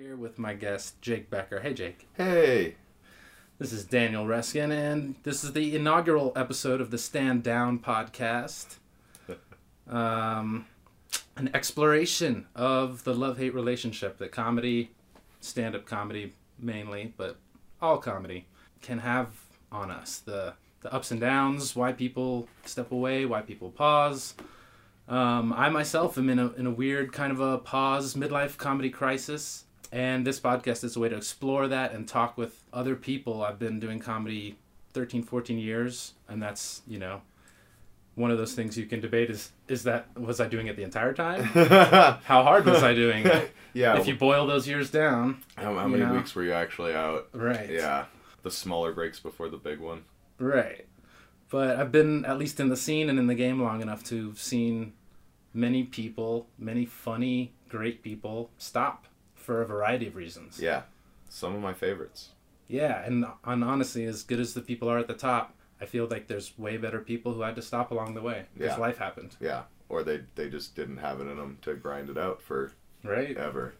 Here 0.00 0.14
with 0.14 0.38
my 0.38 0.54
guest, 0.54 1.02
Jake 1.02 1.28
Becker. 1.28 1.58
Hey, 1.58 1.74
Jake. 1.74 2.06
Hey. 2.16 2.76
This 3.58 3.72
is 3.72 3.84
Daniel 3.84 4.26
Reskin, 4.26 4.70
and 4.70 5.16
this 5.24 5.42
is 5.42 5.54
the 5.54 5.74
inaugural 5.74 6.32
episode 6.36 6.80
of 6.80 6.92
the 6.92 6.98
Stand 6.98 7.42
Down 7.42 7.80
podcast. 7.80 8.76
Um, 9.90 10.66
an 11.36 11.50
exploration 11.52 12.46
of 12.54 13.02
the 13.02 13.14
love 13.14 13.38
hate 13.38 13.54
relationship 13.54 14.18
that 14.18 14.30
comedy, 14.30 14.92
stand 15.40 15.74
up 15.74 15.86
comedy 15.86 16.34
mainly, 16.60 17.14
but 17.16 17.38
all 17.80 17.96
comedy, 17.96 18.46
can 18.82 18.98
have 18.98 19.30
on 19.72 19.90
us. 19.90 20.18
The, 20.18 20.54
the 20.82 20.92
ups 20.94 21.10
and 21.10 21.20
downs, 21.20 21.74
why 21.74 21.92
people 21.92 22.48
step 22.66 22.92
away, 22.92 23.24
why 23.24 23.40
people 23.40 23.70
pause. 23.70 24.34
Um, 25.08 25.52
I 25.54 25.70
myself 25.70 26.18
am 26.18 26.28
in 26.28 26.38
a, 26.38 26.52
in 26.52 26.66
a 26.66 26.70
weird 26.70 27.12
kind 27.12 27.32
of 27.32 27.40
a 27.40 27.58
pause 27.58 28.14
midlife 28.14 28.58
comedy 28.58 28.90
crisis. 28.90 29.64
And 29.90 30.26
this 30.26 30.38
podcast 30.38 30.84
is 30.84 30.96
a 30.96 31.00
way 31.00 31.08
to 31.08 31.16
explore 31.16 31.68
that 31.68 31.92
and 31.92 32.06
talk 32.06 32.36
with 32.36 32.62
other 32.72 32.94
people. 32.94 33.42
I've 33.42 33.58
been 33.58 33.80
doing 33.80 33.98
comedy 33.98 34.58
13, 34.92 35.22
14 35.22 35.58
years, 35.58 36.14
and 36.28 36.42
that's, 36.42 36.82
you 36.86 36.98
know, 36.98 37.22
one 38.14 38.30
of 38.30 38.36
those 38.38 38.52
things 38.52 38.76
you 38.76 38.84
can 38.84 39.00
debate 39.00 39.30
is 39.30 39.52
is 39.68 39.84
that 39.84 40.08
was 40.18 40.40
I 40.40 40.48
doing 40.48 40.66
it 40.66 40.76
the 40.76 40.82
entire 40.82 41.14
time? 41.14 41.42
How 41.44 42.42
hard 42.42 42.66
was 42.66 42.82
I 42.82 42.92
doing 42.92 43.24
it? 43.24 43.52
yeah. 43.72 43.96
If 43.96 44.08
you 44.08 44.16
boil 44.16 44.46
those 44.46 44.66
years 44.66 44.90
down, 44.90 45.42
how, 45.56 45.74
how 45.74 45.86
many 45.86 46.04
know. 46.04 46.14
weeks 46.14 46.34
were 46.34 46.42
you 46.42 46.52
actually 46.52 46.94
out? 46.94 47.28
right. 47.32 47.70
Yeah. 47.70 48.06
The 48.42 48.50
smaller 48.50 48.92
breaks 48.92 49.20
before 49.20 49.48
the 49.48 49.56
big 49.56 49.78
one. 49.78 50.04
Right. 50.38 50.86
But 51.50 51.76
I've 51.76 51.92
been 51.92 52.24
at 52.24 52.38
least 52.38 52.60
in 52.60 52.68
the 52.68 52.76
scene 52.76 53.08
and 53.08 53.18
in 53.18 53.26
the 53.26 53.34
game 53.34 53.62
long 53.62 53.80
enough 53.82 54.02
to 54.04 54.28
have 54.28 54.38
seen 54.38 54.92
many 55.54 55.84
people, 55.84 56.48
many 56.58 56.84
funny, 56.84 57.52
great 57.68 58.02
people 58.02 58.50
stop 58.58 59.07
for 59.48 59.62
a 59.62 59.66
variety 59.66 60.06
of 60.06 60.14
reasons. 60.14 60.60
Yeah. 60.60 60.82
Some 61.30 61.54
of 61.54 61.62
my 61.62 61.72
favorites. 61.72 62.28
Yeah, 62.68 63.02
and, 63.02 63.24
and 63.46 63.64
honestly, 63.64 64.04
as 64.04 64.22
good 64.22 64.40
as 64.40 64.52
the 64.52 64.60
people 64.60 64.90
are 64.90 64.98
at 64.98 65.06
the 65.08 65.14
top, 65.14 65.54
I 65.80 65.86
feel 65.86 66.06
like 66.06 66.26
there's 66.26 66.52
way 66.58 66.76
better 66.76 67.00
people 67.00 67.32
who 67.32 67.40
had 67.40 67.56
to 67.56 67.62
stop 67.62 67.90
along 67.90 68.12
the 68.12 68.20
way 68.20 68.44
because 68.52 68.76
Yeah. 68.76 68.76
life 68.76 68.98
happened. 68.98 69.36
Yeah. 69.40 69.62
Or 69.88 70.02
they 70.02 70.20
they 70.34 70.50
just 70.50 70.76
didn't 70.76 70.98
have 70.98 71.18
it 71.22 71.28
in 71.28 71.38
them 71.38 71.56
to 71.62 71.72
grind 71.76 72.10
it 72.10 72.18
out 72.18 72.42
for 72.42 72.72
Right? 73.02 73.34
ever. 73.38 73.72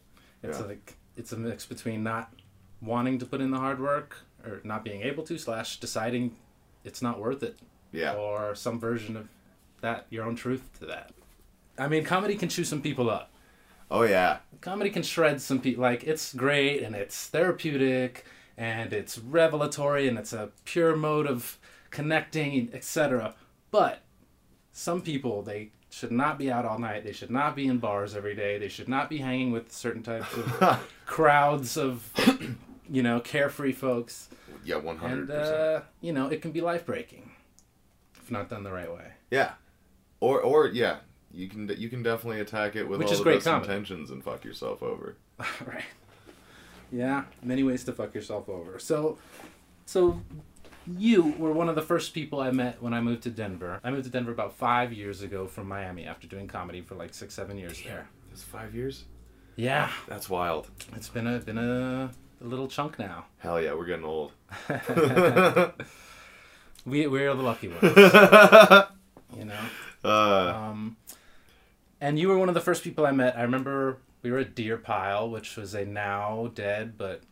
It's 0.42 0.58
Yeah. 0.58 0.64
like 0.64 0.96
it's 1.18 1.32
a 1.32 1.36
mix 1.36 1.66
between 1.66 2.02
not 2.02 2.32
wanting 2.80 3.18
to 3.18 3.26
put 3.26 3.42
in 3.42 3.50
the 3.50 3.58
hard 3.58 3.78
work 3.78 4.22
or 4.42 4.62
not 4.64 4.84
being 4.84 5.02
able 5.02 5.22
to 5.24 5.36
slash 5.36 5.78
deciding 5.80 6.34
it's 6.82 7.02
not 7.02 7.20
worth 7.20 7.42
it 7.42 7.58
Yeah. 7.92 8.14
or 8.14 8.54
some 8.54 8.80
version 8.80 9.18
of 9.18 9.28
that 9.82 10.06
your 10.08 10.24
own 10.24 10.34
truth 10.34 10.70
to 10.78 10.86
that. 10.86 11.12
I 11.76 11.88
mean, 11.88 12.04
comedy 12.04 12.36
can 12.36 12.48
chew 12.48 12.64
some 12.64 12.80
people 12.80 13.10
up. 13.10 13.30
Oh 13.90 14.02
yeah. 14.02 14.38
Comedy 14.60 14.90
can 14.90 15.02
shred 15.02 15.40
some 15.40 15.60
people. 15.60 15.82
Like 15.82 16.04
it's 16.04 16.34
great 16.34 16.82
and 16.82 16.94
it's 16.94 17.26
therapeutic 17.28 18.24
and 18.56 18.92
it's 18.92 19.18
revelatory 19.18 20.08
and 20.08 20.18
it's 20.18 20.32
a 20.32 20.50
pure 20.64 20.96
mode 20.96 21.26
of 21.26 21.58
connecting, 21.90 22.68
etc. 22.72 23.34
But 23.70 24.00
some 24.72 25.00
people 25.00 25.42
they 25.42 25.70
should 25.90 26.12
not 26.12 26.38
be 26.38 26.50
out 26.50 26.66
all 26.66 26.78
night. 26.78 27.04
They 27.04 27.12
should 27.12 27.30
not 27.30 27.56
be 27.56 27.66
in 27.66 27.78
bars 27.78 28.14
every 28.14 28.34
day. 28.34 28.58
They 28.58 28.68
should 28.68 28.88
not 28.88 29.08
be 29.08 29.18
hanging 29.18 29.52
with 29.52 29.72
certain 29.72 30.02
types 30.02 30.32
of 30.34 30.86
crowds 31.06 31.76
of, 31.78 32.12
you 32.90 33.02
know, 33.02 33.20
carefree 33.20 33.72
folks. 33.72 34.28
yeah. 34.64 34.76
One 34.76 34.98
hundred 34.98 35.18
And 35.20 35.28
percent. 35.28 35.56
uh, 35.56 35.80
you 36.02 36.12
know, 36.12 36.26
it 36.28 36.42
can 36.42 36.50
be 36.52 36.60
life 36.60 36.84
breaking 36.84 37.30
if 38.20 38.30
not 38.30 38.50
done 38.50 38.64
the 38.64 38.72
right 38.72 38.92
way. 38.92 39.12
Yeah. 39.30 39.52
Or 40.20 40.40
or 40.40 40.66
yeah. 40.66 40.96
You 41.38 41.48
can 41.48 41.68
you 41.78 41.88
can 41.88 42.02
definitely 42.02 42.40
attack 42.40 42.74
it 42.76 42.88
with 42.88 42.98
Which 42.98 43.08
all 43.08 43.12
is 43.12 43.18
the 43.20 43.24
great 43.24 43.36
best 43.36 43.44
comedy. 43.46 43.70
intentions 43.72 44.10
and 44.10 44.22
fuck 44.24 44.44
yourself 44.44 44.82
over. 44.82 45.16
right. 45.64 45.84
Yeah, 46.90 47.24
many 47.42 47.62
ways 47.62 47.84
to 47.84 47.92
fuck 47.92 48.14
yourself 48.14 48.48
over. 48.48 48.78
So, 48.78 49.18
so 49.86 50.20
you 50.96 51.34
were 51.38 51.52
one 51.52 51.68
of 51.68 51.74
the 51.74 51.82
first 51.82 52.12
people 52.14 52.40
I 52.40 52.50
met 52.50 52.82
when 52.82 52.92
I 52.94 53.00
moved 53.00 53.22
to 53.24 53.30
Denver. 53.30 53.78
I 53.84 53.90
moved 53.90 54.04
to 54.04 54.10
Denver 54.10 54.32
about 54.32 54.54
five 54.54 54.92
years 54.92 55.22
ago 55.22 55.46
from 55.46 55.68
Miami 55.68 56.06
after 56.06 56.26
doing 56.26 56.48
comedy 56.48 56.80
for 56.80 56.94
like 56.96 57.12
six, 57.14 57.34
seven 57.34 57.56
years 57.58 57.80
there. 57.84 58.08
It's 58.32 58.42
five 58.42 58.74
years. 58.74 59.04
Yeah, 59.54 59.90
That's 60.08 60.28
wild. 60.30 60.70
it's 60.96 61.08
been 61.08 61.26
a 61.26 61.38
been 61.40 61.58
a, 61.58 62.10
a 62.40 62.44
little 62.44 62.68
chunk 62.68 62.98
now. 62.98 63.26
Hell 63.38 63.60
yeah, 63.60 63.74
we're 63.74 63.86
getting 63.86 64.04
old. 64.04 64.32
We 66.86 67.06
we're 67.06 67.34
the 67.34 67.42
lucky 67.42 67.68
ones, 67.68 67.82
you 69.36 69.44
know. 69.44 69.60
uh, 70.04 70.52
Um, 70.70 70.96
and 72.00 72.18
you 72.18 72.28
were 72.28 72.38
one 72.38 72.48
of 72.48 72.54
the 72.54 72.60
first 72.60 72.82
people 72.84 73.06
I 73.06 73.12
met. 73.12 73.36
I 73.36 73.42
remember 73.42 73.98
we 74.22 74.30
were 74.30 74.38
at 74.38 74.54
Deer 74.54 74.76
Pile, 74.76 75.28
which 75.30 75.56
was 75.56 75.74
a 75.74 75.84
now 75.84 76.50
dead 76.54 76.96
but 76.98 77.22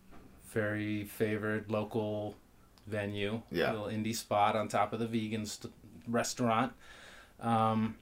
very 0.52 1.04
favored 1.04 1.70
local 1.70 2.34
venue. 2.86 3.42
Yeah. 3.50 3.72
little 3.72 3.86
indie 3.88 4.14
spot 4.14 4.54
on 4.56 4.68
top 4.68 4.92
of 4.92 5.00
the 5.00 5.06
vegan 5.06 5.44
st- 5.46 5.72
restaurant. 6.08 6.72
Um, 7.40 7.96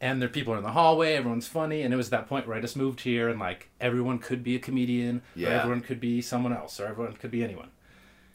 and 0.00 0.20
there 0.20 0.28
people 0.28 0.52
are 0.52 0.58
in 0.58 0.62
the 0.62 0.72
hallway. 0.72 1.14
Everyone's 1.14 1.48
funny, 1.48 1.80
and 1.82 1.92
it 1.94 1.96
was 1.96 2.10
that 2.10 2.28
point 2.28 2.46
where 2.46 2.56
I 2.56 2.60
just 2.60 2.76
moved 2.76 3.00
here, 3.00 3.28
and 3.30 3.40
like 3.40 3.70
everyone 3.80 4.18
could 4.18 4.42
be 4.44 4.54
a 4.54 4.58
comedian, 4.58 5.22
Yeah. 5.34 5.48
everyone 5.48 5.80
could 5.80 6.00
be 6.00 6.20
someone 6.20 6.52
else, 6.52 6.78
or 6.78 6.86
everyone 6.86 7.14
could 7.14 7.30
be 7.30 7.42
anyone. 7.42 7.70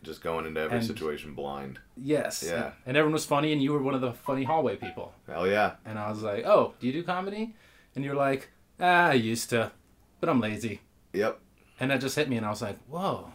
Just 0.04 0.22
going 0.22 0.46
into 0.46 0.60
every 0.60 0.78
and- 0.78 0.86
situation 0.86 1.34
blind. 1.34 1.80
Yes. 1.96 2.44
Yeah. 2.46 2.72
And 2.86 2.98
everyone 2.98 3.14
was 3.14 3.26
funny, 3.26 3.54
and 3.54 3.62
you 3.62 3.74
were 3.74 3.82
one 3.82 3.94
of 3.94 4.02
the 4.02 4.14
funny 4.14 4.44
hallway 4.44 4.76
people. 4.76 5.14
Hell 5.28 5.48
yeah. 5.48 5.74
And 5.86 6.00
I 6.00 6.10
was 6.10 6.24
like, 6.24 6.46
"Oh, 6.46 6.74
do 6.80 6.88
you 6.88 6.94
do 6.94 7.04
comedy?" 7.04 7.56
And 7.96 8.04
you're 8.04 8.16
like, 8.16 8.50
"Ah, 8.80 9.10
I 9.10 9.14
used 9.14 9.50
to, 9.52 9.72
but 10.20 10.30
I'm 10.30 10.40
lazy." 10.40 10.82
Yep. 11.14 11.40
And 11.80 11.92
that 11.92 12.02
just 12.02 12.16
hit 12.16 12.30
me, 12.30 12.38
and 12.38 12.46
I 12.46 12.50
was 12.50 12.62
like, 12.62 12.78
"Whoa!" 12.88 13.34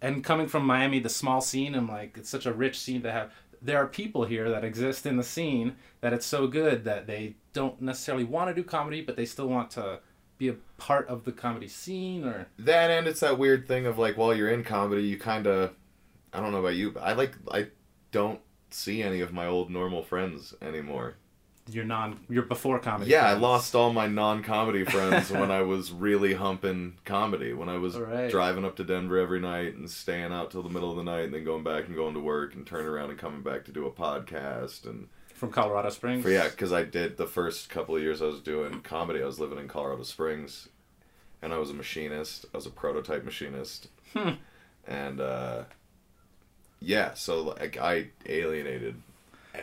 And 0.00 0.22
coming 0.22 0.46
from 0.46 0.66
Miami, 0.66 0.98
the 1.00 1.08
small 1.08 1.40
scene, 1.40 1.74
I'm 1.74 1.88
like, 1.88 2.16
it's 2.18 2.28
such 2.28 2.44
a 2.46 2.52
rich 2.52 2.78
scene 2.78 3.02
to 3.02 3.10
have. 3.12 3.32
There 3.62 3.78
are 3.78 3.86
people 3.86 4.26
here 4.26 4.50
that 4.50 4.62
exist 4.64 5.06
in 5.06 5.16
the 5.16 5.24
scene 5.24 5.76
that 6.02 6.12
it's 6.12 6.26
so 6.26 6.46
good 6.46 6.84
that 6.84 7.06
they 7.06 7.36
don't 7.54 7.80
necessarily 7.80 8.24
want 8.24 8.48
to 8.50 8.54
do 8.54 8.62
comedy, 8.62 9.00
but 9.00 9.16
they 9.16 9.24
still 9.24 9.48
want 9.48 9.70
to 9.72 10.00
be 10.38 10.48
a 10.48 10.56
part 10.78 11.08
of 11.08 11.24
the 11.24 11.32
comedy 11.32 11.68
scene. 11.68 12.24
Or 12.24 12.46
That 12.58 12.90
and 12.90 13.06
it's 13.06 13.20
that 13.20 13.38
weird 13.38 13.66
thing 13.66 13.86
of 13.86 13.98
like 13.98 14.16
while 14.16 14.34
you're 14.34 14.50
in 14.50 14.64
comedy, 14.64 15.02
you 15.04 15.18
kind 15.18 15.46
of, 15.46 15.72
I 16.32 16.40
don't 16.40 16.52
know 16.52 16.58
about 16.60 16.74
you, 16.76 16.90
but 16.92 17.02
I 17.02 17.12
like 17.12 17.32
I 17.50 17.68
don't 18.12 18.40
see 18.70 19.02
any 19.02 19.20
of 19.20 19.32
my 19.32 19.46
old 19.46 19.70
normal 19.70 20.02
friends 20.02 20.54
anymore. 20.60 21.14
you're 21.68 21.84
non, 21.84 22.20
you're 22.28 22.44
before 22.44 22.78
comedy. 22.78 23.10
Yeah, 23.10 23.26
I 23.26 23.32
lost 23.32 23.74
all 23.74 23.92
my 23.92 24.06
non-comedy 24.06 24.84
friends 24.94 25.30
when 25.30 25.50
I 25.50 25.62
was 25.62 25.90
really 25.92 26.34
humping 26.34 26.98
comedy. 27.04 27.52
When 27.52 27.68
I 27.68 27.76
was 27.78 27.96
Right. 27.96 28.30
driving 28.30 28.64
up 28.64 28.76
to 28.76 28.84
Denver 28.84 29.18
every 29.18 29.40
night 29.40 29.74
and 29.74 29.90
staying 29.90 30.32
out 30.32 30.50
till 30.52 30.62
the 30.62 30.68
middle 30.68 30.90
of 30.90 30.96
the 30.96 31.02
night, 31.04 31.24
and 31.24 31.34
then 31.34 31.44
going 31.44 31.64
back 31.64 31.86
and 31.86 31.96
going 31.96 32.14
to 32.14 32.20
work 32.20 32.54
and 32.54 32.66
turning 32.66 32.86
around 32.86 33.10
and 33.10 33.18
coming 33.18 33.42
back 33.42 33.64
to 33.64 33.72
do 33.72 33.86
a 33.86 33.90
podcast 33.90 34.84
and 34.84 35.08
from 35.36 35.50
Colorado 35.52 35.90
Springs. 35.90 36.22
For 36.22 36.30
yeah, 36.30 36.48
because 36.48 36.72
I 36.72 36.82
did 36.82 37.16
the 37.16 37.26
first 37.26 37.68
couple 37.70 37.94
of 37.96 38.02
years 38.02 38.20
I 38.22 38.26
was 38.26 38.40
doing 38.40 38.80
comedy. 38.80 39.22
I 39.22 39.26
was 39.26 39.38
living 39.38 39.58
in 39.58 39.68
Colorado 39.68 40.02
Springs, 40.02 40.68
and 41.42 41.52
I 41.52 41.58
was 41.58 41.70
a 41.70 41.74
machinist. 41.74 42.46
I 42.52 42.56
was 42.56 42.66
a 42.66 42.70
prototype 42.70 43.24
machinist, 43.24 43.88
Hmm. 44.14 44.30
and 44.86 45.20
uh, 45.20 45.64
yeah, 46.80 47.14
so 47.14 47.42
like 47.42 47.76
I 47.76 48.08
alienated 48.26 48.96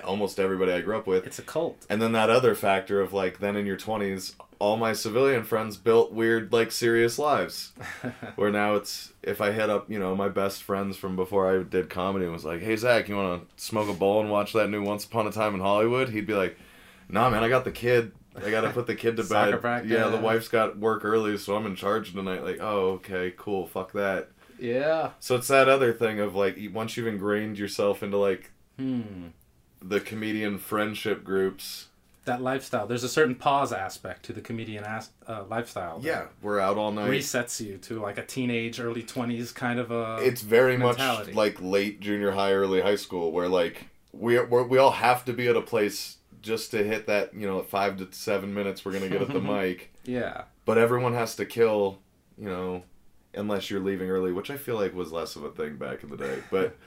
almost 0.04 0.40
everybody 0.40 0.72
I 0.72 0.82
grew 0.82 0.98
up 0.98 1.08
with. 1.08 1.26
It's 1.28 1.40
a 1.40 1.44
cult. 1.44 1.86
And 1.90 2.02
then 2.02 2.12
that 2.14 2.30
other 2.30 2.56
factor 2.56 3.02
of 3.02 3.14
like 3.14 3.40
then 3.40 3.56
in 3.56 3.66
your 3.66 3.78
twenties, 3.78 4.36
all 4.60 4.78
my 4.78 4.94
civilian 4.94 5.44
friends 5.44 5.78
built 5.78 6.12
weird 6.14 6.52
like 6.54 6.72
serious 6.72 7.20
lives. 7.20 7.74
Where 8.36 8.52
now 8.52 8.76
it's 8.76 9.12
if 9.22 9.42
I 9.42 9.52
hit 9.52 9.70
up 9.70 9.90
you 9.90 10.00
know 10.00 10.16
my 10.16 10.30
best 10.30 10.64
friends 10.64 10.98
from 10.98 11.16
before 11.16 11.50
I 11.54 11.64
did 11.64 11.90
comedy 11.90 12.26
and 12.26 12.34
was 12.34 12.46
like, 12.46 12.62
hey 12.62 12.76
Zach, 12.76 13.08
you 13.10 13.16
want 13.16 13.48
to 13.58 13.64
smoke 13.64 13.90
a 13.90 13.94
bowl 13.94 14.22
and 14.22 14.30
watch 14.32 14.54
that 14.54 14.70
new 14.70 14.84
Once 14.84 15.06
Upon 15.06 15.28
a 15.28 15.32
Time 15.32 15.54
in 15.56 15.62
Hollywood? 15.62 16.10
He'd 16.10 16.28
be 16.28 16.34
like, 16.36 16.58
Nah, 17.10 17.30
man, 17.30 17.44
I 17.44 17.50
got 17.50 17.64
the 17.66 17.72
kid. 17.72 18.12
I 18.36 18.50
gotta 18.50 18.72
put 18.72 18.88
the 18.88 18.96
kid 18.96 19.18
to 19.18 19.24
bed. 19.30 19.60
practice. 19.62 19.92
Yeah, 19.92 20.08
the 20.08 20.18
wife's 20.18 20.48
got 20.48 20.78
work 20.80 21.06
early, 21.06 21.38
so 21.38 21.56
I'm 21.56 21.68
in 21.68 21.76
charge 21.76 22.14
tonight. 22.14 22.44
Like, 22.44 22.58
oh, 22.60 22.94
okay, 22.94 23.34
cool, 23.38 23.68
fuck 23.68 23.92
that. 23.92 24.30
Yeah. 24.58 25.12
So 25.20 25.36
it's 25.36 25.50
that 25.50 25.68
other 25.70 25.94
thing 25.94 26.20
of 26.20 26.34
like 26.34 26.58
once 26.74 26.96
you've 26.98 27.06
ingrained 27.08 27.60
yourself 27.60 28.02
into 28.02 28.18
like 28.18 28.50
Hmm. 28.80 29.28
The 29.86 30.00
comedian 30.00 30.58
friendship 30.58 31.24
groups. 31.24 31.88
That 32.26 32.42
lifestyle. 32.42 32.88
There's 32.88 33.04
a 33.04 33.10
certain 33.10 33.36
pause 33.36 33.74
aspect 33.74 34.24
to 34.26 34.34
the 34.34 34.40
comedian 34.40 34.86
as- 34.86 35.10
uh, 35.28 35.44
lifestyle. 35.50 36.00
Yeah, 36.02 36.28
we're 36.42 36.60
out 36.60 36.78
all 36.78 36.92
night. 36.94 37.10
Resets 37.12 37.60
you 37.60 37.78
to 37.80 38.00
like 38.02 38.18
a 38.18 38.26
teenage, 38.26 38.80
early 38.80 39.04
20s 39.04 39.54
kind 39.54 39.78
of 39.78 39.92
a. 39.92 40.20
it's 40.22 40.42
very 40.42 40.78
mentality. 40.78 41.32
much 41.32 41.36
like 41.36 41.62
late 41.62 42.00
junior 42.00 42.32
high, 42.32 42.54
early 42.54 42.80
high 42.82 42.96
school, 42.96 43.32
where 43.34 43.50
like 43.50 43.88
we 44.14 44.40
we're, 44.40 44.64
we 44.64 44.78
all 44.78 44.92
have 44.92 45.26
to 45.26 45.34
be 45.34 45.48
at 45.50 45.58
a 45.58 45.62
place 45.62 46.18
just 46.42 46.72
to 46.72 46.84
hit 46.84 47.08
that 47.08 47.34
you 47.34 47.46
know 47.48 47.62
five 47.62 47.98
to 47.98 48.08
seven 48.12 48.54
minutes 48.54 48.86
we're 48.86 48.94
gonna 48.94 49.10
get 49.10 49.22
at 49.22 49.28
the 49.34 49.42
mic, 49.56 49.92
yeah. 50.06 50.44
but 50.64 50.78
everyone 50.78 51.14
has 51.14 51.36
to 51.36 51.46
kill, 51.46 52.00
you 52.38 52.46
know, 52.48 52.84
unless 53.34 53.70
you're 53.70 53.82
leaving 53.82 54.10
early, 54.10 54.32
which 54.32 54.50
I 54.50 54.56
feel 54.56 54.76
like 54.76 54.94
was 54.96 55.12
less 55.12 55.36
of 55.36 55.44
a 55.44 55.50
thing 55.52 55.76
back 55.76 56.04
in 56.04 56.10
the 56.10 56.18
day. 56.18 56.40
But 56.50 56.78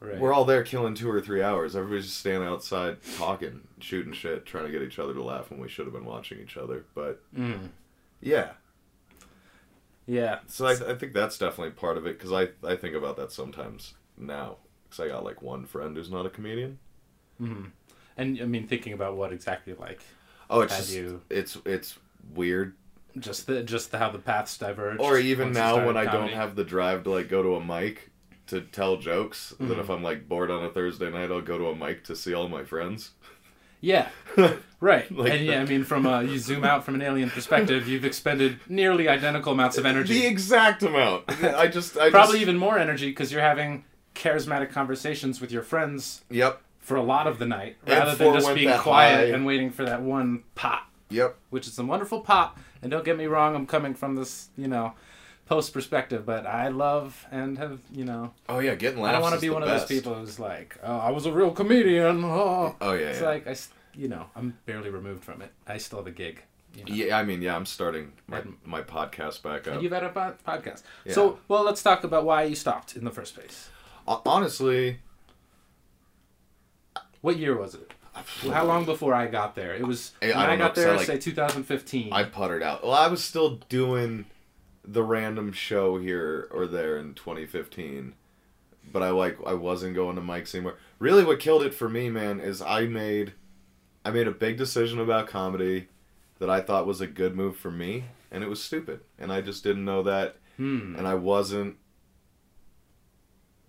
Right. 0.00 0.18
we're 0.18 0.32
all 0.32 0.46
there 0.46 0.62
killing 0.62 0.94
two 0.94 1.10
or 1.10 1.20
three 1.20 1.42
hours. 1.42 1.76
Everybody's 1.76 2.06
just 2.06 2.18
standing 2.20 2.48
outside 2.48 2.96
talking, 3.18 3.60
shooting 3.80 4.14
shit, 4.14 4.46
trying 4.46 4.64
to 4.64 4.70
get 4.72 4.80
each 4.82 4.98
other 4.98 5.12
to 5.12 5.22
laugh 5.22 5.50
when 5.50 5.60
we 5.60 5.68
should 5.68 5.84
have 5.84 5.92
been 5.92 6.06
watching 6.06 6.38
each 6.40 6.56
other. 6.56 6.84
But 6.94 7.20
Mm. 7.36 7.68
yeah, 8.20 8.52
Yeah. 10.06 10.38
So 10.46 10.66
I, 10.66 10.72
I 10.72 10.94
think 10.94 11.12
that's 11.12 11.38
definitely 11.38 11.72
part 11.72 11.96
of 11.96 12.06
it 12.06 12.18
because 12.18 12.32
I 12.32 12.48
I 12.66 12.76
think 12.76 12.94
about 12.94 13.16
that 13.16 13.30
sometimes 13.32 13.94
now 14.16 14.56
because 14.88 15.04
I 15.04 15.08
got 15.08 15.24
like 15.24 15.42
one 15.42 15.66
friend 15.66 15.96
who's 15.96 16.10
not 16.10 16.26
a 16.26 16.30
comedian. 16.30 16.78
hmm 17.38 17.64
And 18.16 18.40
I 18.40 18.44
mean, 18.46 18.66
thinking 18.66 18.92
about 18.92 19.16
what 19.16 19.32
exactly 19.32 19.74
like 19.74 20.00
Oh, 20.48 20.62
it's 20.62 20.76
just, 20.76 20.92
you- 20.94 21.20
it's 21.30 21.58
it's 21.64 21.98
weird. 22.34 22.74
just 23.18 23.46
the 23.46 23.62
just 23.62 23.90
the, 23.92 23.98
how 23.98 24.10
the 24.10 24.18
paths 24.18 24.56
diverge. 24.58 24.98
Or 24.98 25.18
even 25.18 25.52
now 25.52 25.86
when 25.86 25.96
I 25.96 26.06
comedy. 26.06 26.30
don't 26.32 26.36
have 26.36 26.56
the 26.56 26.64
drive 26.64 27.04
to 27.04 27.10
like 27.10 27.28
go 27.28 27.42
to 27.42 27.54
a 27.56 27.64
mic 27.64 28.09
to 28.50 28.60
tell 28.60 28.96
jokes, 28.98 29.54
that 29.58 29.68
Mhm. 29.76 29.80
if 29.80 29.88
I'm 29.88 30.02
like 30.02 30.28
bored 30.28 30.50
on 30.50 30.64
a 30.64 30.68
Thursday 30.70 31.10
night, 31.10 31.30
I'll 31.30 31.40
go 31.40 31.58
to 31.58 31.68
a 31.68 31.74
mic 31.76 32.04
to 32.04 32.14
see 32.16 32.32
all 32.34 32.48
my 32.48 32.64
friends. 32.64 33.10
Yeah. 33.80 34.08
Right. 34.82 35.10
Like 35.14 35.32
and 35.34 35.44
yeah, 35.44 35.60
I 35.60 35.66
mean, 35.66 35.84
from 35.84 36.06
a, 36.06 36.22
you 36.22 36.38
zoom 36.38 36.64
out 36.64 36.84
from 36.84 36.94
an 36.94 37.02
alien 37.02 37.28
perspective, 37.28 37.86
you've 37.86 38.06
expended 38.06 38.58
nearly 38.66 39.08
identical 39.10 39.52
amounts 39.52 39.76
of 39.76 39.84
energy. 39.84 40.20
The 40.20 40.26
exact 40.26 40.82
amount. 40.82 41.24
I 41.44 41.66
just 41.66 41.98
I 41.98 42.08
Probably 42.08 42.36
just, 42.38 42.42
even 42.42 42.56
more 42.56 42.78
energy 42.78 43.08
because 43.10 43.30
you're 43.30 43.42
having 43.42 43.84
charismatic 44.14 44.70
conversations 44.72 45.38
with 45.38 45.52
your 45.52 45.60
friends 45.62 46.24
Yep. 46.30 46.62
for 46.78 46.96
a 46.96 47.02
lot 47.02 47.26
of 47.26 47.38
the 47.38 47.44
night, 47.44 47.76
rather 47.86 48.14
than 48.14 48.32
just 48.32 48.54
being 48.54 48.74
quiet 48.78 49.28
high. 49.28 49.34
and 49.36 49.44
waiting 49.44 49.70
for 49.70 49.84
that 49.84 50.00
one 50.00 50.44
pop, 50.54 50.84
Yep. 51.10 51.36
which 51.50 51.66
is 51.66 51.74
some 51.74 51.86
wonderful 51.86 52.22
pop. 52.22 52.58
And 52.80 52.90
don't 52.90 53.04
get 53.04 53.18
me 53.18 53.26
wrong, 53.26 53.54
I'm 53.54 53.66
coming 53.66 53.92
from 53.92 54.14
this, 54.16 54.48
you 54.56 54.66
know, 54.68 54.94
post 55.50 55.72
perspective, 55.74 56.24
but 56.24 56.46
I 56.46 56.68
love 56.68 57.26
and 57.32 57.58
have, 57.58 57.80
you 57.92 58.04
know, 58.04 58.32
Oh 58.48 58.60
yeah, 58.60 58.76
getting 58.76 59.00
laughs. 59.00 59.16
I 59.16 59.20
want 59.20 59.34
to 59.34 59.40
be 59.40 59.50
one 59.50 59.62
of 59.64 59.68
those 59.68 59.84
people 59.84 60.14
who's 60.14 60.38
like, 60.38 60.78
oh, 60.82 60.96
I 60.98 61.10
was 61.10 61.26
a 61.26 61.32
real 61.32 61.50
comedian. 61.50 62.22
Oh. 62.24 62.76
Oh 62.80 62.92
yeah. 62.92 63.08
It's 63.08 63.20
yeah. 63.20 63.26
like 63.26 63.48
I, 63.48 63.56
you 63.94 64.06
know, 64.08 64.26
I'm 64.36 64.56
barely 64.64 64.90
removed 64.90 65.24
from 65.24 65.42
it. 65.42 65.50
I 65.66 65.78
still 65.78 65.98
have 65.98 66.06
a 66.06 66.12
gig. 66.12 66.42
You 66.76 66.84
know? 66.84 66.94
Yeah, 66.94 67.18
I 67.18 67.24
mean, 67.24 67.42
yeah, 67.42 67.56
I'm 67.56 67.66
starting 67.66 68.12
my, 68.28 68.38
And- 68.38 68.56
my 68.64 68.80
podcast 68.80 69.42
back 69.42 69.66
up. 69.66 69.82
You've 69.82 69.90
had 69.92 70.04
a 70.04 70.10
po- 70.10 70.34
podcast. 70.46 70.84
Yeah. 71.04 71.14
So, 71.14 71.40
well, 71.48 71.64
let's 71.64 71.82
talk 71.82 72.04
about 72.04 72.24
why 72.24 72.44
you 72.44 72.54
stopped 72.54 72.94
in 72.96 73.04
the 73.04 73.10
first 73.10 73.34
place. 73.34 73.70
Honestly, 74.06 75.00
What 77.22 77.38
year 77.38 77.56
was 77.58 77.74
it? 77.74 77.92
How 78.52 78.64
long 78.64 78.84
before 78.84 79.14
I 79.14 79.26
got 79.26 79.54
there? 79.56 79.74
It 79.74 79.84
was 79.86 80.12
I- 80.22 80.26
I 80.26 80.28
when 80.28 80.36
I, 80.38 80.46
don't 80.56 80.58
know, 80.76 80.82
there, 80.82 80.92
I, 80.92 80.96
like- 80.96 81.06
say 81.06 81.18
2015. 81.18 82.12
I 82.12 82.22
puttered 82.22 82.62
out. 82.62 82.84
Well, 82.84 82.92
I 82.92 83.08
was 83.08 83.22
still 83.24 83.56
doing 83.68 84.26
the 84.84 85.02
random 85.02 85.52
show 85.52 85.98
here 85.98 86.48
or 86.50 86.66
there 86.66 86.96
in 86.96 87.14
2015, 87.14 88.14
but 88.92 89.02
I 89.02 89.10
like 89.10 89.38
I 89.46 89.54
wasn't 89.54 89.94
going 89.94 90.16
to 90.16 90.22
mics 90.22 90.54
anymore. 90.54 90.76
Really, 90.98 91.24
what 91.24 91.40
killed 91.40 91.62
it 91.62 91.74
for 91.74 91.88
me, 91.88 92.08
man, 92.10 92.40
is 92.40 92.62
I 92.62 92.86
made 92.86 93.34
I 94.04 94.10
made 94.10 94.26
a 94.26 94.32
big 94.32 94.56
decision 94.56 94.98
about 94.98 95.28
comedy 95.28 95.88
that 96.38 96.50
I 96.50 96.60
thought 96.60 96.86
was 96.86 97.00
a 97.00 97.06
good 97.06 97.36
move 97.36 97.56
for 97.56 97.70
me, 97.70 98.04
and 98.30 98.42
it 98.42 98.48
was 98.48 98.62
stupid, 98.62 99.00
and 99.18 99.32
I 99.32 99.40
just 99.40 99.62
didn't 99.62 99.84
know 99.84 100.02
that, 100.02 100.36
hmm. 100.56 100.94
and 100.96 101.06
I 101.06 101.14
wasn't. 101.14 101.76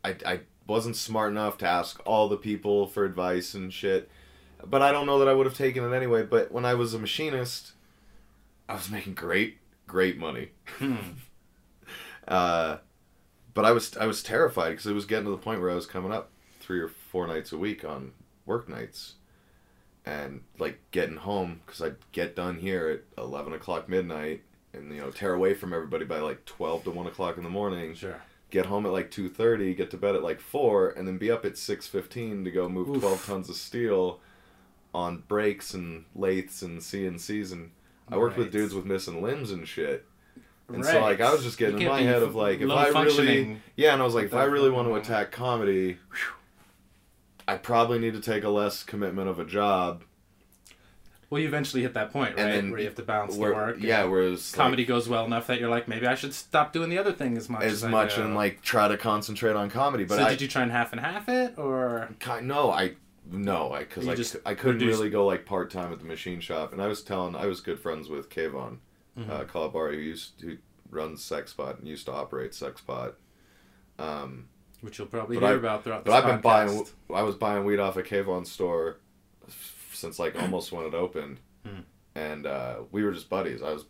I 0.03 0.15
I 0.25 0.39
wasn't 0.67 0.95
smart 0.95 1.31
enough 1.31 1.57
to 1.59 1.67
ask 1.67 1.99
all 2.05 2.29
the 2.29 2.37
people 2.37 2.87
for 2.87 3.03
advice 3.03 3.53
and 3.53 3.73
shit. 3.73 4.09
But 4.63 4.81
I 4.81 4.91
don't 4.91 5.05
know 5.05 5.19
that 5.19 5.27
I 5.27 5.33
would 5.33 5.47
have 5.47 5.57
taken 5.57 5.83
it 5.83 5.95
anyway. 5.95 6.23
But 6.23 6.51
when 6.51 6.65
I 6.65 6.75
was 6.75 6.93
a 6.93 6.99
machinist, 6.99 7.73
I 8.69 8.75
was 8.75 8.89
making 8.89 9.15
great, 9.15 9.57
great 9.91 10.17
money. 10.17 10.49
Hmm. 10.77 10.95
Uh, 12.27 12.77
but 13.55 13.65
I 13.65 13.71
was 13.71 13.97
I 13.97 14.05
was 14.05 14.21
terrified 14.21 14.69
because 14.69 14.85
it 14.85 14.93
was 14.93 15.05
getting 15.05 15.25
to 15.25 15.31
the 15.31 15.38
point 15.38 15.59
where 15.59 15.71
I 15.71 15.75
was 15.75 15.88
coming 15.88 16.11
up 16.13 16.29
three 16.59 16.79
or 16.79 16.88
four 16.88 17.25
nights 17.27 17.51
a 17.51 17.57
week 17.57 17.83
on 17.83 18.11
work 18.45 18.69
nights, 18.69 19.15
and 20.05 20.41
like 20.59 20.79
getting 20.91 21.17
home 21.17 21.61
because 21.65 21.81
I'd 21.81 21.95
get 22.11 22.35
done 22.35 22.59
here 22.59 22.88
at 23.17 23.21
eleven 23.23 23.53
o'clock 23.53 23.89
midnight, 23.89 24.43
and 24.71 24.93
you 24.93 25.01
know 25.01 25.09
tear 25.09 25.33
away 25.33 25.55
from 25.55 25.73
everybody 25.73 26.05
by 26.05 26.19
like 26.19 26.45
twelve 26.45 26.83
to 26.83 26.91
one 26.91 27.07
o'clock 27.07 27.38
in 27.38 27.43
the 27.43 27.49
morning 27.49 27.95
Sure. 27.95 28.21
get 28.51 28.67
home 28.67 28.85
at 28.85 28.91
like 28.91 29.09
2.30 29.11 29.75
get 29.75 29.89
to 29.91 29.97
bed 29.97 30.15
at 30.15 30.23
like 30.23 30.39
4 30.39 30.91
and 30.91 31.07
then 31.07 31.17
be 31.17 31.31
up 31.31 31.43
at 31.43 31.53
6.15 31.53 32.43
to 32.45 32.51
go 32.51 32.69
move 32.69 32.88
Oof. 32.89 32.99
12 33.01 33.25
tons 33.25 33.49
of 33.49 33.55
steel 33.55 34.19
on 34.93 35.23
brakes 35.27 35.73
and 35.73 36.05
lathes 36.15 36.61
and 36.61 36.79
cncs 36.81 37.51
and 37.51 37.71
i 38.11 38.17
worked 38.17 38.37
with 38.37 38.51
dudes 38.51 38.73
with 38.73 38.85
missing 38.85 39.21
limbs 39.21 39.51
and 39.51 39.67
shit. 39.67 40.05
And 40.67 40.83
Right. 40.85 40.93
so 40.93 41.01
like 41.01 41.19
i 41.21 41.31
was 41.31 41.43
just 41.43 41.57
getting 41.57 41.81
in 41.81 41.87
my 41.87 42.01
head 42.01 42.23
of 42.23 42.33
like 42.35 42.61
if 42.61 42.69
i 42.69 42.87
really 43.03 43.57
yeah 43.75 43.93
and 43.93 44.01
i 44.01 44.05
was 44.05 44.15
like 44.15 44.25
if 44.25 44.33
i 44.33 44.43
really 44.45 44.69
want 44.69 44.87
to 44.87 44.95
attack 44.95 45.31
comedy 45.31 45.97
i 47.47 47.57
probably 47.57 47.99
need 47.99 48.13
to 48.13 48.21
take 48.21 48.43
a 48.43 48.49
less 48.49 48.83
commitment 48.83 49.27
of 49.29 49.39
a 49.39 49.45
job. 49.45 50.03
Well, 51.29 51.39
you 51.39 51.47
eventually 51.47 51.81
hit 51.81 51.93
that 51.93 52.11
point, 52.11 52.35
right, 52.35 52.43
then 52.43 52.71
where 52.71 52.79
you 52.81 52.85
have 52.87 52.95
to 52.95 53.03
balance 53.03 53.37
where 53.37 53.51
the 53.51 53.55
work. 53.55 53.77
yeah 53.79 54.03
whereas 54.03 54.51
like, 54.51 54.57
Comedy 54.57 54.83
goes 54.83 55.07
well 55.07 55.23
enough 55.25 55.47
that 55.47 55.61
you're 55.61 55.69
like, 55.69 55.87
maybe 55.87 56.05
I 56.05 56.15
should 56.15 56.33
stop 56.33 56.73
doing 56.73 56.89
the 56.89 56.97
other 56.97 57.13
thing 57.13 57.37
as 57.37 57.47
much 57.49 57.63
as, 57.63 57.83
as 57.85 57.89
much 57.89 58.17
and 58.17 58.35
like 58.35 58.61
try 58.61 58.89
to 58.89 58.97
concentrate 58.97 59.55
on 59.55 59.69
comedy 59.69 60.03
but 60.03 60.17
so 60.17 60.23
i 60.25 60.29
did 60.29 60.41
you 60.41 60.49
try 60.49 60.61
and 60.61 60.71
half 60.73 60.91
and 60.91 60.99
half 60.99 61.29
it, 61.29 61.57
or? 61.57 62.09
No, 62.41 62.69
I 62.71 62.95
no, 63.29 63.71
I 63.73 63.79
because 63.79 64.07
I, 64.07 64.15
just 64.15 64.35
I 64.45 64.53
couldn't 64.56 64.79
reduced- 64.81 64.97
really 65.00 65.09
go 65.09 65.25
like 65.25 65.45
part 65.45 65.69
time 65.71 65.91
at 65.94 66.00
the 66.00 66.06
machine 66.06 66.39
shop, 66.39 66.71
and 66.73 66.81
I 66.81 66.88
was 66.88 67.01
telling 67.03 67.35
I 67.35 67.45
was 67.45 67.62
good 67.62 67.79
friends 67.79 68.09
with 68.09 68.29
Kayvan 68.29 68.77
Mm-hmm. 69.19 69.29
uh, 69.29 69.44
Khalatbari, 69.44 69.95
who 69.95 70.00
used 70.01 70.39
to 70.39 70.57
runs 70.89 71.21
Sexpot 71.21 71.79
and 71.79 71.88
used 71.88 72.06
to 72.06 72.13
operate 72.13 72.51
Sexpot. 72.51 73.13
Um, 74.00 74.47
which 74.79 74.97
you'll 74.97 75.07
probably 75.07 75.38
hear 75.38 75.47
I- 75.47 75.51
about 75.51 75.83
throughout 75.83 76.06
but 76.06 76.13
I've 76.13 76.25
been 76.25 76.41
buying. 76.41 76.85
I 77.13 77.21
was 77.23 77.35
buying 77.35 77.65
weed 77.65 77.79
off 77.79 77.97
a 77.97 78.03
Kayvan 78.03 78.47
store 78.47 78.97
since 79.91 80.17
like 80.17 80.41
almost 80.41 80.71
when 80.71 80.85
it 80.85 80.94
opened, 80.94 81.39
Hmm. 81.65 81.81
and 82.15 82.45
uh, 82.47 82.75
we 82.91 83.03
were 83.03 83.12
just 83.12 83.29
buddies. 83.29 83.62
I 83.62 83.74
was 83.74 83.85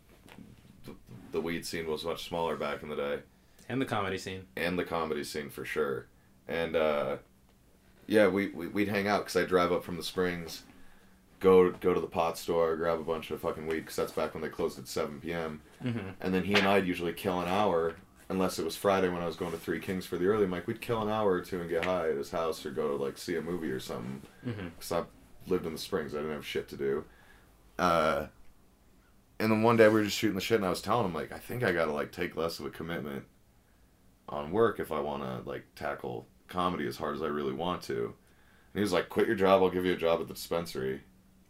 the, 0.84 0.94
the 1.30 1.40
weed 1.40 1.64
scene 1.64 1.86
was 1.86 2.04
much 2.04 2.24
smaller 2.28 2.56
back 2.56 2.82
in 2.82 2.88
the 2.88 2.96
day. 2.96 3.20
and 3.68 3.80
the 3.80 3.86
comedy 3.86 4.18
scene. 4.18 4.46
and 4.56 4.78
the 4.78 4.84
comedy 4.84 5.24
scene 5.24 5.48
for 5.50 5.64
sure. 5.64 6.08
And 6.48 6.74
uh, 6.76 7.16
yeah, 8.12 8.28
we, 8.28 8.48
we 8.48 8.68
we'd 8.68 8.88
hang 8.88 9.08
out 9.08 9.20
because 9.24 9.36
I 9.36 9.46
drive 9.46 9.72
up 9.72 9.82
from 9.82 9.96
the 9.96 10.02
Springs, 10.02 10.64
go 11.40 11.70
go 11.70 11.94
to 11.94 12.00
the 12.00 12.06
pot 12.06 12.36
store, 12.36 12.76
grab 12.76 13.00
a 13.00 13.04
bunch 13.04 13.30
of 13.30 13.40
fucking 13.40 13.66
weed 13.66 13.80
because 13.80 13.96
that's 13.96 14.12
back 14.12 14.34
when 14.34 14.42
they 14.42 14.50
closed 14.50 14.78
at 14.78 14.86
seven 14.86 15.18
p.m. 15.18 15.62
Mm-hmm. 15.82 16.10
And 16.20 16.34
then 16.34 16.44
he 16.44 16.52
and 16.54 16.68
I'd 16.68 16.86
usually 16.86 17.14
kill 17.14 17.40
an 17.40 17.48
hour, 17.48 17.96
unless 18.28 18.58
it 18.58 18.66
was 18.66 18.76
Friday 18.76 19.08
when 19.08 19.22
I 19.22 19.26
was 19.26 19.36
going 19.36 19.52
to 19.52 19.56
Three 19.56 19.80
Kings 19.80 20.04
for 20.04 20.18
the 20.18 20.26
early 20.26 20.46
mic. 20.46 20.66
We'd 20.66 20.82
kill 20.82 21.00
an 21.00 21.08
hour 21.08 21.32
or 21.32 21.40
two 21.40 21.62
and 21.62 21.70
get 21.70 21.86
high 21.86 22.10
at 22.10 22.16
his 22.16 22.30
house 22.30 22.66
or 22.66 22.70
go 22.70 22.88
to 22.88 23.02
like 23.02 23.16
see 23.16 23.36
a 23.36 23.40
movie 23.40 23.70
or 23.70 23.80
something. 23.80 24.20
Mm-hmm. 24.46 24.68
Because 24.78 24.92
I 24.92 25.04
lived 25.50 25.64
in 25.64 25.72
the 25.72 25.78
Springs, 25.78 26.14
I 26.14 26.18
didn't 26.18 26.34
have 26.34 26.46
shit 26.46 26.68
to 26.68 26.76
do. 26.76 27.04
Uh, 27.78 28.26
and 29.40 29.50
then 29.50 29.62
one 29.62 29.78
day 29.78 29.88
we 29.88 29.94
were 29.94 30.04
just 30.04 30.18
shooting 30.18 30.34
the 30.34 30.42
shit, 30.42 30.56
and 30.56 30.66
I 30.66 30.70
was 30.70 30.82
telling 30.82 31.06
him 31.06 31.14
like, 31.14 31.32
I 31.32 31.38
think 31.38 31.64
I 31.64 31.72
gotta 31.72 31.92
like 31.92 32.12
take 32.12 32.36
less 32.36 32.60
of 32.60 32.66
a 32.66 32.70
commitment 32.70 33.24
on 34.28 34.52
work 34.52 34.80
if 34.80 34.92
I 34.92 35.00
want 35.00 35.22
to 35.22 35.48
like 35.48 35.64
tackle 35.74 36.26
comedy 36.52 36.86
as 36.86 36.96
hard 36.96 37.16
as 37.16 37.22
I 37.22 37.26
really 37.26 37.52
want 37.52 37.82
to. 37.84 38.04
And 38.04 38.74
he 38.74 38.80
was 38.80 38.92
like, 38.92 39.08
"Quit 39.08 39.26
your 39.26 39.36
job. 39.36 39.62
I'll 39.62 39.70
give 39.70 39.84
you 39.84 39.92
a 39.92 39.96
job 39.96 40.20
at 40.20 40.28
the 40.28 40.34
dispensary. 40.34 41.02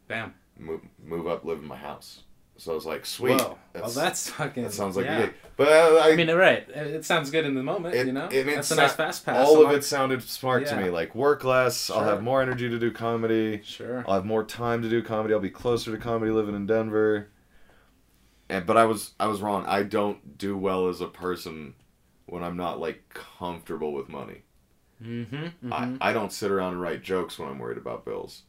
Bam. 0.09 0.35
Move, 0.59 0.82
move 1.02 1.26
up, 1.26 1.44
live 1.44 1.59
in 1.59 1.66
my 1.66 1.76
house." 1.76 2.23
So 2.56 2.73
I 2.73 2.75
was 2.75 2.87
like, 2.87 3.04
"Sweet. 3.06 3.40
Whoa. 3.40 3.59
well, 3.75 3.90
that's 3.90 4.30
fucking. 4.30 4.62
that 4.62 4.73
sounds 4.73 4.97
like 4.97 5.06
yeah. 5.06 5.18
a 5.18 5.26
gig." 5.26 5.35
But 5.56 5.68
uh, 5.68 6.00
I, 6.02 6.12
I 6.12 6.16
mean, 6.16 6.30
right. 6.30 6.68
It 6.68 7.04
sounds 7.04 7.30
good 7.30 7.44
in 7.44 7.54
the 7.54 7.62
moment, 7.62 7.94
it, 7.94 8.06
you 8.06 8.12
know. 8.12 8.28
it, 8.30 8.44
That's 8.44 8.71
a 8.71 8.76
nice 8.76 8.94
fast 8.94 9.25
pass. 9.25 9.47
All 9.47 9.64
of 9.64 9.73
it 9.73 9.85
sounded 9.85 10.23
smart 10.23 10.66
to 10.66 10.76
me. 10.76 10.90
Like 10.90 11.14
work 11.14 11.44
less. 11.44 11.90
I'll 11.90 12.04
have 12.04 12.23
more 12.23 12.42
energy 12.42 12.68
to 12.68 12.78
do 12.78 12.90
comedy. 12.90 13.62
Sure. 13.64 14.04
I'll 14.06 14.14
have 14.14 14.25
more 14.25 14.44
time 14.44 14.82
to 14.82 14.88
do 14.88 15.02
comedy. 15.02 15.35
I'll 15.35 15.40
be 15.40 15.50
closer 15.50 15.90
to 15.90 15.99
comedy 15.99 16.30
living 16.30 16.54
in 16.54 16.66
Denver. 16.66 17.30
And 18.49 18.66
but 18.66 18.76
I 18.76 18.85
was 18.85 19.12
I 19.18 19.26
was 19.26 19.40
wrong. 19.40 19.64
I 19.66 19.82
don't 19.82 20.37
do 20.38 20.56
well 20.56 20.88
as 20.88 21.00
a 21.00 21.09
person 21.09 21.75
when 22.26 22.42
I'm 22.42 22.56
not 22.56 22.80
like 22.80 23.09
comfortable 23.38 23.92
with 23.92 24.09
money. 24.09 24.42
Mm-hmm. 25.02 25.73
I, 25.73 25.97
I 26.00 26.12
don't 26.12 26.32
sit 26.32 26.50
around 26.50 26.73
and 26.75 26.80
write 26.80 27.02
jokes 27.02 27.38
when 27.38 27.49
I'm 27.49 27.59
worried 27.59 27.78
about 27.78 28.04
bills. 28.04 28.42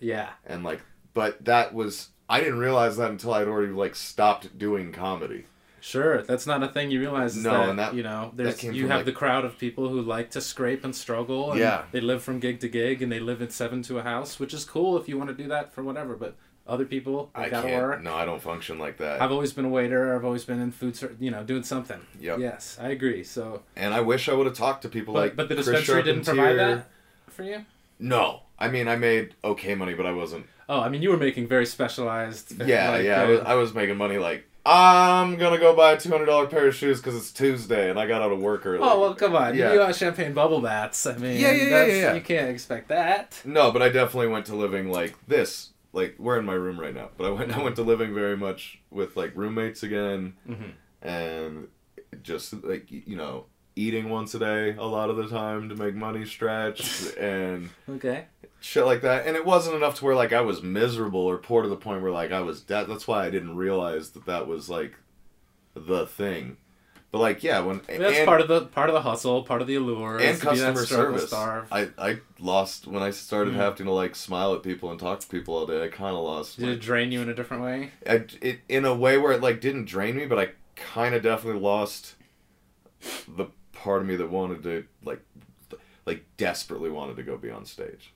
yeah. 0.00 0.30
And 0.46 0.62
like 0.64 0.80
but 1.14 1.44
that 1.44 1.72
was 1.74 2.08
I 2.28 2.40
didn't 2.40 2.58
realize 2.58 2.96
that 2.96 3.10
until 3.10 3.34
I'd 3.34 3.48
already 3.48 3.72
like 3.72 3.94
stopped 3.94 4.58
doing 4.58 4.92
comedy. 4.92 5.44
Sure, 5.80 6.22
that's 6.22 6.46
not 6.46 6.62
a 6.62 6.68
thing 6.68 6.90
you 6.90 6.98
realize. 6.98 7.36
No, 7.36 7.50
that, 7.50 7.68
and 7.68 7.78
that- 7.78 7.94
you 7.94 8.02
know, 8.02 8.32
there's 8.34 8.62
you 8.64 8.88
have 8.88 9.00
like- 9.00 9.04
the 9.04 9.12
crowd 9.12 9.44
of 9.44 9.58
people 9.58 9.90
who 9.90 10.00
like 10.00 10.30
to 10.30 10.40
scrape 10.40 10.82
and 10.82 10.96
struggle. 10.96 11.50
And 11.50 11.60
Yeah. 11.60 11.82
they 11.92 12.00
live 12.00 12.22
from 12.22 12.40
gig 12.40 12.60
to 12.60 12.68
gig, 12.70 13.02
and 13.02 13.12
they 13.12 13.20
live 13.20 13.42
in 13.42 13.50
seven 13.50 13.82
to 13.82 13.98
a 13.98 14.02
house, 14.02 14.40
which 14.40 14.54
is 14.54 14.64
cool 14.64 14.96
if 14.96 15.10
you 15.10 15.18
want 15.18 15.28
to 15.28 15.34
do 15.36 15.46
that 15.48 15.74
for 15.74 15.82
whatever. 15.84 16.16
But 16.16 16.36
other 16.66 16.84
people, 16.84 17.30
I 17.34 17.48
can't. 17.48 17.66
work. 17.66 18.02
No, 18.02 18.14
I 18.14 18.24
don't 18.24 18.40
function 18.40 18.78
like 18.78 18.96
that. 18.98 19.20
I've 19.20 19.32
always 19.32 19.52
been 19.52 19.66
a 19.66 19.68
waiter. 19.68 20.14
I've 20.16 20.24
always 20.24 20.44
been 20.44 20.60
in 20.60 20.70
food, 20.72 20.96
ser- 20.96 21.16
you 21.20 21.30
know, 21.30 21.44
doing 21.44 21.62
something. 21.62 22.00
Yep. 22.20 22.38
Yes, 22.38 22.78
I 22.80 22.88
agree. 22.88 23.22
So, 23.24 23.62
And 23.76 23.92
I 23.92 24.00
wish 24.00 24.28
I 24.28 24.32
would 24.34 24.46
have 24.46 24.56
talked 24.56 24.82
to 24.82 24.88
people 24.88 25.14
but, 25.14 25.20
like 25.20 25.36
but 25.36 25.48
the 25.48 25.56
dispensary 25.56 26.02
didn't 26.02 26.24
provide 26.24 26.58
that 26.58 26.86
for 27.28 27.42
you. 27.42 27.64
No. 27.98 28.40
I 28.58 28.68
mean, 28.68 28.88
I 28.88 28.96
made 28.96 29.34
okay 29.42 29.74
money, 29.74 29.94
but 29.94 30.06
I 30.06 30.12
wasn't 30.12 30.46
Oh, 30.68 30.80
I 30.80 30.88
mean, 30.88 31.02
you 31.02 31.10
were 31.10 31.16
making 31.16 31.46
very 31.46 31.66
specialized. 31.66 32.60
Yeah, 32.66 32.90
like, 32.90 33.04
yeah. 33.04 33.20
I 33.20 33.24
uh, 33.24 33.28
was, 33.28 33.40
I 33.40 33.54
was 33.54 33.74
making 33.74 33.96
money 33.96 34.18
like 34.18 34.46
I'm 34.66 35.36
gonna 35.36 35.58
go 35.58 35.76
buy 35.76 35.92
a 35.92 36.00
two 36.00 36.10
hundred 36.10 36.26
dollar 36.26 36.46
pair 36.46 36.66
of 36.66 36.74
shoes 36.74 36.98
because 36.98 37.14
it's 37.14 37.30
Tuesday 37.30 37.90
and 37.90 37.98
I 37.98 38.06
got 38.06 38.22
out 38.22 38.32
of 38.32 38.40
work 38.40 38.64
early. 38.64 38.78
Oh 38.80 38.98
well, 38.98 39.14
come 39.14 39.36
on! 39.36 39.54
Yeah. 39.54 39.72
You 39.72 39.78
got 39.78 39.94
champagne 39.94 40.32
bubble 40.32 40.62
baths. 40.62 41.04
I 41.04 41.16
mean, 41.18 41.38
Yeah, 41.38 41.52
yeah, 41.52 41.84
yeah, 41.84 41.94
yeah. 41.94 42.14
You 42.14 42.22
can't 42.22 42.48
expect 42.48 42.88
that. 42.88 43.42
No, 43.44 43.70
but 43.70 43.82
I 43.82 43.90
definitely 43.90 44.28
went 44.28 44.46
to 44.46 44.56
living 44.56 44.90
like 44.90 45.16
this. 45.26 45.70
Like 45.94 46.16
we're 46.18 46.38
in 46.38 46.44
my 46.44 46.54
room 46.54 46.78
right 46.78 46.94
now, 46.94 47.08
but 47.16 47.26
I 47.26 47.30
went 47.30 47.52
I 47.56 47.62
went 47.62 47.76
to 47.76 47.82
living 47.82 48.12
very 48.14 48.36
much 48.36 48.80
with 48.90 49.16
like 49.16 49.32
roommates 49.34 49.82
again, 49.82 50.34
Mhm. 50.48 50.72
and 51.02 51.68
just 52.22 52.52
like 52.64 52.90
you 52.90 53.16
know 53.16 53.46
eating 53.76 54.08
once 54.08 54.34
a 54.34 54.38
day 54.38 54.74
a 54.76 54.84
lot 54.84 55.10
of 55.10 55.16
the 55.16 55.26
time 55.28 55.68
to 55.68 55.74
make 55.74 55.94
money 55.96 56.24
stretch 56.24 57.12
and 57.18 57.70
Okay. 57.88 58.26
shit 58.60 58.86
like 58.86 59.02
that 59.02 59.26
and 59.26 59.36
it 59.36 59.44
wasn't 59.44 59.74
enough 59.74 59.96
to 59.96 60.04
where 60.04 60.14
like 60.14 60.32
i 60.32 60.40
was 60.40 60.62
miserable 60.62 61.18
or 61.20 61.38
poor 61.38 61.62
to 61.64 61.68
the 61.68 61.76
point 61.76 62.00
where 62.00 62.12
like 62.12 62.30
i 62.30 62.40
was 62.40 62.60
dead 62.60 62.86
that's 62.88 63.08
why 63.08 63.26
i 63.26 63.30
didn't 63.30 63.56
realize 63.56 64.10
that 64.10 64.26
that 64.26 64.46
was 64.46 64.70
like 64.70 64.94
the 65.74 66.06
thing 66.06 66.56
but 67.14 67.20
like 67.20 67.44
yeah 67.44 67.60
when 67.60 67.80
That's 67.86 68.18
and, 68.18 68.26
part 68.26 68.40
of 68.40 68.48
the 68.48 68.62
part 68.62 68.90
of 68.90 68.94
the 68.94 69.02
hustle, 69.02 69.44
part 69.44 69.62
of 69.62 69.68
the 69.68 69.76
allure. 69.76 70.16
and 70.16 70.24
is 70.30 70.40
to 70.40 70.50
be 70.50 70.58
that 70.58 70.74
customer 70.74 70.84
service 70.86 71.28
Starve. 71.28 71.68
i 71.72 71.88
i 71.96 72.18
lost 72.40 72.88
when 72.88 73.04
i 73.04 73.10
started 73.10 73.54
Mm. 73.54 73.58
having 73.58 73.86
to 73.86 73.92
like 73.92 74.16
smile 74.16 74.52
at 74.54 74.64
people 74.64 74.90
and 74.90 74.98
talk 74.98 75.20
to 75.20 75.28
people 75.28 75.54
all 75.54 75.64
day 75.64 75.84
i 75.84 75.88
kind 75.88 76.16
of 76.16 76.24
lost 76.24 76.58
Did 76.58 76.66
like, 76.68 76.76
it 76.78 76.80
drain 76.80 77.12
you 77.12 77.20
in 77.22 77.28
a 77.28 77.34
different 77.34 77.62
way? 77.62 77.90
I, 78.04 78.24
it 78.42 78.60
in 78.68 78.84
a 78.84 78.94
way 78.94 79.16
where 79.18 79.32
it 79.32 79.40
like 79.40 79.60
didn't 79.60 79.84
drain 79.84 80.16
me, 80.16 80.26
but 80.26 80.38
I 80.40 80.48
kind 80.74 81.14
of 81.14 81.22
definitely 81.22 81.60
lost 81.60 82.16
the 83.28 83.46
part 83.72 84.00
of 84.02 84.08
me 84.08 84.16
that 84.16 84.28
wanted 84.30 84.62
to 84.64 84.84
like 85.04 85.20
like 86.06 86.24
desperately 86.36 86.90
wanted 86.90 87.14
to 87.16 87.22
go 87.22 87.36
be 87.36 87.50
on 87.50 87.64
stage. 87.64 88.12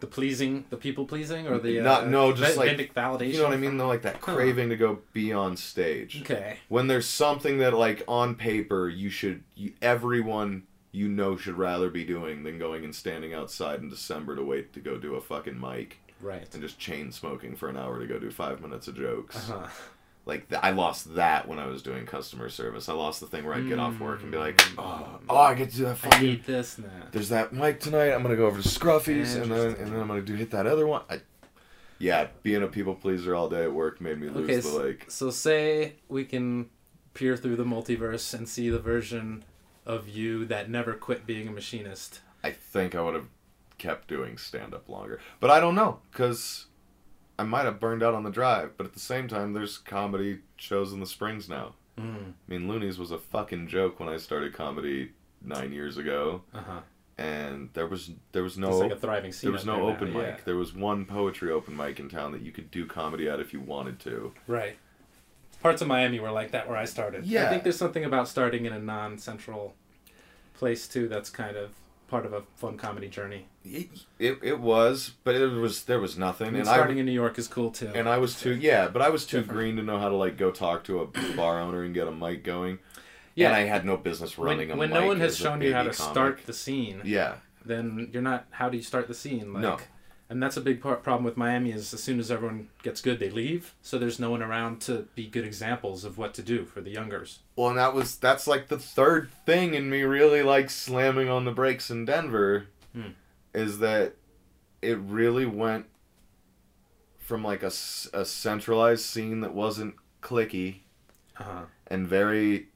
The 0.00 0.06
pleasing, 0.06 0.64
the 0.70 0.76
people 0.76 1.04
pleasing, 1.04 1.46
or 1.46 1.58
the 1.58 1.80
Not- 1.80 2.04
uh, 2.04 2.06
no, 2.08 2.32
just 2.32 2.56
like- 2.56 2.94
validation. 2.94 3.32
You 3.34 3.38
know 3.38 3.44
what 3.44 3.52
I 3.52 3.56
mean? 3.58 3.76
Though, 3.76 3.86
like 3.86 4.02
that 4.02 4.16
Huh. 4.16 4.34
craving 4.34 4.70
to 4.70 4.76
go 4.76 5.00
be 5.12 5.32
on 5.32 5.56
stage. 5.56 6.22
Okay. 6.22 6.58
When 6.68 6.86
there's 6.86 7.06
something 7.06 7.58
that 7.58 7.74
like 7.74 8.02
on 8.08 8.34
paper 8.34 8.88
you 8.88 9.10
should 9.10 9.42
you, 9.54 9.72
everyone 9.82 10.64
you 10.92 11.06
know 11.08 11.36
should 11.36 11.56
rather 11.56 11.88
be 11.90 12.04
doing 12.04 12.42
than 12.42 12.58
going 12.58 12.82
and 12.84 12.94
standing 12.94 13.32
outside 13.34 13.80
in 13.80 13.88
December 13.88 14.34
to 14.36 14.42
wait 14.42 14.72
to 14.72 14.80
go 14.80 14.96
do 14.96 15.14
a 15.14 15.20
fucking 15.20 15.60
mic 15.60 15.98
Right. 16.20 16.48
and 16.52 16.62
just 16.62 16.78
chain 16.78 17.12
smoking 17.12 17.54
for 17.54 17.68
an 17.68 17.76
hour 17.76 18.00
to 18.00 18.06
go 18.06 18.18
do 18.18 18.30
five 18.30 18.60
minutes 18.60 18.88
of 18.88 18.96
jokes. 18.96 19.48
Uh-huh. 19.50 19.68
Like 20.26 20.48
th- 20.48 20.60
I 20.62 20.70
lost 20.70 21.14
that 21.16 21.48
when 21.48 21.58
I 21.58 21.66
was 21.66 21.82
doing 21.82 22.06
customer 22.06 22.48
service. 22.48 22.88
I 22.88 22.92
lost 22.92 23.20
the 23.20 23.26
thing 23.26 23.44
where 23.44 23.54
I'd 23.54 23.66
get 23.68 23.78
off 23.78 23.98
work 24.00 24.22
and 24.22 24.30
be 24.30 24.38
like, 24.38 24.56
Mm. 24.58 24.74
oh, 24.78 25.20
oh 25.28 25.36
I 25.36 25.54
get 25.54 25.70
to 25.70 25.76
do 25.76 25.82
that 25.84 25.90
I 25.92 25.94
fucking. 25.94 26.22
need 26.26 26.44
this 26.44 26.78
now. 26.78 26.88
There's 27.12 27.30
that 27.30 27.52
mic 27.52 27.80
tonight. 27.80 28.12
I'm 28.12 28.22
gonna 28.22 28.36
go 28.36 28.46
over 28.46 28.60
to 28.62 28.68
Scruffy's 28.68 29.34
and 29.34 29.50
then 29.50 29.74
and 29.76 29.92
then 29.92 30.00
I'm 30.00 30.08
gonna 30.08 30.22
do 30.22 30.34
hit 30.34 30.50
that 30.52 30.66
other 30.66 30.86
one. 30.86 31.02
I, 31.10 31.20
yeah, 31.98 32.28
being 32.42 32.62
a 32.62 32.66
people 32.66 32.94
pleaser 32.94 33.34
all 33.34 33.48
day 33.48 33.64
at 33.64 33.72
work 33.72 34.00
made 34.00 34.18
me 34.20 34.28
lose 34.28 34.44
Okay, 34.44 34.56
the 34.56 34.62
so, 34.62 34.82
like. 34.86 35.04
so 35.08 35.30
say 35.30 35.94
we 36.08 36.24
can 36.24 36.70
peer 37.12 37.36
through 37.36 37.56
the 37.56 37.64
multiverse 37.64 38.32
and 38.32 38.48
see 38.48 38.70
the 38.70 38.78
version 38.78 39.44
of 39.84 40.08
you 40.08 40.44
that 40.46 40.70
never 40.70 40.92
quit 40.94 41.26
being 41.26 41.48
a 41.48 41.50
machinist. 41.50 42.20
I 42.44 42.52
think 42.52 42.94
I 42.94 43.02
would 43.02 43.14
have 43.14 43.26
kept 43.78 44.08
doing 44.08 44.38
stand 44.38 44.72
up 44.74 44.88
longer, 44.88 45.18
but 45.40 45.50
I 45.50 45.58
don't 45.60 45.74
know 45.74 45.98
because 46.12 46.66
I 47.40 47.44
might 47.44 47.64
have 47.64 47.80
burned 47.80 48.02
out 48.02 48.14
on 48.14 48.22
the 48.22 48.30
drive. 48.30 48.76
But 48.76 48.86
at 48.86 48.92
the 48.92 49.00
same 49.00 49.26
time, 49.28 49.52
there's 49.54 49.78
comedy 49.78 50.40
shows 50.56 50.92
in 50.92 51.00
the 51.00 51.06
Springs 51.06 51.48
now. 51.48 51.74
Mm. 51.98 52.32
I 52.32 52.32
mean, 52.46 52.62
Loonees 52.68 52.98
was 52.98 53.10
a 53.10 53.18
fucking 53.18 53.68
joke 53.68 53.98
when 53.98 54.08
I 54.08 54.16
started 54.18 54.52
comedy 54.52 55.12
nine 55.42 55.72
years 55.72 55.96
ago. 55.96 56.42
Uh 56.54 56.60
huh. 56.60 56.80
and 57.18 57.68
there 57.74 57.86
was 57.86 58.10
there 58.32 58.42
was 58.42 58.56
no 58.58 58.78
like 58.78 58.92
a 58.92 58.96
thriving 58.96 59.32
scene. 59.32 59.48
there 59.48 59.52
was 59.52 59.66
no 59.66 59.76
there 59.76 59.82
now, 59.84 59.90
open 59.90 60.12
mic. 60.12 60.22
yeah. 60.22 60.36
There 60.44 60.56
was 60.56 60.74
one 60.74 61.04
poetry 61.04 61.50
open 61.50 61.76
mic 61.76 61.98
in 61.98 62.08
town 62.08 62.32
that 62.32 62.42
you 62.42 62.52
could 62.52 62.70
do 62.70 62.86
comedy 62.86 63.28
at 63.28 63.40
if 63.40 63.52
you 63.52 63.60
wanted 63.60 63.98
to. 64.00 64.32
Right. 64.46 64.76
Parts 65.62 65.82
of 65.82 65.88
Miami 65.88 66.20
were 66.20 66.30
like 66.30 66.50
that 66.52 66.68
where 66.68 66.78
I 66.78 66.86
started. 66.86 67.26
Yeah. 67.26 67.46
I 67.46 67.48
think 67.50 67.62
there's 67.62 67.76
something 67.76 68.04
about 68.04 68.28
starting 68.28 68.64
in 68.64 68.72
a 68.72 68.78
non-central 68.78 69.74
place 70.54 70.88
too 70.88 71.08
that's 71.08 71.28
kind 71.30 71.56
of 71.56 71.70
part 72.10 72.26
of 72.26 72.32
a 72.32 72.42
fun 72.56 72.76
comedy 72.76 73.08
journey. 73.08 73.46
It, 73.64 73.88
it, 74.18 74.38
it 74.42 74.58
was, 74.60 75.12
but 75.24 75.34
it 75.34 75.46
was 75.46 75.84
there 75.84 76.00
was 76.00 76.18
nothing, 76.18 76.48
mean, 76.48 76.56
and 76.56 76.66
starting 76.66 76.96
I 76.96 77.00
in 77.00 77.06
New 77.06 77.12
York 77.12 77.38
is 77.38 77.46
cool 77.48 77.70
too. 77.70 77.90
and 77.94 78.08
I 78.08 78.18
was 78.18 78.38
too 78.40 78.54
yeah, 78.54 78.88
but 78.88 79.00
I 79.02 79.08
was 79.10 79.24
too 79.26 79.38
Different. 79.38 79.58
green 79.58 79.76
to 79.76 79.82
know 79.82 79.98
how 79.98 80.08
to 80.08 80.16
like 80.16 80.36
go 80.36 80.50
talk 80.50 80.84
to 80.84 81.00
a 81.00 81.06
bar 81.36 81.60
owner 81.60 81.82
and 81.84 81.94
get 81.94 82.08
a 82.08 82.10
mic 82.12 82.42
going. 82.44 82.78
yeah. 83.34 83.48
and 83.48 83.56
I 83.56 83.60
had 83.60 83.84
no 83.86 83.96
business 83.96 84.36
running 84.38 84.68
when 84.68 84.76
a 84.76 84.80
when 84.80 84.88
mic 84.90 84.94
When 84.96 85.02
no 85.02 85.06
one 85.08 85.20
has 85.20 85.36
shown 85.36 85.60
you 85.62 85.72
how 85.72 85.82
to 85.84 85.90
comic. 85.90 86.12
start 86.12 86.40
the 86.46 86.52
scene, 86.52 87.00
Yeah, 87.04 87.34
then 87.64 88.08
you're 88.12 88.22
not. 88.22 88.46
How 88.50 88.68
do 88.68 88.76
you 88.76 88.82
start 88.82 89.06
the 89.08 89.14
scene? 89.14 89.52
Like, 89.52 89.62
No. 89.62 89.78
And 90.30 90.40
that's 90.42 90.56
a 90.56 90.60
big 90.60 90.80
part, 90.80 91.02
problem 91.02 91.24
with 91.24 91.36
Miami 91.36 91.72
is 91.72 91.92
as 91.92 92.02
soon 92.02 92.20
as 92.20 92.30
everyone 92.30 92.68
gets 92.84 93.00
good, 93.02 93.18
they 93.18 93.30
leave. 93.30 93.74
So 93.82 93.98
there's 93.98 94.20
no 94.20 94.30
one 94.30 94.42
around 94.42 94.80
to 94.82 95.08
be 95.16 95.26
good 95.26 95.44
examples 95.44 96.04
of 96.04 96.16
what 96.18 96.32
to 96.34 96.42
do 96.42 96.64
for 96.64 96.80
the 96.80 96.90
youngers. 96.90 97.40
well, 97.56 97.68
and 97.70 97.78
that 97.78 97.92
was 97.94 98.16
that's 98.16 98.46
like 98.46 98.68
the 98.68 98.78
third 98.78 99.30
thing 99.44 99.74
in 99.74 99.90
me 99.90 100.02
really 100.04 100.42
like 100.42 100.70
slamming 100.70 101.28
on 101.28 101.44
the 101.44 101.50
brakes 101.52 101.90
in 101.90 102.04
Denver, 102.04 102.66
Hmm. 102.94 103.10
is 103.52 103.80
that 103.80 104.14
it 104.80 104.98
really 104.98 105.46
went 105.46 105.86
from 107.18 107.42
like 107.44 107.62
a, 107.62 107.72
a 108.12 108.24
centralized 108.24 109.04
scene 109.04 109.40
that 109.40 109.54
wasn't 109.54 109.94
clicky 110.22 110.80
Uh-huh. 111.38 111.62
and 111.88 112.06
very 112.08 112.68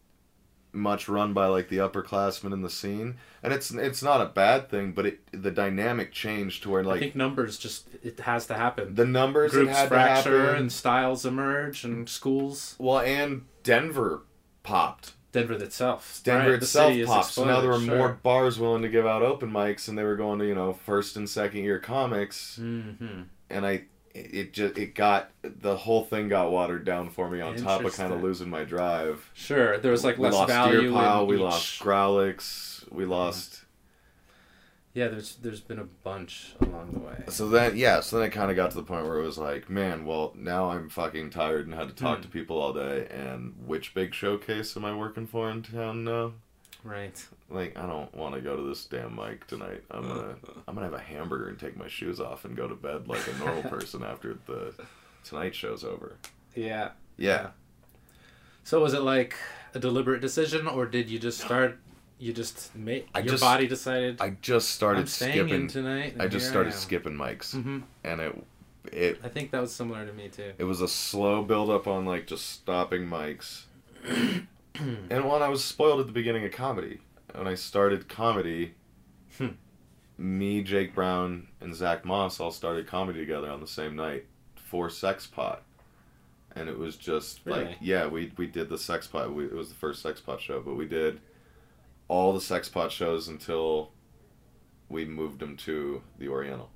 much 0.74 1.08
run 1.08 1.32
by 1.32 1.46
like 1.46 1.68
the 1.68 1.76
upperclassmen 1.78 2.52
in 2.52 2.62
the 2.62 2.68
scene 2.70 3.16
and 3.42 3.52
it's 3.52 3.70
it's 3.70 4.02
not 4.02 4.20
a 4.20 4.26
bad 4.26 4.68
thing 4.68 4.92
but 4.92 5.06
it 5.06 5.20
the 5.32 5.50
dynamic 5.50 6.12
changed 6.12 6.62
to 6.64 6.70
where 6.70 6.82
I 6.82 6.84
like 6.84 7.00
think 7.00 7.14
numbers 7.16 7.56
just 7.58 7.88
it 8.02 8.18
has 8.20 8.46
to 8.48 8.54
happen. 8.54 8.94
the 8.94 9.06
numbers 9.06 9.52
Groups 9.52 9.70
had 9.76 9.82
to 9.84 9.88
fracture 9.88 10.40
happen 10.46 10.60
and 10.62 10.72
styles 10.72 11.24
emerge 11.24 11.84
and 11.84 12.08
schools. 12.08 12.74
well 12.78 12.98
and 13.00 13.42
denver 13.62 14.22
popped 14.62 15.12
Denver 15.32 15.54
itself. 15.54 16.20
denver 16.24 16.52
right? 16.52 16.62
Itself 16.62 16.94
popped 17.06 17.30
so 17.32 17.44
now 17.44 17.60
there 17.60 17.70
were 17.70 17.76
exploded, 17.76 17.98
more 17.98 18.18
bars 18.22 18.58
willing 18.58 18.82
to 18.82 18.88
give 18.88 19.06
out 19.06 19.22
open 19.22 19.50
mics 19.50 19.88
and 19.88 19.96
they 19.98 20.04
were 20.04 20.16
going 20.16 20.38
to 20.38 20.46
you 20.46 20.54
know 20.54 20.72
first 20.72 21.16
and 21.16 21.28
second 21.28 21.62
year 21.64 21.78
comics 21.78 22.58
Mhm. 22.60 23.24
and 23.50 23.66
i 23.66 23.82
it 24.14 24.52
just 24.52 24.78
it 24.78 24.94
got 24.94 25.30
the 25.42 25.76
whole 25.76 26.04
thing 26.04 26.28
got 26.28 26.50
watered 26.52 26.84
down 26.84 27.10
for 27.10 27.28
me 27.28 27.40
on 27.40 27.56
top 27.56 27.82
of 27.84 27.94
kind 27.96 28.12
of 28.12 28.22
losing 28.22 28.48
my 28.48 28.62
drive 28.64 29.28
Sure, 29.34 29.76
there 29.78 29.90
was 29.90 30.04
like 30.04 30.16
we 30.18 30.24
less 30.24 30.34
lost 30.34 30.48
value. 30.48 30.80
Deer 30.82 30.92
Pile, 30.92 31.22
in 31.22 31.26
we 31.28 31.34
each- 31.36 31.42
lost 31.42 31.80
Grawlix, 31.80 32.92
we 32.92 33.04
lost. 33.04 33.60
Yeah, 34.92 35.08
there's 35.08 35.34
there's 35.36 35.60
been 35.60 35.80
a 35.80 35.84
bunch 36.04 36.54
along 36.60 36.92
the 36.92 37.00
way. 37.00 37.24
So 37.28 37.48
then, 37.48 37.76
yeah, 37.76 37.98
so 37.98 38.16
then 38.18 38.28
it 38.28 38.30
kind 38.30 38.48
of 38.50 38.54
got 38.56 38.70
to 38.70 38.76
the 38.76 38.84
point 38.84 39.04
where 39.04 39.18
it 39.18 39.24
was 39.26 39.36
like, 39.38 39.68
man, 39.68 40.04
well, 40.06 40.32
now 40.36 40.70
I'm 40.70 40.88
fucking 40.88 41.30
tired 41.30 41.66
and 41.66 41.74
had 41.74 41.88
to 41.88 41.94
talk 41.94 42.18
Hmm. 42.18 42.22
to 42.22 42.28
people 42.28 42.60
all 42.60 42.72
day. 42.72 43.08
And 43.10 43.54
which 43.66 43.92
big 43.92 44.14
showcase 44.14 44.76
am 44.76 44.84
I 44.84 44.94
working 44.94 45.26
for 45.26 45.50
in 45.50 45.62
town 45.64 46.04
now? 46.04 46.34
Right. 46.84 47.26
Like, 47.48 47.76
I 47.78 47.86
don't 47.86 48.14
want 48.14 48.34
to 48.34 48.40
go 48.42 48.56
to 48.56 48.62
this 48.68 48.84
damn 48.84 49.16
mic 49.16 49.46
tonight. 49.46 49.82
I'm 49.90 50.02
gonna, 50.02 50.36
I'm 50.68 50.74
gonna 50.74 50.86
have 50.86 50.94
a 50.94 50.98
hamburger 51.00 51.48
and 51.48 51.58
take 51.58 51.76
my 51.78 51.88
shoes 51.88 52.20
off 52.20 52.44
and 52.44 52.54
go 52.54 52.68
to 52.68 52.74
bed 52.74 53.08
like 53.08 53.26
a 53.26 53.38
normal 53.38 53.62
person 53.70 54.02
after 54.04 54.36
the 54.46 54.74
Tonight 55.24 55.54
Show's 55.54 55.82
over. 55.82 56.16
Yeah. 56.54 56.90
Yeah, 57.16 57.50
So 58.64 58.80
was 58.82 58.92
it 58.92 59.00
like 59.02 59.34
a 59.72 59.78
deliberate 59.78 60.20
decision, 60.20 60.66
or 60.66 60.84
did 60.84 61.08
you 61.08 61.18
just 61.18 61.40
start? 61.40 61.78
You 62.18 62.32
just 62.32 62.74
made 62.74 63.06
I 63.14 63.20
your 63.20 63.30
just- 63.30 63.40
body 63.42 63.66
decided. 63.68 64.20
I 64.20 64.30
just 64.42 64.70
started 64.70 65.00
I'm 65.02 65.06
skipping. 65.06 65.68
tonight. 65.68 66.16
I 66.20 66.26
just 66.26 66.48
started 66.48 66.74
skipping 66.74 67.14
mics, 67.14 67.52
hmm 67.52 67.80
and 68.02 68.20
it, 68.20 68.44
it 68.92 69.20
I 69.24 69.28
think 69.28 69.52
that 69.52 69.60
was 69.60 69.72
similar 69.74 70.04
to 70.04 70.12
me 70.12 70.28
too. 70.28 70.52
It 70.58 70.64
was 70.64 70.80
a 70.80 70.88
slow 70.88 71.42
build 71.42 71.70
up 71.70 71.86
on 71.86 72.04
like 72.04 72.26
just 72.26 72.46
stopping 72.50 73.02
mics. 73.06 73.62
And 74.74 75.24
one, 75.24 75.42
I 75.42 75.48
was 75.48 75.64
spoiled 75.64 76.00
at 76.00 76.06
the 76.06 76.12
beginning 76.12 76.44
of 76.44 76.52
comedy. 76.52 77.00
When 77.34 77.46
I 77.46 77.54
started 77.54 78.08
comedy, 78.08 78.74
Hmm. 79.38 79.48
me, 80.16 80.62
Jake 80.62 80.94
Brown, 80.94 81.48
and 81.60 81.74
Zach 81.74 82.04
Moss 82.04 82.38
all 82.40 82.50
started 82.52 82.86
comedy 82.86 83.18
together 83.20 83.50
on 83.50 83.60
the 83.60 83.66
same 83.66 83.96
night 83.96 84.26
for 84.54 84.88
Sex 84.88 85.26
Pot. 85.26 85.62
And 86.56 86.68
it 86.68 86.78
was 86.78 86.96
just 86.96 87.40
Really? 87.44 87.64
like, 87.64 87.76
yeah, 87.80 88.06
we, 88.06 88.32
we 88.36 88.46
did 88.46 88.68
the 88.68 88.78
Sex 88.78 89.06
Pot. 89.08 89.34
We, 89.34 89.44
it 89.46 89.52
was 89.54 89.68
the 89.70 89.74
first 89.74 90.02
Sex 90.02 90.20
Pot 90.20 90.40
show, 90.40 90.60
but 90.60 90.76
we 90.76 90.86
did 90.86 91.20
all 92.06 92.32
the 92.32 92.40
Sex 92.40 92.68
Pot 92.68 92.92
shows 92.92 93.26
until 93.26 93.90
we 94.88 95.04
moved 95.04 95.40
them 95.40 95.56
to 95.56 96.02
the 96.18 96.28
Oriental 96.28 96.70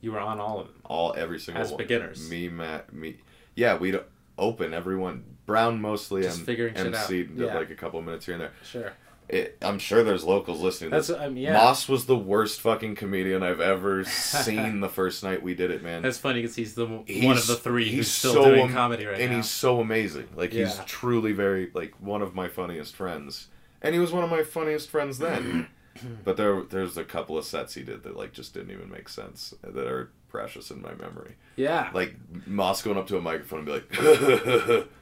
You 0.00 0.12
were 0.12 0.20
on 0.20 0.38
all 0.38 0.60
of 0.60 0.66
them. 0.68 0.76
all 0.84 1.14
every 1.16 1.40
single 1.40 1.62
As 1.64 1.70
one. 1.72 1.78
beginners. 1.78 2.28
Me, 2.30 2.48
Matt, 2.48 2.92
me. 2.92 3.16
Yeah, 3.56 3.76
we'd 3.76 3.98
open 4.38 4.72
everyone. 4.72 5.29
Brown 5.50 5.80
mostly 5.80 6.22
Just 6.22 6.38
and 6.38 6.46
figuring 6.46 6.74
shit 6.74 6.86
out. 6.94 6.94
MC 6.94 7.24
did 7.24 7.38
Yeah. 7.38 7.56
like 7.58 7.70
a 7.70 7.74
couple 7.74 8.00
minutes 8.02 8.26
here 8.26 8.34
and 8.34 8.42
there. 8.44 8.52
Sure. 8.64 8.92
It, 9.28 9.56
I'm 9.62 9.78
sure 9.78 10.02
there's 10.02 10.24
locals 10.24 10.60
listening. 10.60 10.90
to 10.90 10.96
That's 10.96 11.10
mean, 11.28 11.36
yeah. 11.36 11.52
Moss 11.52 11.88
was 11.88 12.06
the 12.06 12.16
worst 12.16 12.60
fucking 12.60 12.96
comedian 12.96 13.42
I've 13.44 13.60
ever 13.60 14.02
seen. 14.04 14.80
the 14.80 14.88
first 14.88 15.22
night 15.22 15.40
we 15.42 15.54
did 15.54 15.70
it, 15.70 15.82
man. 15.84 16.02
That's 16.02 16.18
funny 16.18 16.40
because 16.42 16.56
he's 16.56 16.74
the 16.74 16.86
one 16.86 17.36
of 17.36 17.46
the 17.46 17.54
three 17.56 17.84
he's 17.84 17.94
who's 17.94 18.10
still 18.10 18.32
so 18.34 18.44
doing 18.46 18.62
am- 18.68 18.72
comedy 18.72 19.06
right 19.06 19.20
and 19.20 19.30
now. 19.30 19.36
he's 19.36 19.48
so 19.50 19.80
amazing. 19.80 20.28
Like 20.34 20.52
he's 20.52 20.78
truly 20.86 21.32
very 21.32 21.70
like 21.74 21.94
one 22.00 22.22
of 22.22 22.34
my 22.34 22.48
funniest 22.48 22.96
friends. 22.96 23.48
And 23.82 23.94
he 23.94 24.00
was 24.00 24.10
one 24.12 24.24
of 24.24 24.30
my 24.30 24.42
funniest 24.42 24.90
friends 24.90 25.18
then. 25.18 25.68
but 26.24 26.36
there 26.36 26.62
there's 26.62 26.96
a 26.96 27.04
couple 27.04 27.38
of 27.38 27.44
sets 27.44 27.74
he 27.74 27.82
did 27.82 28.02
that 28.02 28.16
like 28.16 28.32
just 28.32 28.52
didn't 28.54 28.70
even 28.72 28.90
make 28.90 29.08
sense 29.08 29.54
uh, 29.64 29.70
that 29.70 29.86
are 29.86 30.10
precious 30.28 30.70
in 30.72 30.80
my 30.82 30.94
memory. 30.94 31.34
yeah. 31.56 31.90
like 31.94 32.14
Moss 32.46 32.82
going 32.82 32.96
up 32.98 33.06
to 33.08 33.16
a 33.16 33.20
microphone 33.20 33.60
and 33.60 33.66
be 33.66 33.72
like, 33.72 34.86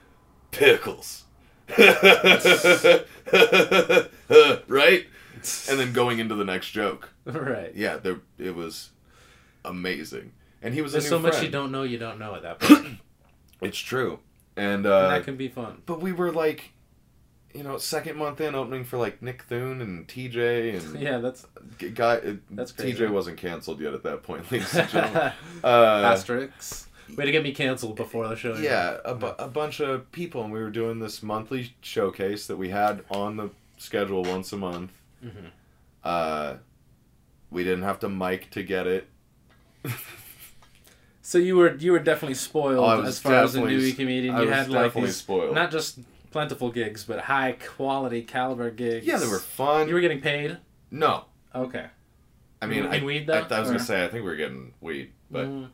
pickles, 0.50 1.24
right? 4.68 5.06
And 5.70 5.78
then 5.80 5.92
going 5.92 6.18
into 6.18 6.34
the 6.34 6.44
next 6.44 6.70
joke. 6.70 7.10
right. 7.24 7.72
Yeah, 7.74 7.96
there 7.98 8.20
it 8.38 8.54
was 8.54 8.90
amazing, 9.64 10.32
and 10.62 10.74
he 10.74 10.82
was 10.82 10.92
There's 10.92 11.06
a 11.06 11.08
so 11.08 11.18
much 11.18 11.32
friend. 11.34 11.46
you 11.46 11.50
don't 11.52 11.70
know 11.72 11.82
you 11.84 11.98
don't 11.98 12.18
know 12.18 12.34
at 12.34 12.42
that 12.42 12.58
point. 12.60 12.98
It's 13.60 13.78
true, 13.78 14.18
and 14.56 14.84
and 14.84 14.86
uh, 14.86 15.08
that 15.10 15.24
can 15.24 15.36
be 15.36 15.48
fun. 15.48 15.82
but 15.86 16.00
we 16.00 16.12
were 16.12 16.32
like, 16.32 16.72
you 17.54 17.62
know, 17.62 17.78
second 17.78 18.16
month 18.16 18.40
in 18.40 18.54
opening 18.54 18.84
for 18.84 18.98
like 18.98 19.22
Nick 19.22 19.42
Thune 19.44 19.80
and 19.80 20.06
TJ 20.08 20.76
and 20.78 21.00
Yeah, 21.02 21.18
that's 21.18 21.46
guy. 21.94 22.16
uh, 22.16 22.32
That's 22.50 22.72
crazy. 22.72 22.98
TJ 23.04 23.10
wasn't 23.10 23.36
canceled 23.38 23.80
yet 23.80 23.94
at 23.94 24.02
that 24.04 24.22
point, 24.24 24.50
ladies 24.50 24.74
and 24.74 24.88
gentlemen. 24.90 25.32
uh, 25.62 26.02
asterisks. 26.04 26.87
Way 27.16 27.24
to 27.24 27.32
get 27.32 27.42
me 27.42 27.52
canceled 27.52 27.96
before 27.96 28.28
the 28.28 28.36
show. 28.36 28.54
yeah, 28.56 28.98
a, 29.04 29.14
bu- 29.14 29.34
a 29.38 29.48
bunch 29.48 29.80
of 29.80 30.10
people, 30.12 30.42
and 30.44 30.52
we 30.52 30.60
were 30.60 30.70
doing 30.70 30.98
this 31.00 31.22
monthly 31.22 31.74
showcase 31.80 32.46
that 32.46 32.56
we 32.56 32.68
had 32.68 33.04
on 33.10 33.36
the 33.36 33.50
schedule 33.78 34.22
once 34.24 34.52
a 34.52 34.56
month. 34.56 34.92
Mhm. 35.24 35.50
Uh, 36.04 36.54
we 37.50 37.64
didn't 37.64 37.82
have 37.84 37.98
to 38.00 38.08
mic 38.08 38.50
to 38.50 38.62
get 38.62 38.86
it. 38.86 39.08
So 41.20 41.36
you 41.36 41.56
were 41.56 41.74
you 41.76 41.92
were 41.92 41.98
definitely 41.98 42.36
spoiled 42.36 42.78
Oh, 43.00 43.02
as 43.02 43.18
far 43.18 43.34
as 43.34 43.54
a 43.54 43.60
newbie 43.60 43.94
comedian. 43.94 44.34
I 44.34 44.40
You 44.42 44.46
was 44.48 44.54
had 44.56 44.70
like 44.70 44.94
these 44.94 45.16
spoiled. 45.16 45.54
not 45.54 45.70
just 45.70 45.98
plentiful 46.30 46.70
gigs, 46.70 47.04
but 47.04 47.18
high 47.20 47.52
quality 47.76 48.22
caliber 48.22 48.70
gigs. 48.70 49.04
Yeah, 49.06 49.18
they 49.18 49.26
were 49.28 49.38
fun. 49.38 49.88
You 49.88 49.94
were 49.94 50.00
getting 50.00 50.22
paid. 50.22 50.56
no, 50.90 51.26
Okay. 51.54 51.84
I 52.62 52.66
mean, 52.66 52.86
In 52.86 53.02
I, 53.02 53.04
weed, 53.04 53.28
I, 53.28 53.42
though, 53.42 53.56
I 53.56 53.60
was 53.60 53.68
gonna 53.68 53.78
say 53.78 54.02
I 54.04 54.08
think 54.08 54.24
we 54.24 54.30
were 54.30 54.36
getting 54.36 54.72
weed, 54.80 55.12
but 55.30 55.46
Mm. 55.48 55.68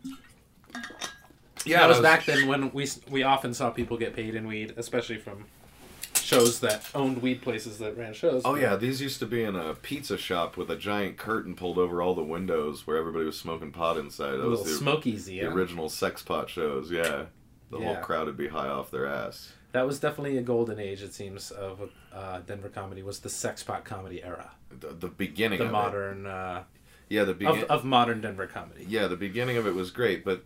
Yeah, 1.64 1.80
that 1.80 1.88
was 1.88 1.98
that 1.98 2.02
back 2.02 2.24
then 2.26 2.46
when 2.46 2.72
we 2.72 2.88
we 3.10 3.22
often 3.22 3.54
saw 3.54 3.70
people 3.70 3.96
get 3.96 4.14
paid 4.14 4.34
in 4.34 4.46
weed, 4.46 4.74
especially 4.76 5.18
from 5.18 5.46
shows 6.24 6.60
that 6.60 6.86
owned 6.94 7.20
weed 7.22 7.42
places 7.42 7.78
that 7.78 7.96
ran 7.96 8.14
shows. 8.14 8.42
Oh 8.44 8.54
yeah, 8.54 8.76
these 8.76 9.00
used 9.00 9.18
to 9.20 9.26
be 9.26 9.42
in 9.42 9.54
a 9.54 9.74
pizza 9.74 10.16
shop 10.16 10.56
with 10.56 10.70
a 10.70 10.76
giant 10.76 11.16
curtain 11.16 11.54
pulled 11.54 11.78
over 11.78 12.00
all 12.00 12.14
the 12.14 12.24
windows 12.24 12.86
where 12.86 12.96
everybody 12.96 13.24
was 13.24 13.38
smoking 13.38 13.72
pot 13.72 13.96
inside. 13.96 14.36
That 14.36 14.48
was 14.48 14.64
the, 14.64 14.70
smoke 14.70 15.06
easy. 15.06 15.40
the 15.40 15.46
original 15.46 15.88
sex 15.88 16.22
pot 16.22 16.48
shows. 16.48 16.90
Yeah, 16.90 17.26
the 17.70 17.78
whole 17.78 17.96
crowd 17.96 18.26
would 18.26 18.36
be 18.36 18.48
high 18.48 18.68
off 18.68 18.90
their 18.90 19.06
ass. 19.06 19.52
That 19.72 19.86
was 19.86 19.98
definitely 19.98 20.38
a 20.38 20.42
golden 20.42 20.78
age. 20.78 21.02
It 21.02 21.12
seems 21.12 21.50
of 21.50 21.90
uh, 22.12 22.40
Denver 22.46 22.68
comedy 22.68 23.02
was 23.02 23.18
the 23.18 23.28
sex 23.28 23.62
pot 23.62 23.84
comedy 23.84 24.22
era, 24.22 24.52
The, 24.70 24.88
the 24.88 25.08
beginning 25.08 25.58
the 25.58 25.68
modern 25.68 26.26
uh. 26.26 26.62
Yeah, 27.10 27.24
the 27.24 27.46
of, 27.46 27.62
of 27.64 27.84
modern 27.84 28.22
Denver 28.22 28.46
comedy. 28.46 28.86
Yeah, 28.88 29.08
the 29.08 29.16
beginning 29.16 29.56
of 29.58 29.66
it 29.66 29.74
was 29.74 29.90
great, 29.90 30.24
but 30.24 30.42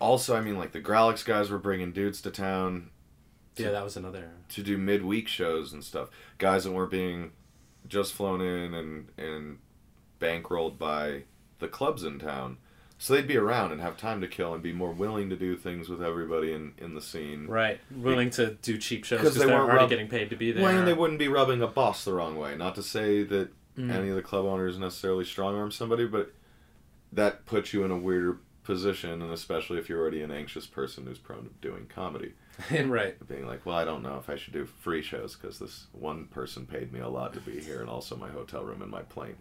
also 0.00 0.36
I 0.36 0.40
mean 0.40 0.58
like 0.58 0.72
the 0.72 0.80
Grawlix 0.80 1.24
guys 1.24 1.50
were 1.50 1.58
bringing 1.58 1.92
dudes 1.92 2.20
to 2.22 2.30
town 2.30 2.90
Yeah, 3.56 3.70
that 3.70 3.84
was 3.84 3.96
another. 3.96 4.30
to 4.50 4.62
do 4.62 4.76
midweek 4.78 5.28
shows 5.28 5.72
and 5.72 5.84
stuff. 5.84 6.08
Guys 6.38 6.64
that 6.64 6.72
weren't 6.72 6.90
being 6.90 7.32
just 7.86 8.12
flown 8.14 8.40
in 8.40 8.74
and 8.74 9.08
and 9.18 9.58
bankrolled 10.20 10.78
by 10.78 11.24
the 11.58 11.68
clubs 11.68 12.04
in 12.04 12.18
town. 12.18 12.58
So 12.98 13.14
they'd 13.14 13.26
be 13.26 13.38
around 13.38 13.72
and 13.72 13.80
have 13.80 13.96
time 13.96 14.20
to 14.20 14.28
kill 14.28 14.52
and 14.52 14.62
be 14.62 14.74
more 14.74 14.90
willing 14.92 15.30
to 15.30 15.36
do 15.36 15.56
things 15.56 15.88
with 15.88 16.02
everybody 16.02 16.52
in, 16.52 16.74
in 16.76 16.94
the 16.94 17.00
scene. 17.00 17.46
Right, 17.46 17.80
willing 17.90 18.28
to 18.30 18.58
do 18.60 18.76
cheap 18.76 19.04
shows 19.04 19.20
because 19.20 19.36
they 19.36 19.44
are 19.44 19.48
weren't 19.48 19.62
already 19.62 19.78
rub- 19.78 19.88
getting 19.88 20.08
paid 20.08 20.28
to 20.28 20.36
be 20.36 20.52
there. 20.52 20.62
Well, 20.62 20.76
and 20.78 20.86
they 20.86 20.92
wouldn't 20.92 21.18
be 21.18 21.28
rubbing 21.28 21.62
a 21.62 21.66
boss 21.66 22.04
the 22.04 22.12
wrong 22.12 22.36
way. 22.36 22.56
Not 22.56 22.74
to 22.74 22.82
say 22.82 23.22
that 23.24 23.48
Mm. 23.78 23.90
any 23.94 24.08
of 24.08 24.16
the 24.16 24.20
club 24.22 24.44
owners 24.44 24.76
necessarily 24.78 25.24
strong 25.24 25.56
arm 25.56 25.70
somebody, 25.70 26.04
but 26.04 26.34
that 27.12 27.46
puts 27.46 27.72
you 27.72 27.84
in 27.84 27.90
a 27.92 27.96
weirder 27.96 28.38
position, 28.62 29.22
and 29.22 29.32
especially 29.32 29.78
if 29.78 29.88
you're 29.88 30.00
already 30.00 30.22
an 30.22 30.30
anxious 30.30 30.66
person 30.66 31.06
who's 31.06 31.18
prone 31.18 31.44
to 31.44 31.50
doing 31.68 31.86
comedy. 31.86 32.34
right. 32.84 33.16
Being 33.28 33.46
like, 33.46 33.64
well, 33.64 33.76
I 33.76 33.84
don't 33.84 34.02
know 34.02 34.16
if 34.18 34.28
I 34.28 34.36
should 34.36 34.52
do 34.52 34.66
free 34.66 35.02
shows 35.02 35.34
because 35.36 35.58
this 35.58 35.86
one 35.92 36.26
person 36.26 36.66
paid 36.66 36.92
me 36.92 37.00
a 37.00 37.08
lot 37.08 37.32
to 37.34 37.40
be 37.40 37.60
here, 37.60 37.80
and 37.80 37.88
also 37.88 38.16
my 38.16 38.28
hotel 38.30 38.62
room 38.64 38.82
and 38.82 38.90
my 38.90 39.02
plane. 39.02 39.36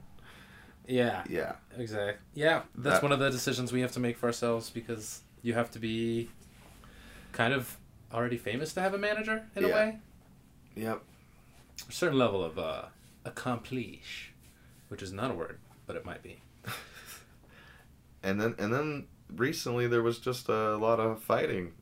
Yeah, 0.88 1.24
Yeah. 1.30 1.56
exactly. 1.78 2.16
Yeah, 2.34 2.64
that's 2.76 2.96
That- 2.96 3.04
one 3.04 3.12
of 3.12 3.20
the 3.20 3.30
decisions 3.30 3.72
we 3.72 3.82
have 3.82 3.92
to 3.92 4.00
make 4.00 4.18
for 4.18 4.26
ourselves 4.28 4.70
because 4.72 5.22
you 5.44 5.54
have 5.54 5.70
to 5.72 5.80
be 5.80 6.30
kind 7.32 7.54
of 7.54 7.78
already 8.12 8.38
famous 8.38 8.74
to 8.74 8.82
have 8.82 8.94
a 8.94 8.98
manager 8.98 9.46
in 9.56 9.66
a 9.66 9.68
way. 9.68 10.00
Yep. 10.76 11.04
A 11.88 11.92
certain 11.92 12.18
level 12.18 12.44
of 12.44 12.58
uh, 12.58 12.86
accomplish, 13.24 14.34
which 14.88 15.04
is 15.04 15.14
not 15.14 15.30
a 15.30 15.34
word, 15.36 15.60
but 15.86 15.96
it 15.96 16.06
might 16.06 16.24
be. 16.24 16.42
And 18.24 18.40
then 18.40 18.56
and 18.60 18.74
then 18.74 19.08
recently 19.36 19.88
there 19.88 20.02
was 20.04 20.20
just 20.20 20.50
a 20.50 20.76
lot 20.78 21.00
of 21.00 21.22
fighting 21.24 21.74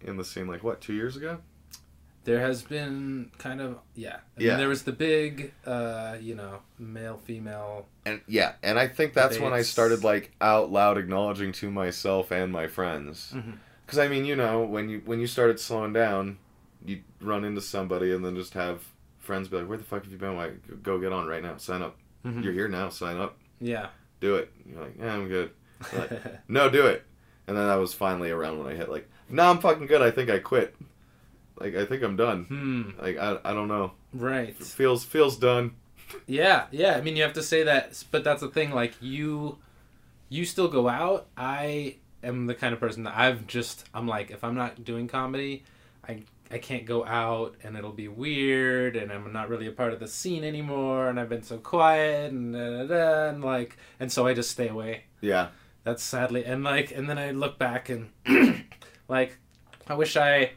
in 0.00 0.16
the 0.16 0.24
scene. 0.24 0.46
Like 0.46 0.62
what, 0.64 0.80
two 0.80 0.94
years 0.94 1.16
ago? 1.16 1.38
There 2.24 2.38
has 2.40 2.62
been 2.62 3.32
kind 3.38 3.60
of 3.60 3.78
yeah. 3.96 4.18
I 4.36 4.38
mean, 4.38 4.48
Yeah. 4.48 4.56
there 4.56 4.68
was 4.68 4.84
the 4.84 4.92
big, 4.92 5.52
uh, 5.66 6.16
you 6.20 6.34
know, 6.36 6.60
male 6.78 7.18
female. 7.24 7.86
And 8.06 8.20
yeah, 8.28 8.52
and 8.62 8.78
I 8.78 8.86
think 8.86 9.12
that's 9.12 9.38
when 9.40 9.52
I 9.52 9.62
started 9.62 10.04
like 10.04 10.30
out 10.40 10.70
loud 10.70 10.98
acknowledging 10.98 11.50
to 11.54 11.70
myself 11.70 12.30
and 12.30 12.52
my 12.52 12.68
friends. 12.68 13.32
Mhm. 13.34 13.58
Because 13.84 13.98
I 13.98 14.06
mean, 14.08 14.24
you 14.24 14.36
know, 14.36 14.62
when 14.62 14.88
you 14.88 15.02
when 15.04 15.18
you 15.20 15.26
started 15.26 15.58
slowing 15.58 15.92
down, 15.92 16.38
you 16.86 17.00
run 17.20 17.44
into 17.44 17.60
somebody 17.60 18.12
and 18.14 18.24
then 18.24 18.36
just 18.36 18.54
have 18.54 18.84
friends 19.18 19.48
be 19.48 19.56
like, 19.58 19.68
"Where 19.68 19.78
the 19.78 19.84
fuck 19.84 20.04
have 20.04 20.12
you 20.12 20.18
been? 20.18 20.36
Like, 20.36 20.82
go 20.82 20.98
get 21.00 21.12
on 21.12 21.26
right 21.26 21.42
now. 21.42 21.56
Sign 21.56 21.82
up. 21.82 21.96
Mhm. 22.24 22.42
You're 22.44 22.52
here 22.52 22.68
now. 22.68 22.88
Sign 22.88 23.16
up. 23.18 23.36
Yeah. 23.60 23.88
Do 24.20 24.36
it." 24.36 24.52
You're 24.64 24.80
like, 24.82 24.94
"Yeah, 24.98 25.12
I'm 25.14 25.26
good." 25.28 25.50
Like, 25.92 26.10
no, 26.48 26.68
do 26.68 26.86
it. 26.86 27.04
And 27.46 27.56
then 27.56 27.66
that 27.66 27.76
was 27.76 27.92
finally 27.94 28.30
around 28.30 28.58
when 28.58 28.72
I 28.72 28.76
hit 28.76 28.88
like, 28.90 29.08
"No, 29.28 29.50
I'm 29.50 29.58
fucking 29.58 29.86
good. 29.86 30.02
I 30.02 30.10
think 30.10 30.30
I 30.30 30.38
quit. 30.38 30.74
Like, 31.58 31.74
I 31.76 31.84
think 31.84 32.02
I'm 32.02 32.16
done. 32.16 32.44
hmm. 32.44 32.82
Like, 33.00 33.18
I, 33.18 33.38
I 33.44 33.52
don't 33.52 33.68
know. 33.68 33.92
Right. 34.12 34.48
It 34.48 34.66
feels 34.66 35.04
feels 35.04 35.36
done. 35.36 35.74
Yeah, 36.26 36.66
yeah. 36.70 36.94
I 36.96 37.00
mean, 37.00 37.16
you 37.16 37.22
have 37.22 37.32
to 37.34 37.42
say 37.42 37.62
that, 37.64 38.02
but 38.10 38.22
that's 38.24 38.42
the 38.42 38.48
thing. 38.48 38.70
Like 38.72 38.94
you, 39.00 39.58
you 40.28 40.44
still 40.44 40.68
go 40.68 40.88
out. 40.88 41.26
I 41.36 41.96
am 42.22 42.46
the 42.46 42.54
kind 42.54 42.72
of 42.74 42.80
person 42.80 43.04
that 43.04 43.16
I've 43.16 43.46
just. 43.46 43.86
I'm 43.94 44.06
like, 44.06 44.30
if 44.30 44.44
I'm 44.44 44.54
not 44.54 44.84
doing 44.84 45.08
comedy, 45.08 45.64
I 46.06 46.22
I 46.50 46.58
can't 46.58 46.84
go 46.84 47.04
out, 47.06 47.54
and 47.64 47.76
it'll 47.76 47.92
be 47.92 48.08
weird, 48.08 48.94
and 48.96 49.10
I'm 49.10 49.32
not 49.32 49.48
really 49.48 49.66
a 49.66 49.72
part 49.72 49.94
of 49.94 50.00
the 50.00 50.08
scene 50.08 50.44
anymore, 50.44 51.08
and 51.08 51.18
I've 51.18 51.30
been 51.30 51.42
so 51.42 51.56
quiet, 51.56 52.30
and 52.30 52.52
da, 52.52 52.70
da, 52.70 52.84
da, 52.86 53.28
and 53.30 53.42
like, 53.42 53.78
and 53.98 54.12
so 54.12 54.26
I 54.26 54.34
just 54.34 54.50
stay 54.50 54.68
away. 54.68 55.04
Yeah. 55.22 55.48
That's 55.84 56.02
sadly, 56.02 56.44
and 56.44 56.62
like, 56.62 56.92
and 56.92 57.08
then 57.10 57.18
I 57.18 57.32
look 57.32 57.58
back 57.58 57.88
and 57.88 58.10
like, 59.08 59.38
I 59.88 59.94
wish 59.94 60.16
I 60.16 60.52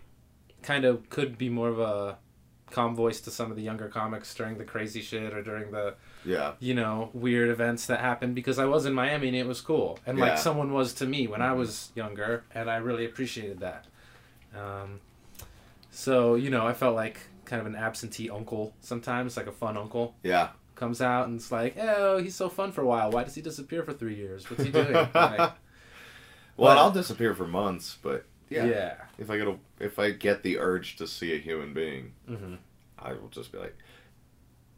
kind 0.62 0.86
of 0.86 1.10
could 1.10 1.38
be 1.38 1.50
more 1.50 1.70
of 1.70 1.80
a 1.80 2.18
calm 2.72 2.96
voice 2.96 3.22
to 3.22 3.32
some 3.32 3.50
of 3.52 3.58
the 3.58 3.64
younger 3.64 3.88
comics 3.88 4.34
during 4.36 4.58
the 4.58 4.64
crazy 4.66 5.02
shit 5.02 5.34
or 5.34 5.42
during 5.42 5.72
the 5.72 5.96
Yeah. 6.26 6.54
you 6.60 6.74
know 6.74 7.10
weird 7.14 7.50
events 7.50 7.86
that 7.86 8.00
happened 8.02 8.34
because 8.36 8.58
I 8.60 8.66
was 8.66 8.86
in 8.88 8.94
Miami 8.94 9.28
and 9.28 9.38
it 9.38 9.46
was 9.46 9.62
cool 9.62 10.00
and 10.06 10.18
Yeah. 10.18 10.26
like 10.26 10.38
someone 10.40 10.74
was 10.74 10.94
to 10.96 11.06
me 11.06 11.28
when 11.28 11.42
I 11.44 11.54
was 11.54 11.92
younger 11.96 12.44
and 12.54 12.70
I 12.70 12.78
really 12.78 13.06
appreciated 13.06 13.60
that. 13.60 13.86
Um, 14.58 15.00
so 15.92 16.36
you 16.36 16.50
know 16.50 16.66
I 16.68 16.74
felt 16.74 16.96
like 16.96 17.20
kind 17.46 17.60
of 17.62 17.68
an 17.68 17.76
absentee 17.76 18.30
uncle 18.30 18.74
sometimes, 18.82 19.38
like 19.38 19.48
a 19.48 19.52
fun 19.52 19.78
uncle 19.78 20.16
Yeah. 20.24 20.50
Comes 20.76 21.02
out 21.02 21.28
and 21.28 21.38
it's 21.40 21.52
like, 21.52 21.76
oh, 21.80 22.18
he's 22.18 22.36
so 22.36 22.50
fun 22.50 22.72
for 22.72 22.82
a 22.82 22.86
while. 22.86 23.12
Why 23.12 23.24
does 23.24 23.36
he 23.36 23.42
disappear 23.42 23.84
for 23.84 23.94
three 23.94 24.16
years? 24.16 24.50
What's 24.50 24.64
he 24.64 24.72
doing? 24.72 24.92
like, 25.14 25.14
Well, 25.14 25.54
But- 26.58 26.78
I'll 26.78 26.92
disappear 26.92 27.34
for 27.34 27.48
months, 27.48 27.98
but 28.02 28.26
yeah. 28.50 28.66
yeah. 28.66 28.94
If 29.18 29.30
I 29.30 29.38
get 29.38 29.48
a, 29.48 29.56
if 29.80 29.98
I 30.00 30.12
get 30.12 30.44
the 30.44 30.60
urge 30.60 30.98
to 30.98 31.08
see 31.08 31.34
a 31.34 31.38
human 31.40 31.74
being, 31.74 32.14
hmm 32.28 32.56
I 32.98 33.14
will 33.14 33.28
just 33.30 33.52
be 33.52 33.58
like, 33.60 33.78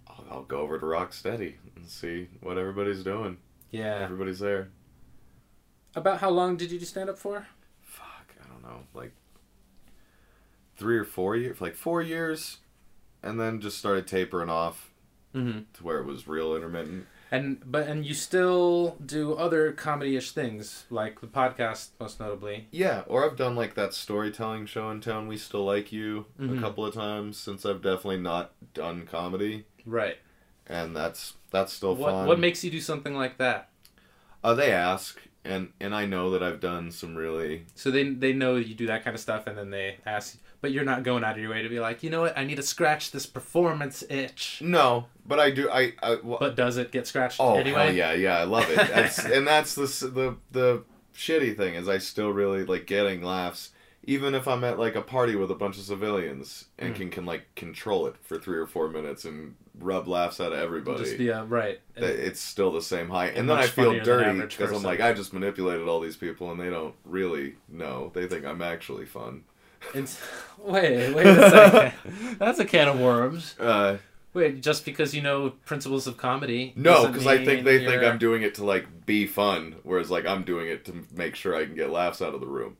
I'll, 0.08 0.26
I'll 0.30 0.44
go 0.44 0.60
over 0.60 0.80
to 0.80 0.86
Rocksteady 0.86 1.54
and 1.76 1.88
see 1.88 2.28
what 2.42 2.58
everybody's 2.58 3.04
doing. 3.04 3.38
Yeah. 3.72 3.96
Everybody's 4.02 4.40
there. 4.40 4.70
About 5.96 6.20
how 6.20 6.30
long 6.30 6.58
did 6.58 6.72
you 6.72 6.80
do 6.80 6.86
stand 6.86 7.10
up 7.10 7.18
for? 7.18 7.48
Fuck, 7.82 8.34
I 8.44 8.48
don't 8.48 8.64
know, 8.64 8.82
like 8.94 9.12
three 10.78 10.98
or 10.98 11.04
four 11.06 11.36
years, 11.36 11.60
like 11.62 11.76
four 11.76 12.02
years, 12.02 12.58
and 13.24 13.40
then 13.40 13.62
just 13.62 13.78
started 13.78 14.08
tapering 14.08 14.50
off 14.50 14.92
Mm-hmm. 15.38 15.60
to 15.74 15.84
where 15.84 16.00
it 16.00 16.06
was 16.06 16.28
real 16.28 16.56
intermittent. 16.56 17.06
And 17.30 17.62
but 17.66 17.88
and 17.88 18.06
you 18.06 18.14
still 18.14 18.96
do 19.06 19.34
other 19.34 19.74
comedy-ish 19.74 20.32
things 20.32 20.86
like 20.90 21.20
the 21.20 21.28
podcast, 21.28 21.90
most 22.00 22.20
notably. 22.22 22.68
Yeah, 22.72 23.04
or 23.08 23.26
I've 23.30 23.36
done 23.36 23.56
like 23.56 23.74
that 23.76 23.94
storytelling 23.94 24.66
show 24.66 24.90
in 24.92 25.02
town. 25.02 25.28
We 25.28 25.36
still 25.38 25.66
like 25.66 25.92
you 25.92 26.26
Mhm. 26.40 26.58
a 26.58 26.62
couple 26.62 26.86
of 26.86 26.94
times 26.94 27.38
since 27.38 27.66
I've 27.66 27.82
definitely 27.82 28.22
not 28.22 28.54
done 28.74 29.06
comedy, 29.06 29.66
Right. 29.86 30.18
and 30.68 30.96
that's 30.96 31.34
that's 31.52 31.74
still 31.74 31.96
What 31.96 32.12
fun. 32.12 32.28
what 32.28 32.40
makes 32.40 32.64
you 32.64 32.72
do 32.72 32.80
something 32.80 33.14
like 33.14 33.38
that? 33.40 33.70
Uh, 34.44 34.54
they 34.54 34.72
ask, 34.72 35.20
and 35.44 35.74
and 35.82 35.94
I 35.94 36.06
know 36.06 36.30
that 36.32 36.42
I've 36.42 36.62
done 36.62 36.92
some 36.92 37.14
really. 37.16 37.66
So 37.76 37.92
they 37.92 38.04
they 38.10 38.32
know 38.32 38.56
you 38.56 38.74
do 38.74 38.88
that 38.88 39.04
kind 39.04 39.16
of 39.16 39.20
stuff, 39.20 39.48
and 39.48 39.58
then 39.58 39.70
they 39.72 39.98
ask, 40.06 40.38
but 40.62 40.72
you're 40.72 40.84
not 40.84 41.04
going 41.04 41.24
out 41.24 41.34
of 41.36 41.38
your 41.42 41.52
way 41.52 41.62
to 41.62 41.70
be 41.70 41.80
like, 41.80 42.04
you 42.04 42.10
know 42.10 42.22
what, 42.22 42.38
I 42.38 42.44
need 42.44 42.56
to 42.56 42.64
scratch 42.64 43.12
this 43.12 43.26
performance 43.26 44.04
itch. 44.10 44.60
No, 44.64 45.06
but 45.26 45.40
I 45.40 45.52
do. 45.52 45.70
I. 45.70 45.94
I 46.02 46.18
well, 46.24 46.38
But 46.40 46.56
does 46.56 46.78
it 46.78 46.92
get 46.92 47.08
scratched 47.08 47.38
oh 47.40 47.56
anyway? 47.58 47.86
hell 47.88 47.96
yeah, 47.96 48.14
yeah, 48.14 48.38
I 48.40 48.44
love 48.44 48.70
it. 48.70 48.76
That's, 48.94 49.20
and 49.26 49.46
that's 49.48 49.76
the 49.76 49.86
the 50.10 50.36
the 50.52 50.84
shitty 51.16 51.56
thing 51.58 51.76
is 51.76 51.88
I 51.88 51.98
still 51.98 52.30
really 52.32 52.64
like 52.66 52.86
getting 52.88 53.22
laughs, 53.24 53.72
even 54.04 54.34
if 54.36 54.48
I'm 54.48 54.64
at 54.64 54.80
like 54.80 54.96
a 54.96 55.02
party 55.02 55.36
with 55.36 55.52
a 55.52 55.56
bunch 55.56 55.78
of 55.78 55.84
civilians 55.84 56.66
and 56.80 56.94
Mm. 56.94 56.98
can 56.98 57.10
can 57.10 57.26
like 57.26 57.54
control 57.56 58.08
it 58.08 58.16
for 58.22 58.38
three 58.40 58.58
or 58.58 58.68
four 58.68 58.88
minutes 58.90 59.26
and 59.26 59.56
rub 59.80 60.08
laughs 60.08 60.40
out 60.40 60.54
of 60.54 60.60
everybody. 60.60 61.04
Just 61.04 61.18
be 61.20 61.30
a 61.30 61.44
right. 61.44 61.80
And- 61.96 62.06
it's 62.06 62.40
still 62.40 62.72
the 62.72 62.82
same 62.82 63.10
high. 63.10 63.28
And, 63.28 63.38
And 63.40 63.50
then 63.50 63.58
I 63.60 63.68
feel 63.68 64.00
dirty 64.04 64.40
because 64.42 64.72
I'm 64.72 64.82
like, 64.82 65.02
I 65.02 65.14
just 65.14 65.34
manipulated 65.34 65.88
all 65.88 66.00
these 66.00 66.18
people 66.18 66.50
and 66.52 66.60
they 66.60 66.70
don't 66.72 66.96
really 67.06 67.56
know. 67.70 68.12
They 68.16 68.28
think 68.28 68.44
I'm 68.46 68.62
actually 68.64 69.06
fun. 69.06 69.44
It's, 69.94 70.20
wait, 70.60 71.14
wait 71.14 71.26
a 71.26 71.50
second. 71.50 71.94
That's 72.40 72.60
a 72.60 72.66
can 72.66 72.88
of 72.88 73.00
worms. 73.00 73.56
Uh, 73.60 73.98
Wait, 74.34 74.62
just 74.62 74.86
because 74.86 75.16
you 75.16 75.22
know 75.24 75.52
principles 75.66 76.06
of 76.06 76.16
comedy? 76.18 76.72
no, 76.76 77.08
because 77.08 77.26
I 77.26 77.44
think 77.44 77.66
they 77.66 77.80
think 77.80 77.92
you're- 77.94 78.08
I'm 78.08 78.20
doing 78.20 78.44
it 78.44 78.54
to 78.56 78.66
like 78.66 79.06
be 79.08 79.26
fun, 79.26 79.78
whereas 79.82 80.12
like 80.12 80.28
I'm 80.28 80.44
doing 80.44 80.68
it 80.68 80.86
to 80.86 81.06
make 81.16 81.36
sure 81.36 81.56
I 81.56 81.66
can 81.66 81.74
get 81.74 81.90
laughs 81.90 82.22
out 82.22 82.36
of 82.36 82.42
the 82.42 82.46
room. 82.46 82.78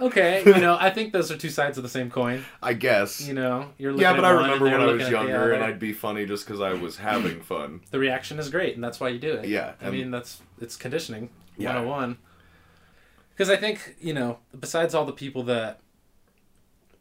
Okay, 0.00 0.42
you 0.46 0.54
know, 0.60 0.76
I 0.80 0.90
think 0.90 1.12
those 1.12 1.30
are 1.32 1.36
two 1.36 1.50
sides 1.50 1.76
of 1.76 1.82
the 1.82 1.88
same 1.88 2.08
coin. 2.10 2.44
I 2.62 2.72
guess. 2.74 3.20
You 3.26 3.34
know, 3.34 3.70
you're 3.78 3.92
looking 3.92 4.02
yeah, 4.02 4.12
but 4.12 4.20
at 4.24 4.24
I 4.26 4.30
remember 4.30 4.64
when 4.66 4.74
I 4.74 4.78
was 4.86 4.86
looking 4.92 5.06
at 5.06 5.10
the 5.10 5.28
younger 5.28 5.52
and. 5.52 5.64
I'd 5.64 5.78
be 5.80 5.92
funny 5.92 6.24
just 6.24 6.46
because 6.46 6.60
I 6.60 6.72
was 6.72 6.96
having 6.98 7.40
fun. 7.40 7.80
the 7.90 7.98
reaction 7.98 8.38
is 8.38 8.48
great, 8.48 8.74
and 8.74 8.82
that's 8.84 9.00
why 9.00 9.08
you 9.08 9.18
do 9.18 9.32
it. 9.32 9.48
Yeah, 9.48 9.72
I 9.82 9.90
mean 9.90 10.10
that's 10.10 10.40
it's 10.60 10.76
conditioning 10.76 11.30
Yeah. 11.58 11.74
101. 11.82 12.16
Because 13.34 13.50
I 13.50 13.56
think 13.56 13.96
you 14.00 14.12
know, 14.14 14.38
besides 14.58 14.94
all 14.94 15.04
the 15.04 15.12
people 15.12 15.42
that 15.44 15.80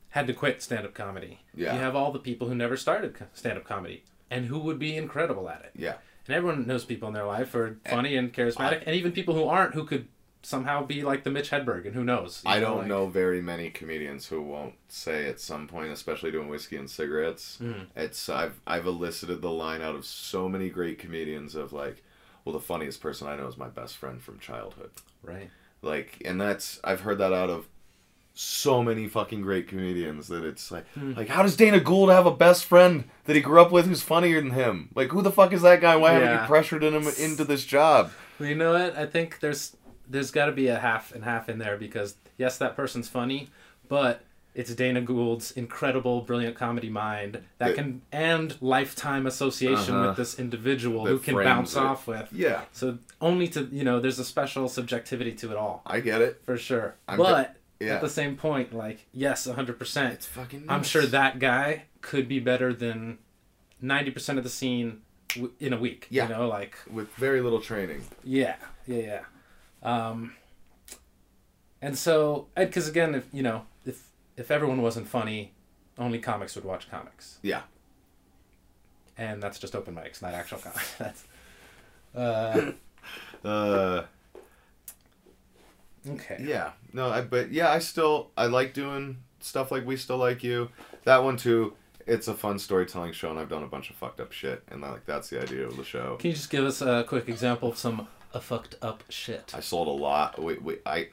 had 0.10 0.28
to 0.28 0.34
quit 0.34 0.62
stand-up 0.62 0.94
comedy, 0.94 1.40
Yeah. 1.56 1.74
you 1.74 1.80
have 1.80 1.96
all 1.96 2.12
the 2.12 2.20
people 2.20 2.48
who 2.50 2.56
never 2.56 2.76
started 2.76 3.16
stand-up 3.34 3.64
comedy 3.64 4.04
and 4.30 4.46
who 4.48 4.60
would 4.60 4.78
be 4.80 4.96
incredible 4.98 5.50
at 5.50 5.62
it. 5.64 5.72
Yeah. 5.76 5.96
And 6.28 6.36
everyone 6.36 6.68
knows 6.68 6.84
people 6.86 7.08
in 7.08 7.14
their 7.14 7.26
life 7.26 7.52
who 7.54 7.60
are 7.60 7.78
funny 7.90 8.16
and 8.16 8.34
charismatic, 8.34 8.84
and 8.86 8.96
even 8.96 9.12
people 9.12 9.34
who 9.36 9.46
aren't 9.46 9.74
who 9.74 9.86
could 9.86 10.08
somehow 10.44 10.84
be 10.84 11.04
like 11.04 11.24
the 11.24 11.30
Mitch 11.30 11.52
Hedberg, 11.52 11.86
and 11.86 11.94
who 11.96 12.04
knows? 12.04 12.42
I 12.46 12.60
don't 12.60 12.80
like- 12.80 12.88
know 12.88 13.08
very 13.08 13.42
many 13.42 13.70
comedians 13.70 14.28
who 14.28 14.42
won't 14.42 14.74
say 14.90 15.28
at 15.30 15.40
some 15.40 15.68
point, 15.68 15.92
especially 15.92 16.32
doing 16.32 16.48
whiskey 16.48 16.78
and 16.78 16.90
cigarettes. 16.90 17.60
Mhm. 17.62 17.88
It's 17.96 18.28
I've 18.28 18.60
I've 18.68 18.86
elicited 18.88 19.42
the 19.42 19.52
line 19.52 19.82
out 19.82 19.96
of 19.96 20.06
so 20.06 20.50
many 20.50 20.70
great 20.70 20.98
comedians 21.00 21.56
of 21.56 21.72
like, 21.74 22.04
well, 22.44 22.54
the 22.54 22.60
funniest 22.60 23.02
person 23.02 23.28
I 23.28 23.36
know 23.38 23.48
is 23.48 23.56
my 23.58 23.70
best 23.70 23.98
friend 23.98 24.22
from 24.22 24.40
childhood. 24.40 24.92
Right. 25.24 25.50
Like, 25.82 26.22
and 26.26 26.40
that's 26.40 26.80
I've 26.84 27.02
heard 27.02 27.18
that 27.20 27.34
out 27.34 27.50
of 27.50 27.68
so 28.34 28.82
many 28.82 29.08
fucking 29.08 29.42
great 29.42 29.68
comedians 29.68 30.28
that 30.30 30.44
it's 30.46 30.72
like, 30.72 30.88
Hmm. 30.94 31.14
like 31.14 31.28
how 31.28 31.44
does 31.44 31.56
Dana 31.56 31.80
Gould 31.80 32.10
have 32.10 32.26
a 32.26 32.32
best 32.32 32.66
friend 32.66 33.04
that 33.26 33.36
he 33.36 33.42
grew 33.42 33.62
up 33.62 33.72
with 33.72 33.86
who's 33.88 34.02
funnier 34.02 34.40
than 34.42 34.52
him? 34.52 34.90
Like, 34.96 35.10
who 35.10 35.22
the 35.22 35.32
fuck 35.32 35.52
is 35.54 35.62
that 35.64 35.82
guy? 35.82 35.96
Why 35.96 36.14
haven't 36.14 36.42
you 36.42 36.48
pressured 36.48 36.84
him 36.84 36.96
into 36.96 37.44
this 37.44 37.66
job? 37.66 38.12
Well, 38.40 38.48
you 38.50 38.56
know 38.56 38.74
what? 38.74 38.98
I 38.98 39.06
think 39.06 39.40
there's 39.40 39.76
there's 40.10 40.32
got 40.32 40.46
to 40.48 40.52
be 40.52 40.68
a 40.68 40.80
half 40.80 41.14
and 41.14 41.24
half 41.24 41.50
in 41.50 41.58
there 41.60 41.78
because 41.78 42.16
yes, 42.38 42.58
that 42.58 42.76
person's 42.76 43.08
funny, 43.10 43.50
but 43.88 44.24
it's 44.54 44.74
Dana 44.76 45.02
Gould's 45.02 45.52
incredible, 45.52 46.22
brilliant 46.22 46.56
comedy 46.56 46.90
mind 46.90 47.36
that 47.58 47.68
That- 47.70 47.76
can 47.76 48.02
and 48.12 48.58
lifetime 48.62 49.26
association 49.26 49.96
Uh-huh. 49.96 50.08
with 50.10 50.18
this 50.18 50.38
individual 50.40 51.06
That 51.06 51.12
who 51.12 51.20
can 51.20 51.36
bounce 51.36 51.76
it. 51.76 51.80
off 51.80 52.06
with. 52.08 52.32
Yeah, 52.34 52.64
So 52.74 52.98
only 53.22 53.48
to 53.50 53.70
you 53.72 53.84
know, 53.84 54.00
there's 54.00 54.20
a 54.20 54.26
special 54.26 54.68
subjectivity 54.68 55.32
to 55.34 55.52
it 55.52 55.58
all 55.58 55.82
I 55.86 56.00
get 56.02 56.22
it. 56.22 56.42
for 56.46 56.58
sure. 56.58 56.96
I'm 57.08 57.18
but 57.18 57.56
Yeah, 57.80 57.96
at 57.96 58.02
the 58.02 58.10
same 58.10 58.36
point, 58.36 58.74
like 58.76 59.08
yes, 59.14 59.46
hundred 59.48 59.80
percent. 59.80 60.14
it's 60.14 60.26
fucking. 60.26 60.66
I'm 60.70 60.84
sure 60.84 61.06
that 61.06 61.40
guy 61.40 61.84
could 62.02 62.28
be 62.28 62.40
better 62.40 62.74
than 62.74 63.18
ninety 63.82 64.12
percent 64.12 64.38
of 64.38 64.44
the 64.44 64.50
scene 64.52 65.02
w- 65.30 65.54
in 65.60 65.72
a 65.74 65.78
week. 65.78 66.08
Yeah. 66.10 66.24
You 66.28 66.36
know, 66.36 66.48
like 66.48 66.76
with 66.92 67.08
very 67.16 67.42
little 67.42 67.62
training. 67.62 68.04
yeah, 68.24 68.58
yeah, 68.86 68.98
yeah. 68.98 69.22
Um, 69.82 70.34
and 71.82 71.98
so, 71.98 72.48
Ed 72.56 72.66
because 72.66 72.88
again, 72.88 73.16
if 73.16 73.26
you 73.32 73.42
know, 73.42 73.66
if 74.38 74.52
everyone 74.52 74.82
wasn't 74.82 75.08
funny, 75.08 75.54
only 75.98 76.20
comics 76.20 76.56
would 76.56 76.66
watch 76.66 76.90
comics, 76.90 77.38
Yeah, 77.42 77.62
and 79.18 79.42
that's 79.42 79.60
just 79.60 79.76
open 79.76 79.96
mics, 79.96 80.22
not 80.22 80.34
actual 80.34 80.60
comics. 80.60 80.96
that's 80.98 81.24
uh, 82.16 82.72
uh, 83.48 84.04
okay. 86.10 86.38
yeah. 86.42 86.72
No, 86.94 87.10
I 87.10 87.22
but 87.22 87.52
yeah, 87.52 87.72
I 87.72 87.80
still 87.80 88.32
I 88.38 88.48
like 88.48 88.74
doing 88.74 89.18
stuff 89.40 89.72
like 89.72 89.86
we 89.86 89.98
still 89.98 90.18
like 90.18 90.44
you. 90.44 90.70
That 91.04 91.24
one 91.24 91.38
too. 91.38 91.74
It's 92.08 92.28
a 92.28 92.34
fun 92.34 92.58
storytelling 92.58 93.14
show, 93.14 93.30
and 93.30 93.40
I've 93.40 93.48
done 93.50 93.64
a 93.64 93.68
bunch 93.68 93.90
of 93.92 93.96
fucked 93.96 94.20
up 94.20 94.32
shit, 94.32 94.64
and 94.70 94.82
like 94.82 95.06
that's 95.06 95.30
the 95.30 95.42
idea 95.42 95.66
of 95.68 95.78
the 95.78 95.84
show. 95.84 96.18
Can 96.18 96.30
you 96.32 96.36
just 96.36 96.50
give 96.50 96.66
us 96.66 96.82
a 96.82 97.06
quick 97.08 97.30
example 97.30 97.70
of 97.70 97.78
some 97.78 98.08
uh, 98.34 98.40
fucked 98.40 98.76
up 98.82 99.04
shit? 99.10 99.52
I 99.56 99.60
sold 99.60 99.88
a 99.88 99.92
lot. 99.92 100.42
We, 100.42 100.56
we 100.56 100.78
I 100.86 101.10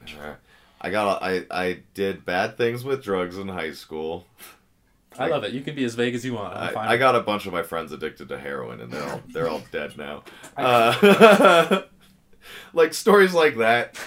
I 0.81 0.89
got 0.89 1.21
I 1.21 1.45
I 1.51 1.79
did 1.93 2.25
bad 2.25 2.57
things 2.57 2.83
with 2.83 3.03
drugs 3.03 3.37
in 3.37 3.47
high 3.47 3.73
school. 3.73 4.25
I 5.17 5.27
love 5.27 5.43
it. 5.43 5.51
You 5.51 5.61
can 5.61 5.75
be 5.75 5.83
as 5.83 5.95
vague 5.95 6.15
as 6.15 6.23
you 6.23 6.33
want. 6.33 6.55
I'm 6.55 6.77
I, 6.77 6.95
got 6.95 7.15
a 7.15 7.19
bunch 7.19 7.45
of 7.45 7.51
my 7.51 7.63
friends 7.63 7.91
addicted 7.91 8.29
to 8.29 8.39
heroin, 8.39 8.79
and 8.79 8.91
they're 8.91 9.03
all 9.09 9.21
they're 9.33 9.49
all 9.49 9.61
dead 9.71 9.97
now. 9.97 10.23
Uh, 10.55 11.81
like 12.73 12.93
stories 12.93 13.33
like 13.33 13.57
that. 13.57 13.99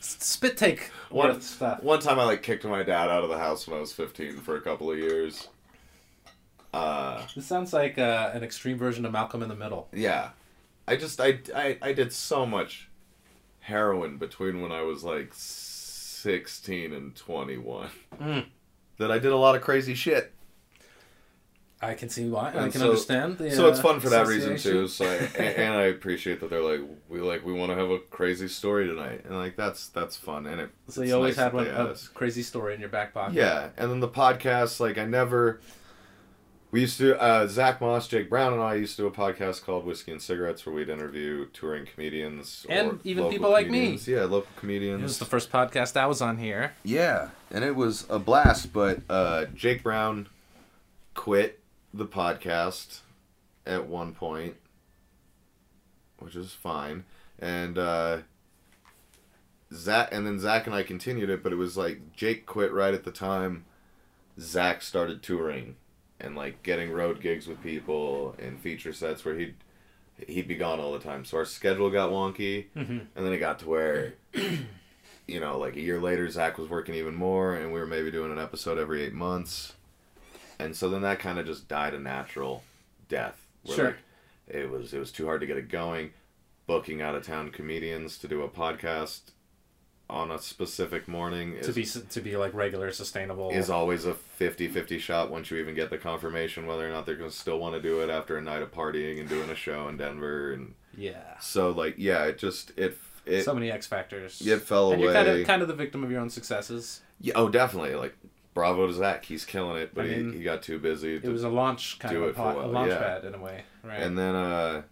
spit 0.00 0.56
take 0.56 0.90
One, 1.10 1.40
one 1.80 2.00
time 2.00 2.18
I 2.18 2.24
like 2.24 2.42
kicked 2.42 2.64
my 2.64 2.82
dad 2.82 3.08
out 3.08 3.22
of 3.24 3.30
the 3.30 3.38
house 3.38 3.66
when 3.66 3.76
I 3.78 3.80
was 3.80 3.92
15 3.92 4.40
for 4.40 4.56
a 4.56 4.60
couple 4.60 4.90
of 4.90 4.98
years. 4.98 5.48
Uh, 6.74 7.22
This 7.34 7.46
sounds 7.46 7.72
like 7.72 7.96
uh, 7.96 8.30
an 8.34 8.42
extreme 8.42 8.76
version 8.76 9.06
of 9.06 9.12
Malcolm 9.12 9.42
in 9.42 9.48
the 9.48 9.56
Middle. 9.56 9.88
yeah. 9.92 10.30
I 10.88 10.94
just 10.94 11.20
I, 11.20 11.40
I 11.54 11.78
I 11.82 11.92
did 11.92 12.12
so 12.12 12.46
much 12.46 12.88
heroin 13.58 14.18
between 14.18 14.60
when 14.60 14.70
I 14.70 14.82
was 14.82 15.02
like 15.02 15.32
16 16.26 16.92
and 16.92 17.14
21 17.14 17.88
Mm. 18.20 18.46
that 18.98 19.12
I 19.12 19.20
did 19.20 19.30
a 19.30 19.36
lot 19.36 19.54
of 19.54 19.62
crazy 19.62 19.94
shit. 19.94 20.32
I 21.80 21.94
can 21.94 22.08
see 22.08 22.28
why. 22.28 22.48
I 22.48 22.68
can 22.68 22.72
so- 22.72 22.86
understand. 22.86 23.38
The, 23.38 23.52
so 23.52 23.68
it's 23.68 23.80
fun 23.80 24.00
for 24.00 24.08
that 24.08 24.26
reason 24.26 24.56
too. 24.56 24.88
So 24.88 25.04
I, 25.04 25.14
and, 25.14 25.56
and 25.64 25.74
I 25.74 25.82
appreciate 25.84 26.40
that 26.40 26.50
they're 26.50 26.62
like 26.62 26.80
we 27.08 27.20
like 27.20 27.44
we 27.46 27.52
want 27.52 27.70
to 27.70 27.76
have 27.76 27.90
a 27.90 27.98
crazy 28.00 28.48
story 28.48 28.88
tonight, 28.88 29.24
and 29.24 29.36
like 29.36 29.54
that's 29.54 29.86
that's 29.88 30.16
fun. 30.16 30.46
And 30.46 30.62
it 30.62 30.70
So 30.88 31.02
you 31.02 31.14
always 31.14 31.36
nice 31.36 31.44
had 31.44 31.52
one 31.52 31.66
a 31.68 31.94
crazy 32.14 32.42
story 32.42 32.74
in 32.74 32.80
your 32.80 32.88
back 32.88 33.14
pocket. 33.14 33.34
Yeah, 33.34 33.68
and 33.76 33.88
then 33.90 34.00
the 34.00 34.08
podcast, 34.08 34.80
like 34.80 34.98
I 34.98 35.04
never. 35.04 35.60
We 36.76 36.82
used 36.82 36.98
to 36.98 37.18
uh, 37.18 37.46
Zach 37.46 37.80
Moss, 37.80 38.06
Jake 38.06 38.28
Brown, 38.28 38.52
and 38.52 38.60
I 38.60 38.74
used 38.74 38.96
to 38.96 39.02
do 39.04 39.06
a 39.06 39.10
podcast 39.10 39.64
called 39.64 39.86
Whiskey 39.86 40.12
and 40.12 40.20
Cigarettes, 40.20 40.66
where 40.66 40.74
we'd 40.74 40.90
interview 40.90 41.46
touring 41.54 41.86
comedians 41.86 42.66
And 42.68 42.90
or 42.90 42.98
even 43.02 43.30
people 43.30 43.50
like 43.50 43.70
me. 43.70 43.78
comedians. 43.78 44.06
Yeah, 44.06 44.24
local 44.24 44.50
comedians. 44.56 45.00
It 45.00 45.04
was 45.04 45.16
comedians. 45.16 45.18
the 45.18 45.24
first 45.24 45.50
podcast 45.50 45.96
I 45.96 46.04
was 46.04 46.20
on 46.20 46.36
here. 46.36 46.74
Yeah, 46.82 47.30
and 47.50 47.64
it 47.64 47.76
was 47.76 48.04
a 48.10 48.18
blast. 48.18 48.74
But 48.74 49.00
uh, 49.08 49.46
Jake 49.54 49.82
Brown 49.82 50.28
quit 51.14 51.60
the 51.94 52.04
podcast 52.04 52.98
at 53.64 53.86
one 53.86 54.12
point, 54.12 54.56
which 56.18 56.36
is 56.36 56.52
fine, 56.52 57.04
and 57.38 57.78
uh, 57.78 58.18
Zach, 59.72 60.10
and 60.12 60.26
then 60.26 60.38
Zach 60.38 60.66
and 60.66 60.76
I 60.76 60.82
continued 60.82 61.30
it. 61.30 61.42
But 61.42 61.52
it 61.52 61.56
was 61.56 61.78
like 61.78 62.12
Jake 62.14 62.44
quit 62.44 62.70
right 62.70 62.92
at 62.92 63.04
the 63.04 63.12
time. 63.12 63.64
Zach 64.38 64.82
started 64.82 65.22
touring 65.22 65.76
and 66.20 66.34
like 66.36 66.62
getting 66.62 66.90
road 66.90 67.20
gigs 67.20 67.46
with 67.46 67.62
people 67.62 68.34
and 68.38 68.58
feature 68.60 68.92
sets 68.92 69.24
where 69.24 69.34
he'd 69.38 69.54
he'd 70.26 70.48
be 70.48 70.54
gone 70.54 70.80
all 70.80 70.92
the 70.92 70.98
time. 70.98 71.24
So 71.24 71.36
our 71.38 71.44
schedule 71.44 71.90
got 71.90 72.10
wonky, 72.10 72.66
Mm-hmm. 72.76 72.98
and 73.14 73.26
then 73.26 73.32
it 73.32 73.38
got 73.38 73.58
to 73.60 73.68
where 73.68 74.14
you 75.26 75.40
know, 75.40 75.58
like 75.58 75.76
a 75.76 75.80
year 75.80 76.00
later, 76.00 76.28
Zach 76.30 76.56
was 76.58 76.68
working 76.70 76.94
even 76.94 77.14
more, 77.14 77.54
and 77.54 77.72
we 77.72 77.80
were 77.80 77.86
maybe 77.86 78.10
doing 78.10 78.30
an 78.32 78.38
episode 78.38 78.78
every 78.78 79.02
eight 79.02 79.12
months, 79.12 79.72
and 80.58 80.74
so 80.76 80.88
then 80.88 81.02
that 81.02 81.18
kind 81.18 81.38
of 81.38 81.46
just 81.46 81.68
died 81.68 81.94
a 81.94 81.98
natural 81.98 82.62
death. 83.08 83.44
where, 83.64 83.76
Sure. 83.76 83.84
like, 83.86 83.96
it 84.48 84.70
was 84.70 84.94
it 84.94 84.98
was 84.98 85.10
too 85.12 85.26
hard 85.26 85.40
to 85.40 85.46
get 85.46 85.56
it 85.56 85.68
going. 85.68 86.10
Booking 86.68 87.00
out 87.02 87.14
of 87.14 87.24
town 87.24 87.50
comedians 87.50 88.18
to 88.18 88.26
do 88.28 88.42
a 88.42 88.48
podcast 88.48 89.20
on 90.08 90.30
a 90.30 90.38
specific 90.38 91.08
morning 91.08 91.54
is 91.54 91.66
To 91.66 91.72
be 91.72 91.84
to 91.84 92.20
be 92.20 92.36
like 92.36 92.54
regular, 92.54 92.92
sustainable. 92.92 93.50
is 93.50 93.70
always 93.70 94.04
a 94.04 94.14
50-50 94.38 95.00
shot 95.00 95.30
once 95.30 95.50
you 95.50 95.56
even 95.58 95.74
get 95.74 95.90
the 95.90 95.98
confirmation 95.98 96.66
whether 96.66 96.88
or 96.88 96.92
not 96.92 97.06
they're 97.06 97.16
going 97.16 97.30
to 97.30 97.36
still 97.36 97.58
want 97.58 97.74
to 97.74 97.82
do 97.82 98.00
it 98.00 98.10
after 98.10 98.36
a 98.36 98.42
night 98.42 98.62
of 98.62 98.72
partying 98.72 99.18
and 99.18 99.28
doing 99.28 99.50
a 99.50 99.56
show 99.56 99.88
in 99.88 99.96
Denver 99.96 100.52
and 100.52 100.74
yeah. 100.96 101.38
so 101.40 101.70
like 101.70 101.94
yeah 101.98 102.24
it 102.24 102.38
just 102.38 102.70
it 102.76 102.96
it 103.26 103.42
so 103.42 103.54
many 103.54 103.70
X 103.70 103.86
factors. 103.86 104.40
it 104.40 104.62
fell 104.62 104.92
and 104.92 105.02
away 105.02 105.12
you're 105.12 105.24
kind 105.24 105.28
of 105.28 105.46
kind 105.46 105.62
of 105.62 105.68
the 105.68 105.74
victim 105.74 106.04
of 106.04 106.10
your 106.10 106.20
own 106.20 106.30
successes. 106.30 107.00
Yeah, 107.20 107.34
oh, 107.36 107.48
definitely. 107.48 107.94
Like, 107.94 108.16
bravo 108.54 108.86
to 108.86 108.92
Zach. 108.92 109.24
He's 109.24 109.44
killing 109.44 109.78
it, 109.82 109.94
but 109.94 110.04
I 110.04 110.08
mean, 110.08 110.32
he, 110.32 110.38
he 110.38 110.44
got 110.44 110.62
too 110.62 110.78
busy. 110.78 111.16
It 111.16 111.24
was 111.24 111.42
a 111.42 111.48
launch 111.48 111.98
kind 111.98 112.16
of 112.16 112.22
a, 112.22 112.26
for 112.26 112.30
a 112.30 112.34
pot, 112.34 112.56
a 112.56 112.66
launch 112.66 112.90
yeah. 112.90 112.98
pad 112.98 113.24
in 113.24 113.34
a 113.34 113.40
way, 113.40 113.64
right? 113.82 114.00
and 114.00 114.16
then, 114.16 114.34
uh, 114.34 114.82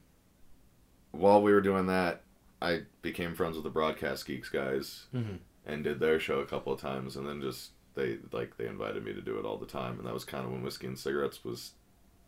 while 1.13 1.43
we 1.43 1.53
were 1.53 1.61
doing 1.61 1.87
that, 1.87 2.23
I 2.63 2.83
became 3.03 3.35
friends 3.35 3.57
with 3.57 3.65
the 3.65 3.71
Broadcast 3.71 4.27
Geeks 4.27 4.49
guys 4.49 5.07
Mhm. 5.15 5.39
and 5.67 5.85
did 5.85 6.01
their 6.01 6.19
show 6.19 6.39
a 6.41 6.47
couple 6.47 6.73
of 6.73 6.81
times, 6.81 7.17
and 7.17 7.27
then 7.29 7.41
just 7.41 7.71
they 7.95 8.19
like 8.33 8.57
they 8.57 8.67
invited 8.67 9.05
me 9.05 9.13
to 9.13 9.21
do 9.21 9.39
it 9.39 9.45
all 9.45 9.59
the 9.59 9.67
time, 9.67 9.99
and 9.99 10.07
that 10.07 10.15
was 10.15 10.25
kind 10.25 10.45
of 10.45 10.51
when 10.53 10.63
whiskey 10.63 10.87
and 10.87 10.99
cigarettes 10.99 11.45
was 11.45 11.73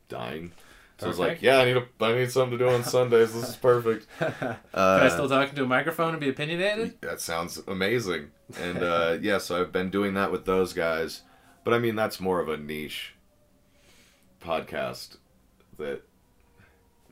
dying. 0.08 0.52
So 0.98 1.06
I 1.06 1.08
was 1.10 1.18
like, 1.18 1.42
yeah, 1.42 1.58
I 1.58 1.64
need 1.66 1.76
a, 1.76 1.86
I 2.00 2.14
need 2.14 2.30
something 2.30 2.58
to 2.58 2.64
do 2.64 2.70
on 2.70 2.82
Sundays. 2.82 3.34
This 3.34 3.50
is 3.50 3.56
perfect. 3.56 4.06
Can 4.18 4.56
Uh, 4.72 5.00
I 5.02 5.08
still 5.08 5.28
talk 5.28 5.50
into 5.50 5.64
a 5.64 5.66
microphone 5.66 6.12
and 6.12 6.20
be 6.20 6.30
opinionated? 6.30 6.98
That 7.02 7.20
sounds 7.20 7.60
amazing. 7.68 8.30
And 8.58 8.78
uh, 8.82 9.18
yeah, 9.22 9.36
so 9.36 9.60
I've 9.60 9.72
been 9.72 9.90
doing 9.90 10.14
that 10.14 10.32
with 10.32 10.46
those 10.46 10.72
guys. 10.72 11.20
But 11.64 11.74
I 11.74 11.78
mean, 11.78 11.96
that's 11.96 12.18
more 12.18 12.40
of 12.40 12.48
a 12.48 12.56
niche 12.56 13.12
podcast 14.40 15.16
that 15.78 16.02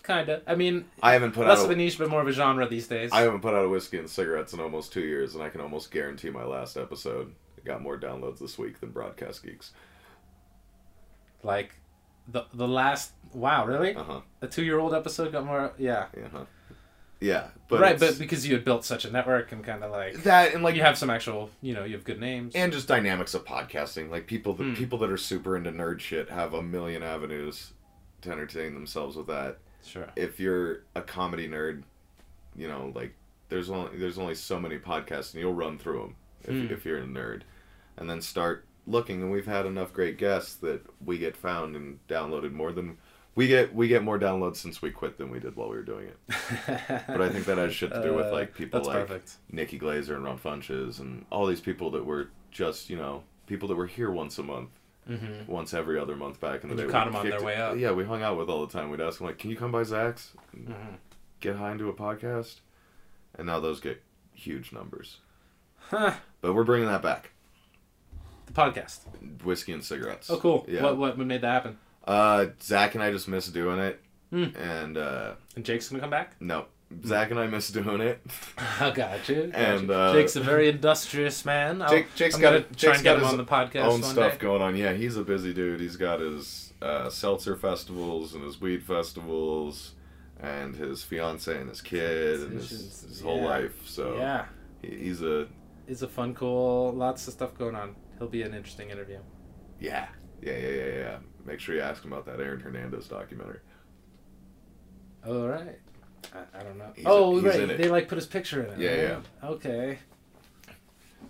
Kinda. 0.07 0.43
I 0.47 0.55
mean, 0.55 0.85
I 1.03 1.13
haven't 1.15 1.33
put 1.33 1.47
less 1.47 1.61
out. 1.61 1.65
of 1.65 1.71
a 1.71 1.77
niche, 1.77 1.99
but 1.99 2.11
more 2.11 2.21
of 2.21 2.29
a 2.29 2.33
genre 2.33 2.69
these 2.69 2.87
days. 2.87 3.11
I 3.13 3.23
haven't 3.23 3.41
put 3.41 3.55
out 3.55 3.65
a 3.65 3.69
whiskey 3.69 3.99
and 3.99 4.09
cigarettes 4.11 4.53
in 4.53 4.61
almost 4.61 4.93
two 4.93 5.01
years, 5.05 5.35
and 5.35 5.43
I 5.43 5.49
can 5.49 5.61
almost 5.63 5.91
guarantee 5.91 6.29
my 6.31 6.45
last 6.45 6.77
episode 6.77 7.33
got 7.65 7.81
more 7.81 7.97
downloads 7.99 8.39
this 8.39 8.59
week 8.59 8.81
than 8.81 8.91
Broadcast 8.91 9.43
Geeks. 9.43 9.73
Like, 11.43 11.75
the 12.29 12.45
the 12.53 12.69
last 12.69 13.13
wow, 13.33 13.67
really? 13.67 13.95
Uh 13.95 14.03
huh. 14.05 14.21
A 14.43 14.47
two 14.47 14.65
year 14.65 14.79
old 14.79 14.95
episode 14.95 15.33
got 15.33 15.45
more. 15.45 15.73
Yeah. 15.79 16.07
Yeah. 16.17 16.29
huh. 16.33 16.45
Yeah. 17.21 17.49
But 17.69 17.81
right, 17.81 17.99
but 17.99 18.19
because 18.19 18.47
you 18.47 18.55
had 18.55 18.65
built 18.65 18.85
such 18.85 19.05
a 19.07 19.11
network 19.11 19.53
and 19.53 19.65
kind 19.65 19.83
of 19.83 19.91
like 19.91 20.23
that 20.25 20.53
and 20.55 20.63
like 20.63 20.75
you 20.75 20.83
have 20.83 20.99
some 20.99 21.09
actual, 21.11 21.49
you 21.63 21.73
know, 21.73 21.85
you 21.85 21.95
have 21.95 22.05
good 22.05 22.21
names. 22.21 22.55
and 22.55 22.73
just 22.73 22.87
dynamics 22.89 23.33
of 23.35 23.45
podcasting. 23.47 24.11
Like 24.11 24.27
people, 24.27 24.53
the 24.55 24.65
Hmm. 24.65 24.75
people 24.75 24.99
that 24.99 25.11
are 25.11 25.17
super 25.17 25.57
into 25.57 25.71
nerd 25.73 26.01
shit 26.01 26.29
have 26.31 26.53
a 26.53 26.63
million 26.63 27.03
avenues 27.03 27.73
to 28.23 28.31
entertain 28.31 28.75
themselves 28.75 29.17
with 29.17 29.27
that. 29.29 29.59
Sure. 29.85 30.09
If 30.17 30.41
you're 30.41 30.81
a 30.95 31.03
comedy 31.03 31.49
nerd, 31.49 31.83
you 32.57 32.69
know, 32.69 32.93
like 32.95 33.15
there's 33.49 33.71
only 33.71 33.97
there's 33.99 34.19
only 34.19 34.35
so 34.35 34.59
many 34.61 34.79
podcasts, 34.79 35.33
and 35.33 35.41
you'll 35.43 35.55
run 35.55 35.79
through 35.79 35.99
them 36.01 36.17
if, 36.43 36.51
Hmm. 36.69 36.73
if 36.75 36.85
you're 36.85 36.99
a 36.99 37.03
nerd, 37.07 37.43
and 37.97 38.09
then 38.09 38.21
start 38.21 38.65
looking. 38.87 39.23
And 39.23 39.31
we've 39.31 39.47
had 39.47 39.67
enough 39.67 39.93
great 39.93 40.19
guests 40.19 40.55
that 40.57 40.83
we 41.05 41.19
get 41.19 41.37
found 41.37 41.77
and 41.77 41.99
downloaded 42.09 42.53
more 42.53 42.73
than 42.73 42.99
we 43.35 43.47
get. 43.47 43.75
We 43.75 43.89
get 43.89 44.03
more 44.03 44.19
downloads 44.19 44.57
since 44.57 44.81
we 44.83 44.91
quit 44.91 45.19
than 45.19 45.31
we 45.31 45.41
did 45.41 45.57
while 45.57 45.69
we 45.69 45.77
were 45.77 45.83
doing 45.83 46.09
it. 46.09 46.19
But 47.09 47.21
I 47.21 47.29
think 47.31 47.45
that 47.47 47.59
has 47.59 47.75
shit 47.75 47.93
to 47.93 48.03
do 48.03 48.15
with 48.15 48.27
Uh, 48.27 48.33
like 48.33 48.55
people 48.55 48.83
like 48.83 49.07
perfect. 49.09 49.37
Nikki 49.51 49.79
Glazer 49.79 50.15
and 50.17 50.25
Ron 50.25 50.39
Funches 50.39 51.01
and 51.01 51.25
all 51.31 51.47
these 51.47 51.61
people 51.61 51.91
that 51.93 52.05
were 52.05 52.29
just 52.51 52.89
you 52.91 52.97
know 52.97 53.25
people 53.47 53.69
that 53.69 53.75
were 53.77 53.87
here 53.87 54.11
once 54.11 54.39
a 54.39 54.43
month, 54.43 54.71
Mm-hmm. 55.09 55.51
once 55.53 55.75
every 55.75 55.99
other 55.99 56.17
month 56.17 56.41
back 56.41 56.63
in 56.63 56.69
the 56.71 56.73
And 56.73 56.79
day. 56.79 56.85
you 56.87 56.91
caught 56.91 57.07
We 57.11 57.15
'em 57.15 57.17
on 57.21 57.29
their 57.31 57.43
way 57.43 57.57
up. 57.57 57.77
Yeah, 57.77 57.93
we 57.93 58.05
hung 58.05 58.23
out 58.23 58.39
with 58.39 58.49
all 58.49 58.65
the 58.67 58.73
time. 58.73 58.91
We'd 58.91 59.01
ask 59.03 59.19
them 59.19 59.27
like, 59.27 59.39
"Can 59.39 59.51
you 59.51 59.57
come 59.57 59.71
by 59.71 59.83
Zach's? 59.83 60.33
Mm-hmm. 60.57 60.73
Get 61.41 61.57
high 61.57 61.73
into 61.73 61.89
a 61.91 61.93
podcast?" 61.93 62.61
And 63.37 63.47
now 63.47 63.61
those 63.61 63.81
get 63.81 64.03
huge 64.33 64.73
numbers. 64.73 65.19
Huh. 65.91 66.15
But 66.41 66.55
we're 66.55 66.65
bringing 66.65 66.89
that 66.89 67.03
back. 67.03 67.33
The 68.47 68.53
podcast. 68.53 69.01
Whiskey 69.45 69.73
and 69.73 69.85
cigarettes. 69.85 70.31
Oh, 70.31 70.39
cool. 70.39 70.65
Yeah. 70.69 70.83
What 70.83 70.97
what 70.97 71.19
made 71.19 71.43
that 71.43 71.53
happen? 71.53 71.79
Uh, 72.07 72.47
Zach 72.63 72.95
and 72.95 73.03
I 73.05 73.11
just 73.11 73.29
miss 73.29 73.47
doing 73.49 73.79
it, 73.81 74.01
Hmm. 74.31 74.45
and 74.57 74.97
uh, 74.97 75.33
And 75.57 75.65
Jake's 75.65 75.89
gonna 75.89 76.01
come 76.01 76.11
back. 76.11 76.37
no, 76.41 76.67
Zach 77.05 77.31
and 77.31 77.39
I 77.41 77.47
miss 77.47 77.71
doing 77.71 78.01
it. 78.01 78.21
I 78.81 78.91
got 78.91 79.29
you. 79.29 79.47
got 79.47 79.55
And, 79.55 79.89
you. 79.89 79.95
uh, 79.95 80.13
Jake's 80.13 80.37
a 80.37 80.41
very 80.41 80.69
industrious 80.69 81.45
man. 81.45 81.83
I'll- 81.83 81.91
Jake, 81.91 82.15
Jake's 82.15 82.35
I'm 82.37 82.41
got 82.41 82.51
gonna 82.53 82.57
a- 82.59 82.61
try 82.63 82.69
Jake's 82.77 82.85
and 82.99 83.05
get 83.05 83.05
got 83.05 83.17
him 83.17 83.23
his 83.25 83.33
on 83.33 83.37
the 83.39 83.45
podcast 83.45 83.85
own 83.85 84.01
one 84.01 84.03
stuff 84.03 84.33
day. 84.33 84.39
going 84.39 84.63
on. 84.63 84.77
Yeah, 84.77 84.93
he's 84.93 85.17
a 85.17 85.23
busy 85.25 85.53
dude. 85.55 85.81
He's 85.81 85.97
got 85.97 86.21
his 86.21 86.73
uh, 86.83 87.09
seltzer 87.11 87.57
festivals 87.57 88.35
and 88.35 88.45
his 88.45 88.61
weed 88.61 88.83
festivals, 88.83 89.93
and 90.41 90.75
his 90.77 91.03
fiance 91.03 91.57
and 91.59 91.69
his 91.69 91.81
kid 91.81 92.41
and 92.41 92.53
his, 92.55 92.71
his 92.71 93.21
whole 93.23 93.39
yeah. 93.39 93.45
life. 93.45 93.87
So 93.87 94.17
Yeah, 94.17 94.47
he- 94.83 94.97
he's 94.97 95.23
a 95.23 95.47
he's 95.87 96.03
a 96.03 96.09
fun, 96.09 96.35
cool, 96.35 96.93
lots 96.93 97.27
of 97.29 97.33
stuff 97.35 97.57
going 97.57 97.75
on. 97.75 97.95
He'll 98.19 98.29
be 98.29 98.43
an 98.43 98.55
interesting 98.55 98.91
interview. 98.91 99.19
yeah, 99.81 100.09
yeah, 100.43 100.57
yeah, 100.57 100.69
yeah, 100.69 100.87
yeah. 100.99 101.17
Make 101.47 101.61
sure 101.61 101.75
you 101.75 101.81
ask 101.83 102.03
him 102.05 102.13
about 102.13 102.25
that 102.27 102.41
Aaron 102.41 102.61
Hernandez 102.61 103.07
documentary. 103.09 103.59
All 105.27 105.47
right. 105.49 105.79
I, 106.35 106.59
I 106.59 106.63
don't 106.63 106.79
know. 106.79 106.91
He's- 106.95 107.07
oh, 107.09 107.35
he's 107.37 107.45
right. 107.45 107.77
They 107.79 107.89
like 107.89 108.09
put 108.09 108.17
his 108.17 108.27
picture 108.27 108.63
in 108.63 108.71
it. 108.73 108.79
Yeah, 108.79 109.15
right? 109.15 109.23
Okay. 109.51 109.99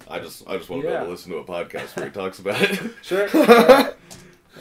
I 0.09 0.19
just 0.19 0.47
I 0.49 0.57
just 0.57 0.69
want 0.69 0.83
to 0.83 0.89
be 0.89 0.95
able 0.95 1.07
to 1.07 1.11
listen 1.11 1.31
to 1.33 1.39
a 1.39 1.45
podcast 1.45 1.97
where 1.97 2.07
he 2.07 2.11
talks 2.13 2.39
about 2.39 2.61
it. 2.61 2.81
Sure. 3.03 3.29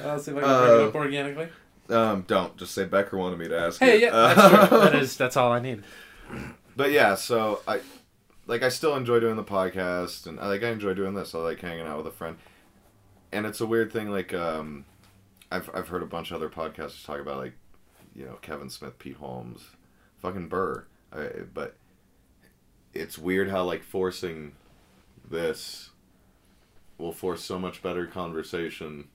I'll 0.04 0.20
see 0.20 0.32
if 0.32 0.38
I 0.38 0.42
can 0.42 0.42
bring 0.42 0.44
Uh, 0.46 0.74
it 0.76 0.88
up 0.88 0.96
organically. 0.96 1.48
um, 1.90 2.24
don't 2.28 2.56
just 2.58 2.74
say 2.74 2.86
Becker 2.86 3.18
wanted 3.18 3.38
me 3.40 3.48
to 3.48 3.60
ask. 3.60 3.80
Hey, 3.80 3.98
it. 3.98 4.02
yeah, 4.04 4.10
Uh, 4.10 4.34
that's 4.34 4.70
true. 4.70 4.80
That 4.80 4.96
is 4.96 5.18
that's 5.18 5.38
all 5.38 5.52
I 5.52 5.60
need. 5.60 5.84
But 6.76 6.92
yeah, 6.92 7.16
so 7.16 7.62
I 7.68 7.82
like 8.48 8.64
I 8.64 8.70
still 8.70 8.96
enjoy 8.96 9.20
doing 9.20 9.36
the 9.36 9.44
podcast 9.44 10.26
and 10.28 10.40
I 10.40 10.48
like 10.48 10.64
I 10.64 10.70
enjoy 10.70 10.94
doing 10.94 11.14
this. 11.14 11.34
I 11.36 11.40
like 11.40 11.60
hanging 11.62 11.86
out 11.86 11.98
with 11.98 12.08
a 12.08 12.12
friend. 12.12 12.38
And 13.32 13.46
it's 13.46 13.62
a 13.62 13.66
weird 13.66 13.92
thing 13.92 14.10
like 14.12 14.34
um 14.34 14.86
I've 15.52 15.70
I've 15.74 15.88
heard 15.88 16.04
a 16.04 16.08
bunch 16.08 16.32
of 16.32 16.38
other 16.38 16.50
podcasters 16.50 17.06
talk 17.06 17.20
about 17.20 17.38
like 17.38 17.54
you 18.16 18.26
know 18.26 18.38
Kevin 18.42 18.70
Smith, 18.70 18.98
Pete 19.00 19.18
Holmes, 19.18 19.62
fucking 20.24 20.48
Burr. 20.48 20.86
I, 21.12 21.28
but 21.54 21.76
it's 22.94 23.18
weird 23.20 23.50
how 23.52 23.64
like 23.66 23.84
forcing 23.84 24.54
this 25.30 25.92
will 26.98 27.12
force 27.12 27.44
so 27.44 27.60
much 27.60 27.84
better 27.84 28.08
conversation 28.08 29.10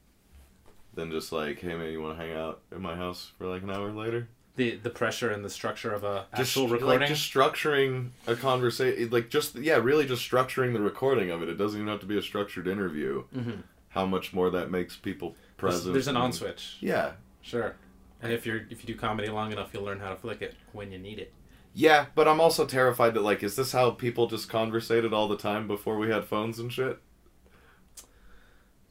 than 0.94 1.10
just 1.10 1.32
like, 1.32 1.60
hey 1.60 1.74
man, 1.74 1.90
you 1.90 2.00
want 2.02 2.16
to 2.18 2.24
hang 2.24 2.36
out 2.36 2.60
at 2.70 2.80
my 2.80 2.94
house 2.94 3.32
for 3.38 3.46
like 3.48 3.62
an 3.62 3.70
hour 3.70 3.90
later? 3.90 4.28
The 4.56 4.76
the 4.76 4.90
pressure 4.90 5.30
and 5.30 5.44
the 5.44 5.50
structure 5.50 5.92
of 5.94 6.02
a 6.04 6.26
just 6.36 6.50
actual 6.56 6.68
recording. 6.68 7.00
like 7.00 7.08
just 7.08 7.32
structuring 7.32 8.08
a 8.26 8.34
conversation 8.34 9.08
like 9.10 9.30
just 9.30 9.54
yeah 9.56 9.76
really 9.76 10.04
just 10.04 10.28
structuring 10.28 10.72
the 10.72 10.80
recording 10.80 11.30
of 11.30 11.42
it 11.42 11.48
it 11.48 11.54
doesn't 11.54 11.78
even 11.80 11.88
have 11.88 12.00
to 12.00 12.06
be 12.06 12.18
a 12.18 12.22
structured 12.22 12.66
interview 12.66 13.22
Mhm. 13.36 13.62
how 13.90 14.04
much 14.04 14.32
more 14.32 14.50
that 14.50 14.68
makes 14.68 14.96
people 14.96 15.36
present 15.58 15.92
there's 15.92 16.08
an 16.08 16.16
on 16.16 16.32
switch. 16.32 16.76
yeah 16.80 17.12
Sure. 17.40 17.76
And 18.20 18.32
if 18.32 18.44
you're 18.46 18.62
if 18.70 18.82
you 18.82 18.94
do 18.94 18.98
comedy 18.98 19.28
long 19.28 19.52
enough, 19.52 19.70
you'll 19.72 19.84
learn 19.84 20.00
how 20.00 20.10
to 20.10 20.16
flick 20.16 20.42
it 20.42 20.54
when 20.72 20.90
you 20.92 20.98
need 20.98 21.18
it. 21.18 21.32
yeah 21.74 22.06
but 22.14 22.26
i'm 22.26 22.40
also 22.40 22.64
terrified 22.64 23.12
that 23.14 23.20
like 23.22 23.42
is 23.42 23.54
this 23.54 23.72
how 23.72 23.90
people 23.90 24.26
just 24.26 24.48
conversated 24.48 25.12
all 25.12 25.28
the 25.28 25.36
time 25.36 25.68
before 25.68 25.98
we 25.98 26.08
had 26.10 26.24
phones 26.24 26.58
and 26.58 26.72
shit 26.72 26.98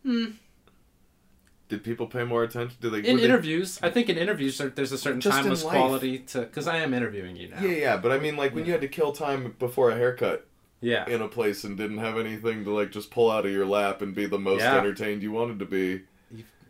Hmm. 0.03 0.25
did 1.67 1.83
people 1.83 2.07
pay 2.07 2.23
more 2.23 2.43
attention 2.43 2.77
do 2.79 2.89
they 2.89 2.99
In 2.99 3.15
were 3.15 3.17
they- 3.19 3.25
interviews, 3.25 3.79
I 3.83 3.89
think 3.89 4.09
in 4.09 4.17
interviews 4.17 4.57
there's 4.75 4.91
a 4.93 4.97
certain 4.97 5.19
Just 5.19 5.37
timeless 5.37 5.63
quality 5.63 6.19
to 6.19 6.41
because 6.41 6.67
I 6.67 6.77
am 6.77 6.93
interviewing 6.93 7.35
you 7.35 7.49
now. 7.49 7.61
yeah 7.61 7.71
yeah 7.71 7.97
but 7.97 8.11
i 8.11 8.19
mean 8.19 8.37
like 8.37 8.53
when 8.55 8.65
you 8.65 8.71
had 8.71 8.81
to 8.81 8.87
kill 8.87 9.11
time 9.11 9.55
before 9.59 9.89
a 9.89 9.95
haircut 9.95 10.47
Yeah. 10.79 11.09
in 11.09 11.21
a 11.21 11.27
place 11.27 11.63
and 11.65 11.75
didn't 11.75 11.97
have 11.97 12.17
anything 12.17 12.63
to 12.63 12.71
like 12.71 12.91
just 12.91 13.11
pull 13.11 13.29
out 13.31 13.45
of 13.45 13.51
your 13.51 13.65
lap 13.65 14.01
and 14.01 14.13
be 14.15 14.27
the 14.27 14.39
most 14.39 14.61
Yeah. 14.61 14.77
entertained 14.77 15.23
you 15.23 15.31
wanted 15.31 15.59
to 15.59 15.65
be 15.65 16.03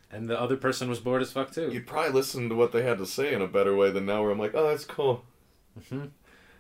And 0.10 0.30
the 0.30 0.40
other 0.40 0.56
person 0.58 0.90
was 0.90 1.00
bored 1.00 1.22
as 1.22 1.32
fuck 1.32 1.52
too. 1.52 1.70
You'd 1.72 1.88
probably 1.88 2.12
listen 2.12 2.50
to 2.50 2.56
what 2.56 2.72
they 2.72 2.84
had 2.84 2.98
to 3.00 3.06
say 3.06 3.34
in 3.34 3.42
a 3.42 3.48
better 3.48 3.76
way 3.76 3.92
than 3.92 4.06
now, 4.06 4.22
where 4.22 4.32
I'm 4.32 4.40
like, 4.40 4.56
oh, 4.56 4.68
that's 4.70 4.86
cool. 4.86 5.26
Mm-hmm. 5.80 6.06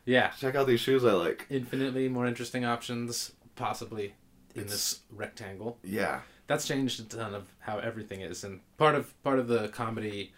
Yeah. 0.06 0.32
Check 0.40 0.56
out 0.56 0.68
these 0.68 0.80
shoes 0.82 1.06
I 1.06 1.14
like. 1.14 1.46
Infinitely 1.50 2.10
more 2.10 2.26
interesting 2.26 2.66
options, 2.66 3.32
possibly 3.56 4.16
in 4.56 4.68
this 4.68 5.02
rectangle. 5.12 5.78
Yeah. 5.84 6.22
That's 6.48 6.66
changed 6.68 7.00
a 7.02 7.04
ton 7.04 7.36
of 7.36 7.46
how 7.60 7.80
everything 7.80 8.22
is, 8.22 8.44
and 8.46 8.62
part 8.78 8.96
of 8.96 9.22
part 9.22 9.38
of 9.38 9.50
the 9.50 9.68
comedy 9.68 10.34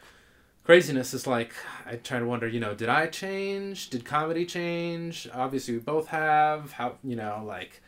craziness 0.63 1.13
is 1.13 1.27
like 1.27 1.53
I 1.85 1.97
try 1.97 2.17
to 2.17 2.25
wonder, 2.25 2.47
you 2.47 2.59
know, 2.59 2.73
did 2.73 2.89
I 2.89 3.05
change? 3.07 3.91
Did 3.91 4.05
comedy 4.05 4.45
change? 4.45 5.27
Obviously, 5.31 5.75
we 5.75 5.79
both 5.79 6.07
have. 6.07 6.71
How 6.73 6.95
you 7.03 7.15
know, 7.15 7.43
like 7.45 7.81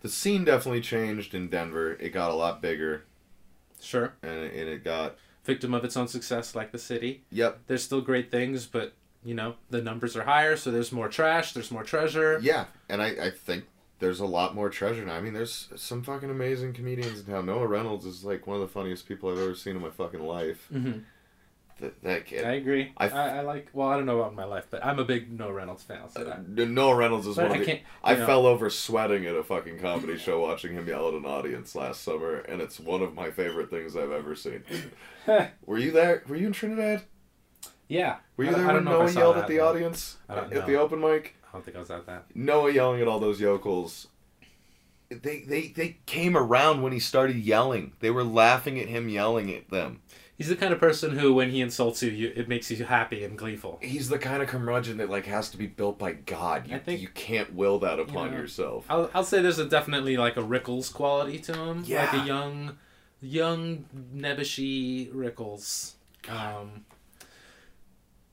The 0.00 0.08
scene 0.08 0.44
definitely 0.44 0.82
changed 0.82 1.34
in 1.34 1.48
Denver. 1.48 1.94
It 1.94 2.10
got 2.10 2.30
a 2.30 2.34
lot 2.34 2.62
bigger, 2.62 3.04
sure, 3.80 4.14
and 4.22 4.32
it, 4.32 4.54
and 4.54 4.68
it 4.68 4.84
got. 4.84 5.16
victim 5.44 5.74
of 5.74 5.84
its 5.84 5.96
own 5.96 6.08
success, 6.08 6.54
like 6.54 6.72
the 6.72 6.78
city. 6.78 7.22
Yep. 7.30 7.60
There's 7.68 7.82
still 7.84 8.00
great 8.00 8.30
things, 8.30 8.66
but 8.66 8.94
you 9.24 9.34
know, 9.34 9.54
the 9.70 9.80
numbers 9.82 10.16
are 10.16 10.24
higher, 10.24 10.56
so 10.56 10.70
there's 10.70 10.92
more 10.92 11.08
trash. 11.08 11.52
There's 11.52 11.70
more 11.70 11.82
treasure. 11.84 12.38
Yeah, 12.42 12.66
and 12.88 13.00
I, 13.02 13.06
I 13.26 13.30
think 13.30 13.64
there's 13.98 14.20
a 14.20 14.26
lot 14.26 14.54
more 14.54 14.70
treasure 14.70 15.04
now. 15.04 15.14
I 15.14 15.20
mean, 15.20 15.32
there's 15.34 15.68
some 15.76 16.02
fucking 16.02 16.30
amazing 16.30 16.72
comedians 16.74 17.20
in 17.20 17.26
town. 17.26 17.46
Noah 17.46 17.66
Reynolds 17.66 18.04
is 18.06 18.24
like 18.24 18.46
one 18.46 18.56
of 18.56 18.60
the 18.62 18.68
funniest 18.68 19.06
people 19.08 19.30
I've 19.30 19.38
ever 19.38 19.54
seen 19.54 19.74
in 19.76 19.82
my 19.82 19.90
fucking 19.90 20.20
life. 20.22 20.66
hmm 20.70 20.98
That, 21.80 22.02
that 22.04 22.24
kid. 22.24 22.44
I 22.46 22.52
agree. 22.54 22.92
I, 22.96 23.08
I- 23.08 23.28
I, 23.36 23.40
like. 23.42 23.68
Well, 23.74 23.88
I 23.88 23.96
don't 23.96 24.06
know 24.06 24.18
about 24.20 24.34
my 24.34 24.44
life, 24.44 24.66
but 24.70 24.82
I'm 24.84 24.98
a 24.98 25.04
big 25.04 25.30
Noah 25.38 25.52
Reynolds 25.52 25.82
fan. 25.82 26.00
That. 26.14 26.26
Uh, 26.26 26.38
Noah 26.64 26.94
Reynolds 26.96 27.26
is 27.26 27.36
one 27.36 27.46
I 27.48 27.54
of 27.54 27.58
the. 27.60 27.64
can't. 27.66 27.80
I 28.02 28.14
know, 28.14 28.24
fell 28.26 28.46
over 28.46 28.70
sweating 28.70 29.26
at 29.26 29.34
a 29.36 29.42
fucking 29.44 29.78
comedy 29.80 30.16
show 30.16 30.40
watching 30.40 30.72
him 30.72 30.88
yell 30.88 31.08
at 31.08 31.14
an 31.14 31.26
audience 31.26 31.74
last 31.74 32.02
summer, 32.02 32.36
and 32.38 32.62
it's 32.62 32.80
one 32.80 33.02
of 33.02 33.14
my 33.14 33.30
favorite 33.30 33.68
things 33.68 33.94
I've 33.94 34.10
ever 34.10 34.34
seen. 34.34 34.62
Were 35.66 35.76
you 35.78 35.90
there? 35.92 36.22
Were 36.28 36.36
you 36.36 36.46
in 36.46 36.52
Trinidad? 36.54 37.02
yeah. 37.88 38.16
Were 38.38 38.44
you 38.44 38.50
I- 38.50 38.54
there 38.54 38.70
I 38.70 38.74
when 38.74 38.84
know 38.84 39.02
I 39.02 39.04
Noah 39.04 39.12
yelled 39.12 39.36
that, 39.36 39.42
at 39.42 39.48
the 39.48 39.58
but 39.58 39.64
audience 39.66 40.16
I 40.30 40.34
don't 40.36 40.52
at 40.54 40.66
the 40.66 40.76
open 40.76 41.00
mic? 41.00 41.34
I 41.46 41.52
don't 41.52 41.64
think 41.64 41.76
I 41.76 41.80
was 41.80 41.90
at 41.90 42.06
that. 42.06 42.24
Noah 42.34 42.72
yelling 42.72 43.02
at 43.02 43.08
all 43.08 43.20
those 43.20 43.38
yokels. 43.40 44.06
They, 45.08 45.40
they 45.42 45.68
they 45.68 45.98
came 46.06 46.36
around 46.36 46.82
when 46.82 46.92
he 46.92 46.98
started 46.98 47.36
yelling. 47.36 47.92
They 48.00 48.10
were 48.10 48.24
laughing 48.24 48.80
at 48.80 48.88
him 48.88 49.08
yelling 49.08 49.54
at 49.54 49.70
them. 49.70 50.00
He's 50.36 50.48
the 50.48 50.56
kind 50.56 50.72
of 50.74 50.78
person 50.78 51.16
who, 51.16 51.32
when 51.32 51.50
he 51.50 51.62
insults 51.62 52.02
you, 52.02 52.10
you 52.10 52.32
it 52.36 52.46
makes 52.46 52.70
you 52.70 52.84
happy 52.84 53.24
and 53.24 53.38
gleeful. 53.38 53.78
He's 53.80 54.10
the 54.10 54.18
kind 54.18 54.42
of 54.42 54.48
curmudgeon 54.48 54.98
that 54.98 55.08
like 55.08 55.24
has 55.26 55.48
to 55.50 55.56
be 55.56 55.66
built 55.66 55.98
by 55.98 56.12
God. 56.12 56.68
You, 56.68 56.76
I 56.76 56.78
think- 56.78 57.00
you 57.00 57.08
can't 57.08 57.54
will 57.54 57.78
that 57.78 57.98
upon 57.98 58.32
know, 58.32 58.36
yourself. 58.38 58.84
I'll, 58.90 59.10
I'll 59.14 59.24
say 59.24 59.40
there's 59.40 59.58
a 59.58 59.64
definitely 59.64 60.16
like 60.18 60.36
a 60.36 60.42
Rickles 60.42 60.92
quality 60.92 61.38
to 61.38 61.54
him. 61.54 61.84
Like 61.88 62.12
a 62.12 62.26
young, 62.26 62.76
young 63.22 63.86
nebbishy 64.14 65.10
Rickles. 65.12 65.92
Um, 66.28 66.84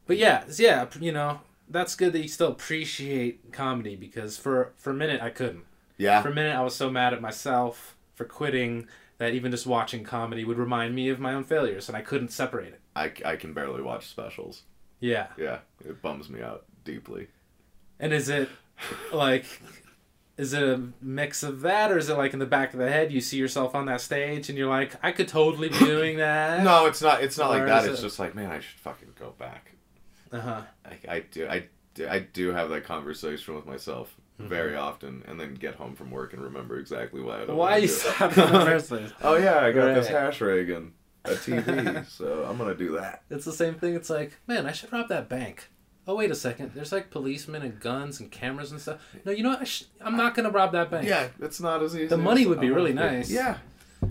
but 0.06 0.18
yeah, 0.18 0.44
yeah, 0.58 0.88
you 1.00 1.14
know, 1.14 1.40
that's 1.70 1.96
good 1.96 2.12
that 2.14 2.20
you 2.20 2.28
still 2.28 2.50
appreciate 2.50 3.54
comedy 3.54 3.96
because 3.96 4.38
for 4.38 4.74
for 4.78 4.90
a 4.90 4.94
minute 4.94 5.22
I 5.22 5.30
couldn't. 5.30 5.64
Yeah. 5.98 6.22
For 6.22 6.30
a 6.30 6.34
minute 6.34 6.56
I 6.56 6.62
was 6.62 6.76
so 6.76 6.90
mad 6.90 7.14
at 7.14 7.22
myself 7.22 7.96
for 8.14 8.26
quitting 8.26 8.88
that 9.18 9.34
even 9.34 9.52
just 9.52 9.66
watching 9.68 10.04
comedy 10.04 10.44
would 10.44 10.58
remind 10.58 10.96
me 10.96 11.10
of 11.10 11.20
my 11.20 11.34
own 11.34 11.44
failures 11.44 11.88
and 11.88 11.96
I 11.98 12.02
couldn't 12.02 12.30
separate 12.32 12.74
it. 12.74 12.82
I, 12.96 13.12
I 13.26 13.36
can 13.36 13.54
barely 13.54 13.82
watch 13.82 14.08
specials. 14.08 14.64
Yeah. 15.00 15.28
Yeah, 15.38 15.60
it 15.86 16.02
bums 16.02 16.30
me 16.30 16.42
out 16.42 16.66
deeply. 16.84 17.28
And 18.00 18.12
is 18.14 18.30
it 18.30 18.50
like 19.12 19.46
is 20.38 20.52
it 20.54 20.64
a 20.64 20.82
mix 21.02 21.44
of 21.44 21.62
that, 21.62 21.92
or 21.92 21.98
is 21.98 22.10
it 22.10 22.18
like 22.18 22.34
in 22.34 22.40
the 22.40 22.46
back 22.46 22.74
of 22.74 22.80
the 22.80 22.90
head 22.92 23.12
you 23.12 23.22
see 23.22 23.38
yourself 23.38 23.76
on 23.76 23.86
that 23.86 24.02
stage 24.02 24.50
and 24.50 24.58
you're 24.58 24.68
like, 24.70 24.96
I 25.04 25.12
could 25.12 25.28
totally 25.28 25.70
be 25.70 25.78
doing 25.78 26.18
that? 26.18 26.64
No, 26.64 26.88
it's 26.88 27.02
not. 27.02 27.24
It's 27.24 27.38
not 27.38 27.52
Or 27.52 27.60
like 27.60 27.68
that. 27.68 27.86
It's 27.86 28.00
it- 28.00 28.04
just 28.04 28.18
like, 28.20 28.34
man, 28.34 28.50
I 28.52 28.60
should 28.60 28.80
fucking 28.80 29.10
go 29.20 29.34
back. 29.38 29.74
Uh 30.32 30.40
huh. 30.40 30.62
I, 30.86 30.98
I 31.16 31.20
do. 31.20 31.48
I, 31.48 31.66
do- 31.94 32.08
I 32.10 32.20
do 32.20 32.50
have 32.52 32.70
that 32.72 32.84
conversation 32.84 33.54
with 33.56 33.68
myself 33.68 34.16
Mm-hmm. 34.44 34.50
very 34.50 34.76
often, 34.76 35.24
and 35.28 35.40
then 35.40 35.54
get 35.56 35.76
home 35.76 35.96
from 35.96 36.12
work 36.12 36.34
and 36.34 36.42
remember 36.42 36.78
exactly 36.78 37.22
why 37.22 37.42
I 37.42 37.46
don't. 37.46 37.56
Why 37.58 37.78
you 37.78 37.88
stopped 37.88 38.38
in 38.38 38.52
the 38.52 38.60
first 38.66 38.90
place? 38.90 39.12
Oh 39.22 39.36
yeah, 39.36 39.60
I 39.60 39.72
got 39.72 39.94
this 39.96 40.08
hash 40.08 40.40
ray 40.42 40.72
and 40.74 40.92
a 41.26 41.32
TV, 41.32 42.06
so 42.10 42.46
I'm 42.50 42.58
gonna 42.58 42.76
do 42.76 42.94
that. 42.98 43.24
It's 43.30 43.46
the 43.46 43.54
same 43.54 43.76
thing. 43.76 43.96
It's 43.96 44.10
like, 44.10 44.34
man, 44.48 44.66
I 44.66 44.72
should 44.72 44.92
rob 44.94 45.08
that 45.10 45.30
bank. 45.30 45.70
Oh 46.06 46.16
wait 46.16 46.32
a 46.32 46.36
second. 46.36 46.72
There's 46.76 46.92
like 46.92 47.10
policemen 47.12 47.62
and 47.62 47.80
guns 47.80 48.20
and 48.20 48.30
cameras 48.30 48.72
and 48.72 48.82
stuff. 48.82 49.00
No, 49.26 49.32
you 49.32 49.42
know 49.44 49.50
what? 49.52 49.62
I 49.62 49.64
sh- 49.64 49.86
I'm 50.02 50.18
not 50.18 50.36
gonna 50.36 50.50
rob 50.50 50.74
that 50.74 50.92
bank. 50.92 51.08
Yeah, 51.08 51.30
it's 51.40 51.62
not 51.62 51.82
as 51.82 51.96
easy. 51.96 52.08
The 52.08 52.18
money 52.18 52.46
would 52.46 52.60
be 52.60 52.68
I'm 52.68 52.74
really 52.74 52.92
nice. 52.94 53.32
Yeah, 53.32 53.60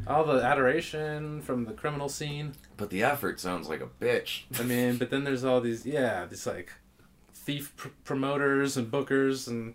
All 0.07 0.25
the 0.25 0.43
adoration 0.43 1.43
from 1.43 1.67
the 1.67 1.73
criminal 1.75 2.09
scene. 2.09 2.55
but 2.79 2.89
the 2.89 3.03
effort 3.03 3.41
sounds 3.41 3.69
like 3.69 3.83
a 3.83 3.89
bitch. 4.03 4.45
I 4.59 4.63
mean, 4.63 4.97
but 4.97 5.11
then 5.11 5.25
there's 5.25 5.45
all 5.45 5.61
these, 5.61 5.85
yeah, 5.85 6.25
these 6.25 6.47
like 6.47 6.73
thief 7.35 7.75
pr- 7.77 7.89
promoters 8.05 8.79
and 8.79 8.91
bookers, 8.91 9.47
and 9.47 9.75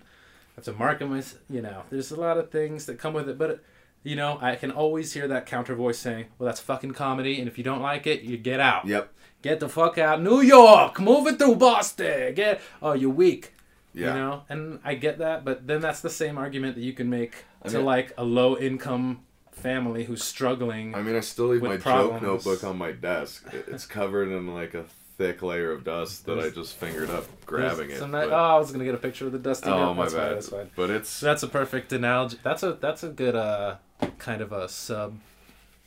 have 0.58 0.66
to 0.66 0.74
market 0.74 1.08
my, 1.08 1.24
you 1.50 1.62
know, 1.62 1.84
there's 1.90 2.12
a 2.12 2.20
lot 2.20 2.38
of 2.38 2.50
things 2.52 2.86
that 2.88 2.98
come 3.00 3.14
with 3.14 3.30
it. 3.30 3.38
But, 3.38 3.64
you 4.04 4.16
know, 4.16 4.38
I 4.42 4.56
can 4.56 4.72
always 4.72 5.14
hear 5.14 5.28
that 5.28 5.46
counter 5.46 5.76
voice 5.76 6.00
saying, 6.00 6.26
well, 6.38 6.48
that's 6.48 6.60
fucking 6.60 6.92
comedy, 6.92 7.40
and 7.40 7.48
if 7.48 7.58
you 7.58 7.64
don't 7.64 7.82
like 7.82 8.06
it, 8.08 8.24
you 8.24 8.38
get 8.38 8.60
out. 8.60 8.86
Yep. 8.86 9.14
Get 9.44 9.60
the 9.60 9.70
fuck 9.70 9.98
out. 9.98 10.22
New 10.22 10.42
York, 10.42 11.00
move 11.00 11.28
it 11.28 11.38
through 11.38 11.56
Boston. 11.56 12.34
Get, 12.34 12.60
oh, 12.82 12.94
you're 12.94 13.12
weak. 13.12 13.54
Yeah. 13.94 14.08
You 14.08 14.14
know, 14.20 14.44
and 14.50 14.80
I 14.84 14.96
get 14.96 15.20
that, 15.20 15.46
but 15.46 15.66
then 15.66 15.82
that's 15.82 16.02
the 16.02 16.10
same 16.10 16.38
argument 16.38 16.76
that 16.76 16.82
you 16.82 16.94
can 16.94 17.10
make 17.10 17.46
I 17.64 17.70
to 17.70 17.78
mean- 17.78 17.86
like 17.86 18.14
a 18.18 18.24
low 18.24 18.58
income 18.58 19.22
family 19.52 20.04
who's 20.04 20.24
struggling. 20.24 20.94
I 20.94 21.02
mean, 21.02 21.16
I 21.16 21.22
still 21.22 21.48
leave 21.48 21.64
my 21.64 21.78
problems. 21.78 22.22
joke 22.22 22.46
notebook 22.46 22.64
on 22.64 22.78
my 22.78 22.92
desk. 22.92 23.48
It's 23.68 23.88
covered 23.88 24.30
in 24.32 24.54
like 24.54 24.76
a 24.76 24.86
thick 25.18 25.42
layer 25.42 25.72
of 25.72 25.84
dust 25.84 26.26
that 26.28 26.40
I 26.40 26.50
just 26.50 26.76
fingered 26.76 27.10
up, 27.10 27.26
grabbing 27.46 27.90
it. 27.90 28.00
But- 28.12 28.30
oh, 28.32 28.36
I 28.36 28.58
was 28.60 28.72
gonna 28.72 28.86
get 28.86 28.94
a 28.96 29.00
picture 29.00 29.26
of 29.26 29.32
the 29.32 29.40
dusty. 29.40 29.70
oh 29.70 29.94
my 29.94 30.04
that's 30.04 30.14
Fine, 30.14 30.24
bad. 30.24 30.36
that's 30.36 30.50
fine. 30.50 30.70
But 30.76 30.90
it's 30.92 31.20
that's 31.20 31.44
a 31.44 31.48
perfect 31.48 31.92
analogy. 31.92 32.38
That's 32.44 32.64
a 32.64 32.74
that's 32.74 33.04
a 33.04 33.10
good 33.10 33.36
uh 33.36 33.76
kind 34.20 34.42
of 34.42 34.52
a 34.52 34.70
sub 34.70 35.18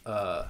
uh 0.05 0.47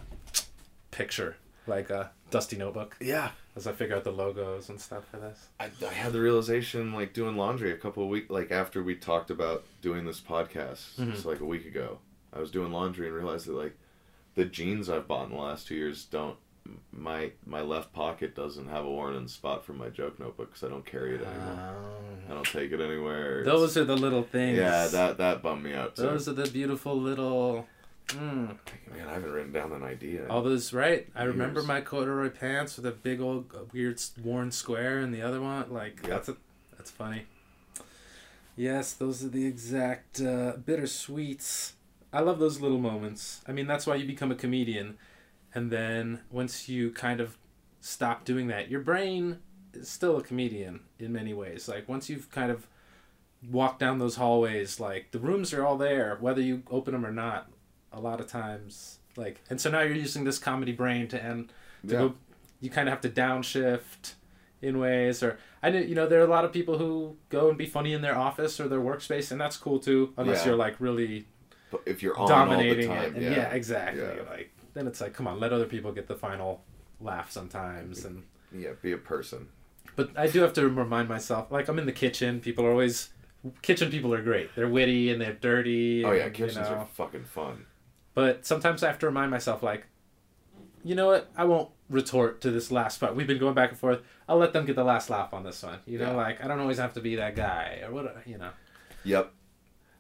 picture 0.91 1.37
like 1.67 1.91
a 1.91 2.11
dusty 2.31 2.57
notebook 2.57 2.97
yeah. 3.01 3.31
as 3.57 3.67
I 3.67 3.73
figure 3.73 3.95
out 3.97 4.05
the 4.05 4.11
logos 4.13 4.69
and 4.71 4.81
stuff 4.81 5.05
for 5.11 5.19
this. 5.19 5.49
I, 5.59 5.69
I 5.87 5.93
had 5.93 6.13
the 6.13 6.21
realization 6.21 6.93
like 6.93 7.13
doing 7.13 7.37
laundry 7.37 7.73
a 7.73 7.77
couple 7.77 8.03
of 8.03 8.09
weeks 8.09 8.31
like 8.31 8.51
after 8.51 8.83
we 8.83 8.95
talked 8.95 9.31
about 9.31 9.65
doing 9.83 10.05
this 10.05 10.21
podcast 10.21 10.95
Mhm. 10.97 11.13
just 11.13 11.27
like 11.27 11.41
a 11.41 11.45
week 11.45 11.67
ago 11.67 11.99
i 12.33 12.39
was 12.41 12.51
doing 12.51 12.71
laundry 12.73 13.07
and 13.09 13.15
realized 13.17 13.47
that 13.47 13.55
like 13.55 13.77
the 14.37 14.45
jeans 14.45 14.89
i've 14.89 15.07
bought 15.09 15.29
in 15.29 15.37
the 15.37 15.41
last 15.43 15.67
two 15.67 15.75
years 15.75 16.05
don't 16.05 16.37
my 16.93 17.31
my 17.47 17.61
left 17.63 17.93
pocket 17.93 18.35
doesn't 18.35 18.69
have 18.69 18.85
a 18.85 18.91
worn 18.91 19.15
in 19.17 19.27
spot 19.29 19.65
for 19.65 19.73
my 19.73 19.89
joke 19.89 20.19
notebook 20.21 20.49
because 20.51 20.63
i 20.63 20.69
don't 20.69 20.85
carry 20.87 21.15
it 21.15 21.23
anymore 21.23 21.85
i 22.29 22.35
don't 22.35 22.47
take 22.47 22.71
it 22.73 22.81
anywhere 22.81 23.41
It's- 23.41 23.47
those 23.55 23.77
are 23.77 23.85
the 23.85 23.97
little 23.97 24.23
things. 24.23 24.59
yeah 24.59 24.87
that 24.89 25.19
that 25.19 25.43
bummed 25.43 25.65
me 25.65 25.73
out 25.75 25.97
too 25.97 26.03
Those 26.03 26.29
are 26.29 26.33
the 26.35 26.49
beautiful 26.51 26.95
little. 27.01 27.67
Mm, 28.09 28.57
man 28.93 29.09
i 29.09 29.13
haven't 29.15 29.31
written 29.33 29.53
down 29.53 29.73
an 29.73 29.83
idea 29.85 30.27
all 30.29 30.43
those 30.43 30.73
right. 30.73 31.09
I 31.15 31.23
remember 31.25 31.63
my 31.63 31.81
corduroy 31.81 32.31
pants 32.31 32.77
with 32.77 32.85
a 32.87 32.91
big 32.93 33.21
old 33.21 33.47
uh, 33.55 33.61
weird 33.73 34.01
worn 34.23 34.51
square, 34.51 34.99
and 34.99 35.15
the 35.15 35.23
other 35.23 35.41
one 35.41 35.71
like 35.73 36.01
Yeah. 36.03 36.09
that's 36.11 36.29
a 36.29 36.37
that's 36.77 36.91
funny. 36.91 37.27
Yes, 38.57 38.93
those 38.93 39.25
are 39.25 39.29
the 39.29 39.47
exact 39.47 40.21
uh, 40.21 40.55
bittersweets. 40.65 41.75
I 42.13 42.21
love 42.21 42.39
those 42.41 42.61
little 42.61 42.79
moments. 42.81 43.43
I 43.47 43.53
mean, 43.53 43.67
that's 43.67 43.87
why 43.87 43.95
you 43.95 44.07
become 44.07 44.33
a 44.33 44.35
comedian, 44.35 44.99
and 45.55 45.71
then 45.71 46.21
once 46.31 46.69
you 46.69 46.91
kind 46.91 47.21
of 47.21 47.37
stop 47.81 48.25
doing 48.25 48.47
that, 48.49 48.71
your 48.71 48.81
brain 48.81 49.39
is 49.73 49.89
still 49.89 50.17
a 50.17 50.23
comedian 50.23 50.81
in 50.99 51.13
many 51.13 51.33
ways. 51.35 51.69
Like 51.69 51.89
once 51.89 52.09
you've 52.11 52.31
kind 52.31 52.51
of 52.51 52.67
walked 53.51 53.81
down 53.81 53.99
those 53.99 54.17
hallways, 54.17 54.79
like 54.81 55.11
the 55.13 55.19
rooms 55.19 55.53
are 55.55 55.65
all 55.65 55.79
there, 55.79 56.17
whether 56.21 56.41
you 56.41 56.63
open 56.71 56.93
them 56.93 57.07
or 57.07 57.13
not. 57.13 57.49
A 57.93 57.99
lot 58.01 58.21
of 58.21 58.29
times, 58.29 58.99
like, 59.17 59.41
and 59.51 59.61
so 59.61 59.69
now 59.69 59.81
you're 59.81 59.97
using 59.97 60.23
this 60.23 60.39
comedy 60.39 60.71
brain 60.71 61.09
to 61.09 61.21
end. 61.21 61.49
To 61.89 61.93
Yeah. 61.93 61.99
go, 62.01 62.15
you 62.61 62.71
kind 62.71 62.89
of 62.89 62.93
have 62.93 63.01
to 63.01 63.09
downshift 63.09 64.15
in 64.63 64.79
ways, 64.79 65.25
or 65.25 65.39
I 65.61 65.71
know 65.71 65.81
you 65.81 65.97
know 65.97 66.07
there 66.07 66.21
are 66.21 66.25
a 66.25 66.31
lot 66.31 66.45
of 66.45 66.53
people 66.53 66.79
who 66.79 67.17
go 67.31 67.49
and 67.49 67.59
be 67.59 67.67
funny 67.67 67.93
in 67.93 68.01
their 68.03 68.17
office 68.17 68.61
or 68.61 68.69
their 68.69 68.79
workspace, 68.79 69.33
and 69.33 69.41
that's 69.41 69.57
cool 69.57 69.81
too, 69.81 70.13
unless 70.17 70.43
Yeah. 70.43 70.51
you're 70.51 70.57
like 70.57 70.77
really 70.79 71.27
But 71.73 71.81
if 71.87 72.01
you're 72.01 72.17
on 72.17 72.29
dominating 72.29 72.89
all 72.91 72.95
the 72.95 73.01
it. 73.03 73.05
time 73.07 73.15
And 73.17 73.25
yeah. 73.35 73.51
exactly. 73.53 74.03
Yeah. 74.05 74.23
Like 74.31 74.51
then 74.75 74.87
it's 74.87 75.01
like, 75.01 75.13
come 75.15 75.27
on, 75.27 75.41
let 75.41 75.53
other 75.53 75.67
people 75.67 75.93
get 75.93 76.07
the 76.09 76.15
final 76.17 76.63
laugh 77.01 77.31
sometimes, 77.31 78.05
and 78.05 78.23
yeah 78.53 78.71
be 78.83 78.93
a 78.93 78.99
person 78.99 79.49
but 79.97 80.11
I 80.17 80.29
do 80.29 80.41
have 80.41 80.53
to 80.55 80.69
remind 80.69 81.09
myself, 81.09 81.51
like 81.51 81.69
I'm 81.69 81.79
in 81.79 81.85
the 81.87 81.93
kitchen. 81.93 82.41
People 82.41 82.65
are 82.65 82.71
always 82.71 83.11
kitchen 83.63 83.91
people 83.91 84.15
are 84.15 84.23
great. 84.23 84.55
They're 84.55 84.69
witty 84.69 85.11
and 85.13 85.21
they're 85.21 85.33
dirty. 85.35 86.05
oh 86.05 86.13
yeah, 86.13 86.29
kitchens 86.31 86.57
you 86.57 86.63
know, 86.75 86.81
are 86.81 86.87
fucking 86.87 87.25
fun 87.25 87.67
But 88.15 88.47
sometimes 88.47 88.83
I 88.83 88.87
have 88.87 88.99
to 89.01 89.07
remind 89.07 89.31
myself, 89.31 89.63
like, 89.63 89.87
you 90.85 90.95
know 90.95 91.07
what? 91.09 91.31
I 91.37 91.45
won't 91.45 91.71
retort 91.89 92.41
to 92.43 92.51
this 92.51 92.71
last 92.71 92.99
part. 93.01 93.15
We've 93.15 93.27
been 93.27 93.39
going 93.39 93.55
back 93.55 93.71
and 93.71 93.79
forth. 93.79 94.01
I'll 94.29 94.39
let 94.39 94.53
them 94.53 94.65
get 94.65 94.77
the 94.77 94.85
last 94.85 95.11
laugh 95.11 95.35
on 95.35 95.43
this 95.43 95.63
one. 95.63 95.79
You 95.87 95.99
know, 95.99 96.13
Yeah. 96.13 96.17
like 96.17 96.43
I 96.45 96.49
don't 96.49 96.61
always 96.61 96.79
have 96.79 96.95
to 96.95 97.01
be 97.01 97.17
that 97.17 97.37
guy 97.37 97.81
or 97.85 97.93
what. 97.93 98.17
You 98.27 98.39
know. 98.39 98.51
Yep. 99.05 99.33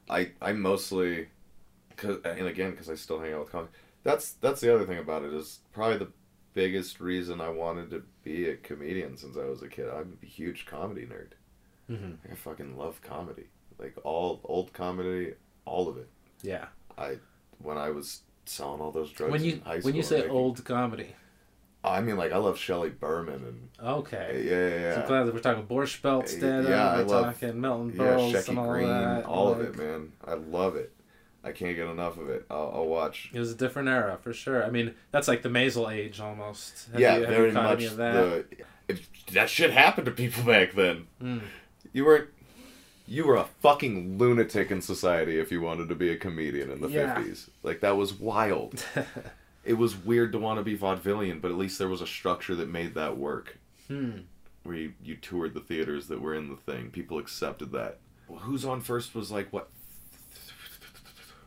I 0.08 0.30
I 0.40 0.52
mostly, 0.52 1.28
cause, 1.96 2.18
and 2.24 2.46
again 2.46 2.70
because 2.70 2.88
I 2.88 2.94
still 2.94 3.20
hang 3.20 3.34
out 3.34 3.40
with 3.40 3.52
comics. 3.52 3.72
That's 4.02 4.32
that's 4.32 4.60
the 4.60 4.74
other 4.74 4.84
thing 4.86 4.98
about 4.98 5.24
it 5.24 5.32
is 5.34 5.60
probably 5.72 5.98
the 5.98 6.12
biggest 6.54 7.00
reason 7.00 7.40
I 7.40 7.48
wanted 7.50 7.90
to 7.90 8.02
be 8.24 8.48
a 8.48 8.56
comedian 8.56 9.16
since 9.16 9.36
I 9.36 9.44
was 9.44 9.62
a 9.62 9.68
kid. 9.68 9.88
I'm 9.88 10.18
a 10.22 10.26
huge 10.26 10.66
comedy 10.66 11.02
nerd. 11.06 11.32
Mm-hmm. 11.90 12.32
I 12.32 12.34
fucking 12.34 12.76
love 12.78 13.00
comedy, 13.02 13.46
like 13.78 13.94
all 14.04 14.40
old 14.44 14.72
comedy, 14.72 15.34
all 15.64 15.88
of 15.88 15.96
it. 15.98 16.08
Yeah. 16.42 16.66
I 16.96 17.18
when 17.58 17.76
I 17.78 17.90
was 17.90 18.22
selling 18.46 18.80
all 18.80 18.90
those 18.90 19.10
drugs 19.12 19.32
When 19.32 19.44
you 19.44 19.52
in 19.54 19.60
high 19.60 19.78
school. 19.80 19.88
when 19.90 19.94
you 19.96 20.02
say 20.02 20.16
making- 20.18 20.30
old 20.32 20.64
comedy, 20.64 21.14
I 21.84 22.00
mean 22.00 22.16
like 22.16 22.32
I 22.32 22.36
love 22.38 22.58
Shelley 22.58 22.88
Berman 22.90 23.44
and 23.44 23.68
okay. 23.82 24.42
yeah 24.46 24.68
yeah 24.68 24.80
yeah. 24.80 24.94
So 25.02 25.08
glad 25.08 25.24
that 25.24 25.34
we're 25.34 25.40
talking 25.40 25.66
Borscht 25.66 26.00
Belt 26.02 26.32
Yeah, 26.40 26.90
I 26.90 26.98
We're 26.98 27.04
love- 27.04 27.24
talking 27.40 27.60
Milton 27.60 27.94
Yeah, 27.96 28.16
Shecky 28.16 28.48
and 28.48 28.58
all 28.58 28.70
Greene, 28.70 28.88
that. 28.88 29.24
all 29.26 29.48
of 29.52 29.60
it, 29.60 29.76
man. 29.76 30.12
I 30.24 30.34
love 30.34 30.76
it. 30.76 30.92
I 31.42 31.52
can't 31.52 31.74
get 31.76 31.86
enough 31.86 32.18
of 32.18 32.28
it. 32.28 32.44
I'll, 32.50 32.70
I'll 32.74 32.86
watch. 32.86 33.30
It 33.32 33.38
was 33.38 33.50
a 33.50 33.54
different 33.54 33.88
era 33.88 34.18
for 34.22 34.32
sure. 34.32 34.64
I 34.64 34.70
mean, 34.70 34.94
that's 35.10 35.26
like 35.26 35.42
the 35.42 35.48
Maisel 35.48 35.90
age 35.92 36.20
almost. 36.20 36.88
Have 36.92 37.00
yeah, 37.00 37.16
you, 37.18 37.26
very 37.26 37.50
much. 37.52 37.84
that? 37.86 37.96
The 37.96 38.44
if 38.88 39.08
that 39.32 39.48
shit 39.48 39.70
happened 39.70 40.06
to 40.06 40.10
people 40.12 40.42
back 40.44 40.74
then. 40.74 41.06
Mm. 41.22 41.42
You 41.92 42.04
weren't. 42.04 42.28
You 43.06 43.26
were 43.26 43.36
a 43.36 43.44
fucking 43.60 44.18
lunatic 44.18 44.70
in 44.70 44.80
society 44.82 45.38
if 45.40 45.50
you 45.50 45.60
wanted 45.60 45.88
to 45.88 45.94
be 45.96 46.10
a 46.10 46.16
comedian 46.16 46.70
in 46.70 46.80
the 46.80 46.88
Yeah. 46.88 47.14
fifties. 47.14 47.50
Like 47.62 47.80
that 47.80 47.96
was 47.96 48.12
wild. 48.12 48.84
it 49.64 49.74
was 49.74 49.96
weird 49.96 50.32
to 50.32 50.38
want 50.38 50.58
to 50.58 50.62
be 50.62 50.76
vaudevillian, 50.76 51.40
but 51.40 51.50
at 51.50 51.56
least 51.58 51.78
there 51.78 51.88
was 51.88 52.00
a 52.00 52.06
structure 52.06 52.54
that 52.54 52.68
made 52.68 52.94
that 52.94 53.16
work. 53.16 53.58
hmm. 53.88 54.10
Where 54.62 54.76
you, 54.76 54.92
you 55.02 55.16
toured 55.16 55.54
the 55.54 55.60
theaters 55.60 56.08
that 56.08 56.20
were 56.20 56.34
in 56.34 56.50
the 56.50 56.56
thing. 56.56 56.90
People 56.90 57.18
accepted 57.18 57.72
that. 57.72 57.98
Well, 58.28 58.40
Who's 58.40 58.64
on 58.64 58.82
first 58.82 59.14
was 59.14 59.30
like 59.32 59.50
what. 59.52 59.70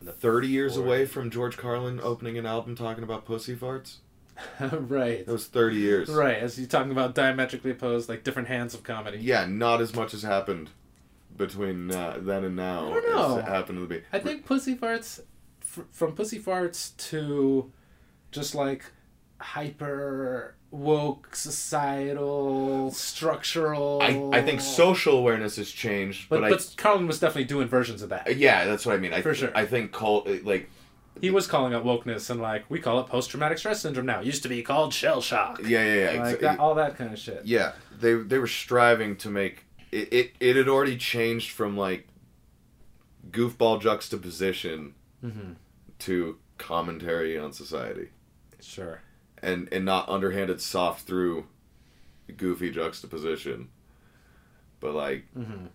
30 0.06 0.48
years 0.48 0.78
Or- 0.78 0.86
away 0.86 1.06
from 1.06 1.30
George 1.30 1.58
Carlin 1.58 2.00
opening 2.02 2.38
an 2.38 2.46
album 2.46 2.76
talking 2.76 3.04
about 3.04 3.26
pussy 3.26 3.56
farts? 3.56 3.98
right. 4.60 5.26
That 5.26 5.32
was 5.32 5.46
30 5.48 5.76
years. 5.78 6.10
Right, 6.10 6.38
as 6.38 6.58
you're 6.58 6.68
talking 6.68 6.92
about 6.92 7.14
diametrically 7.16 7.72
opposed, 7.72 8.10
like 8.10 8.24
different 8.24 8.48
hands 8.48 8.74
of 8.74 8.84
comedy. 8.84 9.20
Yeah, 9.20 9.46
not 9.46 9.80
as 9.82 9.96
much 9.96 10.12
has 10.14 10.24
happened 10.24 10.70
between 11.38 11.92
uh, 11.92 12.18
then 12.22 12.44
and 12.44 12.56
now 12.56 12.92
I 12.92 13.02
don't 13.02 13.10
know. 13.10 13.42
happened 13.42 13.78
in 13.80 13.88
the 13.88 13.96
be- 13.96 14.04
I 14.12 14.20
think 14.20 14.46
Pussy 14.46 14.76
Farts, 14.76 15.20
fr- 15.60 15.82
from 15.92 16.14
Pussy 16.14 16.40
Farts 16.40 16.96
to 17.10 17.72
just 18.32 18.54
like 18.56 18.86
hyper 19.40 20.56
woke 20.74 21.36
societal 21.36 22.90
structural. 22.92 24.00
I, 24.02 24.40
I 24.40 24.42
think 24.42 24.60
social 24.60 25.18
awareness 25.20 25.58
has 25.58 25.70
changed, 25.70 26.28
But, 26.30 26.42
but, 26.42 26.50
but, 26.50 26.74
Carlin 26.78 27.06
was 27.06 27.20
definitely 27.20 27.44
doing 27.46 27.68
versions 27.68 28.02
of 28.02 28.10
that. 28.10 28.36
Yeah, 28.38 28.66
that's 28.66 28.84
what 28.86 28.96
I 28.96 28.98
mean. 28.98 29.14
I, 29.14 29.22
For 29.22 29.36
sure. 29.36 29.52
I 29.56 29.66
think 29.66 29.92
cult 29.92 30.28
like 30.44 30.70
He 31.22 31.30
was 31.30 31.46
calling 31.46 31.74
out 31.76 31.86
wokeness 31.86 32.30
and 32.32 32.42
like 32.42 32.66
we 32.70 32.80
call 32.80 33.00
it 33.00 33.06
post 33.08 33.30
traumatic 33.30 33.60
stress 33.60 33.82
syndrome 33.82 34.08
now. 34.08 34.22
It 34.22 34.26
used 34.26 34.42
to 34.44 34.50
be 34.50 34.64
called 34.64 34.94
shell 34.96 35.22
shock. 35.22 35.60
yeah, 35.64 35.84
yeah, 35.84 36.12
yeah, 36.14 36.24
like 36.24 36.40
that, 36.40 36.60
all 36.60 36.74
that 36.76 36.98
kind 36.98 37.14
of 37.14 37.20
shit. 37.20 37.42
yeah. 37.46 37.74
They 38.00 38.16
they 38.16 38.40
were 38.40 38.48
striving 38.48 39.16
to 39.18 39.30
make 39.30 39.66
it, 39.92 40.12
it. 40.12 40.32
It 40.40 40.56
had 40.56 40.68
already 40.68 40.98
changed 40.98 41.52
from 41.52 41.78
like 41.78 42.08
goofball 43.30 43.80
juxtaposition 43.82 44.96
Mm-hmm. 45.24 45.54
to 46.00 46.38
commentary 46.58 47.38
on 47.38 47.54
society, 47.54 48.10
Sure. 48.60 49.00
And 49.44 49.68
and 49.72 49.86
not 49.86 50.10
underhanded 50.10 50.62
soft 50.62 51.06
through 51.06 51.46
goofy 52.38 52.72
juxtaposition, 52.72 53.70
but 54.80 54.94
like 54.96 55.26
Mm-hmm. 55.38 55.66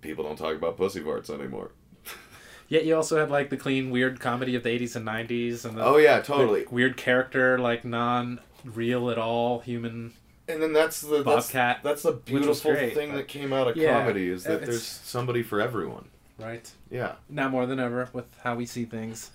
people 0.00 0.24
don't 0.24 0.36
talk 0.38 0.54
about 0.56 0.76
pussy 0.76 1.00
parts 1.00 1.28
anymore. 1.30 1.72
Yet 2.68 2.84
you 2.84 2.94
also 2.96 3.18
had 3.18 3.30
like 3.30 3.50
the 3.50 3.56
clean, 3.56 3.90
weird 3.90 4.20
comedy 4.20 4.54
of 4.54 4.62
the 4.62 4.70
'80s 4.70 4.96
and 4.96 5.06
'90s, 5.06 5.64
and 5.64 5.76
the, 5.76 5.84
Oh 5.84 5.96
yeah, 5.96 6.20
totally. 6.20 6.66
weird 6.70 6.96
character, 6.96 7.58
like 7.58 7.84
non-real 7.84 9.10
at 9.10 9.18
all, 9.18 9.60
human. 9.60 10.12
And 10.46 10.62
then 10.62 10.72
that's 10.72 11.00
the 11.02 11.22
that's, 11.22 11.46
Bobcat, 11.48 11.80
that's 11.82 12.02
the 12.02 12.12
beautiful 12.12 12.72
great, 12.72 12.94
thing 12.94 13.12
that 13.14 13.28
came 13.28 13.52
out 13.52 13.68
of 13.68 13.76
Yeah, 13.76 13.98
comedy 14.00 14.28
is 14.30 14.44
that 14.44 14.64
there's 14.64 14.82
somebody 14.82 15.42
for 15.42 15.60
everyone. 15.60 16.08
Right. 16.38 16.70
Yeah. 16.90 17.16
Now 17.28 17.48
more 17.48 17.66
than 17.66 17.80
ever, 17.80 18.08
with 18.12 18.26
how 18.44 18.54
we 18.54 18.64
see 18.64 18.84
things. 18.84 19.30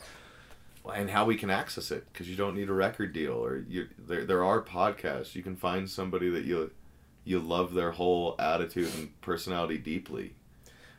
And 0.92 1.10
how 1.10 1.26
we 1.26 1.36
can 1.36 1.50
access 1.50 1.92
it 1.92 2.06
because 2.12 2.30
you 2.30 2.36
don't 2.36 2.56
need 2.56 2.70
a 2.70 2.74
record 2.74 3.14
deal 3.14 3.34
or 3.34 3.64
you 3.68 3.88
there 3.98 4.26
there 4.26 4.44
are 4.44 4.62
podcasts. 4.62 5.36
You 5.36 5.44
can 5.44 5.56
find 5.56 5.90
somebody 5.90 6.30
that 6.30 6.44
you 6.44 6.72
you 7.24 7.40
love 7.40 7.74
their 7.74 7.92
whole 7.92 8.36
attitude 8.40 8.90
and 8.96 9.22
personality 9.22 9.78
deeply. 9.78 10.34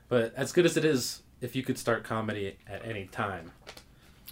But 0.09 0.35
as 0.35 0.53
good 0.53 0.65
as 0.65 0.77
it 0.77 0.85
is, 0.85 1.23
if 1.41 1.55
you 1.55 1.63
could 1.63 1.79
start 1.79 2.05
comedy 2.05 2.57
at 2.67 2.85
any 2.85 3.07
time, 3.07 3.53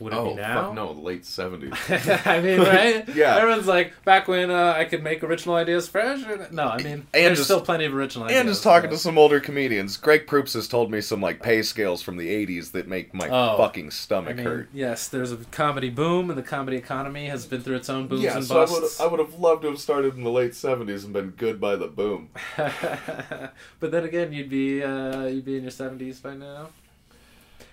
would 0.00 0.12
it 0.12 0.16
oh 0.16 0.30
be 0.30 0.34
now? 0.40 0.62
fuck 0.66 0.74
no 0.74 0.92
late 0.92 1.22
70s 1.22 2.26
I 2.26 2.40
mean, 2.40 2.60
right? 2.60 3.08
Yeah. 3.14 3.36
Everyone's 3.36 3.66
like, 3.66 3.92
back 4.04 4.26
when 4.26 4.50
uh, 4.50 4.74
I 4.76 4.84
could 4.86 5.02
make 5.02 5.22
original 5.22 5.54
ideas 5.54 5.86
fresh. 5.88 6.24
Or... 6.26 6.48
No, 6.50 6.68
I 6.68 6.78
mean, 6.78 6.92
and 6.92 7.06
there's 7.12 7.38
just- 7.38 7.48
still 7.48 7.60
plenty 7.60 7.84
of 7.84 7.94
original 7.94 8.24
ideas. 8.24 8.40
and 8.40 8.48
just 8.48 8.62
talking 8.62 8.90
but- 8.90 8.96
to 8.96 9.02
some 9.02 9.18
older 9.18 9.38
comedians 9.40 9.96
greg 9.96 10.26
proops 10.26 10.54
has 10.54 10.66
told 10.66 10.90
me 10.90 11.00
some 11.00 11.20
like 11.20 11.42
pay 11.42 11.62
scales 11.62 12.02
from 12.02 12.16
the 12.16 12.28
80s 12.46 12.72
that 12.72 12.88
make 12.88 13.12
my 13.14 13.28
Oh, 13.28 13.56
fucking 13.58 13.86
I 13.86 13.90
stomach 13.90 14.36
mean, 14.36 14.46
hurt 14.46 14.68
yes, 14.72 15.08
there's 15.08 15.30
a 15.32 15.36
comedy 15.50 15.90
boom, 15.90 16.30
and 16.30 16.38
the 16.38 16.42
comedy 16.42 16.76
economy 16.76 17.26
has 17.26 17.46
been 17.46 17.60
through 17.60 17.76
its 17.76 17.90
own 17.90 18.08
booms 18.08 18.22
yeah 18.22 18.36
and 18.36 18.44
so 18.44 18.62
I 18.62 18.66
busts. 18.66 19.00
I 19.00 19.06
would 19.06 19.20
have 19.20 19.34
loved 19.34 19.62
to 19.62 19.68
have 19.68 19.78
started 19.80 20.16
in 20.16 20.24
the 20.24 20.30
late 20.30 20.52
70s 20.52 21.04
and 21.04 21.12
been 21.12 21.30
good 21.30 21.60
by 21.60 21.76
the 21.76 21.86
boom 21.88 22.30
but 22.56 23.90
then 23.90 24.04
again, 24.04 24.32
you'd 24.32 24.48
be 24.50 24.82
uh, 24.82 25.24
you'd 25.26 25.44
be 25.44 25.56
in 25.56 25.62
your 25.62 25.70
seventies 25.70 26.20
by 26.20 26.34
now. 26.34 26.68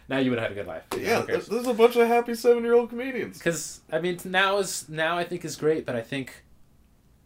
Now 0.10 0.18
you 0.18 0.32
would 0.32 0.40
have 0.40 0.50
had 0.50 0.58
a 0.58 0.62
good 0.62 0.68
life. 0.68 0.84
yeah 0.98 1.22
there's, 1.22 1.48
there's 1.48 1.68
a 1.68 1.74
bunch 1.74 1.96
of 1.96 2.08
happy 2.08 2.34
seven 2.36 2.64
year 2.64 2.74
old 2.74 2.90
comedians 2.90 3.38
because 3.38 3.82
I 3.92 4.00
mean 4.00 4.20
now 4.26 4.58
is 4.58 4.90
now 4.90 5.18
I 5.18 5.24
think 5.24 5.46
is 5.46 5.56
great, 5.56 5.86
but 5.86 5.96
I 5.96 6.02
think 6.02 6.44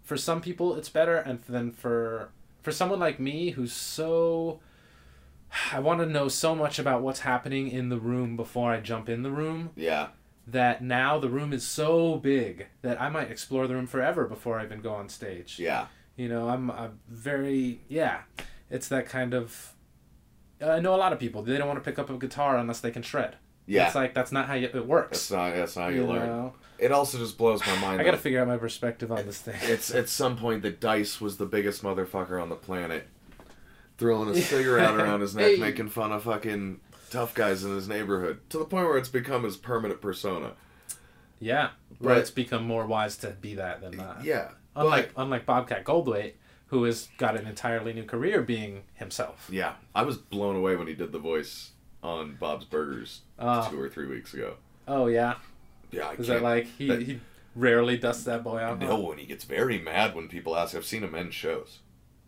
for 0.04 0.18
some 0.18 0.42
people 0.42 0.76
it's 0.76 0.90
better, 0.90 1.16
and 1.16 1.40
then 1.48 1.72
for 1.72 2.30
for 2.62 2.72
someone 2.72 3.00
like 3.00 3.20
me 3.20 3.52
who's 3.52 3.74
so 3.74 4.60
I 5.72 5.80
want 5.80 6.00
to 6.02 6.06
know 6.06 6.28
so 6.28 6.56
much 6.56 6.78
about 6.80 7.02
what's 7.02 7.22
happening 7.22 7.70
in 7.70 7.90
the 7.90 8.00
room 8.00 8.36
before 8.36 8.72
I 8.72 8.80
jump 8.80 9.08
in 9.10 9.24
the 9.24 9.32
room 9.32 9.72
yeah 9.76 10.08
that 10.46 10.84
now 10.84 11.20
the 11.20 11.30
room 11.30 11.54
is 11.54 11.64
so 11.66 12.18
big 12.18 12.68
that 12.82 13.02
I 13.02 13.08
might 13.10 13.32
explore 13.32 13.66
the 13.66 13.76
room 13.76 13.88
forever 13.88 14.26
before 14.26 14.60
I 14.60 14.66
even 14.66 14.82
go 14.82 14.94
on 14.94 15.08
stage. 15.08 15.58
yeah 15.58 15.88
You 16.18 16.28
know, 16.28 16.50
I'm, 16.50 16.70
I'm 16.70 17.00
very 17.08 17.80
yeah. 17.88 18.22
It's 18.70 18.88
that 18.90 19.08
kind 19.08 19.34
of. 19.34 19.73
I 20.64 20.80
know 20.80 20.96
a 20.96 20.98
lot 20.98 21.14
of 21.14 21.20
people. 21.20 21.42
They 21.44 21.58
don't 21.58 21.68
want 21.68 21.84
to 21.84 21.90
pick 21.90 22.00
up 22.00 22.10
a 22.10 22.14
guitar 22.18 22.58
unless 22.58 22.80
they 22.80 22.92
can 22.92 23.02
shred. 23.04 23.36
yeah 23.66 23.86
It's 23.88 23.96
like 23.96 24.14
that's 24.14 24.32
not 24.32 24.48
how 24.48 24.54
you, 24.56 24.70
it 24.74 24.86
works. 24.88 25.28
that's 25.28 25.32
not 25.32 25.56
that's 25.56 25.76
not 25.76 25.84
how 25.84 25.88
you 25.90 26.06
learn 26.06 26.28
know? 26.28 26.54
It 26.80 26.92
also 26.92 27.18
just 27.18 27.38
blows 27.38 27.62
my 27.66 27.76
mind. 27.78 28.02
I 28.02 28.04
got 28.04 28.12
to 28.12 28.18
figure 28.18 28.42
out 28.42 28.48
my 28.48 28.58
perspective 28.58 29.12
on 29.12 29.26
this 29.26 29.40
thing. 29.40 29.56
It's 29.64 29.94
at 29.94 30.10
some 30.10 30.36
point 30.38 30.64
that 30.64 30.80
Dice 30.82 31.22
was 31.22 31.38
the 31.38 31.46
biggest 31.46 31.82
motherfucker 31.84 32.42
on 32.42 32.50
the 32.50 32.56
planet, 32.56 33.08
throwing 33.98 34.30
a 34.30 34.36
cigarette 34.42 34.96
around 34.96 35.22
his 35.22 35.36
neck, 35.36 35.52
Hey. 35.52 35.58
making 35.58 35.90
fun 35.90 36.12
of 36.12 36.24
fucking 36.24 36.80
tough 37.10 37.34
guys 37.36 37.64
in 37.64 37.74
his 37.76 37.88
neighborhood, 37.88 38.40
to 38.50 38.58
the 38.58 38.66
point 38.66 38.88
where 38.88 38.98
it's 38.98 39.08
become 39.08 39.44
his 39.44 39.56
permanent 39.56 40.02
persona. 40.02 40.54
yeah, 41.40 41.70
but 42.02 42.10
Right. 42.10 42.18
it's 42.18 42.32
become 42.32 42.64
more 42.66 42.86
wise 42.86 43.16
to 43.18 43.30
be 43.30 43.56
that 43.56 43.82
than 43.82 43.96
not. 43.98 44.24
Yeah, 44.26 44.50
Unlike 44.76 45.14
but 45.14 45.22
unlike 45.24 45.46
Bobcat 45.46 45.86
Goldthwait, 45.86 46.34
who 46.74 46.84
has 46.84 47.08
got 47.18 47.36
an 47.38 47.48
entirely 47.48 47.94
new 47.94 48.04
career 48.04 48.42
being 48.42 48.84
himself. 48.96 49.48
yeah, 49.52 49.74
I 49.96 50.04
was 50.04 50.18
blown 50.18 50.56
away 50.56 50.76
when 50.76 50.88
he 50.88 50.94
did 50.94 51.12
the 51.12 51.20
voice 51.20 51.72
on 52.02 52.36
Bob's 52.40 52.66
Burgers 52.66 53.22
Uh, 53.40 53.70
two 53.70 53.80
or 53.80 53.88
three 53.90 54.08
weeks 54.08 54.34
ago. 54.34 54.56
oh 54.88 55.08
yeah, 55.08 55.36
Yeah, 55.92 56.08
I 56.10 56.14
is 56.14 56.28
that 56.28 56.42
like 56.42 56.66
he, 56.78 56.88
that- 56.88 57.02
he 57.04 57.20
rarely 57.56 57.98
dusts 57.98 58.24
that 58.26 58.44
boy 58.44 58.62
off? 58.62 58.80
no, 58.80 59.12
and 59.12 59.20
he 59.20 59.26
gets 59.26 59.44
very 59.46 59.80
mad 59.80 60.16
when 60.16 60.28
people 60.28 60.56
ask. 60.58 60.76
I've 60.76 60.86
seen 60.86 61.04
him 61.04 61.16
end 61.16 61.34
shows. 61.34 61.80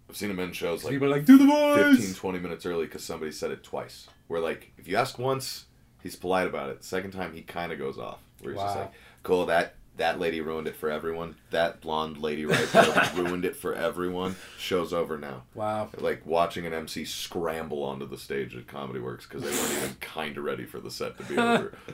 I've 0.09 0.15
seen 0.15 0.29
him 0.29 0.39
end 0.39 0.55
shows 0.55 0.83
like 0.83 0.91
People 0.93 1.09
like, 1.09 1.25
do 1.25 1.37
the 1.37 1.45
voice. 1.47 1.97
15, 1.97 2.13
20 2.13 2.39
minutes 2.39 2.65
early 2.65 2.85
because 2.85 3.03
somebody 3.03 3.31
said 3.31 3.49
it 3.51 3.63
twice. 3.63 4.07
Where, 4.27 4.39
like, 4.39 4.71
if 4.77 4.87
you 4.87 4.95
ask 4.97 5.17
once, 5.17 5.65
he's 6.03 6.15
polite 6.15 6.45
about 6.47 6.69
it. 6.69 6.83
Second 6.83 7.09
time, 7.11 7.33
he 7.33 7.41
kind 7.41 7.71
of 7.71 7.79
goes 7.79 7.97
off. 7.97 8.19
Where 8.41 8.53
he's 8.53 8.61
just 8.61 8.75
like, 8.77 8.91
cool, 9.23 9.47
that, 9.47 9.73
that 9.97 10.19
lady 10.19 10.41
ruined 10.41 10.67
it 10.67 10.75
for 10.75 10.89
everyone. 10.89 11.35
That 11.51 11.81
blonde 11.81 12.17
lady 12.17 12.45
right 12.45 12.67
there 12.73 13.11
ruined 13.15 13.45
it 13.45 13.55
for 13.55 13.73
everyone. 13.73 14.35
Show's 14.57 14.91
over 14.93 15.17
now. 15.17 15.43
Wow. 15.53 15.89
Like, 15.97 16.25
watching 16.25 16.65
an 16.65 16.73
MC 16.73 17.05
scramble 17.05 17.83
onto 17.83 18.07
the 18.07 18.17
stage 18.17 18.55
at 18.55 18.67
Comedy 18.67 18.99
Works 18.99 19.25
because 19.25 19.43
they 19.43 19.51
weren't 19.51 19.83
even 19.83 19.95
kind 20.01 20.37
of 20.37 20.43
ready 20.43 20.65
for 20.65 20.79
the 20.79 20.91
set 20.91 21.17
to 21.17 21.23
be 21.23 21.37
over. 21.37 21.77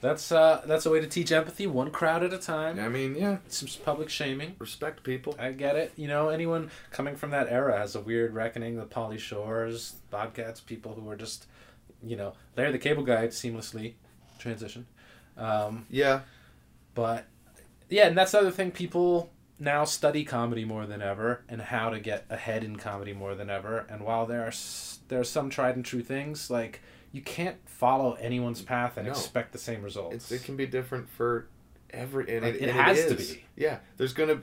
That's 0.00 0.30
uh 0.30 0.62
that's 0.64 0.86
a 0.86 0.90
way 0.90 1.00
to 1.00 1.08
teach 1.08 1.32
empathy, 1.32 1.66
one 1.66 1.90
crowd 1.90 2.22
at 2.22 2.32
a 2.32 2.38
time. 2.38 2.78
I 2.78 2.88
mean, 2.88 3.16
yeah, 3.16 3.38
Some 3.48 3.68
public 3.84 4.08
shaming. 4.08 4.54
respect 4.60 5.02
people. 5.02 5.34
I 5.40 5.50
get 5.50 5.74
it. 5.74 5.92
You 5.96 6.06
know, 6.06 6.28
anyone 6.28 6.70
coming 6.92 7.16
from 7.16 7.30
that 7.30 7.48
era 7.48 7.76
has 7.76 7.96
a 7.96 8.00
weird 8.00 8.32
reckoning. 8.32 8.76
The 8.76 8.84
Pauly 8.84 9.18
Shores, 9.18 9.96
Bobcats, 10.12 10.60
people 10.60 10.94
who 10.94 11.10
are 11.10 11.16
just, 11.16 11.46
you 12.00 12.14
know, 12.14 12.34
they're 12.54 12.70
the 12.70 12.78
cable 12.78 13.02
guy 13.02 13.26
seamlessly 13.26 13.94
transition. 14.38 14.86
Um, 15.36 15.84
Yeah. 15.90 16.20
But 16.98 17.26
yeah, 17.88 18.08
and 18.08 18.18
that's 18.18 18.32
the 18.32 18.40
other 18.40 18.50
thing. 18.50 18.72
People 18.72 19.30
now 19.60 19.84
study 19.84 20.24
comedy 20.24 20.64
more 20.64 20.84
than 20.84 21.00
ever 21.00 21.42
and 21.48 21.62
how 21.62 21.90
to 21.90 22.00
get 22.00 22.24
ahead 22.28 22.64
in 22.64 22.74
comedy 22.76 23.12
more 23.12 23.34
than 23.36 23.48
ever. 23.48 23.86
And 23.88 24.02
while 24.02 24.26
there 24.26 24.42
are 24.42 24.52
there 25.08 25.20
are 25.20 25.24
some 25.24 25.48
tried 25.48 25.76
and 25.76 25.84
true 25.84 26.02
things, 26.02 26.50
like 26.50 26.80
you 27.12 27.22
can't 27.22 27.56
follow 27.68 28.14
anyone's 28.14 28.62
path 28.62 28.96
and 28.96 29.06
No. 29.06 29.12
expect 29.12 29.52
the 29.52 29.58
same 29.58 29.82
results. 29.82 30.16
It's, 30.16 30.32
it 30.32 30.42
can 30.44 30.56
be 30.56 30.66
different 30.66 31.08
for 31.08 31.46
every 31.90 32.24
and 32.34 32.44
Like, 32.44 32.54
it, 32.56 32.62
it 32.62 32.68
and 32.70 32.78
has 32.78 33.06
to 33.06 33.14
be. 33.14 33.44
yeah 33.56 33.78
there's 33.96 34.12
gonna 34.12 34.42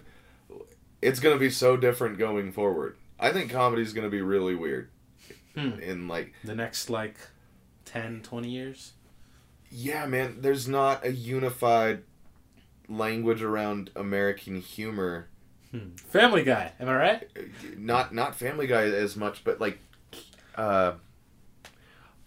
it's 1.01 1.20
gonna 1.20 1.38
be 1.38 1.49
so 1.51 1.78
different 1.78 2.18
going 2.18 2.51
forward 2.51 2.97
i 3.20 3.30
think 3.32 3.51
comedy's 3.51 3.93
gonna 3.93 4.10
be 4.10 4.22
really 4.22 4.56
weird 4.56 4.89
Hmm. 5.56 5.80
in 5.80 6.08
like 6.08 6.34
the 6.43 6.56
next 6.56 6.89
like 6.89 7.18
10, 7.86 8.22
20 8.24 8.49
years. 8.49 8.93
yeah 9.70 10.08
man 10.08 10.38
there's 10.41 10.68
not 10.68 11.06
a 11.06 11.12
unified 11.12 12.01
language 12.89 13.41
around 13.41 13.91
american 13.95 14.59
humor 14.61 15.27
Hmm. 15.71 15.95
Family 15.97 16.43
Guy, 16.43 16.71
am 16.79 16.88
I 16.88 16.95
right? 16.95 17.27
not 17.77 18.13
not 18.13 18.36
family 18.36 18.65
guy 18.67 18.83
as 18.83 19.15
much 19.17 19.43
but 19.43 19.59
like 19.59 19.79
uh 20.55 20.93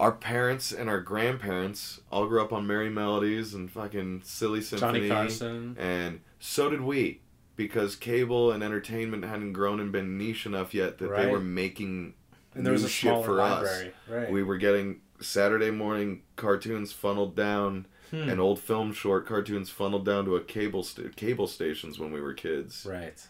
our 0.01 0.13
parents 0.13 0.71
and 0.71 0.89
our 0.89 1.01
grandparents 1.01 2.01
all 2.13 2.27
grew 2.27 2.41
up 2.43 2.53
on 2.53 2.67
merrie 2.67 2.93
melodies 2.93 3.55
and 3.55 3.71
fucking 3.71 4.23
silly 4.25 4.61
symphony 4.61 5.09
Johnny 5.09 5.09
Carson. 5.09 5.77
And 5.79 6.21
so 6.39 6.71
did 6.71 6.83
we, 6.83 7.21
because 7.57 7.97
cable 7.97 8.53
and 8.53 8.63
entertainment 8.63 9.25
hadn't 9.25 9.55
grown 9.55 9.81
and 9.81 9.91
been 9.91 10.17
niche 10.17 10.47
enough 10.47 10.73
yet 10.75 10.99
that 10.99 11.17
they 11.17 11.27
were 11.27 11.41
making 11.41 12.15
And 12.55 12.65
there 12.65 12.73
was 12.73 12.85
a 12.85 12.89
shit 12.89 13.25
for 13.25 13.33
library. 13.35 13.89
us. 13.89 13.93
Right. 14.09 14.31
We 14.31 14.43
were 14.45 14.57
getting 14.59 15.01
Saturday 15.21 15.71
morning 15.73 16.23
cartoons 16.37 16.93
funneled 16.93 17.35
down 17.35 17.87
Hmm. 18.11 18.29
and 18.29 18.41
old 18.41 18.59
film 18.59 18.93
short 18.93 19.27
cartoons 19.27 19.69
funneled 19.71 20.05
down 20.07 20.25
to 20.25 20.37
a 20.37 20.41
cable 20.41 20.83
sta- 20.83 21.11
cable 21.15 21.47
stations 21.47 21.99
when 21.99 22.11
we 22.13 22.21
were 22.21 22.33
kids. 22.35 22.87
right. 22.89 23.21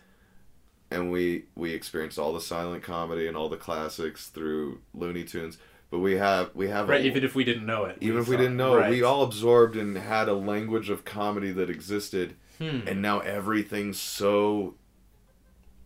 And 0.90 1.10
we 1.10 1.44
we 1.54 1.72
experienced 1.74 2.18
all 2.18 2.32
the 2.32 2.40
silent 2.40 2.82
comedy 2.82 3.26
and 3.26 3.36
all 3.36 3.48
the 3.48 3.56
classics 3.56 4.28
through 4.28 4.80
Looney 4.94 5.24
Tunes. 5.24 5.58
But 5.90 5.98
we 5.98 6.16
have 6.16 6.50
we 6.54 6.68
have 6.68 6.88
Right, 6.88 7.02
a, 7.02 7.06
even 7.06 7.24
if 7.24 7.34
we 7.34 7.44
didn't 7.44 7.66
know 7.66 7.84
it. 7.86 7.98
even 8.00 8.20
if 8.20 8.28
we 8.28 8.36
didn't 8.36 8.56
know, 8.56 8.76
right. 8.76 8.90
we 8.90 9.02
all 9.02 9.22
absorbed 9.22 9.74
and 9.76 9.96
had 9.98 10.28
a 10.28 10.34
language 10.34 10.88
of 10.90 11.04
comedy 11.04 11.50
that 11.52 11.68
existed 11.70 12.36
Hmm. 12.58 12.80
and 12.88 13.00
now 13.00 13.20
everything's 13.20 14.00
so 14.00 14.74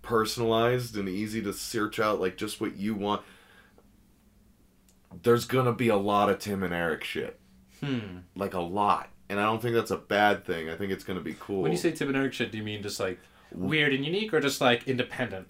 personalized 0.01 0.97
and 0.97 1.09
easy 1.09 1.43
to 1.43 1.53
search 1.53 1.99
out 2.01 2.21
like 2.21 2.37
just 2.37 2.61
what 2.61 2.77
you 2.77 2.95
want 2.95 3.23
there's 5.23 5.45
gonna 5.45 5.73
be 5.73 5.89
a 5.89 5.97
lot 5.97 6.29
of 6.31 6.39
tim 6.39 6.63
and 6.63 6.73
eric 6.75 7.05
shit 7.05 7.39
Hmm. 7.83 8.19
like 8.37 8.55
a 8.55 8.61
lot 8.61 9.09
and 9.29 9.41
i 9.41 9.43
don't 9.45 9.61
think 9.61 9.75
that's 9.75 9.91
a 9.91 9.97
bad 9.97 10.45
thing 10.45 10.71
i 10.71 10.77
think 10.77 10.93
it's 10.93 11.05
gonna 11.05 11.21
be 11.21 11.35
cool 11.41 11.63
When 11.63 11.73
you 11.73 11.79
say 11.79 11.91
Tim 11.91 12.09
and 12.09 12.17
Eric 12.17 12.33
shit, 12.33 12.53
do 12.53 12.59
you 12.59 12.65
mean 12.65 12.83
just 12.83 13.01
like 13.01 13.19
weird 13.53 13.93
and 13.93 14.05
unique, 14.05 14.33
or 14.33 14.41
just 14.41 14.61
like 14.61 14.87
independent? 14.89 15.49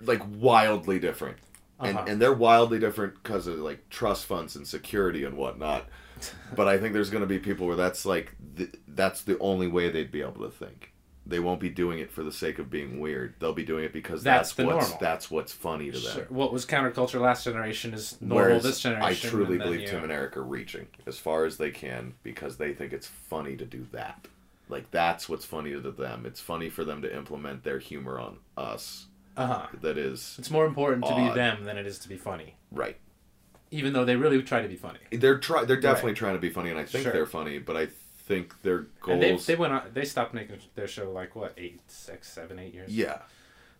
like 0.00 0.22
wildly 0.38 0.98
different 0.98 1.36
and, 1.80 1.96
Uh-huh. 1.98 2.06
and 2.08 2.20
they're 2.20 2.32
wildly 2.32 2.78
different 2.78 3.14
because 3.22 3.46
of 3.46 3.58
like 3.58 3.88
trust 3.90 4.24
funds 4.26 4.56
and 4.56 4.66
security 4.66 5.24
and 5.24 5.36
whatnot 5.36 5.86
but 6.56 6.66
i 6.68 6.78
think 6.78 6.92
there's 6.94 7.10
gonna 7.10 7.26
be 7.26 7.38
people 7.38 7.66
where 7.66 7.76
that's 7.76 8.04
like 8.06 8.34
th- 8.56 8.74
that's 8.88 9.22
the 9.22 9.38
only 9.38 9.66
way 9.66 9.90
they'd 9.90 10.10
be 10.12 10.22
able 10.22 10.42
to 10.44 10.50
think 10.50 10.92
they 11.28 11.40
won't 11.40 11.58
be 11.60 11.68
doing 11.68 11.98
it 11.98 12.10
for 12.10 12.22
the 12.22 12.30
sake 12.32 12.58
of 12.58 12.70
being 12.70 13.00
weird 13.00 13.34
they'll 13.40 13.52
be 13.52 13.64
doing 13.64 13.84
it 13.84 13.92
because 13.92 14.22
That's 14.22 14.52
that's, 14.52 14.66
what's 14.66 14.80
normal. 14.90 14.98
that's 15.00 15.30
what's 15.30 15.52
funny 15.52 15.90
to 15.90 15.98
them 15.98 16.12
Sure. 16.14 16.26
What 16.28 16.52
was 16.52 16.64
counterculture 16.64 17.20
last 17.20 17.44
generation 17.44 17.92
is 17.94 18.16
normal 18.20 18.46
Whereas 18.48 18.62
this 18.62 18.80
generation. 18.80 19.26
I 19.28 19.30
truly 19.30 19.58
believe 19.58 19.80
you- 19.80 19.88
Tim 19.88 20.02
and 20.04 20.12
Eric 20.12 20.36
are 20.36 20.42
reaching 20.44 20.86
as 21.06 21.18
far 21.18 21.44
as 21.44 21.56
they 21.56 21.70
can 21.70 22.14
because 22.22 22.56
they 22.58 22.72
think 22.72 22.92
it's 22.92 23.06
funny 23.08 23.56
to 23.56 23.64
do 23.64 23.86
that. 23.92 24.28
Like 24.68 24.90
that's 24.90 25.28
what's 25.28 25.44
funny 25.44 25.72
to 25.72 25.80
them. 25.90 26.24
It's 26.26 26.40
funny 26.40 26.68
for 26.70 26.84
them 26.84 27.02
to 27.02 27.14
implement 27.16 27.62
their 27.64 27.78
humor 27.78 28.18
on 28.18 28.38
us. 28.56 29.06
Uh-huh. 29.36 29.66
That 29.82 29.98
is 29.98 30.36
It's 30.38 30.50
more 30.50 30.64
important 30.66 31.04
to 31.06 31.14
be 31.14 31.28
them 31.34 31.64
than 31.64 31.76
it 31.76 31.86
is 31.86 31.98
to 32.00 32.08
be 32.08 32.16
funny. 32.16 32.54
right. 32.70 32.96
even 33.72 33.92
though 33.92 34.04
they 34.04 34.14
really 34.16 34.40
try 34.42 34.62
to 34.62 34.68
be 34.68 34.76
funny. 34.76 35.00
They're 35.10 35.38
try 35.38 35.64
they're 35.64 35.80
definitely 35.80 36.14
trying 36.14 36.34
to 36.34 36.40
be 36.40 36.50
funny, 36.50 36.70
and 36.70 36.78
I 36.78 36.84
think 36.84 37.02
Sure. 37.02 37.12
they're 37.12 37.26
funny, 37.26 37.58
but 37.58 37.76
I 37.76 37.88
think 38.26 38.62
their 38.62 38.86
And 39.06 39.22
they 39.22 39.30
goals. 39.30 39.46
they 39.46 39.56
went 39.56 39.72
on. 39.72 39.82
They 39.94 40.04
stopped 40.04 40.34
making 40.34 40.58
their 40.74 40.88
show 40.88 41.10
like 41.12 41.34
what 41.36 41.54
eight, 41.56 41.80
six, 41.88 42.28
seven, 42.30 42.58
eight 42.58 42.74
years. 42.74 42.90
yeah, 42.94 43.18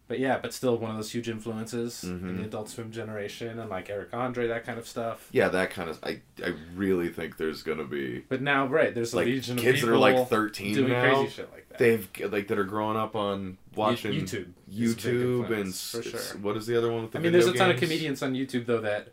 But 0.09 0.21
yeah, 0.21 0.39
but 0.39 0.55
still 0.55 0.79
one 0.79 0.91
of 0.93 0.97
those 0.97 1.11
huge 1.11 1.29
influences 1.29 2.05
in 2.05 2.21
Mhm. 2.21 2.37
the 2.39 2.45
Adult 2.45 2.69
Swim 2.69 2.93
generation 2.93 3.59
and 3.59 3.69
like 3.69 3.91
Eric 3.91 4.11
Andre, 4.13 4.47
that 4.47 4.65
kind 4.65 4.79
of 4.79 4.87
stuff. 4.87 5.29
yeah, 5.33 5.49
that 5.49 5.71
kind 5.71 5.91
of. 5.91 5.99
I 6.05 6.21
I 6.45 6.55
really 6.77 7.09
think 7.09 7.39
there's 7.39 7.65
gonna 7.65 7.85
be 7.85 8.21
But 8.29 8.41
now, 8.41 8.67
right, 8.69 8.95
there's 8.95 9.13
a 9.15 9.17
like 9.17 9.27
kids 9.27 9.49
that 9.83 9.89
are 9.91 9.99
like 9.99 10.29
13 10.29 10.75
doing 10.75 10.93
now. 10.93 11.15
crazy 11.17 11.31
shit 11.35 11.51
like 11.53 11.69
that. 11.71 11.79
They've 11.79 12.09
like 12.31 12.47
that 12.49 12.59
are 12.59 12.65
growing 12.65 12.97
up 12.97 13.17
on 13.17 13.59
watching 13.75 14.13
YouTube 14.13 14.25
is 14.71 14.93
a 14.93 14.97
big 14.97 15.05
YouTube 15.07 15.51
and 15.61 15.75
for 15.75 16.03
sure. 16.03 16.39
what 16.41 16.57
is 16.57 16.67
the 16.69 16.79
other 16.79 16.91
one 16.93 17.03
with 17.03 17.11
the 17.13 17.19
I 17.19 17.23
mean, 17.23 17.33
there's 17.33 17.47
a 17.49 17.53
ton 17.53 17.71
of 17.73 17.79
comedians 17.81 18.23
on 18.23 18.33
YouTube 18.35 18.67
though 18.67 18.81
that, 18.83 19.09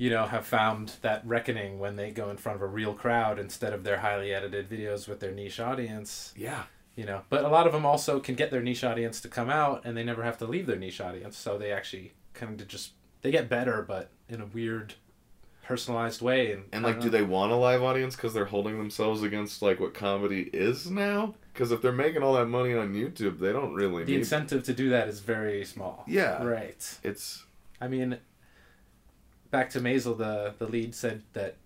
you 0.00 0.08
know, 0.08 0.24
have 0.24 0.46
found 0.46 0.94
that 1.02 1.20
reckoning 1.26 1.78
when 1.78 1.96
they 1.96 2.10
go 2.10 2.30
in 2.30 2.38
front 2.38 2.56
of 2.56 2.62
a 2.62 2.66
real 2.66 2.94
crowd 2.94 3.38
instead 3.38 3.74
of 3.74 3.84
their 3.84 3.98
highly 3.98 4.32
edited 4.32 4.66
videos 4.66 5.06
with 5.06 5.20
their 5.20 5.30
niche 5.30 5.60
audience. 5.60 6.32
Yeah, 6.34 6.62
You 6.96 7.04
know, 7.04 7.20
but 7.28 7.44
a 7.44 7.48
lot 7.48 7.66
of 7.66 7.74
them 7.74 7.84
also 7.84 8.18
can 8.18 8.34
get 8.34 8.50
their 8.50 8.62
niche 8.62 8.82
audience 8.82 9.20
to 9.20 9.28
come 9.28 9.50
out, 9.50 9.82
and 9.84 9.94
they 9.94 10.02
never 10.02 10.22
have 10.22 10.38
to 10.38 10.46
leave 10.46 10.66
their 10.66 10.78
niche 10.78 11.02
audience. 11.02 11.36
So 11.36 11.58
they 11.58 11.70
actually 11.70 12.14
kind 12.32 12.58
of 12.58 12.66
just 12.66 12.92
they 13.20 13.30
get 13.30 13.50
better, 13.50 13.84
but 13.86 14.08
in 14.26 14.40
a 14.40 14.46
weird, 14.46 14.94
personalized 15.64 16.22
way. 16.22 16.52
And, 16.52 16.64
and 16.72 16.82
like, 16.82 17.00
know. 17.00 17.10
they 17.10 17.22
want 17.22 17.52
a 17.52 17.56
live 17.56 17.82
audience 17.82 18.16
because 18.16 18.32
they're 18.32 18.46
holding 18.46 18.78
themselves 18.78 19.22
against 19.22 19.60
like 19.60 19.80
what 19.80 19.92
comedy 19.92 20.48
is 20.54 20.90
now? 20.90 21.34
Because 21.52 21.72
if 21.72 21.82
they're 21.82 21.92
making 21.92 22.22
all 22.22 22.32
that 22.32 22.46
money 22.46 22.72
on 22.72 22.94
YouTube, 22.94 23.38
they 23.38 23.52
don't 23.52 23.74
really 23.74 24.04
The 24.04 24.16
incentive 24.16 24.62
to 24.62 24.72
do 24.72 24.88
that 24.88 25.08
is 25.08 25.20
very 25.20 25.62
small. 25.66 26.04
Yeah. 26.06 26.42
Right. 26.42 26.98
It's 27.02 27.44
I 27.82 27.88
mean, 27.88 28.18
back 29.50 29.70
to 29.70 29.80
Maisel, 29.80 30.16
the 30.16 30.54
the 30.58 30.66
lead 30.66 30.94
said 30.94 31.22
that 31.32 31.56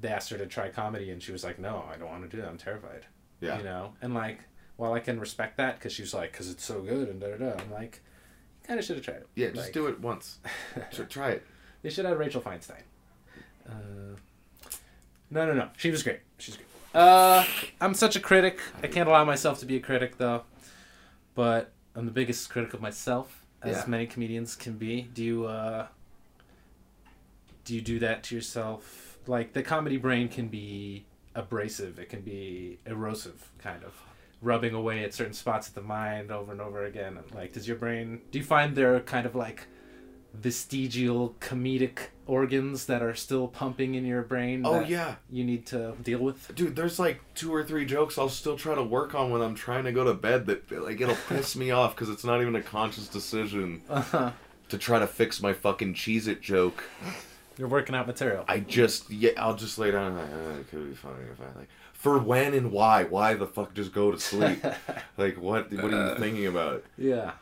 they 0.00 0.08
asked 0.08 0.30
her 0.30 0.38
to 0.38 0.46
try 0.46 0.68
comedy, 0.68 1.10
and 1.10 1.22
she 1.22 1.32
was 1.32 1.44
like, 1.44 1.58
"No, 1.58 1.84
I 1.92 1.96
don't 1.96 2.08
want 2.08 2.28
to 2.28 2.34
do 2.36 2.40
that. 2.42 2.48
I'm 2.48 2.58
terrified." 2.58 3.06
yeah, 3.40 3.58
You 3.58 3.64
know, 3.64 3.92
and 4.02 4.12
like, 4.14 4.40
while 4.76 4.92
I 4.92 5.00
can 5.00 5.18
respect 5.20 5.56
that 5.58 5.78
because 5.78 5.92
she 5.92 6.02
was 6.02 6.12
like, 6.14 6.32
"Cause 6.32 6.48
it's 6.50 6.64
so 6.64 6.80
good," 6.82 7.08
and 7.08 7.20
da 7.20 7.28
da 7.28 7.36
da. 7.36 7.62
I'm 7.62 7.70
like, 7.72 8.00
you 8.62 8.66
kind 8.68 8.78
of 8.78 8.84
should 8.84 8.96
have 8.96 9.04
tried 9.04 9.18
it. 9.18 9.28
yeah. 9.34 9.50
Just 9.50 9.72
do 9.72 9.86
it 9.86 10.00
once. 10.00 10.38
Tr- 10.92 11.02
Try 11.04 11.30
it. 11.32 11.46
They 11.82 11.90
should 11.90 12.04
have 12.04 12.18
Rachel 12.18 12.40
Feinstein. 12.42 12.82
Uh, 13.68 14.16
no, 15.30 15.46
no, 15.46 15.52
no. 15.54 15.68
She 15.76 15.90
was 15.90 16.02
great. 16.02 16.20
She's 16.38 16.56
great. 16.56 16.66
Uh, 16.94 17.44
I'm 17.80 17.94
such 17.94 18.16
a 18.16 18.20
critic. 18.20 18.60
I 18.82 18.88
can't 18.88 19.08
allow 19.08 19.24
myself 19.24 19.60
to 19.60 19.66
be 19.66 19.76
a 19.76 19.80
critic 19.80 20.18
though, 20.18 20.42
but 21.34 21.72
I'm 21.94 22.04
the 22.04 22.10
biggest 22.12 22.50
critic 22.50 22.74
of 22.74 22.80
myself, 22.80 23.44
as 23.62 23.76
Yeah. 23.78 23.84
many 23.86 24.06
comedians 24.06 24.56
can 24.56 24.74
be. 24.76 25.02
Do 25.14 25.22
you 25.24 25.44
uh, 25.46 25.86
do 27.64 27.74
you 27.74 27.80
do 27.80 27.98
that 28.00 28.22
to 28.24 28.34
yourself? 28.34 29.18
Like 29.26 29.52
the 29.52 29.62
comedy 29.62 29.96
brain 29.96 30.28
can 30.28 30.48
be 30.48 31.04
abrasive. 31.34 31.98
It 31.98 32.08
can 32.08 32.20
be 32.22 32.78
erosive, 32.86 33.50
kind 33.58 33.84
of 33.84 33.94
rubbing 34.42 34.74
away 34.74 35.04
at 35.04 35.12
certain 35.12 35.34
spots 35.34 35.68
of 35.68 35.74
the 35.74 35.82
mind 35.82 36.30
over 36.30 36.50
and 36.52 36.60
over 36.60 36.84
again. 36.84 37.18
Like, 37.34 37.52
does 37.52 37.68
your 37.68 37.76
brain? 37.76 38.22
Do 38.30 38.38
you 38.38 38.44
find 38.44 38.74
there 38.74 38.94
are 38.96 39.00
kind 39.00 39.26
of 39.26 39.34
like 39.34 39.66
vestigial 40.32 41.34
comedic 41.40 41.98
organs 42.26 42.86
that 42.86 43.02
are 43.02 43.14
still 43.14 43.48
pumping 43.48 43.94
in 43.94 44.04
your 44.06 44.22
brain? 44.22 44.62
Oh 44.64 44.74
that 44.80 44.88
yeah, 44.88 45.16
you 45.30 45.44
need 45.44 45.66
to 45.66 45.94
deal 46.02 46.20
with. 46.20 46.54
dude. 46.54 46.76
There's 46.76 46.98
like 46.98 47.20
two 47.34 47.52
or 47.52 47.62
three 47.64 47.84
jokes 47.84 48.16
I'll 48.16 48.28
still 48.28 48.56
try 48.56 48.74
to 48.74 48.82
work 48.82 49.14
on 49.14 49.30
when 49.30 49.42
I'm 49.42 49.54
trying 49.54 49.84
to 49.84 49.92
go 49.92 50.04
to 50.04 50.14
bed. 50.14 50.46
That 50.46 50.70
like 50.82 51.00
it'll 51.00 51.16
piss 51.28 51.56
me 51.56 51.70
off 51.70 51.94
because 51.94 52.08
it's 52.08 52.24
not 52.24 52.40
even 52.40 52.56
a 52.56 52.62
conscious 52.62 53.08
decision 53.08 53.82
Uh-huh. 53.90 54.30
to 54.68 54.78
try 54.78 54.98
to 55.00 55.06
fix 55.06 55.42
my 55.42 55.52
fucking 55.52 55.94
Cheez-It 55.94 56.40
joke. 56.40 56.84
You're 57.60 57.68
working 57.68 57.94
out 57.94 58.06
material. 58.06 58.44
I 58.48 58.60
just 58.60 59.10
yeah, 59.10 59.32
I'll 59.36 59.54
just 59.54 59.78
lay 59.78 59.90
down 59.90 60.12
and 60.12 60.16
like, 60.16 60.56
uh, 60.56 60.60
it 60.60 60.70
could 60.70 60.88
be 60.88 60.94
funny 60.96 61.24
if 61.30 61.38
I 61.40 61.58
like 61.58 61.68
for 61.92 62.18
when 62.18 62.54
and 62.54 62.72
why? 62.72 63.04
Why 63.04 63.34
the 63.34 63.46
fuck 63.46 63.74
just 63.74 63.92
go 63.92 64.10
to 64.10 64.18
sleep? 64.18 64.64
like 65.18 65.36
what? 65.36 65.70
What 65.70 65.92
are 65.92 66.12
you 66.12 66.18
thinking 66.18 66.46
about? 66.46 66.82
yeah. 66.96 67.32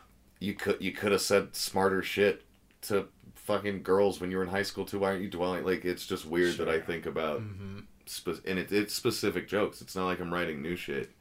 You 0.41 0.55
could 0.55 0.81
you 0.81 0.91
could 0.91 1.13
have 1.13 1.21
said 1.21 1.55
smarter 1.55 2.01
shit 2.03 2.43
to 2.83 3.07
fucking 3.35 3.81
girls 3.83 4.19
when 4.19 4.29
you 4.29 4.35
were 4.37 4.43
in 4.43 4.49
high 4.49 4.63
school 4.63 4.83
too. 4.83 4.99
Why 4.99 5.11
aren't 5.11 5.21
you 5.21 5.29
dwelling? 5.29 5.63
Like 5.65 5.85
it's 5.85 6.05
just 6.05 6.25
weird 6.25 6.57
that 6.57 6.67
I 6.67 6.79
think 6.81 7.05
about 7.05 7.39
Mm-hmm. 7.39 7.79
spe- 8.05 8.45
and 8.45 8.59
it, 8.59 8.73
it's 8.73 8.93
specific 8.93 9.47
jokes. 9.47 9.79
It's 9.81 9.95
not 9.95 10.05
like 10.05 10.19
I'm 10.19 10.33
writing 10.33 10.61
new 10.61 10.75
shit. 10.75 11.11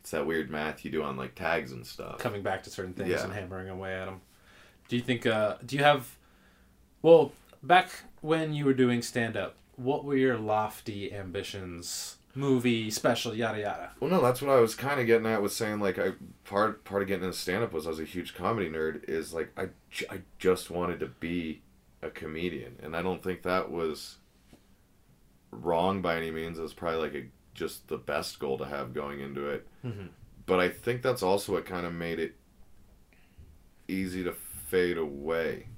It's 0.00 0.10
that 0.10 0.26
weird 0.26 0.50
math 0.50 0.84
you 0.84 0.90
do 0.90 1.02
on 1.02 1.16
like 1.16 1.34
tags 1.34 1.72
and 1.72 1.86
stuff. 1.86 2.18
Coming 2.18 2.42
back 2.42 2.62
to 2.64 2.70
certain 2.70 2.92
things 2.92 3.08
Yeah. 3.08 3.24
and 3.24 3.32
hammering 3.32 3.70
away 3.70 3.94
at 3.98 4.04
them. 4.04 4.20
Do 4.88 4.96
you 4.96 5.02
think? 5.02 5.26
Uh, 5.26 5.56
do 5.64 5.74
you 5.76 5.82
have? 5.82 6.16
Well, 7.02 7.32
back 7.62 7.90
when 8.26 8.52
you 8.52 8.64
were 8.64 8.74
doing 8.74 9.02
stand 9.02 9.36
up, 9.36 9.54
what 9.76 10.04
were 10.04 10.16
your 10.16 10.36
lofty 10.36 11.12
ambitions? 11.12 12.16
Movie, 12.34 12.90
special, 12.90 13.34
yada 13.34 13.60
yada. 13.60 13.90
Well, 13.98 14.10
no, 14.10 14.20
that's 14.20 14.42
what 14.42 14.50
I 14.50 14.60
was 14.60 14.74
kind 14.74 15.00
of 15.00 15.06
getting 15.06 15.26
at 15.26 15.40
with 15.40 15.52
saying 15.52 15.80
like 15.80 15.98
I 15.98 16.12
part 16.44 16.84
part 16.84 17.00
of 17.02 17.08
getting 17.08 17.24
into 17.24 17.36
stand 17.36 17.64
up 17.64 17.72
was 17.72 17.86
I 17.86 17.90
was 17.90 18.00
a 18.00 18.04
huge 18.04 18.34
comedy 18.34 18.68
nerd. 18.68 19.08
Is 19.08 19.32
like 19.32 19.52
I, 19.56 19.68
I 20.10 20.20
just 20.38 20.70
wanted 20.70 21.00
to 21.00 21.06
be 21.06 21.62
a 22.02 22.10
comedian, 22.10 22.76
and 22.82 22.94
I 22.94 23.00
don't 23.00 23.22
think 23.22 23.42
that 23.44 23.70
was 23.70 24.16
wrong 25.50 26.02
by 26.02 26.16
any 26.16 26.30
means. 26.30 26.58
It 26.58 26.62
was 26.62 26.74
probably 26.74 27.00
like 27.00 27.14
a 27.14 27.26
just 27.54 27.88
the 27.88 27.96
best 27.96 28.38
goal 28.38 28.58
to 28.58 28.66
have 28.66 28.92
going 28.92 29.20
into 29.20 29.46
it. 29.48 29.66
Mm-hmm. 29.82 30.08
But 30.44 30.60
I 30.60 30.68
think 30.68 31.00
that's 31.00 31.22
also 31.22 31.52
what 31.52 31.64
kind 31.64 31.86
of 31.86 31.94
made 31.94 32.18
it 32.18 32.36
easy 33.88 34.22
to 34.24 34.34
fade 34.68 34.98
away 34.98 35.68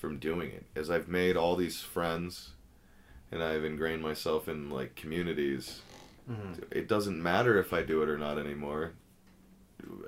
from 0.00 0.18
doing 0.18 0.50
it. 0.50 0.64
As 0.74 0.90
I've 0.90 1.08
made 1.08 1.36
all 1.36 1.56
these 1.56 1.80
friends, 1.80 2.50
and 3.30 3.42
I've 3.42 3.64
ingrained 3.64 4.02
myself 4.02 4.48
in 4.48 4.70
like 4.70 4.94
communities 4.96 5.82
Mm-hmm. 6.30 6.62
it 6.70 6.86
doesn't 6.86 7.20
matter 7.20 7.58
if 7.58 7.72
I 7.72 7.82
do 7.82 8.02
it 8.02 8.08
or 8.08 8.16
not 8.16 8.38
anymore. 8.38 8.92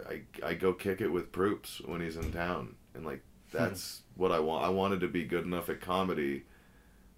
I, 0.09 0.21
I 0.45 0.55
go 0.55 0.73
kick 0.73 1.01
it 1.01 1.09
with 1.09 1.33
Proops 1.33 1.81
when 1.85 2.01
he's 2.01 2.17
in 2.17 2.31
town, 2.31 2.77
and 2.95 3.05
like 3.05 3.23
that's 3.51 4.03
what 4.17 4.31
I 4.31 4.39
want. 4.39 4.65
I 4.65 4.69
wanted 4.69 5.01
to 5.01 5.09
be 5.09 5.25
good 5.25 5.45
enough 5.45 5.69
at 5.69 5.81
comedy 5.81 6.45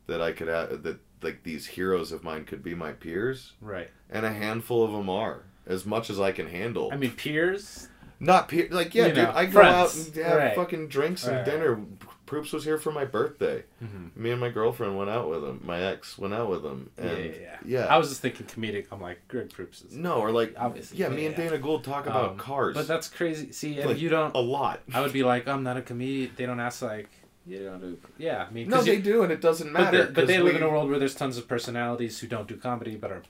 that 0.06 0.22
I 0.22 0.32
could 0.32 0.48
have 0.48 0.82
that 0.84 1.00
like 1.22 1.42
these 1.42 1.66
heroes 1.66 2.12
of 2.12 2.24
mine 2.24 2.44
could 2.46 2.62
be 2.62 2.74
my 2.74 2.92
peers, 2.92 3.52
Right. 3.60 3.90
and 4.08 4.24
a 4.24 4.32
handful 4.32 4.82
of 4.84 4.92
them 4.92 5.10
are 5.10 5.42
as 5.66 5.84
much 5.84 6.08
as 6.08 6.18
I 6.18 6.32
can 6.32 6.46
handle. 6.46 6.88
I 6.92 6.96
mean, 6.96 7.10
peers. 7.12 7.88
Not 8.20 8.48
peer 8.48 8.68
like 8.70 8.94
yeah, 8.94 9.08
You 9.08 9.14
dude. 9.14 9.24
know, 9.24 9.32
I 9.34 9.44
go 9.46 9.60
out 9.60 9.94
and 9.94 10.14
have 10.16 10.36
Right. 10.38 10.54
fucking 10.56 10.88
drinks 10.88 11.24
and 11.26 11.36
Right. 11.38 11.44
dinner. 11.44 11.78
Proops 12.26 12.52
was 12.52 12.64
here 12.64 12.78
for 12.78 12.90
my 12.92 13.04
birthday. 13.04 13.64
Mm-hmm. 13.82 14.22
Me 14.22 14.30
and 14.30 14.40
my 14.40 14.48
girlfriend 14.48 14.96
went 14.96 15.10
out 15.10 15.28
with 15.28 15.44
him. 15.44 15.60
My 15.64 15.80
ex 15.82 16.16
went 16.18 16.32
out 16.34 16.48
with 16.50 16.64
him, 16.64 16.90
Yeah, 16.98 17.04
and 17.04 17.24
yeah, 17.24 17.40
yeah. 17.40 17.56
yeah. 17.64 17.86
I 17.86 17.98
was 17.98 18.08
just 18.08 18.20
thinking 18.22 18.46
comedic. 18.46 18.86
I'm 18.90 19.00
like, 19.00 19.26
Greg 19.28 19.50
Proops 19.52 19.82
is. 19.82 19.94
no, 19.94 20.14
or 20.14 20.30
like 20.32 20.54
Obviously, 20.56 20.98
yeah, 20.98 21.08
yeah, 21.10 21.14
me 21.16 21.26
and. 21.26 21.36
Dana 21.36 21.58
Gould 21.58 21.84
talk 21.84 22.06
about 22.06 22.30
Um, 22.30 22.36
cars. 22.38 22.74
But 22.74 22.86
that's 22.88 23.08
crazy. 23.08 23.52
See, 23.52 23.82
Like, 23.84 23.98
you 24.00 24.08
don't. 24.08 24.34
a 24.34 24.40
lot. 24.40 24.80
I 24.92 25.00
would 25.00 25.12
be 25.12 25.22
like, 25.22 25.46
I'm 25.48 25.62
not 25.62 25.76
a 25.76 25.82
comedian. 25.82 26.30
They 26.36 26.46
don't 26.46 26.60
ask 26.60 26.80
like, 26.82 27.08
you 27.46 27.62
don't 27.64 27.80
do. 27.80 27.98
Yeah, 28.16 28.46
I 28.48 28.50
mean, 28.52 28.68
No, 28.70 28.80
they 28.80 28.94
you, 28.94 29.02
do, 29.02 29.22
and 29.22 29.30
it 29.30 29.42
doesn't 29.42 29.70
but, 29.70 29.78
matter. 29.78 30.04
they, 30.06 30.12
but 30.12 30.26
they 30.26 30.36
'cause 30.36 30.44
live 30.44 30.56
in 30.56 30.62
a 30.62 30.68
world 30.70 30.88
where 30.88 30.98
there's 30.98 31.14
tons 31.14 31.36
of 31.36 31.46
personalities 31.46 32.18
who 32.20 32.26
don't 32.26 32.48
do 32.48 32.56
comedy 32.56 32.96
but 32.96 33.12
are 33.12 33.22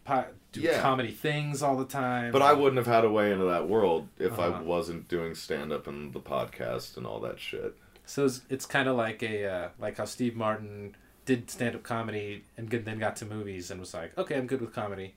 do 0.52 0.60
Yeah. 0.60 0.80
comedy 0.80 1.10
things 1.10 1.64
all 1.64 1.76
the 1.76 1.84
time. 1.84 2.30
But 2.30 2.40
I 2.42 2.52
wouldn't 2.52 2.76
have 2.76 2.86
had 2.86 3.04
a 3.04 3.10
way 3.10 3.32
into 3.32 3.46
that 3.46 3.68
world 3.68 4.06
if 4.20 4.38
I 4.38 4.46
Uh-huh. 4.46 4.62
wasn't 4.62 5.08
doing 5.08 5.34
stand 5.34 5.72
up 5.72 5.88
and 5.88 6.12
the 6.12 6.20
podcast 6.20 6.96
and 6.96 7.04
all 7.08 7.18
that 7.22 7.40
shit. 7.40 7.76
So 8.06 8.26
it's, 8.26 8.42
it's 8.48 8.66
kind 8.66 8.88
of 8.88 8.96
like 8.96 9.22
a 9.22 9.46
uh, 9.46 9.68
like 9.78 9.96
how 9.98 10.04
Steve 10.04 10.36
Martin 10.36 10.94
did 11.24 11.50
stand 11.50 11.74
up 11.74 11.82
comedy 11.82 12.44
and 12.56 12.68
good, 12.68 12.84
then 12.84 12.98
got 12.98 13.16
to 13.16 13.24
movies 13.24 13.70
and 13.70 13.80
was 13.80 13.94
like, 13.94 14.16
okay, 14.18 14.36
I'm 14.36 14.46
good 14.46 14.60
with 14.60 14.74
comedy, 14.74 15.14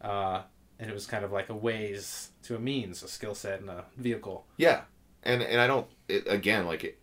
uh, 0.00 0.42
and 0.78 0.90
it 0.90 0.94
was 0.94 1.06
kind 1.06 1.24
of 1.24 1.32
like 1.32 1.50
a 1.50 1.54
ways 1.54 2.30
to 2.44 2.56
a 2.56 2.58
means, 2.58 3.02
a 3.02 3.08
skill 3.08 3.34
set, 3.34 3.60
and 3.60 3.68
a 3.68 3.84
vehicle. 3.96 4.46
Yeah, 4.56 4.82
and 5.22 5.42
and 5.42 5.60
I 5.60 5.66
don't. 5.66 5.86
It, 6.08 6.24
again, 6.26 6.66
like 6.66 6.84
it, 6.84 6.98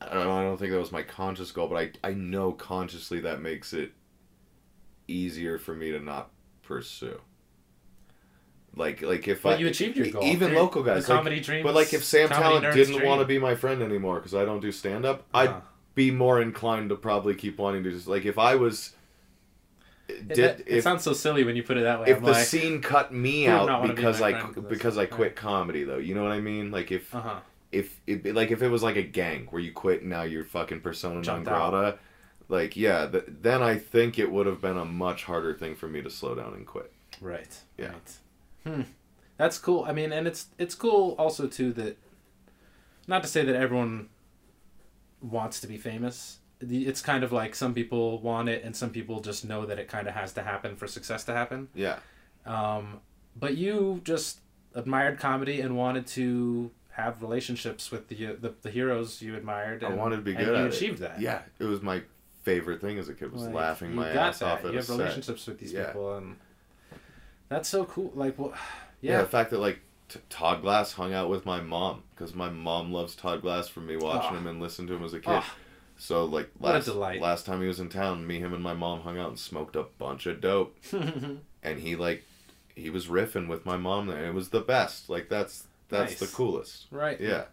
I 0.00 0.14
don't. 0.14 0.26
I 0.26 0.42
don't 0.42 0.58
think 0.58 0.72
that 0.72 0.78
was 0.78 0.92
my 0.92 1.02
conscious 1.02 1.50
goal, 1.50 1.68
but 1.68 1.76
I 2.04 2.08
I 2.08 2.14
know 2.14 2.52
consciously 2.52 3.20
that 3.20 3.40
makes 3.40 3.72
it 3.72 3.92
easier 5.08 5.58
for 5.58 5.74
me 5.74 5.90
to 5.90 5.98
not 5.98 6.30
pursue. 6.62 7.20
Like 8.76 9.02
like 9.02 9.26
if 9.28 9.42
But 9.42 9.56
I 9.56 9.60
you 9.60 9.66
achieved 9.66 9.96
your 9.96 10.08
goal. 10.10 10.22
even 10.24 10.54
local 10.54 10.82
guys 10.82 11.06
the 11.06 11.12
like- 11.12 11.18
comedy 11.20 11.40
dream. 11.40 11.62
But 11.64 11.74
like 11.74 11.92
if 11.92 12.04
Sam 12.04 12.28
comedy 12.28 12.60
Talent 12.66 12.74
didn't 12.76 13.04
want 13.04 13.20
to 13.20 13.26
be 13.26 13.38
my 13.38 13.54
friend 13.54 13.82
anymore 13.82 14.16
because 14.16 14.34
I 14.34 14.44
don't 14.44 14.60
do 14.60 14.70
stand 14.72 15.04
up, 15.04 15.24
I'd 15.34 15.48
Uh-huh. 15.48 15.60
be 15.94 16.10
more 16.10 16.40
inclined 16.40 16.88
to 16.90 16.96
probably 16.96 17.34
keep 17.34 17.58
wanting 17.58 17.82
to 17.84 17.90
just 17.90 18.06
like 18.08 18.24
if 18.24 18.38
I 18.38 18.54
was. 18.54 18.94
Did, 20.08 20.28
that- 20.38 20.60
it 20.60 20.66
if 20.68 20.84
sounds 20.84 21.04
so 21.04 21.12
silly 21.12 21.44
when 21.44 21.54
you 21.56 21.62
put 21.62 21.76
it 21.76 21.82
that 21.82 22.00
way. 22.00 22.08
if 22.10 22.18
I'm 22.18 22.24
the 22.24 22.32
like, 22.32 22.44
scene 22.44 22.80
cut 22.82 23.12
me 23.12 23.44
Who 23.44 23.52
would 23.52 23.66
not 23.66 23.68
out 23.70 23.82
be 23.82 23.88
because 23.94 24.20
my 24.20 24.32
I 24.40 24.42
because 24.68 24.98
I 24.98 25.06
quit 25.06 25.36
comedy 25.36 25.84
though, 25.84 25.98
you 25.98 26.14
know 26.14 26.22
what 26.24 26.32
I 26.32 26.40
mean? 26.40 26.70
Like 26.72 26.90
if 26.90 27.14
uh 27.14 27.20
huh. 27.20 27.40
if 27.70 28.00
if 28.08 28.24
like 28.34 28.50
if 28.50 28.60
it 28.62 28.68
was 28.68 28.82
like 28.82 28.96
a 28.96 29.02
gang 29.02 29.46
where 29.50 29.62
you 29.62 29.70
quit 29.72 30.00
and 30.00 30.10
now 30.10 30.22
you're 30.22 30.44
fucking 30.44 30.80
persona 30.80 31.20
non 31.22 31.40
out. 31.40 31.44
grata, 31.44 31.98
like 32.48 32.76
yeah, 32.76 33.06
th- 33.06 33.24
then 33.28 33.62
I 33.62 33.78
think 33.78 34.18
it 34.18 34.30
would 34.32 34.46
have 34.46 34.60
been 34.60 34.76
a 34.76 34.84
much 34.84 35.24
harder 35.24 35.54
thing 35.54 35.76
for 35.76 35.86
me 35.86 36.02
to 36.02 36.10
slow 36.10 36.34
down 36.34 36.54
and 36.54 36.66
quit. 36.66 36.92
Right. 37.20 37.56
Yeah. 37.78 37.88
Right. 37.92 38.12
Hmm. 38.64 38.82
That's 39.36 39.58
cool. 39.58 39.84
I 39.88 39.92
mean, 39.92 40.12
and 40.12 40.26
it's 40.26 40.46
it's 40.58 40.74
cool 40.74 41.14
also 41.18 41.46
too 41.46 41.72
that, 41.74 41.96
not 43.06 43.22
to 43.22 43.28
say 43.28 43.44
that 43.44 43.56
everyone 43.56 44.08
wants 45.22 45.60
to 45.60 45.66
be 45.66 45.76
famous, 45.78 46.38
it's 46.60 47.00
kind 47.02 47.24
of 47.24 47.32
like 47.32 47.54
some 47.54 47.72
people 47.74 48.20
want 48.20 48.48
it 48.48 48.62
and 48.64 48.74
some 48.76 48.90
people 48.90 49.20
just 49.20 49.44
know 49.44 49.64
that 49.66 49.78
it 49.78 49.88
kind 49.88 50.06
of 50.08 50.14
has 50.14 50.32
to 50.34 50.42
happen 50.42 50.76
for 50.76 50.86
success 50.86 51.24
to 51.24 51.32
happen. 51.32 51.68
Yeah. 51.74 51.98
Um, 52.46 53.00
but 53.36 53.56
you 53.56 54.00
just 54.04 54.40
admired 54.74 55.18
comedy 55.18 55.60
and 55.60 55.76
wanted 55.76 56.06
to 56.08 56.70
have 56.92 57.22
relationships 57.22 57.90
with 57.90 58.08
the 58.08 58.36
the, 58.38 58.54
the 58.62 58.70
heroes 58.70 59.22
you 59.22 59.36
admired. 59.36 59.82
I 59.84 59.90
wanted 59.94 60.16
to 60.16 60.22
be 60.22 60.32
and 60.34 60.40
good 60.44 60.48
you 60.48 60.54
at 60.56 60.66
it. 60.66 60.74
achieved 60.74 60.98
that. 61.00 61.20
Yeah, 61.20 61.42
it 61.58 61.64
was 61.64 61.80
my 61.82 62.02
favorite 62.42 62.80
thing 62.80 62.98
as 62.98 63.08
a 63.08 63.14
kid 63.14 63.32
was 63.32 63.42
Like, 63.44 63.54
laughing 63.54 63.94
my 63.94 64.08
ass 64.10 64.38
that. 64.40 64.46
off 64.46 64.64
at 64.64 64.70
You 64.72 64.78
have 64.78 64.86
set. 64.86 64.98
relationships 64.98 65.46
with 65.46 65.58
these 65.58 65.72
Yeah. 65.72 65.86
people, 65.86 66.16
and 66.16 66.36
that's 67.50 67.68
so 67.68 67.84
cool. 67.84 68.10
Like, 68.14 68.38
well, 68.38 68.54
Yeah. 69.02 69.12
yeah, 69.12 69.22
the 69.22 69.28
fact 69.28 69.50
that 69.50 69.58
like 69.60 69.80
t- 70.08 70.20
Todd 70.30 70.60
Glass 70.62 70.92
hung 70.94 71.12
out 71.14 71.28
with 71.30 71.44
my 71.46 71.60
mom 71.60 72.02
because 72.14 72.34
my 72.34 72.48
mom 72.50 72.92
loves 72.92 73.14
Todd 73.14 73.40
Glass 73.42 73.68
from 73.68 73.86
me 73.86 73.96
watching 73.96 74.36
Oh. 74.36 74.38
him 74.40 74.46
and 74.46 74.60
listening 74.60 74.88
to 74.88 74.94
him 74.94 75.04
as 75.04 75.12
a 75.14 75.20
kid. 75.20 75.42
Oh. 75.42 75.54
So 75.98 76.24
like 76.24 76.50
last 76.60 76.88
last 76.88 77.44
time 77.46 77.60
he 77.60 77.66
was 77.68 77.80
in 77.80 77.88
town, 77.90 78.26
me, 78.26 78.38
him, 78.40 78.54
and 78.54 78.62
my 78.62 78.72
mom 78.74 79.00
hung 79.02 79.18
out 79.18 79.28
and 79.28 79.38
smoked 79.38 79.76
a 79.76 79.82
bunch 79.98 80.24
of 80.26 80.40
dope, 80.40 80.74
and 80.92 81.78
he 81.80 81.94
like 81.96 82.24
he 82.74 82.88
was 82.90 83.06
riffing 83.08 83.48
with 83.48 83.66
my 83.66 83.76
mom 83.76 84.06
there. 84.06 84.24
It 84.26 84.32
was 84.34 84.48
the 84.50 84.60
best. 84.60 85.08
Like 85.10 85.28
that's 85.28 85.66
that's 85.90 86.18
the 86.20 86.26
coolest. 86.26 86.86
right. 86.90 87.20
Yeah. 87.20 87.44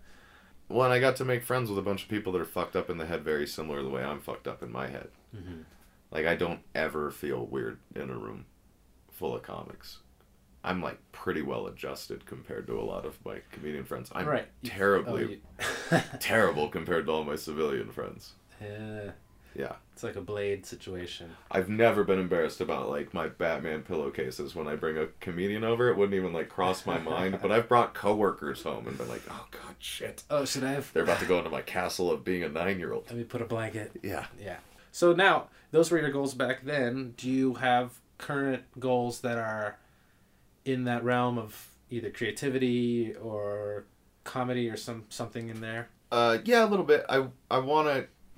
Well, 0.70 0.84
and 0.86 0.94
I 0.94 1.00
got 1.00 1.16
to 1.18 1.26
make 1.26 1.44
friends 1.44 1.70
with 1.70 1.80
a 1.80 1.82
bunch 1.82 2.04
of 2.04 2.10
people 2.10 2.34
that 2.34 2.42
are 2.42 2.46
fucked 2.46 2.76
up 2.76 2.90
in 2.90 2.98
the 2.98 3.06
head 3.06 3.24
very 3.24 3.48
similar 3.48 3.78
to 3.80 3.84
the 3.84 3.90
way 3.90 4.04
I'm 4.04 4.20
fucked 4.20 4.48
up 4.50 4.62
in 4.62 4.70
my 4.72 4.88
head. 4.88 5.08
Mhm. 5.36 5.64
Like, 6.12 6.26
I 6.26 6.36
don't 6.36 6.60
ever 6.76 7.10
feel 7.10 7.46
weird 7.46 7.80
in 7.96 8.10
a 8.10 8.18
room 8.18 8.46
full 9.18 9.36
of 9.36 9.42
comics. 9.44 9.98
I'm, 10.64 10.82
like, 10.82 10.98
pretty 11.12 11.42
well 11.42 11.68
adjusted 11.68 12.26
compared 12.26 12.68
to 12.68 12.80
a 12.80 12.84
lot 12.84 13.06
of 13.06 13.24
my 13.26 13.38
comedian 13.52 13.86
friends. 13.86 14.10
I'm 14.14 14.26
right. 14.28 14.48
terribly, 14.64 15.42
Oh, 15.92 15.96
you- 15.96 16.02
terrible 16.20 16.68
compared 16.68 17.06
to 17.06 17.12
all 17.12 17.24
my 17.24 17.36
civilian 17.36 17.90
friends. 17.92 18.34
yeah, 18.62 19.12
Yeah. 19.56 19.74
it's 19.94 20.04
like 20.04 20.18
a 20.18 20.22
blade 20.22 20.66
situation. 20.66 21.32
I've 21.50 21.70
never 21.70 22.04
been 22.04 22.20
embarrassed 22.20 22.60
about, 22.60 22.90
like, 22.90 23.14
my 23.14 23.28
Batman 23.30 23.84
pillowcases. 23.84 24.56
When 24.56 24.68
I 24.68 24.76
bring 24.76 24.98
a 24.98 25.08
comedian 25.22 25.64
over, 25.64 25.88
it 25.90 25.96
wouldn't 25.96 26.16
even, 26.16 26.34
like, 26.34 26.50
cross 26.50 26.86
my 26.86 26.98
mind. 27.00 27.40
But 27.42 27.52
I've 27.52 27.70
brought 27.70 27.94
coworkers 27.94 28.64
home 28.64 28.88
and 28.88 28.98
been 28.98 29.08
like, 29.10 29.24
oh, 29.30 29.48
God, 29.52 29.76
shit. 29.80 30.24
Oh, 30.30 30.44
should 30.44 30.66
I 30.66 30.72
have? 30.74 30.92
They're 30.92 31.04
about 31.04 31.20
to 31.20 31.26
go 31.26 31.38
into 31.38 31.50
my 31.52 31.62
castle 31.62 32.12
of 32.12 32.26
being 32.26 32.44
a 32.44 32.50
nine 32.50 32.78
year 32.80 32.92
old. 32.94 33.06
Let 33.08 33.16
me 33.18 33.24
put 33.24 33.42
a 33.42 33.46
blanket. 33.46 33.92
Yeah. 34.04 34.26
Yeah. 34.40 34.58
So 34.92 35.14
now, 35.14 35.48
those 35.72 35.92
were 35.92 36.00
your 36.00 36.12
goals 36.12 36.34
back 36.34 36.66
then. 36.66 37.14
Do 37.16 37.30
you 37.30 37.54
have 37.56 37.92
current 38.18 38.64
goals 38.80 39.22
that 39.22 39.38
are 39.38 39.78
in 40.66 40.84
that 40.86 41.04
realm 41.04 41.38
of 41.38 41.70
either 41.90 42.10
creativity 42.10 43.14
or 43.16 43.86
comedy 44.24 44.70
or 44.70 44.78
some 44.78 45.06
something 45.10 45.50
in 45.50 45.62
there? 45.62 45.90
Uh, 46.12 46.40
yeah, 46.46 46.64
a 46.64 46.68
little 46.68 46.86
bit. 46.86 47.06
I 47.10 47.28
I 47.50 47.60
want 47.60 47.88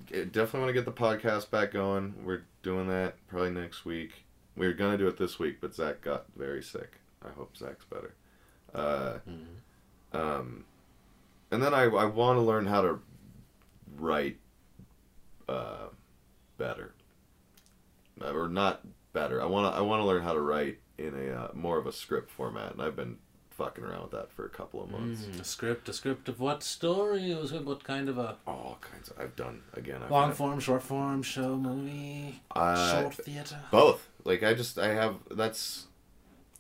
to 0.08 0.26
definitely 0.26 0.60
want 0.62 0.70
to 0.70 0.74
get 0.74 0.86
the 0.86 0.92
podcast 0.92 1.50
back 1.50 1.72
going. 1.72 2.14
We're 2.24 2.44
doing 2.64 2.88
that 2.88 3.16
probably 3.28 3.52
next 3.52 3.86
week. 3.86 4.12
We 4.56 4.68
were 4.68 4.74
gonna 4.74 4.98
do 4.98 5.08
it 5.08 5.18
this 5.18 5.40
week, 5.40 5.58
but 5.62 5.74
Zach 5.74 6.02
got 6.02 6.26
very 6.36 6.64
sick. 6.64 6.94
I 7.24 7.30
hope 7.30 7.56
Zach's 7.58 7.86
better. 7.86 8.14
Uh, 8.74 9.20
um, 10.14 10.66
and 11.52 11.62
then 11.62 11.74
I 11.74 11.84
I 11.84 12.06
want 12.06 12.38
to 12.38 12.42
learn 12.42 12.66
how 12.66 12.82
to 12.82 13.00
write 13.98 14.38
uh, 15.48 15.88
better, 16.58 16.94
or 18.22 18.48
not 18.48 18.82
better. 19.14 19.42
I 19.42 19.46
want 19.46 19.72
to 19.74 19.78
I 19.78 19.82
want 19.82 20.02
to 20.02 20.06
learn 20.06 20.24
how 20.24 20.34
to 20.34 20.42
write 20.42 20.80
in 20.98 21.14
a 21.16 21.34
uh, 21.34 21.48
more 21.54 21.78
of 21.78 21.88
a 21.88 21.92
script 21.92 22.30
format, 22.30 22.74
and 22.74 22.82
I've 22.82 22.96
been 22.96 23.18
fucking 23.52 23.84
around 23.84 24.04
with 24.04 24.12
that 24.12 24.32
for 24.32 24.46
a 24.46 24.50
couple 24.50 24.82
of 24.82 24.90
months. 24.90 25.24
Mm, 25.24 25.42
a 25.42 25.44
script, 25.44 25.90
a 25.90 25.94
script 25.94 26.30
of 26.30 26.40
what 26.40 26.64
story? 26.64 27.34
Was 27.36 27.52
it 27.52 27.66
what 27.66 27.84
kind 27.84 28.08
of 28.08 28.18
a 28.18 28.38
All 28.48 28.78
kinds. 28.82 29.10
Of, 29.10 29.20
I've 29.20 29.36
done 29.36 29.62
again. 29.74 30.02
I've 30.04 30.12
long 30.12 30.30
had- 30.30 30.38
form, 30.38 30.60
short 30.60 30.82
form, 30.84 31.22
show, 31.24 31.56
movie, 31.58 32.42
Uh, 32.56 33.02
short 33.02 33.16
theater? 33.16 33.60
both. 33.72 34.08
Like 34.24 34.44
I 34.44 34.54
just 34.54 34.78
I 34.80 34.90
have 34.94 35.16
that's 35.32 35.88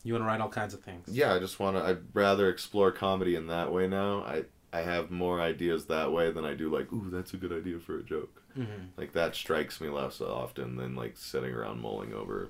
You 0.04 0.14
want 0.14 0.24
to 0.24 0.28
write 0.28 0.42
all 0.42 0.50
kinds 0.50 0.74
of 0.74 0.82
things. 0.82 1.08
yeah. 1.08 1.34
I 1.34 1.40
just 1.40 1.60
want 1.60 1.78
to. 1.78 1.84
I'd 1.84 2.00
rather 2.14 2.50
explore 2.50 2.92
comedy 2.92 3.36
in 3.36 3.48
that 3.48 3.72
way 3.72 3.88
now. 3.88 4.24
I 4.24 4.44
I 4.72 4.82
have 4.82 5.10
more 5.10 5.42
ideas 5.42 5.86
that 5.88 6.12
way 6.12 6.32
than 6.32 6.46
I 6.46 6.54
do 6.54 6.70
like 6.70 6.92
ooh 6.94 7.10
that's 7.10 7.34
a 7.34 7.38
good 7.38 7.52
idea 7.52 7.80
for 7.80 7.98
a 7.98 8.04
joke. 8.04 8.39
Hmm 8.56 8.90
Like 8.98 9.14
that 9.14 9.36
strikes 9.36 9.80
me 9.82 9.90
less 9.90 10.22
often 10.22 10.76
than 10.76 10.96
like 10.96 11.18
sitting 11.18 11.54
around 11.54 11.82
mulling 11.82 12.14
over 12.14 12.50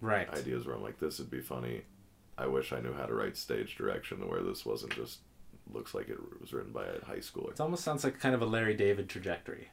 Right. 0.00 0.28
ideas 0.28 0.66
where 0.66 0.76
I'm 0.76 0.82
like 0.82 0.98
this 0.98 1.18
would 1.18 1.30
be 1.30 1.40
funny. 1.40 1.82
I 2.38 2.46
wish 2.46 2.72
I 2.72 2.80
knew 2.80 2.92
how 2.92 3.06
to 3.06 3.14
write 3.14 3.36
stage 3.36 3.76
direction 3.76 4.20
to 4.20 4.26
where 4.26 4.42
this 4.42 4.66
wasn't 4.66 4.94
just 4.94 5.20
looks 5.72 5.94
like 5.94 6.08
it 6.08 6.18
was 6.40 6.52
written 6.52 6.72
by 6.72 6.84
a 6.84 7.04
high 7.04 7.16
schooler. 7.18 7.52
It 7.52 7.60
almost 7.60 7.82
sounds 7.82 8.04
like 8.04 8.20
kind 8.20 8.34
of 8.34 8.42
a 8.42 8.46
Larry 8.46 8.74
David 8.74 9.08
trajectory, 9.08 9.70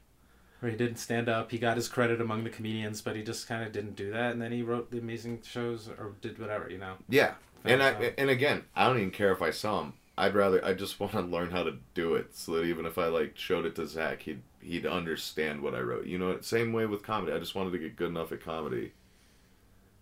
where 0.60 0.72
he 0.72 0.78
didn't 0.78 0.98
stand 0.98 1.30
up. 1.30 1.52
He 1.52 1.58
got 1.60 1.78
his 1.78 1.90
credit 1.90 2.22
among 2.22 2.44
the 2.44 2.50
comedians, 2.50 3.02
but 3.02 3.16
he 3.16 3.24
just 3.24 3.48
kind 3.48 3.64
of 3.64 3.72
didn't 3.72 3.96
do 3.96 4.12
that, 4.12 4.32
and 4.32 4.42
then 4.42 4.52
he 4.52 4.62
wrote 4.64 4.92
the 4.92 4.98
amazing 5.00 5.42
shows 5.44 5.90
or 5.90 6.14
did 6.22 6.40
whatever, 6.40 6.70
you 6.70 6.78
know. 6.78 6.96
Yeah, 7.10 7.34
and 7.66 7.84
I 7.84 8.14
and 8.18 8.30
again, 8.30 8.64
I 8.76 8.88
don't 8.88 8.98
even 8.98 9.12
care 9.12 9.32
if 9.32 9.42
I 9.42 9.52
saw 9.52 9.82
him. 9.82 9.94
I'd 10.18 10.36
rather 10.36 10.64
I 10.64 10.74
just 10.74 11.00
want 11.02 11.14
to 11.14 11.22
learn 11.22 11.52
how 11.52 11.64
to 11.64 11.78
do 11.94 12.16
it 12.16 12.36
so 12.36 12.54
that 12.54 12.64
even 12.64 12.86
if 12.86 12.98
I 12.98 13.08
like 13.08 13.38
showed 13.38 13.66
it 13.66 13.76
to 13.76 13.88
Zach, 13.88 14.24
he'd 14.24 14.42
he'd 14.64 14.86
understand 14.86 15.62
what 15.62 15.76
I 15.76 15.80
wrote. 15.82 16.06
You 16.08 16.18
know, 16.18 16.40
same 16.42 16.74
way 16.74 16.86
with 16.86 17.04
comedy. 17.04 17.34
I 17.34 17.40
just 17.40 17.56
wanted 17.56 17.72
to 17.72 17.78
get 17.80 17.96
good 17.96 18.10
enough 18.10 18.32
at 18.32 18.42
comedy. 18.42 18.94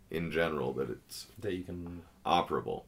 In 0.10 0.30
general, 0.30 0.74
that 0.74 0.90
it's 0.90 1.28
that 1.40 1.54
you 1.54 1.64
can 1.64 2.02
operable. 2.26 2.84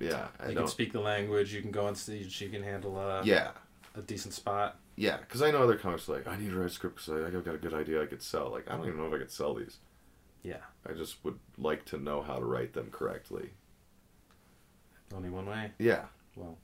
Yeah, 0.00 0.26
I 0.40 0.48
you 0.48 0.54
don't. 0.54 0.64
can 0.64 0.66
speak 0.66 0.92
the 0.92 1.00
language, 1.00 1.54
you 1.54 1.62
can 1.62 1.70
go 1.70 1.86
on 1.86 1.94
stage, 1.94 2.40
you 2.40 2.48
can 2.48 2.62
handle 2.64 2.98
a, 2.98 3.22
yeah, 3.24 3.52
a 3.94 4.02
decent 4.02 4.34
spot. 4.34 4.76
yeah, 4.96 5.16
because 5.18 5.42
I 5.42 5.52
know 5.52 5.62
other 5.62 5.76
comics 5.76 6.08
are 6.08 6.14
like 6.14 6.26
I 6.26 6.36
need 6.36 6.50
to 6.50 6.56
write 6.56 6.66
a 6.66 6.70
script 6.70 6.96
because 6.96 7.22
I, 7.22 7.28
I 7.28 7.40
got 7.40 7.54
a 7.54 7.58
good 7.58 7.72
idea 7.72 8.02
I 8.02 8.06
could 8.06 8.20
sell. 8.22 8.50
Like 8.50 8.68
I 8.68 8.76
don't 8.76 8.86
even 8.88 8.98
know 8.98 9.06
if 9.06 9.14
I 9.14 9.18
could 9.18 9.30
sell 9.30 9.54
these. 9.54 9.76
Yeah, 10.42 10.58
I 10.88 10.92
just 10.92 11.24
would 11.24 11.38
like 11.56 11.84
to 11.86 11.98
know 11.98 12.20
how 12.20 12.34
to 12.36 12.44
write 12.44 12.72
them 12.72 12.88
correctly. 12.90 13.50
only 15.14 15.30
one 15.30 15.46
way. 15.46 15.70
Yeah, 15.78 16.06
Well, 16.34 16.58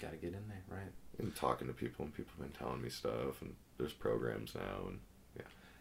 gotta 0.00 0.16
get 0.16 0.32
in 0.32 0.48
there, 0.48 0.62
right? 0.68 0.90
and 1.18 1.36
talking 1.36 1.68
to 1.68 1.72
people 1.74 2.04
and 2.06 2.14
people 2.14 2.32
have 2.38 2.50
been 2.50 2.58
telling 2.58 2.82
me 2.82 2.88
stuff 2.88 3.40
and 3.40 3.54
there's 3.78 3.92
programs 3.92 4.54
now 4.54 4.88
and 4.88 4.98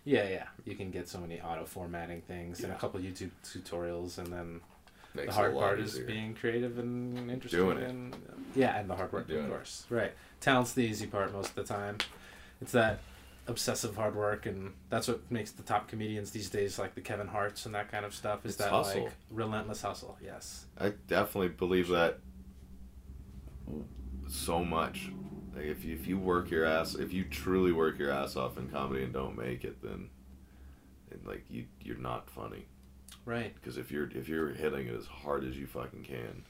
Yeah, 0.05 0.23
yeah. 0.23 0.29
yeah. 0.29 0.47
You 0.65 0.75
can 0.75 0.91
get 0.91 1.07
so 1.07 1.19
many 1.19 1.39
auto 1.39 1.63
formatting 1.65 2.21
things 2.23 2.59
and 2.59 2.71
a 2.71 2.75
Yeah. 2.75 2.79
couple 2.79 2.99
YouTube 2.99 3.31
tutorials, 3.45 4.17
and 4.17 4.27
then 4.27 4.59
makes 5.13 5.27
the 5.27 5.33
hard 5.33 5.53
part 5.53 5.79
is 5.79 5.97
being 5.99 6.33
creative 6.35 6.77
and 6.79 7.31
interesting. 7.31 7.59
Doing 7.61 7.77
it. 7.77 7.89
And, 7.89 8.13
uh, 8.13 8.17
yeah, 8.55 8.77
and 8.79 8.89
the 8.89 8.95
hard 8.95 9.13
work, 9.13 9.27
Doing 9.27 9.41
of 9.45 9.45
it. 9.45 9.49
course. 9.53 9.85
Right. 9.89 10.11
Talent's 10.41 10.73
the 10.73 10.81
easy 10.83 11.07
part 11.07 11.31
most 11.31 11.49
of 11.49 11.55
the 11.55 11.63
time. 11.63 11.99
It's 12.61 12.71
that 12.73 12.99
obsessive 13.47 13.95
hard 13.95 14.15
work, 14.15 14.45
and 14.45 14.73
that's 14.89 15.07
what 15.07 15.29
makes 15.31 15.51
the 15.51 15.63
top 15.63 15.87
comedians 15.87 16.31
these 16.31 16.49
days, 16.49 16.77
like 16.79 16.95
the 16.95 17.01
Kevin 17.01 17.27
Harts 17.27 17.65
and 17.65 17.73
that 17.75 17.89
kind 17.91 18.05
of 18.05 18.13
stuff, 18.13 18.45
is 18.45 18.53
It's 18.55 18.63
that 18.63 18.71
hustle. 18.71 19.03
like 19.05 19.13
relentless 19.31 19.81
hustle. 19.83 20.17
Yes. 20.21 20.65
I 20.77 20.89
definitely 21.07 21.49
believe 21.49 21.87
that 21.89 22.19
so 24.27 24.63
much. 24.65 25.11
Like 25.55 25.65
if 25.65 25.83
you, 25.85 25.93
if 25.93 26.07
you 26.07 26.17
work 26.17 26.49
your 26.49 26.65
ass, 26.65 26.95
if 26.95 27.13
you 27.13 27.23
truly 27.25 27.71
work 27.71 27.99
your 27.99 28.09
ass 28.11 28.35
off 28.35 28.57
in 28.57 28.69
comedy 28.69 29.03
and 29.03 29.13
don't 29.13 29.37
make 29.37 29.63
it, 29.63 29.81
then, 29.83 30.09
then 31.09 31.19
like 31.25 31.45
you 31.49 31.65
you're 31.81 31.97
not 31.97 32.29
funny. 32.29 32.65
Right. 33.25 33.53
Because 33.55 33.77
if 33.77 33.91
you're 33.91 34.09
if 34.15 34.27
you're 34.27 34.49
hitting 34.49 34.87
it 34.87 34.95
as 34.95 35.05
hard 35.05 35.43
as 35.43 35.57
you 35.57 35.67
fucking 35.67 36.03
can, 36.03 36.43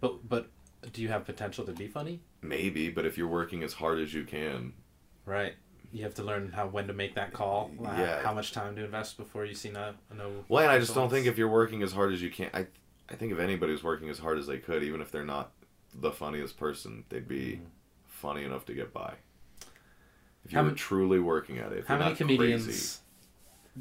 But 0.00 0.28
but 0.28 0.48
do 0.92 1.02
you 1.02 1.08
have 1.08 1.24
potential 1.24 1.64
to 1.64 1.72
be 1.72 1.86
funny? 1.86 2.20
maybe. 2.42 2.88
But 2.90 3.04
if 3.06 3.16
you're 3.18 3.28
working 3.28 3.62
as 3.62 3.74
hard 3.74 3.98
as 4.00 4.12
you 4.14 4.24
can, 4.24 4.72
Right. 5.26 5.54
You 5.92 6.04
have 6.04 6.14
to 6.14 6.22
learn 6.22 6.52
how 6.52 6.66
when 6.68 6.86
to 6.86 6.92
make 6.92 7.14
that 7.16 7.32
call. 7.32 7.70
Yeah. 7.80 8.22
How 8.22 8.32
much 8.32 8.52
time 8.52 8.76
to 8.76 8.84
invest 8.84 9.16
before 9.16 9.44
you 9.44 9.54
see 9.54 9.70
no 9.70 9.94
no. 10.16 10.44
well, 10.48 10.62
and 10.62 10.72
I 10.72 10.78
just 10.78 10.94
don't 10.94 11.10
think 11.10 11.26
if 11.26 11.36
you're 11.38 11.48
working 11.48 11.82
as 11.82 11.92
hard 11.92 12.12
as 12.12 12.20
you 12.22 12.30
can, 12.30 12.50
I 12.54 12.66
I 13.08 13.14
think 13.16 13.32
if 13.32 13.38
anybody's 13.38 13.82
working 13.84 14.08
as 14.08 14.18
hard 14.18 14.38
as 14.38 14.46
they 14.46 14.58
could, 14.58 14.82
even 14.82 15.00
if 15.00 15.10
they're 15.12 15.24
not 15.24 15.50
the 15.94 16.12
funniest 16.12 16.56
person, 16.56 17.04
they'd 17.08 17.26
be 17.28 17.60
Mhm. 17.62 17.66
Funny 18.20 18.44
enough 18.44 18.66
to 18.66 18.74
get 18.74 18.92
by. 18.92 19.14
If 20.44 20.52
you 20.52 20.58
How 20.58 20.64
were 20.64 20.70
truly 20.72 21.18
working 21.18 21.58
at 21.58 21.72
it, 21.72 21.78
if 21.78 21.86
How 21.86 21.94
you're 21.94 21.98
many 22.00 22.10
not 22.12 22.18
comedians 22.18 22.64
crazy. 22.64 22.98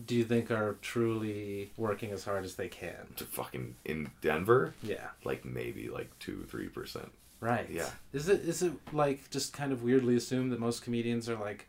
do 0.06 0.16
you 0.16 0.24
think 0.24 0.52
are 0.52 0.78
truly 0.82 1.72
working 1.78 2.12
as 2.12 2.24
hard 2.26 2.44
as 2.46 2.56
they 2.56 2.68
can? 2.68 3.08
to 3.18 3.24
fucking 3.26 3.76
in 3.86 4.12
Denver, 4.22 4.74
Yeah. 4.84 5.08
like 5.24 5.46
maybe 5.46 5.90
like 5.90 6.18
two, 6.20 6.46
three 6.50 6.68
percent. 6.68 7.12
Right. 7.42 7.70
Yeah. 7.70 7.90
Is 8.14 8.28
it 8.30 8.42
is 8.42 8.62
it 8.62 8.74
like 8.94 9.30
just 9.30 9.54
kind 9.54 9.72
of 9.72 9.84
weirdly 9.84 10.16
assumed 10.18 10.52
that 10.52 10.60
most 10.60 10.84
comedians 10.84 11.30
are 11.30 11.38
like 11.38 11.68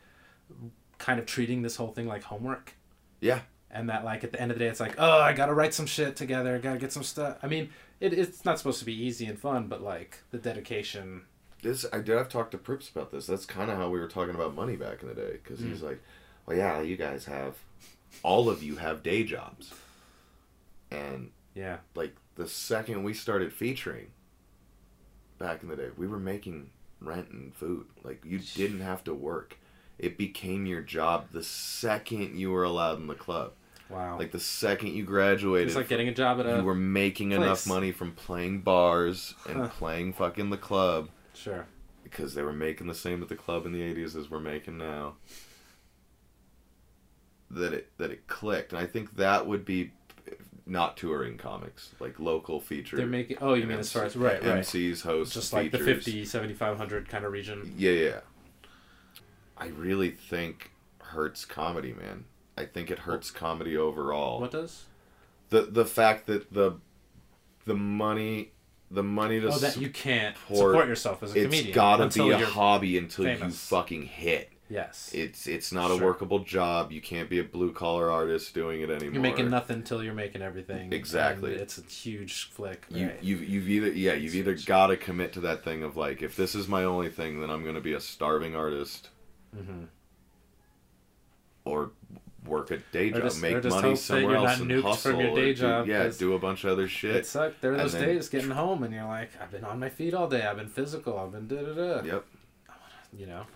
kind 0.98 1.18
of 1.20 1.26
treating 1.26 1.62
this 1.62 1.76
whole 1.76 1.92
thing 1.92 2.06
like 2.06 2.24
homework? 2.24 2.74
Yeah. 3.20 3.40
And 3.70 3.88
that 3.88 4.04
like 4.04 4.24
at 4.24 4.32
the 4.32 4.40
end 4.40 4.50
of 4.50 4.58
the 4.58 4.64
day 4.64 4.68
it's 4.70 4.80
like, 4.80 4.96
oh, 4.98 5.20
I 5.20 5.32
gotta 5.32 5.54
write 5.54 5.74
some 5.74 5.86
shit 5.86 6.16
together, 6.16 6.56
I 6.56 6.58
gotta 6.58 6.78
get 6.80 6.92
some 6.92 7.04
stuff. 7.04 7.38
I 7.42 7.46
mean, 7.46 7.70
it, 8.00 8.12
it's 8.12 8.44
not 8.44 8.58
supposed 8.58 8.80
to 8.80 8.84
be 8.84 8.94
easy 9.00 9.26
and 9.26 9.38
fun, 9.38 9.68
but 9.68 9.80
like 9.80 10.18
the 10.32 10.38
dedication. 10.38 11.22
This 11.62 11.84
I 11.92 11.98
did. 11.98 12.16
I've 12.16 12.28
talked 12.28 12.52
to 12.52 12.58
Proops 12.58 12.88
about 12.88 13.10
this. 13.10 13.26
That's 13.26 13.46
kind 13.46 13.70
of 13.70 13.76
how 13.76 13.88
we 13.90 14.00
were 14.00 14.08
talking 14.08 14.34
about 14.34 14.54
money 14.54 14.76
back 14.76 15.02
in 15.02 15.08
the 15.08 15.14
day. 15.14 15.32
Because 15.32 15.60
he's 15.60 15.80
mm. 15.80 15.88
like, 15.88 16.02
"Well, 16.46 16.56
yeah, 16.56 16.80
you 16.80 16.96
guys 16.96 17.26
have, 17.26 17.56
all 18.22 18.48
of 18.48 18.62
you 18.62 18.76
have 18.76 19.02
day 19.02 19.24
jobs." 19.24 19.72
And 20.90 21.30
Yeah. 21.54 21.78
like 21.94 22.16
the 22.36 22.48
second 22.48 23.02
we 23.04 23.14
started 23.14 23.52
featuring, 23.52 24.08
back 25.38 25.62
in 25.62 25.68
the 25.68 25.76
day, 25.76 25.88
we 25.96 26.06
were 26.06 26.18
making 26.18 26.70
rent 27.00 27.30
and 27.30 27.54
food. 27.54 27.86
Like 28.02 28.24
you 28.24 28.38
didn't 28.38 28.80
have 28.80 29.04
to 29.04 29.14
work. 29.14 29.56
it 29.98 30.16
became 30.16 30.64
your 30.64 30.80
job 30.80 31.26
the 31.30 31.42
second 31.42 32.34
you 32.38 32.50
were 32.50 32.64
allowed 32.64 32.98
in 32.98 33.06
the 33.06 33.14
club. 33.14 33.52
Wow. 33.90 34.16
Like 34.18 34.32
the 34.32 34.40
second 34.40 34.94
you 34.94 35.04
graduated, 35.04 35.68
it's 35.68 35.76
like 35.76 35.88
getting 35.88 36.08
a 36.08 36.14
job 36.14 36.40
at 36.40 36.46
a. 36.46 36.56
you 36.56 36.62
were 36.62 36.74
making 36.74 37.32
enough 37.32 37.66
money 37.66 37.92
from 37.92 38.12
playing 38.12 38.60
bars 38.60 39.34
and 39.46 39.58
Huh. 39.58 39.68
playing 39.68 40.14
fucking 40.14 40.48
the 40.48 40.56
club 40.56 41.10
Sure. 41.40 41.66
because 42.02 42.34
they 42.34 42.42
were 42.42 42.52
making 42.52 42.86
the 42.86 42.94
same 42.94 43.22
at 43.22 43.28
the 43.28 43.36
club 43.36 43.66
in 43.66 43.72
the 43.72 43.80
80s 43.80 44.14
as 44.16 44.30
we're 44.30 44.40
making 44.40 44.76
now 44.78 45.14
that 47.50 47.72
it 47.72 47.88
that 47.98 48.10
it 48.10 48.26
clicked 48.26 48.72
and 48.72 48.80
i 48.80 48.86
think 48.86 49.16
that 49.16 49.46
would 49.46 49.64
be 49.64 49.90
not 50.66 50.96
touring 50.96 51.36
comics 51.36 51.90
like 51.98 52.20
local 52.20 52.60
feature 52.60 52.96
They're 52.96 53.06
making. 53.06 53.38
Oh, 53.40 53.54
you 53.54 53.66
mean 53.66 53.78
as 53.80 53.90
far 53.90 54.04
as 54.04 54.14
right, 54.14 54.40
right. 54.44 54.58
mcs 54.60 55.02
hosts 55.02 55.34
Just 55.34 55.52
like 55.52 55.72
the 55.72 55.78
features. 55.78 56.04
50, 56.04 56.24
7500 56.26 57.08
kind 57.08 57.24
of 57.24 57.32
region. 57.32 57.74
yeah 57.76 57.90
yeah 57.90 58.20
i 59.58 59.66
really 59.66 60.10
think 60.12 60.70
hurts 61.00 61.44
comedy 61.44 61.92
man 61.92 62.24
i 62.56 62.64
think 62.64 62.88
it 62.90 63.00
hurts 63.00 63.30
comedy 63.32 63.76
overall 63.76 64.40
What 64.40 64.52
does? 64.52 64.84
the 65.48 65.62
the 65.62 65.84
fact 65.86 66.26
that 66.26 66.52
the 66.52 66.74
the 67.64 67.74
money 67.74 68.52
the 68.90 69.02
money 69.02 69.38
to 69.40 69.48
Oh, 69.48 69.58
that 69.58 69.76
you 69.76 69.88
can't 69.90 70.36
support- 70.36 70.72
support 70.72 70.88
yourself 70.88 71.22
as 71.22 71.32
a 71.34 71.36
it's 71.38 71.44
comedian. 71.44 71.74
gotta 71.74 72.08
be 72.08 72.30
a 72.30 72.44
hobby 72.46 72.98
until 72.98 73.26
you 73.28 73.50
fucking 73.50 74.02
hit 74.06 74.50
Yes. 74.68 75.10
it's 75.12 75.46
it's 75.48 75.72
not 75.72 75.90
a 75.90 75.96
workable 75.96 76.40
job 76.40 76.92
you 76.92 77.00
can't 77.00 77.28
be 77.28 77.38
a 77.40 77.44
blue 77.44 77.72
collar 77.72 78.10
artist 78.10 78.54
doing 78.54 78.80
it 78.82 78.90
anymore 78.90 79.12
You're 79.14 79.22
making 79.22 79.50
nothing 79.50 79.76
until 79.78 80.02
you're 80.02 80.14
making 80.14 80.42
everything. 80.42 80.92
Exactly. 80.92 81.54
it's 81.54 81.78
a 81.78 81.82
huge 81.82 82.50
flick. 82.50 82.86
you, 82.90 83.06
right. 83.08 83.18
you've, 83.22 83.42
you've 83.48 83.68
either 83.68 83.88
yeah 83.92 84.12
you've 84.14 84.34
either 84.36 84.52
Huge. 84.52 84.66
got 84.66 84.88
to 84.88 84.96
commit 84.96 85.32
to 85.34 85.40
that 85.40 85.64
thing 85.64 85.82
of 85.82 85.96
like 85.96 86.22
if 86.22 86.36
this 86.36 86.54
is 86.54 86.68
my 86.68 86.84
only 86.84 87.10
thing 87.10 87.40
then 87.40 87.50
i'm 87.50 87.62
going 87.64 87.74
to 87.74 87.80
be 87.80 87.92
a 87.94 88.00
starving 88.00 88.54
artist 88.54 89.08
Mhm. 89.56 89.86
or 91.64 91.90
work 92.46 92.70
a 92.70 92.78
day 92.92 93.10
job 93.10 93.22
just- 93.22 93.42
make 93.42 93.62
money 93.64 93.94
somewhere 93.96 94.36
else 94.36 94.60
and 94.60 94.70
hustle 94.82 95.12
from 95.12 95.20
your 95.20 95.34
day 95.34 95.46
do- 95.52 95.54
job, 95.54 95.86
yeah 95.86 96.04
'cause 96.04 96.18
do 96.18 96.34
a 96.34 96.38
bunch 96.38 96.64
of 96.64 96.70
other 96.70 96.88
shit. 96.88 97.16
It 97.16 97.26
sucked. 97.26 97.60
There 97.60 97.74
are 97.74 97.76
those 97.76 97.92
then- 97.92 98.06
days 98.06 98.28
getting 98.28 98.50
home 98.50 98.82
and 98.82 98.94
you're 98.94 99.04
like, 99.04 99.30
I've 99.40 99.50
been 99.50 99.64
on 99.64 99.78
my 99.78 99.88
feet 99.90 100.14
all 100.14 100.28
day. 100.28 100.42
I've 100.42 100.56
been 100.56 100.68
physical. 100.68 101.18
I've 101.18 101.32
been 101.32 101.46
da 101.48 101.62
da 101.62 101.74
da. 101.98 102.02
yep 102.02 102.24
You 103.12 103.26
know. 103.26 103.46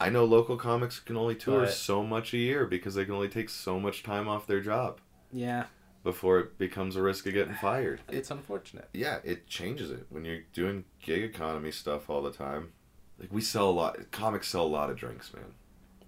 i 0.00 0.10
know 0.10 0.24
local 0.24 0.56
comics 0.56 1.00
can 1.00 1.16
only 1.16 1.34
tour 1.34 1.60
But- 1.62 1.72
so 1.72 2.02
much 2.02 2.34
a 2.34 2.38
year 2.38 2.66
because 2.66 2.94
they 2.94 3.04
can 3.04 3.14
only 3.14 3.28
take 3.28 3.48
so 3.48 3.80
much 3.80 4.02
time 4.02 4.28
off 4.28 4.46
their 4.46 4.60
job 4.60 5.00
Yeah. 5.32 5.64
before 6.02 6.38
it 6.40 6.58
becomes 6.58 6.94
a 6.96 7.02
risk 7.02 7.26
of 7.26 7.32
getting 7.32 7.54
fired 7.54 8.00
It's 8.08 8.30
unfortunate. 8.30 8.88
yeah, 8.92 9.18
it 9.24 9.46
changes 9.46 9.90
it 9.90 10.06
when 10.10 10.24
you're 10.24 10.42
doing 10.52 10.84
gig 11.02 11.22
economy 11.22 11.70
stuff 11.70 12.10
all 12.10 12.22
the 12.22 12.32
time. 12.32 12.72
Like 13.18 13.32
we 13.32 13.40
sell 13.40 13.70
a 13.70 13.72
lot. 13.72 14.10
Comics 14.10 14.48
sell 14.48 14.64
a 14.64 14.66
lot 14.66 14.90
of 14.90 14.96
drinks, 14.96 15.32
man. 15.32 15.54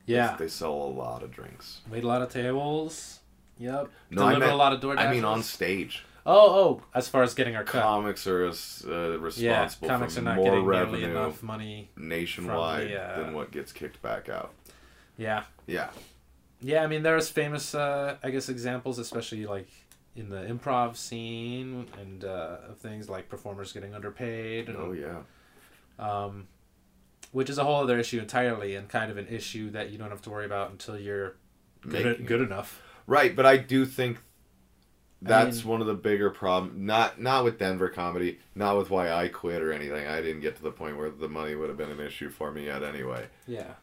Yeah. 0.07 0.37
they 0.37 0.49
sell 0.49 0.73
a 0.73 0.93
lot 1.05 1.23
of 1.23 1.31
drinks. 1.33 1.81
Wait 1.91 2.05
a 2.05 2.07
lot 2.07 2.23
of 2.23 2.31
tables. 2.31 3.21
Yep. 3.59 3.89
No, 4.11 4.25
I 4.25 4.39
meant- 4.39 4.53
a 4.53 4.55
lot 4.57 4.73
of 4.73 4.81
door 4.81 4.99
I 4.99 5.11
mean, 5.13 5.25
on 5.25 5.43
stage, 5.43 6.05
Oh, 6.29 6.51
oh. 6.61 6.83
As 6.93 7.09
far 7.09 7.23
as 7.23 7.35
getting 7.35 7.55
our 7.55 7.63
cut. 7.63 7.83
comics 7.83 8.27
are 8.27 8.47
as, 8.47 8.85
uh, 8.87 8.91
yeah. 8.91 9.17
responsible 9.23 9.89
Comics 9.89 10.15
for 10.15 10.21
are 10.21 10.25
not 10.25 10.37
more 10.37 10.45
getting 10.47 10.65
revenue 10.65 10.99
nearly 11.07 11.13
enough 11.13 11.41
money. 11.43 11.91
nationwide 11.97 12.89
the, 12.89 13.01
uh, 13.01 13.21
than 13.21 13.33
what 13.33 13.53
gets 13.53 13.71
kicked 13.73 14.03
back 14.03 14.29
out. 14.29 14.53
Yeah. 15.17 15.45
Yeah, 15.67 15.91
Yeah, 16.61 16.83
I 16.83 16.89
mean, 16.89 17.03
there's 17.05 17.29
famous, 17.29 17.75
uh, 17.77 18.17
I 18.25 18.31
guess, 18.31 18.49
examples, 18.49 18.99
especially 18.99 19.47
like 19.47 19.69
in 20.17 20.29
the 20.29 20.39
improv 20.47 20.97
scene 20.97 21.87
and 22.01 22.25
uh, 22.25 22.57
of 22.71 22.79
things 22.79 23.09
like 23.09 23.29
performers 23.29 23.73
getting 23.73 23.95
underpaid. 23.95 24.69
And, 24.69 24.77
oh 24.79 24.93
yeah, 24.93 25.21
um, 26.05 26.49
which 27.33 27.51
is 27.51 27.59
a 27.59 27.65
whole 27.65 27.83
other 27.83 27.99
issue 27.99 28.19
entirely 28.21 28.75
and 28.75 28.89
kind 28.89 29.11
of 29.11 29.17
an 29.17 29.27
issue 29.29 29.71
that 29.71 29.91
you 29.91 29.99
don't 29.99 30.11
have 30.11 30.23
to 30.23 30.31
worry 30.31 30.47
about 30.47 30.71
until 30.71 30.99
you're 30.99 31.37
good, 31.83 32.05
Making 32.05 32.27
good 32.27 32.41
enough. 32.41 32.83
right. 33.07 33.35
But 33.35 33.47
I 33.47 33.57
do 33.57 33.85
think 33.87 34.19
I 35.25 35.29
that's 35.29 35.59
mean- 35.59 35.69
one 35.69 35.81
of 35.81 35.87
the 35.87 35.95
bigger 35.95 36.31
problems. 36.31 36.75
Not 36.79 37.21
not 37.21 37.45
with 37.45 37.59
Denver 37.59 37.89
comedy, 37.89 38.39
not 38.55 38.77
with 38.77 38.91
why 38.91 39.11
I 39.11 39.29
quit 39.29 39.63
or 39.63 39.73
anything. 39.73 40.07
I 40.07 40.21
didn't 40.21 40.41
get 40.41 40.57
to 40.57 40.63
the 40.63 40.71
point 40.71 40.97
where 40.99 41.11
the 41.11 41.29
money 41.29 41.55
would 41.55 41.69
have 41.69 41.79
been 41.79 41.91
an 41.91 42.01
issue 42.01 42.29
for 42.31 42.51
me 42.53 42.67
yet 42.67 42.83
anyway. 42.83 43.27
Yeah. 43.47 43.75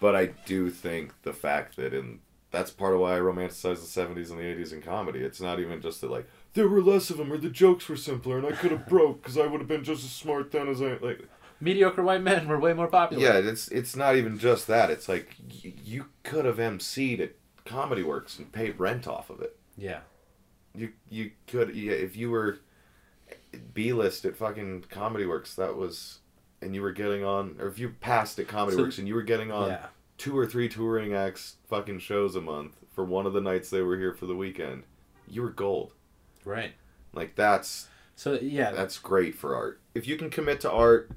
But 0.00 0.14
I 0.14 0.26
do 0.26 0.70
think 0.70 1.12
the 1.22 1.32
fact 1.32 1.76
that 1.76 1.92
in 1.92 2.20
that's 2.50 2.70
part 2.70 2.94
of 2.94 3.00
why 3.00 3.16
I 3.16 3.20
romanticize 3.20 3.80
the 3.80 3.86
seventies 3.86 4.30
and 4.30 4.38
the 4.38 4.44
eighties 4.46 4.72
in 4.72 4.80
comedy. 4.80 5.18
It's 5.20 5.40
not 5.40 5.60
even 5.60 5.82
just 5.82 6.00
that 6.00 6.10
like 6.10 6.26
there 6.54 6.68
were 6.68 6.80
less 6.80 7.10
of 7.10 7.18
them 7.18 7.32
or 7.32 7.36
the 7.36 7.50
jokes 7.50 7.88
were 7.88 7.96
simpler 7.96 8.38
and 8.38 8.46
I 8.46 8.52
could 8.52 8.70
have 8.70 8.86
broke 8.88 9.20
because 9.22 9.36
I 9.36 9.46
would 9.46 9.60
have 9.60 9.68
been 9.68 9.84
just 9.84 10.02
as 10.04 10.10
smart 10.10 10.50
then 10.52 10.68
as 10.68 10.80
I 10.80 10.96
like. 10.98 11.28
Mediocre 11.60 12.02
white 12.02 12.22
men 12.22 12.46
were 12.48 12.58
way 12.58 12.72
more 12.72 12.86
popular. 12.88 13.22
Yeah, 13.22 13.38
it's 13.38 13.68
it's 13.68 13.96
not 13.96 14.16
even 14.16 14.38
just 14.38 14.66
that. 14.68 14.90
It's 14.90 15.08
like 15.08 15.34
y- 15.64 15.74
you 15.84 16.06
could 16.22 16.44
have 16.44 16.58
emceed 16.58 17.20
at 17.20 17.32
Comedy 17.64 18.02
Works 18.02 18.38
and 18.38 18.52
paid 18.52 18.78
rent 18.78 19.06
off 19.08 19.28
of 19.30 19.40
it. 19.40 19.56
Yeah. 19.76 20.00
You 20.74 20.92
you 21.08 21.32
could 21.46 21.74
yeah, 21.74 21.92
if 21.92 22.16
you 22.16 22.30
were 22.30 22.58
B 23.74 23.92
list 23.92 24.24
at 24.24 24.36
fucking 24.36 24.84
Comedy 24.90 25.26
Works. 25.26 25.54
That 25.54 25.76
was. 25.76 26.20
And 26.60 26.74
you 26.74 26.82
were 26.82 26.90
getting 26.92 27.22
on, 27.24 27.54
or 27.60 27.68
if 27.68 27.78
you 27.78 27.90
passed 28.00 28.36
at 28.40 28.48
Comedy 28.48 28.76
So- 28.76 28.82
Works 28.82 28.98
and 28.98 29.06
you 29.06 29.14
were 29.14 29.22
getting 29.22 29.52
on 29.52 29.68
Yeah. 29.68 29.86
two 30.16 30.36
or 30.36 30.44
three 30.44 30.68
touring 30.68 31.14
acts 31.14 31.54
fucking 31.68 32.00
shows 32.00 32.34
a 32.34 32.40
month 32.40 32.74
for 32.92 33.04
one 33.04 33.26
of 33.26 33.32
the 33.32 33.40
nights 33.40 33.70
they 33.70 33.80
were 33.80 33.96
here 33.96 34.12
for 34.12 34.26
the 34.26 34.34
weekend, 34.34 34.82
you 35.28 35.42
were 35.42 35.50
gold. 35.50 35.92
Right. 36.44 36.72
Like 37.12 37.36
that's 37.36 37.86
So 38.16 38.32
yeah. 38.42 38.72
that's 38.72 38.98
great 38.98 39.36
for 39.36 39.54
art. 39.54 39.80
If 39.94 40.08
you 40.08 40.16
can 40.16 40.30
commit 40.30 40.60
to 40.62 40.70
art 40.70 41.10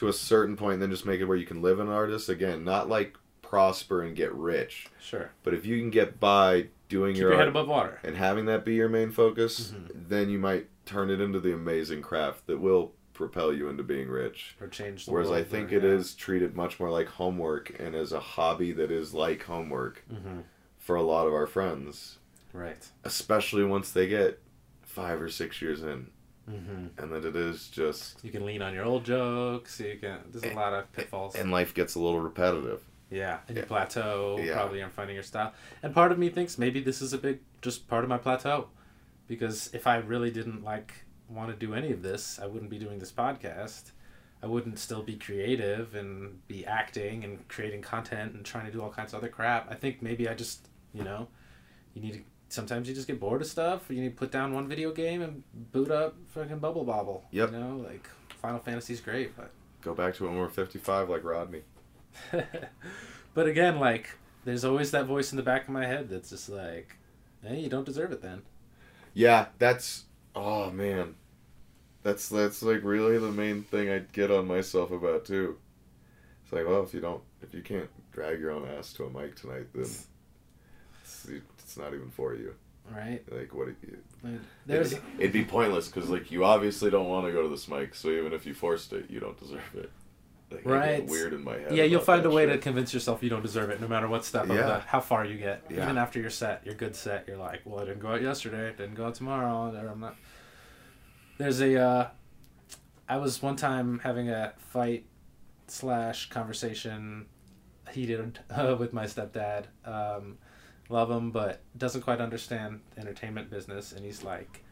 to 0.00 0.08
a 0.08 0.12
certain 0.14 0.56
point, 0.56 0.80
then 0.80 0.90
just 0.90 1.04
make 1.04 1.20
it 1.20 1.26
where 1.26 1.36
you 1.36 1.44
can 1.44 1.60
live 1.60 1.78
an 1.78 1.88
artist 1.88 2.30
again, 2.30 2.64
not 2.64 2.88
like 2.88 3.16
prosper 3.42 4.00
and 4.02 4.16
get 4.16 4.32
rich, 4.34 4.86
sure. 4.98 5.30
but 5.42 5.52
if 5.52 5.66
you 5.66 5.78
can 5.78 5.90
get 5.90 6.18
by 6.18 6.68
doing 6.88 7.12
Keep 7.12 7.20
your 7.20 7.30
your 7.32 7.38
head 7.38 7.48
above 7.48 7.68
water. 7.68 8.00
and 8.02 8.16
having 8.16 8.46
that 8.46 8.64
be 8.64 8.74
your 8.74 8.88
main 8.88 9.10
focus, 9.10 9.72
Mhm. 9.76 10.08
then 10.08 10.30
you 10.30 10.38
might 10.38 10.68
turn 10.86 11.10
it 11.10 11.20
into 11.20 11.38
the 11.38 11.52
amazing 11.52 12.00
craft 12.00 12.46
that 12.46 12.58
will 12.60 12.94
propel 13.12 13.52
you 13.52 13.68
into 13.68 13.82
being 13.82 14.08
rich. 14.08 14.56
Or 14.58 14.68
change 14.68 15.04
the 15.04 15.12
Whereas 15.12 15.30
I 15.30 15.42
think 15.44 15.70
or- 15.70 15.76
it 15.76 15.82
yeah. 15.82 15.90
is 15.90 16.14
treated 16.14 16.56
much 16.56 16.80
more 16.80 16.88
like 16.90 17.06
homework 17.08 17.78
and 17.78 17.94
as 17.94 18.12
a 18.12 18.20
hobby 18.20 18.72
that 18.72 18.90
is 18.90 19.12
like 19.12 19.42
homework 19.42 20.02
Mhm. 20.10 20.44
for 20.78 20.96
a 20.96 21.02
lot 21.02 21.26
of 21.26 21.34
our 21.34 21.46
friends, 21.46 22.18
Right. 22.54 22.88
especially 23.04 23.64
once 23.64 23.90
they 23.92 24.08
get 24.08 24.40
five 24.80 25.20
or 25.20 25.28
six 25.28 25.60
years 25.60 25.82
in, 25.82 26.06
hmm 26.50 26.86
and 26.98 27.12
that 27.12 27.24
it 27.24 27.36
is 27.36 27.68
just 27.68 28.22
You 28.24 28.30
can 28.30 28.44
lean 28.44 28.62
on 28.62 28.74
your 28.74 28.84
old 28.84 29.04
jokes. 29.04 29.78
You 29.80 29.96
can. 30.00 30.18
There's 30.30 30.44
a 30.52 30.54
lot 30.56 30.72
of 30.72 30.90
pitfalls. 30.92 31.34
and 31.34 31.50
life 31.50 31.72
gets 31.74 31.94
a 31.94 32.00
little 32.00 32.20
repetitive. 32.20 32.82
Yeah, 33.10 33.38
and 33.48 33.56
you 33.56 33.62
Yeah. 33.62 33.66
plateau. 33.68 34.38
Yeah. 34.40 34.54
Probably 34.54 34.82
aren't 34.82 34.94
finding 34.94 35.14
your 35.14 35.22
style. 35.24 35.52
And 35.82 35.92
part 35.94 36.12
of 36.12 36.18
me 36.18 36.28
thinks 36.28 36.58
maybe 36.58 36.80
this 36.80 37.02
is 37.02 37.12
a 37.12 37.18
big, 37.18 37.40
just 37.60 37.88
part 37.88 38.04
of 38.04 38.08
my 38.10 38.18
plateau, 38.18 38.68
because 39.26 39.70
if 39.72 39.86
I 39.86 39.96
really 39.96 40.30
didn't 40.30 40.62
like 40.62 40.92
want 41.28 41.50
to 41.50 41.56
do 41.56 41.74
any 41.74 41.90
of 41.92 42.02
this, 42.02 42.38
I 42.40 42.46
wouldn't 42.46 42.70
be 42.70 42.78
doing 42.78 42.98
this 42.98 43.12
podcast. 43.12 43.90
I 44.42 44.46
wouldn't 44.46 44.78
still 44.78 45.02
be 45.02 45.16
creative 45.16 45.94
and 45.94 46.46
be 46.48 46.64
acting 46.64 47.24
and 47.24 47.46
creating 47.48 47.82
content 47.82 48.32
and 48.34 48.44
trying 48.44 48.66
to 48.66 48.72
do 48.72 48.80
all 48.80 48.90
kinds 48.90 49.12
of 49.12 49.18
other 49.18 49.28
crap. 49.28 49.70
I 49.70 49.74
think 49.74 50.00
maybe 50.02 50.28
I 50.28 50.34
just, 50.34 50.68
you 50.94 51.04
know, 51.04 51.28
you 51.94 52.00
need 52.02 52.12
to. 52.14 52.20
Sometimes 52.50 52.88
you 52.88 52.94
just 52.94 53.06
get 53.06 53.18
bored 53.18 53.40
of 53.40 53.48
stuff. 53.48 53.86
You 53.88 54.02
need 54.02 54.10
to 54.10 54.16
put 54.16 54.30
down 54.30 54.52
one 54.52 54.68
video 54.68 54.92
game 54.92 55.22
and 55.22 55.42
boot 55.72 55.90
up 55.90 56.16
fucking 56.28 56.58
Bubble 56.58 56.84
Bobble. 56.84 57.24
Yep. 57.30 57.52
You 57.52 57.58
know, 57.58 57.76
like 57.76 58.08
Final 58.42 58.58
Fantasy's 58.58 59.00
great, 59.00 59.36
but 59.36 59.50
Go 59.82 59.94
back 59.94 60.14
to 60.16 60.26
it 60.26 60.28
when 60.28 60.38
we're 60.38 60.48
fifty-five, 60.48 61.08
like 61.08 61.24
Rodney. 61.24 61.62
but 63.34 63.46
again, 63.46 63.78
like, 63.78 64.10
there's 64.44 64.64
always 64.64 64.90
that 64.90 65.06
voice 65.06 65.32
in 65.32 65.36
the 65.36 65.42
back 65.42 65.62
of 65.62 65.70
my 65.70 65.86
head 65.86 66.10
that's 66.10 66.30
just 66.30 66.48
like, 66.48 66.96
hey, 67.42 67.58
you 67.60 67.68
don't 67.68 67.86
deserve 67.86 68.12
it 68.12 68.20
then. 68.20 68.42
Yeah, 69.14 69.46
that's 69.58 70.04
oh 70.34 70.70
man, 70.70 71.14
that's 72.02 72.28
that's 72.28 72.62
like 72.62 72.84
really 72.84 73.18
the 73.18 73.32
main 73.32 73.62
thing 73.62 73.90
I 73.90 74.00
get 74.12 74.30
on 74.30 74.46
myself 74.46 74.90
about 74.90 75.24
too. 75.24 75.56
It's 76.44 76.52
like, 76.52 76.66
well, 76.66 76.82
if 76.82 76.92
you 76.92 77.00
don't, 77.00 77.22
if 77.40 77.54
you 77.54 77.62
can't 77.62 77.88
drag 78.12 78.38
your 78.38 78.50
own 78.50 78.68
ass 78.68 78.92
to 78.94 79.04
a 79.04 79.10
mic 79.10 79.34
tonight, 79.36 79.68
then 79.72 79.88
it's, 81.70 81.78
not 81.78 81.94
even 81.94 82.10
for 82.10 82.34
you. 82.34 82.54
Right? 82.90 83.22
Like, 83.30 83.54
what? 83.54 83.68
you, 83.68 83.98
Like, 84.24 84.40
There's, 84.66 84.92
it'd, 84.92 85.04
it'd 85.18 85.32
be 85.32 85.44
pointless 85.44 85.88
because 85.88 86.10
like 86.10 86.32
you 86.32 86.44
obviously 86.44 86.90
don't 86.90 87.08
want 87.08 87.26
to 87.26 87.32
go 87.32 87.42
to 87.42 87.48
this 87.48 87.68
mic, 87.68 87.94
so 87.94 88.08
even 88.08 88.32
if 88.32 88.44
you 88.44 88.54
forced 88.54 88.92
it, 88.92 89.08
you 89.08 89.20
don't 89.20 89.38
deserve 89.38 89.60
it. 89.74 89.90
Like, 90.50 90.66
Right. 90.66 91.06
Weird 91.06 91.32
in 91.32 91.44
my 91.44 91.58
head. 91.58 91.76
yeah, 91.76 91.84
you'll 91.84 92.00
find 92.00 92.26
a 92.26 92.30
way 92.30 92.46
shit. 92.46 92.54
to 92.54 92.58
convince 92.58 92.92
yourself 92.92 93.22
you 93.22 93.30
don't 93.30 93.42
deserve 93.42 93.70
it 93.70 93.80
no 93.80 93.86
matter 93.86 94.08
what 94.08 94.24
step 94.24 94.42
of 94.42 94.56
the, 94.56 94.80
how 94.80 95.00
far 95.00 95.24
you 95.24 95.38
get. 95.38 95.62
Yeah. 95.70 95.84
Even 95.84 95.96
after 95.96 96.18
your 96.18 96.30
set, 96.30 96.66
your 96.66 96.74
good 96.74 96.96
set, 96.96 97.28
you're 97.28 97.36
like, 97.36 97.60
well, 97.64 97.80
I 97.80 97.84
didn't 97.84 98.00
go 98.00 98.08
out 98.08 98.20
yesterday, 98.20 98.74
didn't 98.76 98.96
go 98.96 99.06
out 99.06 99.14
tomorrow, 99.14 99.72
or 99.72 99.86
I'm 99.86 100.00
not. 100.00 100.16
There's 101.38 101.60
a, 101.60 101.80
uh, 101.80 102.08
I 103.08 103.18
was 103.18 103.40
one 103.40 103.54
time 103.54 104.00
having 104.00 104.28
a 104.28 104.54
fight 104.58 105.06
slash 105.68 106.28
conversation 106.30 107.26
heated 107.92 108.40
uh, 108.50 108.76
with 108.78 108.92
my 108.92 109.04
stepdad. 109.04 109.66
Um, 109.84 110.38
love 110.90 111.10
him, 111.10 111.30
but 111.30 111.62
doesn't 111.76 112.02
quite 112.02 112.20
understand 112.20 112.80
entertainment 112.96 113.50
business. 113.50 113.92
And 113.92 114.04
he's 114.04 114.22
like, 114.22 114.64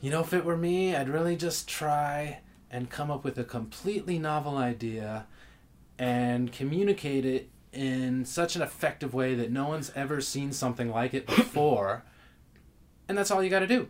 you 0.00 0.10
know, 0.10 0.20
if 0.20 0.32
it 0.32 0.44
were 0.44 0.56
me, 0.56 0.94
I'd 0.96 1.08
really 1.08 1.36
just 1.36 1.68
try 1.68 2.40
and 2.70 2.88
come 2.90 3.10
up 3.10 3.22
with 3.24 3.38
a 3.38 3.44
completely 3.44 4.18
novel 4.18 4.56
idea 4.56 5.26
and 5.98 6.50
communicate 6.52 7.24
it 7.24 7.50
in 7.72 8.24
such 8.24 8.56
an 8.56 8.62
effective 8.62 9.14
way 9.14 9.34
that 9.34 9.50
no 9.50 9.68
one's 9.68 9.92
ever 9.94 10.20
seen 10.20 10.52
something 10.52 10.90
like 10.90 11.14
it 11.14 11.26
before. 11.26 12.04
and 13.08 13.16
that's 13.16 13.30
all 13.30 13.42
you 13.42 13.50
got 13.50 13.60
to 13.60 13.66
do. 13.66 13.88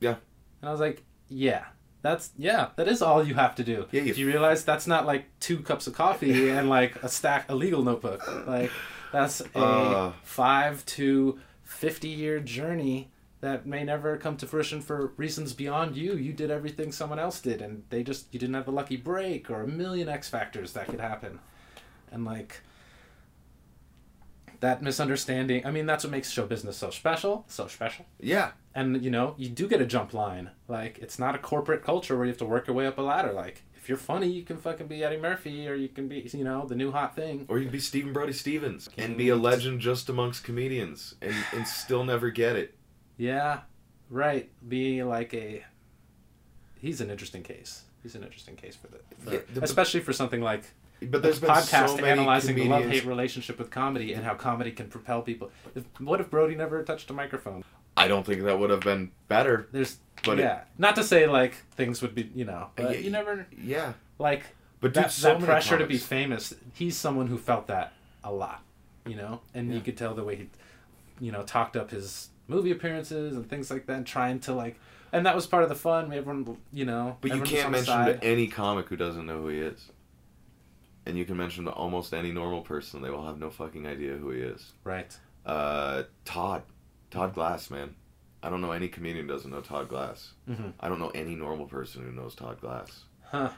Yeah. 0.00 0.16
And 0.60 0.68
I 0.68 0.70
was 0.72 0.80
like, 0.80 1.04
yeah, 1.28 1.64
that's 2.02 2.30
yeah, 2.36 2.70
that 2.76 2.88
is 2.88 3.00
all 3.00 3.24
you 3.26 3.34
have 3.34 3.54
to 3.54 3.64
do. 3.64 3.86
Yeah, 3.92 4.02
you- 4.02 4.14
do 4.14 4.20
you 4.20 4.26
realize 4.26 4.64
that's 4.64 4.86
not 4.86 5.06
like 5.06 5.26
two 5.40 5.58
cups 5.60 5.86
of 5.86 5.94
coffee 5.94 6.50
and 6.56 6.68
like 6.68 6.96
a 7.02 7.08
stack, 7.08 7.48
a 7.48 7.54
legal 7.54 7.82
notebook. 7.82 8.26
Like 8.46 8.70
that's 9.12 9.40
a 9.54 9.58
Uh. 9.58 10.12
five 10.22 10.84
to 10.86 11.38
fifty 11.62 12.08
year 12.08 12.40
journey 12.40 13.10
that 13.40 13.66
may 13.66 13.82
never 13.82 14.16
come 14.16 14.36
to 14.36 14.46
fruition 14.46 14.80
for 14.80 15.08
reasons 15.16 15.52
beyond 15.52 15.96
you. 15.96 16.14
You 16.14 16.32
did 16.32 16.50
everything 16.50 16.92
someone 16.92 17.18
else 17.18 17.40
did, 17.40 17.60
and 17.60 17.82
they 17.90 18.02
just 18.02 18.26
you 18.32 18.38
didn't 18.38 18.54
have 18.54 18.66
the 18.66 18.72
lucky 18.72 18.96
break 18.96 19.50
or 19.50 19.62
a 19.62 19.66
million 19.66 20.08
X 20.08 20.28
factors 20.28 20.72
that 20.74 20.86
could 20.88 21.00
happen, 21.00 21.40
and 22.10 22.24
like 22.24 22.60
that 24.60 24.80
misunderstanding. 24.82 25.66
I 25.66 25.70
mean, 25.72 25.86
that's 25.86 26.04
what 26.04 26.12
makes 26.12 26.30
show 26.30 26.46
business 26.46 26.76
so 26.76 26.90
special. 26.90 27.44
So 27.48 27.66
special 27.66 28.06
Yeah. 28.20 28.52
and 28.74 29.02
you 29.02 29.10
know 29.10 29.34
you 29.36 29.48
do 29.48 29.66
get 29.68 29.80
a 29.80 29.86
jump 29.86 30.14
line 30.14 30.50
like 30.68 30.98
it's 31.00 31.18
not 31.18 31.34
a 31.34 31.38
corporate 31.38 31.82
culture 31.82 32.16
where 32.16 32.24
you 32.26 32.30
have 32.30 32.38
to 32.38 32.44
work 32.46 32.66
your 32.68 32.76
way 32.76 32.86
up 32.86 32.96
a 32.96 33.02
ladder 33.02 33.32
like 33.32 33.62
if 33.82 33.88
you're 33.88 33.98
funny 33.98 34.28
you 34.28 34.42
can 34.44 34.56
fucking 34.58 34.86
be 34.86 35.02
eddie 35.02 35.16
murphy 35.16 35.68
or 35.68 35.74
you 35.74 35.88
can 35.88 36.06
be 36.06 36.28
you 36.32 36.44
know 36.44 36.64
the 36.66 36.76
new 36.76 36.92
hot 36.92 37.16
thing. 37.16 37.46
Or 37.48 37.58
you 37.58 37.64
can 37.64 37.72
be 37.72 37.80
Stephen 37.80 38.12
Brody 38.12 38.32
Stevens 38.32 38.86
Can 38.88 39.04
and 39.04 39.16
be 39.16 39.28
a 39.28 39.34
legend 39.36 39.80
just 39.80 40.08
amongst 40.08 40.44
comedians 40.44 41.16
and, 41.20 41.34
and 41.52 41.66
still 41.66 42.04
never 42.04 42.30
get 42.30 42.54
it. 42.56 42.76
yeah 43.16 43.60
right. 44.08 44.50
Be 44.68 45.02
like 45.02 45.34
a 45.34 45.64
he's 46.80 47.00
an 47.00 47.10
interesting 47.10 47.42
case. 47.42 47.82
He's 48.02 48.14
an 48.14 48.22
interesting 48.22 48.54
case 48.56 48.76
for 48.76 48.86
the 48.88 48.98
for, 49.18 49.32
Yeah, 49.34 49.40
the- 49.52 49.64
especially 49.64 50.00
for 50.00 50.12
something 50.12 50.40
like 50.40 50.62
But 51.00 51.22
there's 51.22 51.40
been 51.40 51.50
podcast 51.50 51.88
so 51.88 51.96
many 51.96 52.08
analyzing 52.08 52.54
the 52.54 52.68
love 52.68 52.84
hate 52.84 53.04
relationship 53.04 53.58
with 53.58 53.70
comedy 53.70 54.12
and 54.12 54.24
how 54.24 54.34
comedy 54.34 54.70
can 54.70 54.86
propel 54.88 55.22
people. 55.22 55.50
If, 55.74 55.84
what 55.98 56.20
if 56.20 56.30
brody 56.30 56.54
never 56.54 56.84
touched 56.84 57.10
a 57.10 57.12
microphone 57.14 57.64
I 57.96 58.08
don't 58.08 58.24
think 58.24 58.42
that 58.44 58.58
would 58.58 58.70
have 58.70 58.80
been 58.80 59.10
better. 59.28 59.68
there's 59.72 59.98
But 60.24 60.38
it- 60.38 60.42
yeah 60.42 60.60
not 60.78 60.94
to 60.96 61.04
say 61.04 61.26
like 61.26 61.54
things 61.72 62.00
would 62.02 62.14
be 62.14 62.30
you 62.34 62.44
know 62.44 62.68
but 62.76 62.92
Yeah, 62.94 62.98
you 62.98 63.10
never 63.10 63.46
Yeah. 63.62 63.92
like 64.18 64.44
But 64.80 64.94
dude, 64.94 65.04
that, 65.04 65.12
so 65.12 65.34
that 65.34 65.44
pressure 65.44 65.78
to 65.78 65.86
be 65.86 65.98
famous 65.98 66.54
he's 66.74 66.96
someone 66.96 67.26
who 67.28 67.38
felt 67.38 67.66
that 67.68 67.92
a 68.24 68.32
lot 68.32 68.62
you 69.06 69.16
know 69.16 69.40
and 69.54 69.72
you 69.74 69.80
could 69.80 69.96
tell 69.96 70.14
the 70.14 70.24
way 70.24 70.36
he 70.36 70.48
you 71.20 71.32
know 71.32 71.42
talked 71.42 71.76
up 71.76 71.90
his 71.90 72.28
movie 72.48 72.70
appearances 72.70 73.36
and 73.36 73.48
things 73.48 73.70
like 73.70 73.86
that 73.86 73.96
and 73.96 74.06
trying 74.06 74.38
to 74.40 74.52
like 74.52 74.78
and 75.12 75.26
that 75.26 75.34
was 75.34 75.46
part 75.46 75.62
of 75.62 75.68
the 75.68 75.74
fun 75.74 76.12
everyone 76.12 76.56
you 76.72 76.84
know 76.84 77.16
But 77.20 77.34
you 77.34 77.42
can't 77.42 77.66
on 77.66 77.72
mention 77.72 78.04
to 78.06 78.24
any 78.24 78.46
comic 78.48 78.88
who 78.88 78.96
doesn't 78.96 79.26
know 79.26 79.42
who 79.42 79.48
he 79.48 79.58
is. 79.58 79.90
And 81.04 81.18
you 81.18 81.24
can 81.24 81.36
mention 81.36 81.64
to 81.64 81.72
almost 81.72 82.14
any 82.14 82.30
normal 82.30 82.60
person, 82.62 83.02
they 83.02 83.10
will 83.10 83.26
have 83.26 83.36
no 83.38 83.50
fucking 83.50 83.86
idea 83.88 84.12
who 84.12 84.30
he 84.30 84.40
is. 84.40 84.72
right 84.84 85.16
Uh, 85.44 86.04
Todd. 86.24 86.62
Todd 87.12 87.34
Glass, 87.34 87.70
man. 87.70 87.94
I 88.42 88.50
don't 88.50 88.60
know 88.60 88.72
any 88.72 88.88
comedian 88.88 89.28
doesn't 89.28 89.50
know 89.50 89.60
Todd 89.60 89.88
Glass. 89.88 90.32
hmm 90.46 90.70
I 90.80 90.88
don't 90.88 90.98
know 90.98 91.10
any 91.14 91.36
normal 91.36 91.66
person 91.66 92.02
who 92.02 92.10
knows 92.10 92.34
Todd 92.34 92.60
Glass. 92.60 93.04
huh 93.22 93.50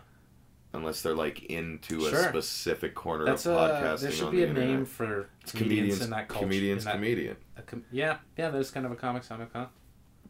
Unless 0.75 1.03
they're 1.03 1.15
like 1.15 1.45
into 1.45 2.05
a 2.07 2.11
specific 2.29 2.95
corner 2.97 3.25
that's 3.25 3.47
of 3.47 3.55
a 3.55 3.57
podcasting 3.59 4.01
there 4.01 4.11
should 4.11 4.31
be 4.33 4.39
the 4.39 4.43
a 4.45 4.49
internet. 4.49 4.69
name 4.71 4.85
for 4.85 5.29
It's 5.43 5.53
comedians, 5.53 5.79
comedians, 6.01 6.03
in 6.03 6.11
that 6.11 6.29
culture 6.29 6.45
comedians, 6.47 6.85
that, 6.85 6.95
comedian. 6.95 7.37
a 7.57 7.63
com- 7.63 7.85
yeah 7.93 8.17
yeah 8.37 8.51
there's 8.51 8.73
kind 8.73 8.85
of 8.85 8.91
a 8.91 8.97
comic 8.97 9.27
comic 9.29 9.51
huh 9.53 9.67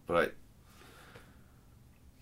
But 0.07 0.35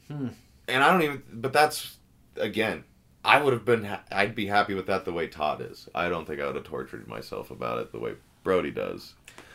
hmm 0.09 0.29
and 0.69 0.85
I 0.85 0.93
don't 0.93 1.03
even. 1.03 1.23
But 1.33 1.53
that's 1.53 1.97
again. 2.37 2.85
I 3.25 3.43
would 3.43 3.53
have 3.53 3.65
been. 3.65 3.85
Ha- 3.85 4.05
I'd 4.13 4.35
be 4.37 4.47
happy 4.47 4.75
with 4.75 4.87
that 4.87 5.05
the 5.05 5.13
way 5.13 5.27
Todd 5.27 5.61
is. 5.61 5.89
I 5.95 6.09
don't 6.09 6.25
think 6.25 6.41
I 6.41 6.47
would 6.47 6.55
have 6.55 6.65
tortured 6.65 7.07
myself 7.09 7.51
about 7.51 7.79
it 7.79 7.91
the 7.93 7.99
way 7.99 8.15
Brody 8.45 8.71
does. 8.71 9.15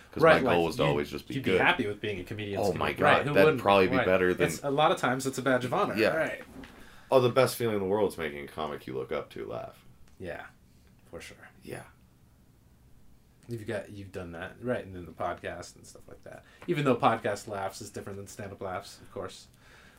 Because 0.09 0.23
right 0.23 0.41
my 0.43 0.51
goal 0.51 0.61
like, 0.61 0.67
was 0.67 0.75
to 0.77 0.83
you- 0.83 0.89
always 0.89 1.09
just 1.11 1.27
be 1.27 1.35
you'd 1.35 1.43
good. 1.43 1.53
be 1.59 1.63
happy 1.63 1.87
with 1.87 1.99
being 2.01 2.19
a 2.19 2.23
comedian 2.23 2.59
Oh 2.63 2.73
my 2.73 2.87
right, 2.87 2.97
God, 2.97 3.27
who 3.27 3.33
that'd 3.33 3.59
probably 3.59 3.87
be 3.87 3.97
Right. 3.97 4.05
better 4.05 4.33
than- 4.33 4.47
It's- 4.47 4.61
a 4.63 4.71
lot 4.71 4.91
of 4.91 4.97
times 4.97 5.25
it's 5.27 5.37
a 5.37 5.41
badge 5.41 5.65
of 5.65 5.73
honor 5.73 5.95
Yeah. 5.95 6.15
right 6.15 6.41
Oh, 7.11 7.19
the 7.21 7.29
best 7.29 7.55
feeling 7.55 7.75
in 7.75 7.81
the 7.81 7.87
world 7.87 8.11
is 8.11 8.17
making 8.17 8.43
a 8.43 8.47
comic 8.47 8.85
you 8.87 8.93
look 8.95 9.11
up 9.11 9.29
to 9.31 9.45
laugh. 9.45 9.83
yeah 10.19 10.43
for 11.11 11.21
sure 11.21 11.37
Yeah. 11.63 11.83
You've 13.49 13.65
got 13.65 13.89
you've 13.89 14.11
done 14.11 14.33
that 14.33 14.55
right, 14.61 14.85
and 14.85 14.93
then 14.93 15.05
the 15.05 15.11
podcast 15.11 15.75
and 15.77 15.85
stuff 15.87 16.01
like 16.07 16.21
that. 16.25 16.43
Even 16.67 16.83
though 16.83 16.95
podcast 16.97 17.47
laughs 17.47 17.79
is 17.81 17.89
different 17.89 18.17
than 18.17 18.27
stand 18.27 18.51
up 18.51 18.61
laughs, 18.61 18.99
of 19.01 19.09
course. 19.13 19.47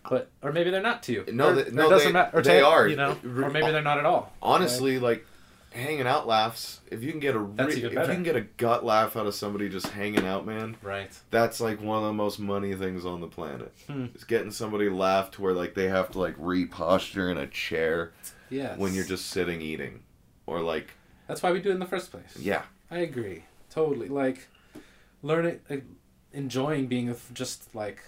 But 0.09 0.31
or 0.43 0.53
maybe 0.53 0.71
they're 0.71 0.83
not 0.83 1.03
to 1.05 1.13
you. 1.13 1.25
No, 1.33 1.49
or, 1.49 1.55
they- 1.55 1.71
no, 1.71 1.87
it 1.87 1.91
doesn't 1.91 2.09
they- 2.09 2.13
matter. 2.13 2.39
Or 2.39 2.43
they 2.43 2.61
are. 2.61 2.87
You 2.87 2.97
know, 2.97 3.13
or 3.25 3.49
maybe 3.51 3.67
uh, 3.67 3.71
they're 3.73 3.81
not 3.83 3.97
at 3.99 4.05
all. 4.05 4.33
Honestly, 4.43 4.99
like 4.99 5.25
hanging 5.73 6.07
out 6.07 6.27
laughs. 6.27 6.81
If 6.91 7.03
you 7.03 7.11
can 7.11 7.21
get 7.21 7.35
a 7.35 7.39
re- 7.39 7.67
if 7.69 7.83
you 7.83 7.91
can 7.91 8.23
get 8.23 8.37
a 8.37 8.41
gut 8.43 8.85
laugh 8.85 9.17
out 9.17 9.27
of 9.27 9.35
somebody 9.35 9.69
just 9.69 9.89
hanging 9.89 10.25
out, 10.27 10.47
man, 10.47 10.77
Right. 10.83 11.11
that's 11.31 11.61
like 11.61 11.81
one 11.81 11.99
of 11.99 12.05
the 12.05 12.13
most 12.13 12.39
money 12.39 12.75
things 12.75 13.05
on 13.05 13.21
the 13.21 13.27
planet. 13.29 13.73
Hmm. 13.87 14.07
Is 14.15 14.25
getting 14.25 14.51
somebody 14.51 14.89
laugh 14.89 15.31
to 15.33 15.43
where 15.43 15.53
like 15.53 15.75
they 15.75 15.89
have 15.89 16.11
to 16.13 16.19
like 16.19 16.35
re-posture 16.39 17.31
in 17.31 17.37
a 17.39 17.47
chair 17.47 18.13
Yes. 18.51 18.79
when 18.79 18.95
you're 18.95 19.05
just 19.05 19.27
sitting 19.27 19.61
eating, 19.61 20.03
or 20.47 20.61
like 20.61 20.91
That's 21.27 21.43
why 21.43 21.53
we 21.53 21.61
do 21.61 21.69
it 21.71 21.75
in 21.75 21.81
the 21.81 21.87
first 21.87 22.11
place. 22.11 22.37
yeah, 22.39 22.63
I 22.91 22.99
agree. 22.99 23.45
Totally. 23.71 24.09
Like 24.09 24.49
learning, 25.23 25.61
like, 25.69 25.85
enjoying 26.33 26.87
being 26.87 27.15
just 27.35 27.75
like 27.75 28.03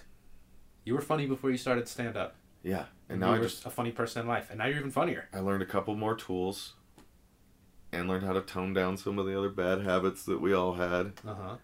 you 0.83 0.93
were 0.95 1.01
funny 1.01 1.27
before 1.27 1.51
you 1.51 1.57
started 1.57 1.87
stand 1.87 2.17
up, 2.17 2.35
yeah. 2.63 2.85
And 3.07 3.15
and 3.15 3.19
now 3.19 3.27
you 3.29 3.35
I 3.35 3.37
were 3.39 3.43
just 3.45 3.65
a 3.65 3.69
funny 3.69 3.91
person 3.91 4.21
in 4.23 4.27
life, 4.27 4.47
and 4.49 4.57
now 4.59 4.65
you're 4.65 4.77
even 4.79 4.89
funnier. 4.89 5.27
I 5.33 5.39
learned 5.39 5.61
a 5.61 5.65
couple 5.67 5.95
more 5.95 6.15
tools, 6.15 6.73
and 7.91 8.07
learned 8.07 8.25
how 8.25 8.33
to 8.33 8.41
tone 8.41 8.73
down 8.73 8.97
some 8.97 9.19
of 9.19 9.25
the 9.25 9.37
other 9.37 9.49
bad 9.49 9.81
habits 9.81 10.23
that 10.23 10.39
we 10.41 10.53
all 10.53 10.73
had. 10.73 11.13
Uh 11.27 11.33
huh. 11.33 11.55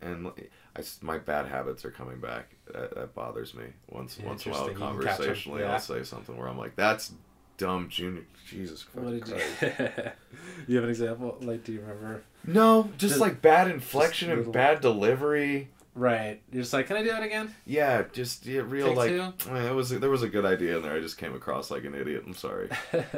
and 0.00 0.30
I 0.76 0.82
my 1.02 1.18
bad 1.18 1.46
habits 1.46 1.84
are 1.84 1.90
coming 1.90 2.20
back. 2.20 2.54
That, 2.72 2.94
that 2.94 3.14
bothers 3.14 3.54
me. 3.54 3.64
Once 3.88 4.18
once 4.18 4.46
in 4.46 4.52
a 4.52 4.54
while, 4.54 4.68
Interesting. 4.68 4.82
You 4.82 4.94
can 4.94 5.02
catch 5.06 5.10
'em, 5.10 5.16
conversationally, 5.16 5.62
yeah. 5.62 5.72
I'll 5.72 5.80
say 5.80 6.02
something 6.02 6.36
where 6.36 6.48
I'm 6.48 6.58
like, 6.58 6.76
"That's 6.76 7.12
dumb, 7.56 7.88
Junior." 7.88 8.24
Jesus 8.46 8.86
What 8.94 9.10
did 9.10 9.26
you? 9.26 9.34
Christ. 9.34 9.62
you 10.68 10.76
have 10.76 10.84
an 10.84 10.90
example? 10.90 11.36
Like, 11.40 11.64
do 11.64 11.72
you 11.72 11.80
remember? 11.80 12.22
No, 12.46 12.84
just, 12.98 13.12
Just- 13.14 13.20
like 13.20 13.42
bad 13.42 13.68
inflection 13.70 14.30
and 14.30 14.52
bad 14.52 14.80
delivery. 14.80 15.70
Right. 15.96 16.42
You're 16.52 16.62
just 16.62 16.74
like, 16.74 16.86
can 16.88 16.96
I 16.98 17.02
do 17.02 17.08
it 17.10 17.22
again? 17.22 17.54
Yeah, 17.64 18.02
just 18.12 18.44
yeah, 18.44 18.60
real 18.66 18.88
Take 18.88 18.96
like 18.96 19.08
two? 19.08 19.50
eh, 19.50 19.70
it 19.70 19.74
was. 19.74 19.88
There 19.88 20.10
was 20.10 20.22
a 20.22 20.28
good 20.28 20.44
idea 20.44 20.76
in 20.76 20.82
there. 20.82 20.92
I 20.92 21.00
just 21.00 21.16
came 21.16 21.34
across 21.34 21.70
like 21.70 21.84
an 21.84 21.94
idiot. 21.94 22.22
I'm 22.26 22.34
sorry. 22.34 22.68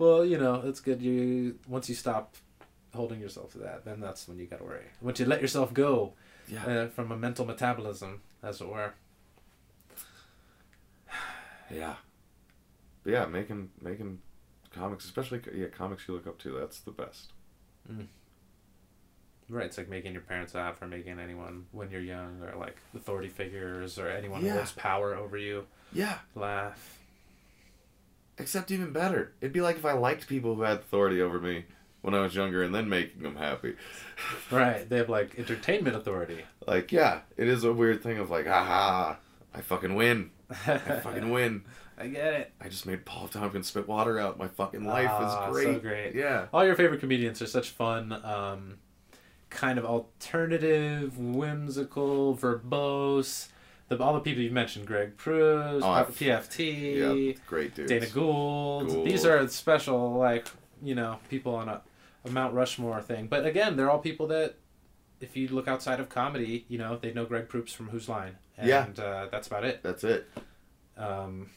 well, 0.00 0.24
you 0.24 0.38
know, 0.38 0.62
it's 0.64 0.80
good. 0.80 1.00
You 1.02 1.58
once 1.68 1.88
you 1.88 1.94
stop 1.94 2.34
holding 2.94 3.20
yourself 3.20 3.52
to 3.52 3.58
that, 3.58 3.84
then 3.84 4.00
that's 4.00 4.26
when 4.26 4.38
you 4.38 4.46
gotta 4.46 4.64
worry. 4.64 4.86
Once 5.00 5.20
you 5.20 5.26
let 5.26 5.40
yourself 5.42 5.72
go 5.74 6.14
Yeah, 6.48 6.64
uh, 6.66 6.88
from 6.88 7.12
a 7.12 7.16
mental 7.16 7.44
metabolism, 7.44 8.22
as 8.42 8.60
it 8.60 8.68
were. 8.68 8.94
yeah, 11.70 11.94
but 13.04 13.12
yeah. 13.12 13.26
Making 13.26 13.70
making 13.80 14.18
comics, 14.74 15.04
especially 15.04 15.40
yeah, 15.54 15.66
comics 15.66 16.08
you 16.08 16.14
look 16.14 16.26
up 16.26 16.38
to. 16.40 16.58
That's 16.58 16.80
the 16.80 16.90
best. 16.92 17.32
Right. 19.48 19.66
It's 19.66 19.78
like 19.78 19.88
making 19.88 20.12
your 20.12 20.22
parents 20.22 20.54
laugh 20.54 20.80
or 20.80 20.86
making 20.86 21.18
anyone 21.18 21.66
when 21.72 21.90
you're 21.90 22.00
young 22.00 22.40
or 22.42 22.56
like 22.56 22.76
authority 22.94 23.28
figures 23.28 23.98
or 23.98 24.08
anyone 24.08 24.42
Yeah. 24.44 24.52
who 24.52 24.56
holds 24.58 24.72
power 24.72 25.14
over 25.16 25.36
you 25.36 25.66
Yeah, 25.92 26.18
laugh. 26.36 26.99
Except 28.40 28.70
even 28.70 28.92
better. 28.92 29.32
It'd 29.40 29.52
be 29.52 29.60
like 29.60 29.76
if 29.76 29.84
I 29.84 29.92
liked 29.92 30.26
people 30.26 30.54
who 30.54 30.62
had 30.62 30.78
authority 30.78 31.20
over 31.20 31.38
me 31.38 31.64
when 32.02 32.14
I 32.14 32.20
was 32.20 32.34
younger 32.34 32.62
and 32.62 32.74
then 32.74 32.88
making 32.88 33.22
them 33.22 33.36
happy. 33.36 33.74
Right. 34.50 34.86
They 34.88 34.98
have 34.98 35.08
like 35.08 35.38
entertainment 35.38 35.96
authority. 35.96 36.44
Like, 36.66 36.92
yeah, 36.92 37.20
it 37.36 37.48
is 37.48 37.64
a 37.64 37.72
weird 37.72 38.02
thing 38.02 38.18
of 38.18 38.30
like, 38.30 38.46
aha, 38.46 39.16
I 39.54 39.60
fucking 39.62 39.94
win. 39.94 40.30
I 40.66 40.76
fucking 41.02 41.30
win. 41.30 41.62
I 41.96 42.06
get 42.08 42.34
it. 42.34 42.52
I 42.60 42.68
just 42.68 42.84
made 42.86 43.04
Paul 43.06 43.28
Tompkins 43.28 43.68
spit 43.68 43.86
water 43.88 44.18
out. 44.18 44.38
My 44.38 44.48
fucking 44.48 44.84
life 44.84 45.08
Ah, 45.10 45.50
is 45.50 45.56
so 45.56 45.72
great. 45.72 45.82
great. 45.82 46.14
Yeah. 46.14 46.46
All 46.52 46.64
your 46.66 46.74
favorite 46.76 47.00
comedians 47.00 47.40
are 47.42 47.46
such 47.46 47.70
fun, 47.70 48.12
um, 48.24 48.78
kind 49.50 49.78
of 49.78 49.84
alternative, 49.84 51.18
whimsical, 51.18 52.36
verbose. 52.36 53.48
The, 53.90 54.00
all 54.00 54.14
the 54.14 54.20
people 54.20 54.40
you've 54.40 54.52
mentioned, 54.52 54.86
Greg 54.86 55.16
Proops, 55.16 55.84
Oh, 55.84 55.88
PFT, 55.88 57.28
Yeah, 57.32 57.32
great 57.48 57.74
dudes. 57.74 57.90
Dana 57.90 58.06
Gould. 58.06 58.86
Gould. 58.86 59.04
These 59.06 59.26
are 59.26 59.46
special, 59.48 60.12
like, 60.14 60.46
you 60.80 60.94
know, 60.94 61.18
people 61.28 61.56
on 61.56 61.68
a, 61.68 61.82
a 62.24 62.30
Mount 62.30 62.54
Rushmore 62.54 63.02
thing. 63.02 63.26
But 63.26 63.44
again, 63.44 63.76
they're 63.76 63.90
all 63.90 63.98
people 63.98 64.28
that, 64.28 64.54
if 65.20 65.36
you 65.36 65.48
look 65.48 65.66
outside 65.66 65.98
of 65.98 66.08
comedy, 66.08 66.64
you 66.68 66.78
know, 66.78 66.98
they 66.98 67.12
know 67.12 67.24
Greg 67.26 67.48
Proops 67.48 67.72
from 67.72 67.88
Whose 67.88 68.08
Line. 68.08 68.36
And 68.56 68.68
Yeah. 68.68 68.86
uh, 69.04 69.26
that's 69.28 69.48
about 69.48 69.64
it. 69.64 69.82
That's 69.82 70.04
it. 70.04 70.28
Um, 70.96 71.50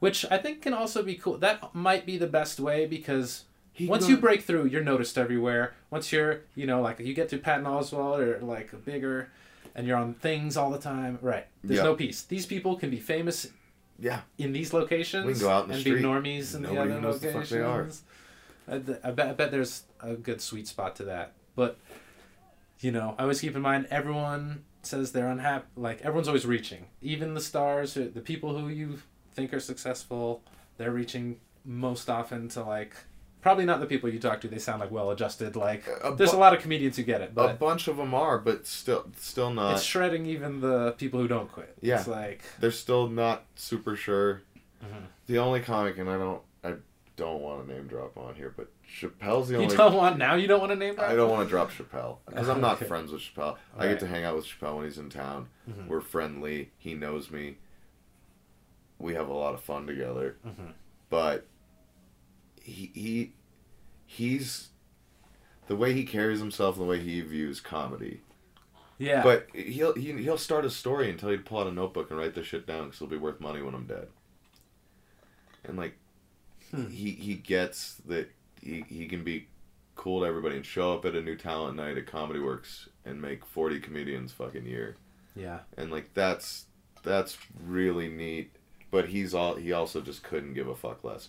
which 0.00 0.26
I 0.30 0.36
think 0.36 0.60
can 0.60 0.74
also 0.74 1.02
be 1.02 1.14
cool. 1.14 1.38
That 1.38 1.74
might 1.74 2.04
be 2.04 2.18
the 2.18 2.26
best 2.26 2.60
way 2.60 2.84
because 2.84 3.44
He 3.72 3.86
once 3.86 4.06
you 4.06 4.18
break 4.18 4.42
through, 4.42 4.66
you're 4.66 4.84
noticed 4.84 5.16
everywhere. 5.16 5.72
Once 5.88 6.12
you're, 6.12 6.40
you 6.54 6.66
know, 6.66 6.82
like 6.82 6.98
you 7.00 7.14
get 7.14 7.30
to 7.30 7.38
Patton 7.38 7.64
Oswalt 7.64 8.18
or 8.18 8.38
like 8.44 8.74
a 8.74 8.76
bigger, 8.76 9.30
and 9.74 9.86
you're 9.86 9.96
on 9.96 10.14
things 10.14 10.56
all 10.56 10.70
the 10.70 10.78
time. 10.78 11.18
Right. 11.22 11.46
There's 11.62 11.78
Yeah. 11.78 11.84
no 11.84 11.94
peace. 11.94 12.22
These 12.22 12.46
people 12.46 12.76
can 12.76 12.90
be 12.90 13.00
famous 13.00 13.48
Yeah. 13.98 14.20
in 14.38 14.52
these 14.52 14.72
locations 14.72 15.26
We 15.26 15.32
can 15.32 15.42
go 15.42 15.50
out 15.50 15.62
in 15.64 15.68
the 15.68 15.74
and 15.74 15.80
street. 15.80 15.94
be 15.96 16.02
normies 16.02 16.54
in 16.54 16.62
Nobody 16.62 16.88
the 16.90 16.96
other 16.96 17.00
knows 17.00 17.20
the 17.20 17.26
fuck 17.28 17.50
locations. 17.50 18.02
they 18.66 18.72
are. 18.72 18.76
I, 19.04 19.08
I 19.08 19.10
bet 19.12 19.28
I 19.28 19.32
bet 19.32 19.50
there's 19.50 19.84
a 20.00 20.14
good 20.14 20.40
sweet 20.40 20.66
spot 20.68 20.96
to 20.96 21.04
that. 21.04 21.32
But 21.56 21.78
you 22.80 22.90
know, 22.92 23.14
I 23.18 23.22
always 23.22 23.40
keep 23.40 23.54
in 23.56 23.62
mind 23.62 23.86
everyone 23.90 24.64
says 24.82 25.12
they're 25.12 25.28
unhappy. 25.28 25.66
Like 25.76 26.00
everyone's 26.02 26.28
always 26.28 26.46
reaching. 26.46 26.86
Even 27.02 27.34
the 27.34 27.40
stars, 27.40 27.94
the 27.94 28.06
people 28.24 28.58
who 28.58 28.68
you 28.68 29.00
think 29.34 29.52
are 29.54 29.60
successful, 29.60 30.42
they're 30.76 30.90
reaching 30.92 31.40
most 31.64 32.08
often 32.10 32.48
to 32.50 32.62
like. 32.62 32.94
Probably 33.44 33.66
not 33.66 33.78
the 33.78 33.84
people 33.84 34.08
you 34.08 34.18
talk 34.18 34.40
to. 34.40 34.48
They 34.48 34.58
sound 34.58 34.80
like 34.80 34.90
well-adjusted. 34.90 35.54
Like 35.54 35.84
A 36.02 36.14
there's 36.14 36.32
a 36.32 36.38
lot 36.38 36.54
of 36.54 36.62
comedians 36.62 36.96
who 36.96 37.02
get 37.02 37.20
it, 37.20 37.32
a 37.36 37.48
bunch 37.52 37.88
of 37.88 37.98
them 37.98 38.14
are, 38.14 38.38
but 38.38 38.66
still, 38.66 39.04
still 39.18 39.50
not. 39.50 39.74
it's 39.74 39.82
shredding 39.82 40.24
even 40.24 40.60
the 40.62 40.92
people 40.92 41.20
who 41.20 41.28
don't 41.28 41.52
quit. 41.52 41.76
Yeah. 41.82 41.98
It's 41.98 42.08
like 42.08 42.40
They're 42.58 42.70
still 42.70 43.06
not 43.06 43.44
super 43.54 43.96
sure. 43.96 44.40
Mhm. 44.82 45.08
The 45.26 45.36
only 45.40 45.60
comic, 45.60 45.98
and 45.98 46.08
I 46.08 46.16
don't, 46.16 46.40
I 46.64 46.72
don't 47.16 47.42
want 47.42 47.68
to 47.68 47.74
name 47.74 47.86
drop 47.86 48.16
on 48.16 48.34
here, 48.34 48.54
but 48.56 48.68
Chappelle's 48.88 49.48
the 49.48 49.56
you 49.56 49.62
only. 49.64 49.76
don't 49.76 49.92
want 49.94 50.16
now. 50.16 50.36
You 50.36 50.46
don't 50.46 50.60
want 50.60 50.72
to 50.72 50.76
name. 50.76 50.94
Drop? 50.94 51.10
I 51.10 51.14
don't 51.14 51.28
want 51.30 51.46
to 51.46 51.50
drop 51.50 51.70
Chappelle 51.70 52.16
because 52.26 52.48
I'm 52.48 52.62
not 52.62 52.76
Okay. 52.76 52.86
friends 52.86 53.12
with 53.12 53.20
Chappelle. 53.20 53.58
I 53.76 53.80
Right. 53.84 53.90
get 53.90 54.00
to 54.00 54.06
hang 54.06 54.24
out 54.24 54.36
with 54.36 54.46
Chappelle 54.46 54.76
when 54.76 54.86
he's 54.86 54.96
in 54.96 55.10
town. 55.10 55.48
Mhm. 55.70 55.86
We're 55.86 56.00
friendly. 56.00 56.70
He 56.78 56.94
knows 56.94 57.30
me. 57.30 57.58
We 58.98 59.12
have 59.12 59.28
a 59.28 59.34
lot 59.34 59.52
of 59.52 59.60
fun 59.60 59.86
together. 59.86 60.36
Mhm. 60.46 60.72
But 61.10 61.46
he 62.64 62.90
he 62.94 63.32
he's 64.06 64.68
the 65.68 65.76
way 65.76 65.92
he 65.92 66.04
carries 66.04 66.40
himself, 66.40 66.76
and 66.76 66.84
the 66.84 66.88
way 66.90 67.00
he 67.00 67.20
views 67.20 67.60
comedy. 67.60 68.20
Yeah. 68.98 69.22
But 69.22 69.48
he'll 69.54 69.94
he, 69.94 70.12
he'll 70.22 70.38
start 70.38 70.64
a 70.64 70.70
story 70.70 71.10
and 71.10 71.18
tell 71.18 71.30
you 71.30 71.36
to 71.38 71.42
pull 71.42 71.60
out 71.60 71.66
a 71.66 71.72
notebook 71.72 72.10
and 72.10 72.18
write 72.18 72.34
this 72.34 72.46
shit 72.46 72.66
down 72.66 72.86
because 72.86 72.98
it'll 73.02 73.10
be 73.10 73.16
worth 73.16 73.40
money 73.40 73.62
when 73.62 73.74
I'm 73.74 73.86
dead. 73.86 74.08
And 75.64 75.76
like, 75.76 75.96
Hmm. 76.70 76.88
he 76.88 77.10
he 77.12 77.34
gets 77.34 77.96
that 78.06 78.30
he 78.60 78.84
he 78.88 79.06
can 79.06 79.22
be 79.24 79.48
cool 79.96 80.20
to 80.20 80.26
everybody 80.26 80.56
and 80.56 80.66
show 80.66 80.92
up 80.94 81.04
at 81.04 81.14
a 81.14 81.22
new 81.22 81.36
talent 81.36 81.76
night 81.76 81.96
at 81.98 82.06
Comedy 82.06 82.40
Works 82.40 82.88
and 83.04 83.20
make 83.20 83.44
forty 83.44 83.78
comedians 83.80 84.32
fucking 84.32 84.66
year. 84.66 84.96
yeah. 85.36 85.60
And 85.76 85.90
like 85.92 86.14
that's 86.14 86.66
that's 87.02 87.36
really 87.64 88.08
neat. 88.08 88.56
But 88.90 89.08
he's 89.08 89.34
all 89.34 89.56
he 89.56 89.72
also 89.72 90.00
just 90.00 90.22
couldn't 90.22 90.54
give 90.54 90.68
a 90.68 90.74
fuck 90.74 91.04
less. 91.04 91.28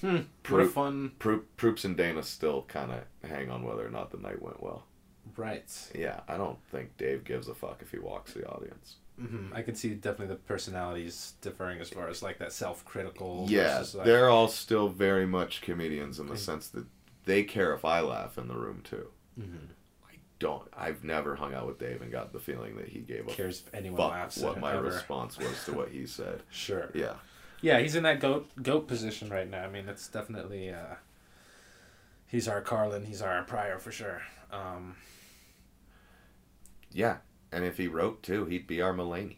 Hmm. 0.00 0.06
What 0.16 0.20
a 0.20 0.24
Proof- 0.42 0.72
fun. 0.72 1.12
Proop, 1.18 1.42
Proops 1.56 1.84
and 1.84 1.96
Dana 1.96 2.22
still 2.22 2.62
kind 2.68 2.92
of 2.92 3.28
hang 3.28 3.50
on 3.50 3.62
whether 3.62 3.86
or 3.86 3.90
not 3.90 4.10
the 4.10 4.18
night 4.18 4.40
went 4.40 4.62
well. 4.62 4.86
Right. 5.36 5.70
Yeah, 5.94 6.20
I 6.28 6.36
don't 6.36 6.58
think 6.70 6.96
Dave 6.96 7.24
gives 7.24 7.48
a 7.48 7.54
fuck 7.54 7.80
if 7.82 7.90
he 7.90 7.98
walks 7.98 8.32
the 8.32 8.46
audience. 8.48 8.96
hmm 9.18 9.52
I 9.54 9.62
can 9.62 9.74
see 9.74 9.90
definitely 9.94 10.28
the 10.34 10.40
personalities 10.40 11.34
differing 11.42 11.78
as 11.80 11.90
far 11.90 12.08
as 12.08 12.22
like 12.22 12.38
that 12.38 12.52
self-critical. 12.52 13.46
Yeah, 13.48 13.78
versus, 13.78 13.94
like, 13.96 14.06
they're 14.06 14.30
all 14.30 14.48
still 14.48 14.88
very 14.88 15.26
much 15.26 15.60
comedians 15.60 16.18
in 16.18 16.26
the 16.26 16.36
sense 16.38 16.68
that 16.68 16.86
they 17.26 17.42
care 17.44 17.74
if 17.74 17.84
I 17.84 18.00
laugh 18.00 18.38
in 18.38 18.48
the 18.48 18.56
room 18.56 18.80
too. 18.82 19.08
Mhm. 19.38 19.68
I 20.08 20.14
don't 20.38 20.66
I've 20.76 21.04
never 21.04 21.36
hung 21.36 21.52
out 21.54 21.66
with 21.66 21.78
Dave 21.78 22.00
and 22.00 22.10
got 22.10 22.32
the 22.32 22.40
feeling 22.40 22.76
that 22.76 22.88
he 22.88 23.00
gave 23.00 23.28
a 23.28 23.30
cares 23.30 23.60
if 23.66 23.74
anyone 23.74 24.00
laughs. 24.10 24.38
what 24.38 24.58
my 24.66 24.72
ever. 24.74 24.84
response 24.84 25.38
was 25.38 25.64
to 25.66 25.72
what 25.74 25.90
he 25.90 26.06
said. 26.06 26.42
Sure. 26.50 26.90
Yeah, 26.94 27.14
Yeah, 27.62 27.78
he's 27.80 27.94
in 27.94 28.02
that 28.04 28.20
goat 28.20 28.48
goat 28.62 28.88
position 28.88 29.28
right 29.28 29.48
now. 29.48 29.64
I 29.64 29.68
mean, 29.68 29.88
it's 29.88 30.08
definitely 30.08 30.70
uh, 30.70 30.94
he's 32.26 32.48
our 32.48 32.60
Carlin, 32.60 33.04
he's 33.04 33.22
our 33.22 33.42
Pryor 33.42 33.78
for 33.78 33.92
sure. 33.92 34.22
Um, 34.52 34.96
yeah. 36.92 37.18
And 37.52 37.64
if 37.64 37.76
he 37.76 37.88
wrote 37.88 38.22
too, 38.22 38.44
he'd 38.44 38.66
be 38.66 38.80
our 38.80 38.94
Mulaney. 38.94 39.36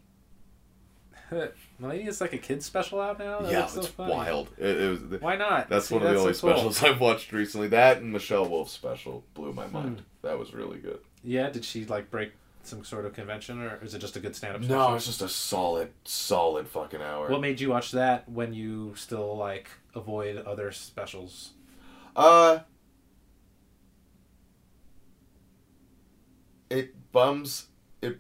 Mulaney 1.81 2.07
is 2.07 2.21
like 2.21 2.35
a 2.35 2.39
kids 2.39 2.67
special 2.67 3.01
out 3.01 3.19
now. 3.19 3.41
That 3.41 3.51
yeah, 3.51 3.67
so 3.67 3.81
it's 3.81 3.97
wild. 3.97 4.51
It, 4.59 4.81
it 4.81 5.11
was. 5.11 5.21
Why 5.21 5.37
not? 5.37 5.69
That's 5.69 5.87
See, 5.87 5.95
one 5.95 6.05
of 6.05 6.13
the 6.13 6.21
only 6.21 6.35
so 6.35 6.49
cool. 6.49 6.57
specials 6.57 6.83
I've 6.83 7.01
watched 7.01 7.33
recently. 7.33 7.69
That 7.69 7.99
and 7.99 8.13
Michelle 8.13 8.49
Wolf's 8.49 8.73
special 8.73 9.25
blew 9.35 9.53
my 9.53 9.67
mind. 9.69 10.01
Hmm. 10.01 10.27
That 10.27 10.39
was 10.39 10.53
really 10.53 10.79
good. 10.79 11.01
Yeah, 11.25 11.49
did 11.51 11.65
she 11.65 11.85
like 11.87 12.11
break 12.11 12.33
some 12.67 12.85
sort 12.85 13.07
of 13.07 13.13
convention, 13.13 13.61
or 13.61 13.79
is 13.83 13.95
it 13.95 13.99
just 13.99 14.17
a 14.17 14.21
good 14.21 14.37
stand-up? 14.37 14.61
No, 14.63 14.67
special? 14.67 14.95
it's 14.95 15.07
just 15.07 15.23
a 15.23 15.29
solid, 15.29 15.91
solid 16.05 16.69
fucking 16.69 17.03
hour. 17.03 17.29
What 17.29 17.41
made 17.41 17.61
you 17.61 17.71
watch 17.71 17.93
that 17.93 18.29
when 18.29 18.53
you 18.55 18.95
still 18.97 19.37
like 19.37 19.69
avoid 19.95 20.37
other 20.39 20.71
specials? 20.73 21.51
Uh, 22.15 22.61
it 26.71 26.95
bums 27.13 27.67
it. 28.01 28.19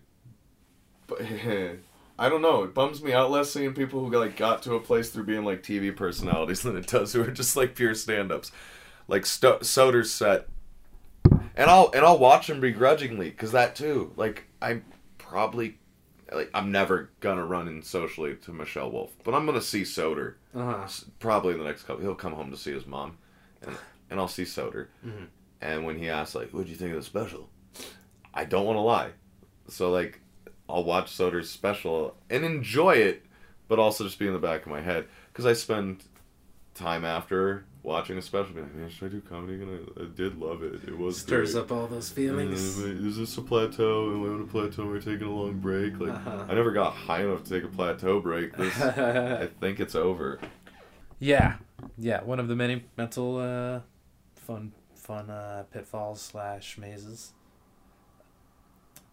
I 2.18 2.28
don't 2.28 2.42
know. 2.42 2.62
It 2.64 2.74
bums 2.74 3.02
me 3.02 3.12
out 3.12 3.30
less 3.30 3.50
seeing 3.50 3.72
people 3.74 4.00
who 4.04 4.16
like 4.16 4.36
got 4.36 4.62
to 4.62 4.74
a 4.74 4.80
place 4.80 5.10
through 5.10 5.24
being 5.24 5.44
like 5.44 5.62
TV 5.62 5.94
personalities 5.94 6.62
than 6.62 6.76
it 6.76 6.86
does 6.86 7.12
who 7.12 7.22
are 7.22 7.30
just 7.30 7.56
like 7.56 7.74
pure 7.74 7.94
stand-ups, 7.94 8.52
like 9.08 9.26
Sto- 9.26 9.60
Soder's 9.62 10.12
set. 10.12 10.48
And 11.56 11.68
I'll 11.70 11.90
and 11.94 12.04
I'll 12.04 12.18
watch 12.18 12.48
him 12.50 12.60
begrudgingly 12.60 13.30
because 13.30 13.52
that 13.52 13.74
too. 13.76 14.12
Like 14.16 14.44
I 14.60 14.80
probably. 15.18 15.78
Like 16.34 16.50
I'm 16.54 16.72
never 16.72 17.10
gonna 17.20 17.44
run 17.44 17.68
in 17.68 17.82
socially 17.82 18.36
to 18.36 18.52
Michelle 18.54 18.90
Wolf, 18.90 19.12
but 19.22 19.34
I'm 19.34 19.44
gonna 19.44 19.60
see 19.60 19.82
Soder 19.82 20.36
Uh 20.54 20.64
huh. 20.86 20.88
probably 21.18 21.52
in 21.52 21.58
the 21.58 21.64
next 21.66 21.82
couple. 21.82 22.02
He'll 22.02 22.14
come 22.14 22.32
home 22.32 22.50
to 22.50 22.56
see 22.56 22.72
his 22.72 22.86
mom, 22.86 23.18
and 23.60 23.76
and 24.08 24.18
I'll 24.18 24.28
see 24.28 24.44
Soder. 24.44 24.86
Mhm. 25.06 25.26
And 25.60 25.84
when 25.84 25.98
he 25.98 26.08
asks 26.08 26.34
like, 26.34 26.48
"What'd 26.50 26.70
you 26.70 26.74
think 26.76 26.92
of 26.92 26.96
the 26.96 27.02
special?" 27.04 27.50
I 28.32 28.46
don't 28.46 28.64
want 28.64 28.76
to 28.78 28.80
lie, 28.80 29.10
so 29.68 29.90
like, 29.90 30.20
I'll 30.70 30.84
watch 30.84 31.14
Soder's 31.14 31.50
special 31.50 32.16
and 32.30 32.46
enjoy 32.46 32.92
it, 32.92 33.26
but 33.68 33.78
also 33.78 34.04
just 34.04 34.18
be 34.18 34.26
in 34.26 34.32
the 34.32 34.38
back 34.38 34.62
of 34.62 34.68
my 34.68 34.80
head 34.80 35.08
because 35.30 35.44
I 35.44 35.52
spend 35.52 36.02
time 36.72 37.04
after 37.04 37.66
watching 37.82 38.16
a 38.18 38.22
special 38.22 38.52
being 38.54 38.66
like, 38.66 38.74
"Man, 38.74 38.90
should 38.90 39.06
I 39.06 39.12
do 39.14 39.20
comedy 39.20 39.54
again? 39.54 39.86
I, 39.98 40.02
I 40.02 40.06
did 40.14 40.38
love 40.38 40.62
it. 40.62 40.84
It 40.86 40.96
was 40.98 41.18
Stirs 41.20 41.52
great." 41.52 41.62
up 41.62 41.72
all 41.72 41.86
those 41.86 42.10
feelings. 42.10 42.80
Uh, 42.80 42.86
Is 42.86 43.16
this 43.16 43.36
a 43.36 43.42
plateau? 43.42 44.10
Am 44.10 44.22
I 44.24 44.34
on 44.34 44.40
a 44.42 44.46
plateau? 44.46 44.86
We're 44.86 45.00
taking 45.00 45.26
a 45.26 45.30
long 45.34 45.58
break. 45.58 45.98
Like 45.98 46.10
Uh-huh. 46.14 46.44
I 46.48 46.54
never 46.54 46.70
got 46.72 46.92
high 46.94 47.22
enough 47.22 47.44
to 47.44 47.50
take 47.50 47.64
a 47.64 47.68
plateau 47.74 48.20
break. 48.20 48.56
This, 48.56 48.80
I 48.80 49.48
think 49.60 49.80
it's 49.80 49.94
over. 49.94 50.38
yeah, 51.18 51.56
yeah. 51.98 52.22
One 52.22 52.38
of 52.40 52.48
the 52.48 52.56
many 52.56 52.84
mental 52.96 53.38
uh, 53.38 53.80
fun 54.36 54.72
fun 54.94 55.30
uh, 55.30 55.64
pitfalls 55.72 56.20
slash 56.20 56.78
mazes 56.78 57.32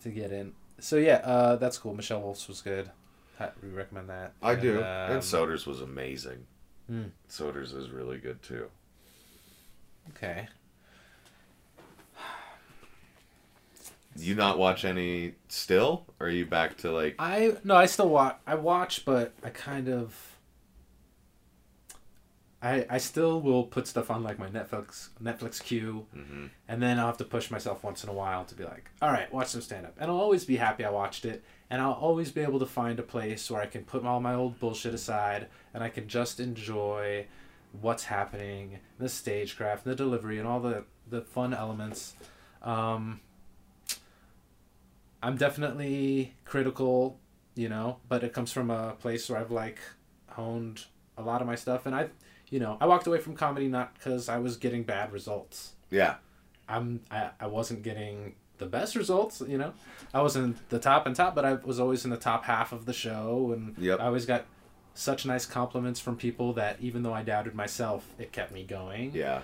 to 0.03 0.09
get 0.09 0.31
in. 0.31 0.53
So 0.79 0.95
yeah, 0.97 1.15
uh, 1.25 1.55
that's 1.57 1.77
cool. 1.77 1.93
Michelle 1.93 2.21
Wolf's 2.21 2.47
was 2.47 2.61
good. 2.61 2.91
Ha- 3.37 3.51
we 3.61 3.69
recommend 3.69 4.09
that. 4.09 4.33
I 4.41 4.53
And, 4.53 4.61
do. 4.61 4.77
um, 4.77 4.83
and 4.83 5.23
Soder's 5.23 5.65
was 5.65 5.81
amazing. 5.81 6.45
Hmm. 6.89 7.03
Soder's 7.27 7.71
is 7.73 7.91
really 7.91 8.17
good 8.17 8.41
too. 8.41 8.65
Okay. 10.09 10.47
You 14.17 14.35
not 14.35 14.57
watch 14.57 14.83
any 14.83 15.35
still? 15.47 16.05
Or 16.19 16.27
are 16.27 16.29
you 16.29 16.45
back 16.45 16.77
to 16.77 16.91
like 16.91 17.15
I 17.19 17.55
no, 17.63 17.75
I 17.75 17.85
still 17.85 18.09
watch. 18.09 18.37
I 18.45 18.55
watch, 18.55 19.05
but 19.05 19.33
I 19.43 19.49
kind 19.49 19.87
of. 19.87 20.35
I 22.61 22.85
I 22.89 22.97
still 22.97 23.39
will 23.39 23.63
put 23.63 23.87
stuff 23.87 24.11
on 24.11 24.23
like 24.23 24.37
my 24.39 24.47
Netflix 24.49 25.09
Netflix 25.23 25.63
queue, 25.63 26.07
hmm 26.13 26.47
and 26.67 26.81
then 26.81 26.99
I'll 26.99 27.05
have 27.05 27.17
to 27.17 27.23
push 27.23 27.49
myself 27.49 27.83
once 27.83 28.03
in 28.03 28.09
a 28.09 28.13
while 28.13 28.43
to 28.45 28.55
be 28.55 28.65
like, 28.65 28.89
all 29.01 29.11
right, 29.11 29.31
watch 29.31 29.47
some 29.49 29.61
stand 29.61 29.85
up, 29.85 29.95
and 29.99 30.11
I'll 30.11 30.17
always 30.19 30.43
be 30.43 30.57
happy 30.57 30.83
I 30.83 30.89
watched 30.89 31.23
it, 31.23 31.43
and 31.69 31.81
I'll 31.81 31.93
always 31.93 32.31
be 32.31 32.41
able 32.41 32.59
to 32.59 32.65
find 32.65 32.99
a 32.99 33.03
place 33.03 33.49
where 33.49 33.61
I 33.61 33.67
can 33.67 33.83
put 33.85 34.03
all 34.03 34.19
my 34.19 34.33
old 34.33 34.59
bullshit 34.59 34.93
aside, 34.93 35.47
and 35.73 35.83
I 35.83 35.89
can 35.89 36.07
just 36.07 36.39
enjoy 36.39 37.25
what's 37.81 38.05
happening, 38.05 38.79
the 38.97 39.09
stagecraft, 39.09 39.83
the 39.83 39.95
delivery, 39.95 40.39
and 40.39 40.47
all 40.47 40.59
the 40.59 40.83
the 41.09 41.21
fun 41.21 41.53
elements. 41.53 42.13
Um, 42.61 43.19
I'm 45.21 45.35
definitely 45.37 46.33
critical, 46.45 47.19
you 47.55 47.67
know, 47.69 47.97
but 48.07 48.23
it 48.23 48.33
comes 48.33 48.51
from 48.51 48.69
a 48.69 48.93
place 48.99 49.29
where 49.29 49.39
I've 49.39 49.51
like 49.51 49.79
honed 50.29 50.85
a 51.17 51.21
lot 51.21 51.41
of 51.41 51.47
my 51.47 51.55
stuff, 51.55 51.85
and 51.85 51.93
I, 51.95 52.09
you 52.49 52.59
know, 52.59 52.77
I 52.79 52.85
walked 52.85 53.07
away 53.07 53.19
from 53.19 53.35
comedy 53.35 53.67
not 53.67 53.93
because 53.95 54.29
I 54.29 54.37
was 54.37 54.57
getting 54.57 54.83
bad 54.83 55.11
results. 55.11 55.73
Yeah. 55.89 56.15
I'm 56.67 57.01
I, 57.11 57.31
I 57.39 57.47
wasn't 57.47 57.81
getting 57.83 58.35
the 58.59 58.65
best 58.67 58.95
results, 58.95 59.41
you 59.45 59.57
know. 59.57 59.73
I 60.13 60.21
wasn't 60.21 60.69
the 60.69 60.79
top 60.79 61.05
and 61.07 61.15
top, 61.15 61.33
but 61.35 61.43
I 61.45 61.53
was 61.53 61.79
always 61.79 62.03
in 62.05 62.11
the 62.11 62.17
top 62.17 62.45
half 62.45 62.71
of 62.71 62.85
the 62.85 62.93
show, 62.93 63.51
and 63.53 63.77
Yep. 63.77 63.99
I 63.99 64.05
always 64.05 64.25
got 64.25 64.45
such 64.99 65.25
nice 65.25 65.45
compliments 65.45 65.99
from 65.99 66.17
people 66.17 66.51
that 66.53 66.77
even 66.81 67.03
though 67.03 67.13
I 67.13 67.23
doubted 67.23 67.55
myself, 67.55 68.05
it 68.19 68.33
kept 68.33 68.51
me 68.51 68.63
going. 68.63 69.11
Yeah. 69.13 69.41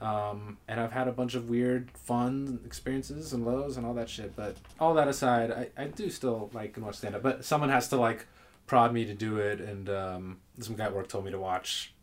Um, 0.00 0.58
and 0.68 0.80
I've 0.80 0.92
had 0.92 1.08
a 1.08 1.12
bunch 1.12 1.34
of 1.34 1.48
weird, 1.48 1.90
fun 1.92 2.60
experiences 2.66 3.32
and 3.32 3.46
lows 3.46 3.76
and 3.78 3.86
all 3.86 3.94
that 3.94 4.10
shit. 4.10 4.36
But 4.36 4.56
all 4.78 4.92
that 4.94 5.08
aside, 5.08 5.50
I, 5.50 5.68
I 5.82 5.86
do 5.86 6.10
still 6.10 6.50
like 6.52 6.76
and 6.76 6.84
watch 6.84 6.96
stand 6.96 7.14
up. 7.14 7.22
But 7.22 7.44
someone 7.44 7.70
has 7.70 7.88
to 7.88 7.96
like 7.96 8.26
prod 8.66 8.92
me 8.92 9.06
to 9.06 9.14
do 9.14 9.38
it. 9.38 9.60
And 9.60 9.88
um, 9.88 10.40
some 10.60 10.76
guy 10.76 10.84
at 10.86 10.94
work 10.94 11.08
told 11.08 11.24
me 11.24 11.30
to 11.30 11.38
watch 11.38 11.94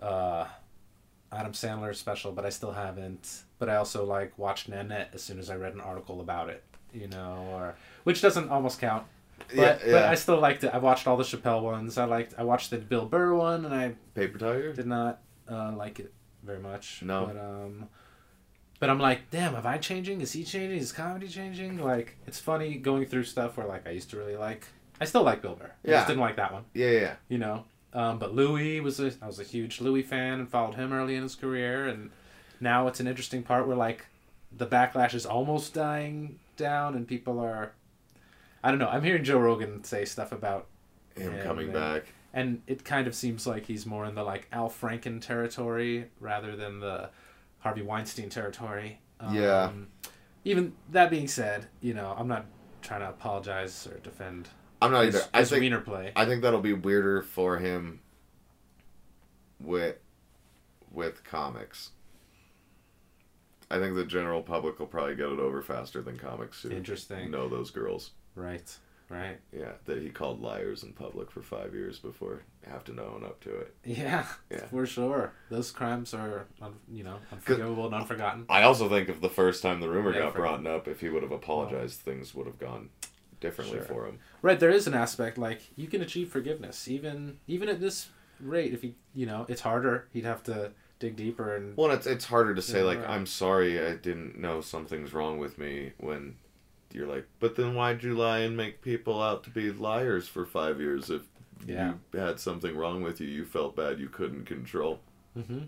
uh, 0.00 0.46
Adam 1.30 1.52
Sandler's 1.52 1.98
special, 1.98 2.32
but 2.32 2.46
I 2.46 2.50
still 2.50 2.72
haven't. 2.72 3.42
But 3.58 3.68
I 3.68 3.76
also 3.76 4.04
like 4.04 4.38
watched 4.38 4.68
Nanette 4.70 5.10
as 5.12 5.22
soon 5.22 5.38
as 5.38 5.50
I 5.50 5.56
read 5.56 5.74
an 5.74 5.80
article 5.80 6.22
about 6.22 6.48
it, 6.48 6.64
you 6.94 7.08
know, 7.08 7.48
or 7.52 7.74
which 8.04 8.22
doesn't 8.22 8.48
almost 8.48 8.80
count. 8.80 9.06
But, 9.48 9.56
yeah, 9.56 9.78
but. 9.84 10.04
I 10.04 10.14
still 10.14 10.40
liked 10.40 10.64
it. 10.64 10.70
I 10.74 10.78
watched 10.78 11.06
all 11.06 11.16
the 11.16 11.24
Chappelle 11.24 11.62
ones. 11.62 11.98
I 11.98 12.04
liked. 12.04 12.34
I 12.38 12.42
watched 12.44 12.70
the 12.70 12.78
Bill 12.78 13.04
Burr 13.06 13.34
one, 13.34 13.64
and 13.64 13.74
I 13.74 13.94
Paper 14.14 14.38
Tiger? 14.38 14.72
did 14.72 14.86
not 14.86 15.20
uh, 15.50 15.72
like 15.76 16.00
it 16.00 16.12
very 16.42 16.58
much. 16.58 17.02
No. 17.02 17.26
But 17.26 17.36
um, 17.38 17.88
but 18.80 18.90
I'm 18.90 18.98
like, 18.98 19.30
damn, 19.30 19.54
am 19.54 19.66
I 19.66 19.78
changing? 19.78 20.20
Is 20.20 20.32
he 20.32 20.42
changing? 20.44 20.78
Is 20.78 20.92
comedy 20.92 21.28
changing? 21.28 21.78
Like, 21.78 22.16
it's 22.26 22.38
funny 22.40 22.74
going 22.76 23.06
through 23.06 23.24
stuff 23.24 23.56
where 23.56 23.66
like 23.66 23.86
I 23.86 23.90
used 23.90 24.10
to 24.10 24.16
really 24.16 24.36
like. 24.36 24.66
I 25.00 25.04
still 25.04 25.22
like 25.22 25.42
Bill 25.42 25.54
Burr. 25.54 25.66
I 25.84 25.90
Yeah. 25.90 25.96
just 25.98 26.08
didn't 26.08 26.20
like 26.22 26.36
that 26.36 26.52
one. 26.52 26.64
Yeah, 26.74 26.90
yeah. 26.90 27.14
You 27.28 27.38
know. 27.38 27.64
Um, 27.92 28.18
but 28.18 28.34
Louis 28.34 28.80
was 28.80 28.98
a 29.00 29.12
I 29.22 29.26
was 29.26 29.38
a 29.38 29.44
huge 29.44 29.80
Louis 29.80 30.02
fan 30.02 30.40
and 30.40 30.48
followed 30.48 30.74
him 30.74 30.92
early 30.92 31.14
in 31.14 31.22
his 31.22 31.34
career, 31.34 31.86
and 31.86 32.10
now 32.60 32.88
it's 32.88 33.00
an 33.00 33.06
interesting 33.06 33.42
part 33.42 33.66
where 33.68 33.76
like 33.76 34.06
the 34.56 34.66
backlash 34.66 35.14
is 35.14 35.24
almost 35.24 35.72
dying 35.72 36.38
down, 36.56 36.94
and 36.96 37.06
people 37.06 37.38
are. 37.38 37.72
I 38.66 38.70
don't 38.70 38.80
know. 38.80 38.88
I'm 38.88 39.04
hearing 39.04 39.22
Joe 39.22 39.38
Rogan 39.38 39.84
say 39.84 40.04
stuff 40.04 40.32
about 40.32 40.66
Him 41.16 41.34
Yeah, 41.36 41.42
coming 41.44 41.66
man. 41.72 41.74
back. 42.00 42.02
and 42.34 42.62
it 42.66 42.84
kind 42.84 43.06
of 43.06 43.14
seems 43.14 43.46
like 43.46 43.64
he's 43.66 43.86
more 43.86 44.04
in 44.06 44.16
the 44.16 44.24
like 44.24 44.48
Al 44.52 44.68
Franken 44.68 45.20
territory 45.20 46.06
rather 46.18 46.56
than 46.56 46.80
the 46.80 47.10
Harvey 47.60 47.82
Weinstein 47.82 48.28
territory. 48.28 48.98
Yeah. 49.32 49.66
Um, 49.66 49.86
even 50.44 50.72
that 50.90 51.10
being 51.10 51.28
said, 51.28 51.66
you 51.80 51.94
know, 51.94 52.12
I'm 52.18 52.26
not 52.26 52.46
trying 52.82 53.00
to 53.00 53.08
apologize 53.08 53.86
or 53.86 53.98
defend 54.00 54.48
I'm 54.82 54.90
not 54.90 55.04
his, 55.06 55.14
either. 55.14 55.26
I 55.32 55.44
think 55.44 55.60
wiener 55.60 55.80
play. 55.80 56.12
I 56.16 56.24
think 56.26 56.42
that'll 56.42 56.60
be 56.60 56.72
weirder 56.72 57.22
for 57.22 57.58
him 57.58 58.00
with 59.60 59.96
with 60.90 61.22
comics. 61.24 61.90
I 63.70 63.78
think 63.78 63.94
the 63.96 64.04
general 64.04 64.42
public 64.42 64.78
will 64.80 64.86
probably 64.86 65.14
get 65.16 65.26
it 65.28 65.38
over 65.38 65.62
faster 65.62 66.02
than 66.02 66.18
comics 66.18 66.62
who 66.62 66.70
Interesting. 66.70 67.30
know 67.30 67.48
those 67.48 67.70
girls. 67.70 68.10
Right. 68.36 68.76
Right. 69.08 69.38
Yeah, 69.52 69.72
that 69.84 69.98
he 70.02 70.10
called 70.10 70.40
liars 70.40 70.82
in 70.82 70.92
public 70.92 71.30
for 71.30 71.40
five 71.40 71.74
years 71.74 71.98
before 72.00 72.42
have 72.68 72.82
to 72.84 72.92
own 73.00 73.22
up 73.24 73.40
to 73.42 73.54
it. 73.56 73.74
Yeah, 73.84 74.26
Yeah. 74.50 74.66
for 74.66 74.84
sure. 74.84 75.32
Those 75.48 75.70
crimes 75.70 76.12
are, 76.12 76.46
you 76.90 77.04
know, 77.04 77.18
unforgivable 77.30 77.86
and 77.86 77.94
unforgotten. 77.94 78.46
I 78.48 78.62
also 78.62 78.88
think 78.88 79.08
if 79.08 79.20
the 79.20 79.28
first 79.30 79.62
time 79.62 79.80
the 79.80 79.88
rumor 79.88 80.12
Yeah, 80.12 80.22
got 80.22 80.34
brought 80.34 80.66
up, 80.66 80.88
if 80.88 81.00
he 81.00 81.08
would 81.08 81.22
have 81.22 81.30
apologized, 81.30 82.00
things 82.00 82.34
would 82.34 82.46
have 82.48 82.58
gone 82.58 82.90
differently 83.38 83.78
Sure. 83.78 83.86
for 83.86 84.06
him. 84.06 84.18
Right, 84.42 84.58
there 84.58 84.70
is 84.70 84.88
an 84.88 84.94
aspect 84.94 85.38
like 85.38 85.60
you 85.76 85.86
can 85.86 86.02
achieve 86.02 86.28
forgiveness 86.30 86.88
even 86.88 87.38
even 87.46 87.68
at 87.68 87.78
this 87.80 88.08
rate. 88.40 88.72
If 88.74 88.82
he, 88.82 88.96
you 89.14 89.26
know, 89.26 89.46
it's 89.48 89.60
harder. 89.60 90.08
He'd 90.12 90.24
have 90.24 90.42
to 90.44 90.72
dig 90.98 91.14
deeper 91.14 91.54
and 91.54 91.76
Well, 91.76 91.92
it's 91.92 92.06
it's 92.08 92.24
harder 92.24 92.56
to 92.56 92.62
say 92.62 92.82
like 92.82 92.98
right. 92.98 93.10
I'm 93.10 93.26
sorry, 93.26 93.78
I 93.86 93.94
didn't 93.94 94.36
know 94.36 94.60
something's 94.60 95.14
wrong 95.14 95.38
with 95.38 95.58
me 95.58 95.92
when 95.98 96.38
you're 96.96 97.06
like, 97.06 97.26
but 97.40 97.54
then 97.56 97.74
why'd 97.74 98.02
you 98.02 98.14
lie 98.14 98.38
and 98.40 98.56
make 98.56 98.80
people 98.82 99.22
out 99.22 99.44
to 99.44 99.50
be 99.50 99.70
liars 99.70 100.26
for 100.28 100.44
five 100.46 100.80
years 100.80 101.10
if 101.10 101.22
Yeah. 101.66 101.94
you 102.12 102.18
had 102.20 102.40
something 102.40 102.76
wrong 102.76 103.02
with 103.02 103.20
you, 103.20 103.28
you 103.28 103.44
felt 103.44 103.76
bad 103.76 104.00
you 104.00 104.08
couldn't 104.08 104.46
control. 104.46 105.00
hmm 105.34 105.64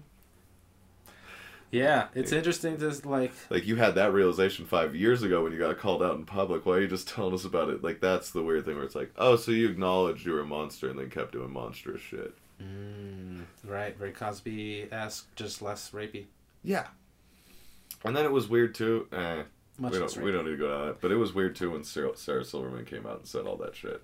Yeah, 1.70 2.08
it's 2.14 2.32
interesting 2.32 2.78
to 2.78 2.88
like. 3.06 3.32
Like 3.50 3.66
you 3.66 3.76
had 3.76 3.94
that 3.96 4.12
realization 4.14 4.64
five 4.64 4.94
years 4.94 5.22
ago 5.22 5.42
when 5.42 5.52
you 5.52 5.58
got 5.58 5.76
called 5.78 6.02
out 6.02 6.16
in 6.16 6.24
public. 6.24 6.64
Why 6.64 6.76
are 6.76 6.80
you 6.80 6.88
just 6.88 7.08
telling 7.08 7.34
us 7.34 7.44
about 7.44 7.68
it? 7.68 7.84
Like 7.84 8.00
that's 8.00 8.30
the 8.30 8.42
weird 8.42 8.64
thing 8.64 8.76
where 8.76 8.84
it's 8.84 8.94
like, 8.94 9.12
oh, 9.18 9.36
so 9.36 9.50
you 9.52 9.68
acknowledged 9.68 10.24
you 10.24 10.32
were 10.32 10.40
a 10.40 10.46
monster 10.46 10.88
and 10.88 10.98
then 10.98 11.10
kept 11.10 11.32
doing 11.32 11.52
monstrous 11.52 12.00
shit. 12.00 12.32
Mm, 12.62 13.42
right, 13.64 13.96
very 13.98 14.12
Cosby 14.12 14.88
esque, 14.90 15.26
just 15.36 15.60
less 15.60 15.90
rapey. 15.90 16.24
Yeah. 16.64 16.86
And 18.04 18.16
then 18.16 18.24
it 18.24 18.32
was 18.32 18.48
weird 18.48 18.74
too. 18.74 19.06
Eh, 19.12 19.42
Much 19.78 19.92
we 19.92 19.98
don't 19.98 20.16
we 20.22 20.32
don't 20.32 20.44
need 20.44 20.50
to 20.52 20.56
go 20.56 20.68
down 20.76 20.86
that. 20.88 21.00
But 21.00 21.12
it 21.12 21.16
was 21.16 21.32
weird 21.34 21.54
too 21.56 21.70
when 21.70 21.84
Sarah, 21.84 22.16
Sarah 22.16 22.44
Silverman 22.44 22.84
came 22.84 23.06
out 23.06 23.18
and 23.18 23.26
said 23.26 23.46
all 23.46 23.56
that 23.58 23.76
shit. 23.76 24.02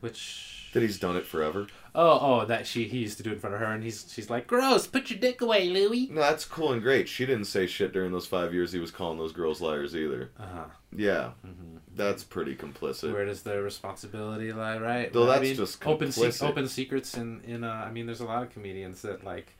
Which 0.00 0.68
That 0.74 0.82
he's 0.82 0.98
done 0.98 1.16
it 1.16 1.26
forever. 1.26 1.66
oh 1.94 2.18
oh 2.20 2.44
that 2.44 2.66
she 2.66 2.84
he 2.84 2.98
used 2.98 3.16
to 3.16 3.22
do 3.22 3.30
it 3.30 3.34
in 3.34 3.38
front 3.40 3.54
of 3.54 3.60
her 3.60 3.66
and 3.72 3.82
he's 3.82 4.06
she's 4.12 4.28
like 4.28 4.46
gross 4.46 4.86
put 4.86 5.08
your 5.08 5.18
dick 5.18 5.40
away 5.40 5.70
Louis. 5.70 6.08
No, 6.10 6.20
that's 6.20 6.44
cool 6.44 6.72
and 6.72 6.82
great. 6.82 7.08
She 7.08 7.24
didn't 7.24 7.46
say 7.46 7.66
shit 7.66 7.92
during 7.94 8.12
those 8.12 8.26
five 8.26 8.52
years 8.52 8.72
he 8.72 8.78
was 8.78 8.90
calling 8.90 9.16
those 9.18 9.32
girls 9.32 9.62
liars 9.62 9.96
either. 9.96 10.30
Uh 10.38 10.46
huh. 10.46 10.64
Yeah, 10.94 11.30
hmm 11.42 11.78
that's 11.94 12.24
pretty 12.24 12.54
complicit. 12.54 13.10
Where 13.10 13.24
does 13.24 13.40
the 13.42 13.62
responsibility 13.62 14.52
lie? 14.52 14.76
Right. 14.76 15.10
Though 15.10 15.22
I 15.24 15.38
that's 15.38 15.42
mean, 15.42 15.56
just 15.56 15.86
open 15.86 16.12
se- 16.12 16.44
open 16.46 16.68
secrets 16.68 17.16
in 17.16 17.40
in 17.46 17.64
uh, 17.64 17.84
I 17.88 17.90
mean 17.90 18.04
there's 18.04 18.20
a 18.20 18.26
lot 18.26 18.42
of 18.42 18.50
comedians 18.50 19.00
that 19.02 19.24
like. 19.24 19.55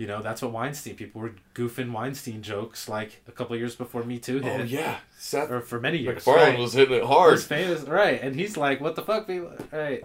You 0.00 0.06
know 0.06 0.22
that's 0.22 0.40
what 0.40 0.52
Weinstein 0.52 0.96
people 0.96 1.20
were 1.20 1.34
goofing 1.54 1.92
Weinstein 1.92 2.40
jokes 2.40 2.88
like 2.88 3.20
a 3.28 3.32
couple 3.32 3.54
years 3.54 3.76
before 3.76 4.02
Me 4.02 4.18
Too 4.18 4.38
hit, 4.38 4.60
Oh 4.62 4.64
yeah, 4.64 4.96
Seth 5.18 5.50
or 5.50 5.60
for 5.60 5.78
many 5.78 5.98
years. 5.98 6.14
MacFarlane 6.14 6.54
right? 6.54 6.58
was 6.58 6.72
hitting 6.72 6.94
it 6.94 7.04
hard. 7.04 7.38
famous, 7.42 7.82
right? 7.82 8.18
And 8.22 8.34
he's 8.34 8.56
like, 8.56 8.80
"What 8.80 8.96
the 8.96 9.02
fuck, 9.02 9.26
people?" 9.26 9.52
Right. 9.70 10.02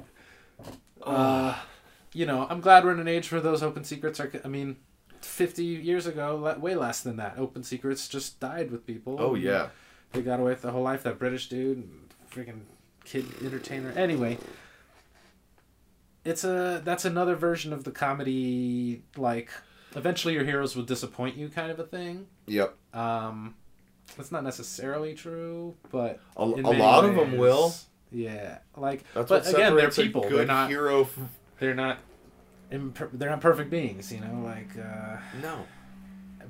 Uh, 1.02 1.56
you 2.12 2.26
know, 2.26 2.46
I'm 2.50 2.60
glad 2.60 2.84
we're 2.84 2.92
in 2.92 3.00
an 3.00 3.08
age 3.08 3.32
where 3.32 3.40
those 3.40 3.64
open 3.64 3.86
secrets 3.86 4.20
are. 4.20 4.30
I 4.44 4.50
mean, 4.50 4.76
50 5.22 5.64
years 5.64 6.08
ago, 6.08 6.58
way 6.60 6.76
less 6.76 7.00
than 7.00 7.16
that. 7.16 7.36
Open 7.38 7.64
secrets 7.64 8.10
just 8.10 8.42
died 8.42 8.72
with 8.72 8.86
people. 8.86 9.16
Oh 9.18 9.36
yeah, 9.36 9.70
They 10.12 10.22
got 10.22 10.42
away 10.42 10.52
with 10.52 10.62
the 10.64 10.72
whole 10.72 10.84
life. 10.84 11.04
That 11.04 11.18
British 11.18 11.48
dude, 11.48 11.88
freaking 12.30 12.64
kid 13.06 13.28
entertainer. 13.42 13.94
Anyway, 13.94 14.40
it's 16.26 16.44
a 16.44 16.82
that's 16.84 17.06
another 17.06 17.38
version 17.38 17.72
of 17.72 17.86
the 17.86 17.92
comedy 17.92 19.02
like 19.16 19.52
eventually 19.96 20.34
your 20.34 20.44
heroes 20.44 20.76
will 20.76 20.84
disappoint 20.84 21.36
you 21.38 21.50
kind 21.50 21.72
of 21.72 21.80
a 21.80 21.84
thing. 21.86 22.28
yep. 22.48 22.76
Um, 22.94 23.56
that's 24.18 24.32
not 24.32 24.44
necessarily 24.44 25.14
true, 25.16 25.76
but 25.92 26.20
A, 26.38 26.44
a 26.44 26.46
lot 26.46 27.06
of 27.06 27.16
them 27.16 27.38
will. 27.38 27.74
Yeah, 28.12 28.60
like 28.78 29.04
That's 29.14 29.28
but 29.30 29.44
what 29.46 29.54
again, 29.54 29.76
they're 29.76 29.90
people. 29.92 30.22
They're 30.30 30.46
not. 30.46 30.70
hero. 30.70 31.08
They're 31.60 31.74
not. 31.74 31.98
Imper- 32.72 33.10
they're 33.14 33.30
not 33.30 33.42
perfect 33.42 33.70
beings, 33.70 34.12
you 34.12 34.20
know. 34.22 34.42
Like, 34.44 34.70
uh, 34.78 35.18
No. 35.42 35.66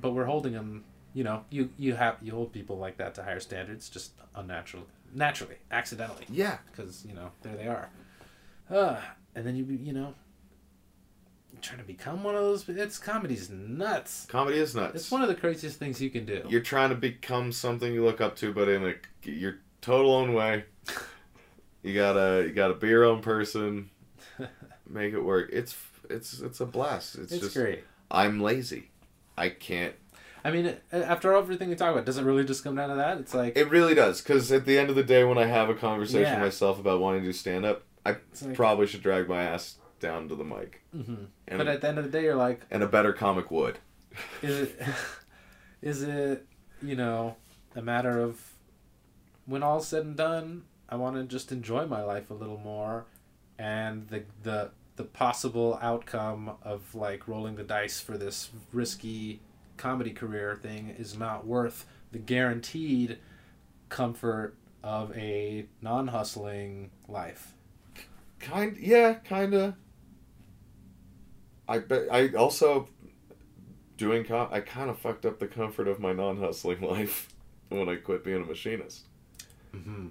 but 0.02 0.12
we're 0.12 0.26
holding 0.26 0.54
them. 0.54 0.84
You 1.14 1.24
know, 1.24 1.46
you 1.50 1.70
you 1.78 1.96
have 1.96 2.18
you 2.22 2.34
hold 2.34 2.52
people 2.52 2.78
like 2.78 2.98
that 2.98 3.16
to 3.16 3.24
higher 3.24 3.40
standards, 3.40 3.90
just 3.90 4.12
unnatural, 4.36 4.84
naturally, 5.14 5.56
accidentally, 5.72 6.26
Yeah. 6.30 6.58
because 6.72 7.06
you 7.06 7.14
know 7.16 7.32
there 7.42 7.56
they 7.56 7.68
are. 7.68 7.90
Uh, 8.70 9.00
and 9.34 9.46
then 9.48 9.56
you 9.56 9.64
you 9.66 9.94
know. 9.94 10.14
Trying 11.62 11.80
to 11.80 11.86
become 11.86 12.24
one 12.24 12.36
of 12.36 12.42
those. 12.42 12.68
It's 12.70 12.98
comedy's 12.98 13.50
nuts. 13.50 14.26
Comedy 14.28 14.60
is 14.60 14.76
nuts. 14.76 14.96
It's 14.96 15.12
one 15.12 15.22
of 15.22 15.28
the 15.28 15.36
craziest 15.36 15.80
things 15.80 16.02
you 16.02 16.10
can 16.10 16.26
do. 16.26 16.44
You're 16.48 16.62
trying 16.62 16.90
to 16.90 16.96
become 16.96 17.52
something 17.52 17.94
you 17.94 18.04
look 18.04 18.22
up 18.22 18.36
to, 18.38 18.54
but 18.54 18.68
in 18.70 18.86
a 18.86 18.94
your 19.30 19.60
total 19.82 20.14
own 20.14 20.34
way. 20.34 20.66
You 21.84 21.94
gotta 21.94 22.44
you 22.48 22.54
gotta 22.54 22.74
be 22.74 22.88
your 22.88 23.04
own 23.04 23.22
person. 23.22 23.90
Make 24.90 25.14
it 25.14 25.22
work. 25.22 25.50
It's 25.54 25.76
it's 26.10 26.40
it's 26.42 26.60
a 26.60 26.66
blast. 26.66 27.16
It's, 27.16 27.32
it's 27.32 27.44
just 27.44 27.56
great. 27.56 27.84
I'm 28.12 28.42
lazy. 28.42 28.92
I 29.38 29.50
can't. 29.50 29.94
I 30.44 30.52
mean, 30.52 30.76
after 30.92 31.34
all 31.34 31.42
everything 31.42 31.70
we 31.70 31.76
talk 31.76 31.92
about, 31.92 32.06
does 32.06 32.18
it 32.20 32.24
really 32.24 32.44
just 32.44 32.64
come 32.64 32.76
down 32.76 32.90
to 32.90 32.96
that? 32.96 33.18
It's 33.18 33.34
like, 33.34 33.58
It 33.58 33.68
really 33.72 33.96
does, 33.96 34.22
because 34.22 34.52
at 34.52 34.66
the 34.66 34.78
end 34.78 34.92
of 34.92 34.96
the 34.96 35.02
day, 35.04 35.24
when 35.24 35.40
I 35.40 35.48
have 35.48 35.70
a 35.70 35.74
conversation 35.74 36.34
Yeah. 36.34 36.40
myself 36.40 36.80
about 36.80 37.00
wanting 37.00 37.22
to 37.22 37.28
do 37.30 37.34
stand 37.34 37.66
up, 37.66 37.82
I 38.06 38.18
like 38.44 38.54
probably 38.54 38.86
should 38.86 39.02
drag 39.02 39.28
my 39.28 39.42
ass 39.42 39.80
down 40.00 40.28
to 40.30 40.36
the 40.36 40.44
mic, 40.44 40.82
Mhm. 40.96 41.28
and 41.48 41.58
but 41.58 41.68
at 41.68 41.82
the 41.82 41.88
end 41.88 41.98
of 41.98 42.04
the 42.06 42.10
day, 42.12 42.24
you're 42.24 42.36
like, 42.36 42.62
and 42.72 42.84
a 42.84 42.88
better 42.88 43.14
comic 43.14 43.50
would. 43.52 43.78
is 44.42 44.60
it, 44.70 44.82
is 45.82 46.04
it, 46.04 46.46
you 46.82 46.96
know, 46.96 47.36
a 47.76 47.82
matter 47.82 48.20
of 48.20 48.40
when 49.46 49.62
all's 49.64 49.88
said 49.88 50.04
and 50.06 50.16
done, 50.16 50.64
I 50.90 50.96
want 50.96 51.16
to 51.16 51.24
just 51.24 51.52
enjoy 51.52 51.86
my 51.86 52.04
life 52.04 52.30
a 52.30 52.34
little 52.34 52.58
more, 52.58 53.06
and 53.58 54.08
the 54.10 54.24
the 54.44 54.72
the 54.98 55.04
possible 55.04 55.78
outcome 55.82 56.52
of 56.64 56.96
like 56.96 57.28
rolling 57.28 57.56
the 57.56 57.64
dice 57.64 58.00
for 58.00 58.18
this 58.18 58.50
risky 58.72 59.42
comedy 59.78 60.12
career 60.12 60.56
thing 60.56 60.90
is 60.98 61.18
not 61.18 61.46
worth 61.46 61.86
the 62.14 62.18
guaranteed 62.20 63.18
comfort 63.90 64.56
of 64.84 65.12
a 65.18 65.66
non-hustling 65.82 66.92
life. 67.10 67.54
Kind, 68.40 68.78
yeah, 68.78 69.16
kinda. 69.16 69.76
I 71.68 71.80
bet 71.80 72.08
I 72.12 72.30
also 72.30 72.88
doing 73.98 74.24
com. 74.26 74.50
I 74.52 74.60
kind 74.60 74.90
of 74.90 75.00
fucked 75.00 75.26
up 75.26 75.40
the 75.40 75.48
comfort 75.48 75.88
of 75.88 76.00
my 76.00 76.14
non-hustling 76.14 76.82
life 76.96 77.30
when 77.70 77.90
I 77.90 77.96
quit 77.96 78.24
being 78.24 78.42
a 78.44 78.46
machinist. 78.46 79.06
Mm-hmm. 79.76 80.08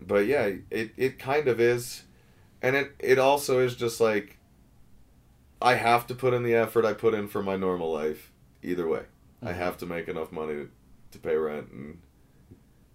But 0.00 0.26
yeah, 0.26 0.50
it 0.70 0.92
it 0.96 1.18
kind 1.18 1.48
of 1.48 1.60
is, 1.60 2.02
and 2.60 2.74
it 2.76 2.94
it 2.98 3.18
also 3.18 3.60
is 3.60 3.76
just 3.76 4.00
like. 4.00 4.38
I 5.60 5.74
have 5.76 6.08
to 6.08 6.14
put 6.16 6.34
in 6.34 6.42
the 6.42 6.54
effort 6.54 6.84
I 6.84 6.92
put 6.92 7.14
in 7.14 7.28
for 7.28 7.40
my 7.40 7.54
normal 7.56 7.92
life. 7.92 8.32
Either 8.64 8.88
way, 8.88 9.04
I 9.40 9.52
Mhm. 9.52 9.56
have 9.56 9.76
to 9.78 9.86
make 9.86 10.08
enough 10.08 10.32
money 10.32 10.66
to 11.12 11.18
pay 11.20 11.36
rent 11.36 11.70
and 11.70 12.00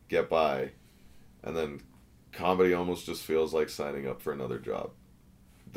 get 0.10 0.30
by, 0.30 0.72
and 1.44 1.56
then 1.56 1.82
comedy 2.34 2.74
almost 2.74 3.06
just 3.06 3.24
feels 3.24 3.54
like 3.54 3.70
signing 3.70 4.06
up 4.06 4.22
for 4.22 4.34
another 4.34 4.60
job 4.60 4.92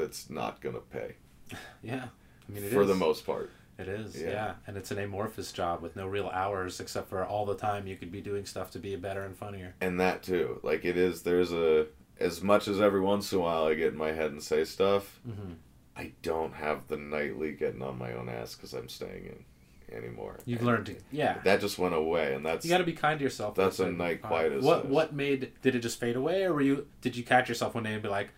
that's 0.01 0.28
not 0.31 0.60
gonna 0.60 0.81
pay 0.81 1.14
Yeah, 1.82 2.06
I 2.48 2.52
mean, 2.52 2.64
it 2.64 2.72
for 2.72 2.82
is. 2.82 2.89
the 2.89 2.94
most 2.94 3.24
part. 3.27 3.51
It 3.78 3.89
is, 3.89 4.20
Yeah. 4.20 4.28
yeah. 4.31 4.55
and 4.66 4.77
it's 4.77 4.90
an 4.90 4.98
amorphous 4.98 5.52
job 5.52 5.81
with 5.81 5.97
no 5.97 6.06
real 6.06 6.28
hours 6.28 6.81
except 6.81 7.09
for 7.09 7.24
all 7.24 7.47
the 7.47 7.56
time 7.56 7.86
you 7.86 7.97
could 7.97 8.12
be 8.12 8.20
doing 8.20 8.44
stuff 8.44 8.70
to 8.72 8.78
be 8.78 8.94
better 8.97 9.22
and 9.24 9.35
funnier. 9.36 9.74
And 9.81 9.98
that 10.01 10.22
too, 10.22 10.60
like 10.62 10.85
it 10.85 10.97
is. 10.98 11.22
There's 11.22 11.52
a 11.52 11.86
as 12.18 12.43
much 12.43 12.68
as 12.68 12.78
every 12.81 13.01
once 13.01 13.32
in 13.32 13.39
a 13.39 13.40
while 13.43 13.64
I 13.64 13.74
get 13.74 13.93
in 13.93 13.98
my 13.98 14.12
head 14.12 14.32
and 14.32 14.43
say 14.43 14.64
stuff. 14.64 15.18
Mm-hmm. 15.27 15.52
I 15.97 16.12
don't 16.22 16.52
have 16.55 16.89
the 16.89 16.97
nightly 16.98 17.52
getting 17.52 17.81
on 17.82 17.98
my 17.98 18.12
own 18.12 18.28
ass 18.28 18.55
because 18.55 18.74
I'm 18.74 18.89
staying 18.90 19.24
in 19.27 19.97
anymore. 19.97 20.39
You've 20.44 20.60
And 20.60 20.66
learned 20.68 20.86
to, 20.86 20.97
yeah. 21.10 21.39
That 21.44 21.60
just 21.62 21.78
went 21.78 21.94
away, 21.94 22.35
and 22.35 22.44
that's 22.44 22.64
You 22.64 22.70
got 22.70 22.78
to 22.78 22.85
be 22.85 22.93
kind 22.93 23.18
to 23.18 23.24
yourself. 23.24 23.55
That's 23.55 23.81
a 23.81 23.90
night 23.90 24.20
quiet 24.22 24.52
as 24.52 24.62
What. 24.62 24.86
What 24.86 25.14
made? 25.14 25.52
Did 25.62 25.74
it 25.74 25.81
just 25.81 25.98
fade 25.98 26.16
away, 26.16 26.44
or 26.44 26.52
were 26.52 26.60
you? 26.60 26.86
Did 27.01 27.16
you 27.16 27.24
catch 27.24 27.48
yourself 27.48 27.74
one 27.74 27.85
day 27.85 27.94
and 27.94 28.02
be 28.02 28.09
like, 28.10 28.28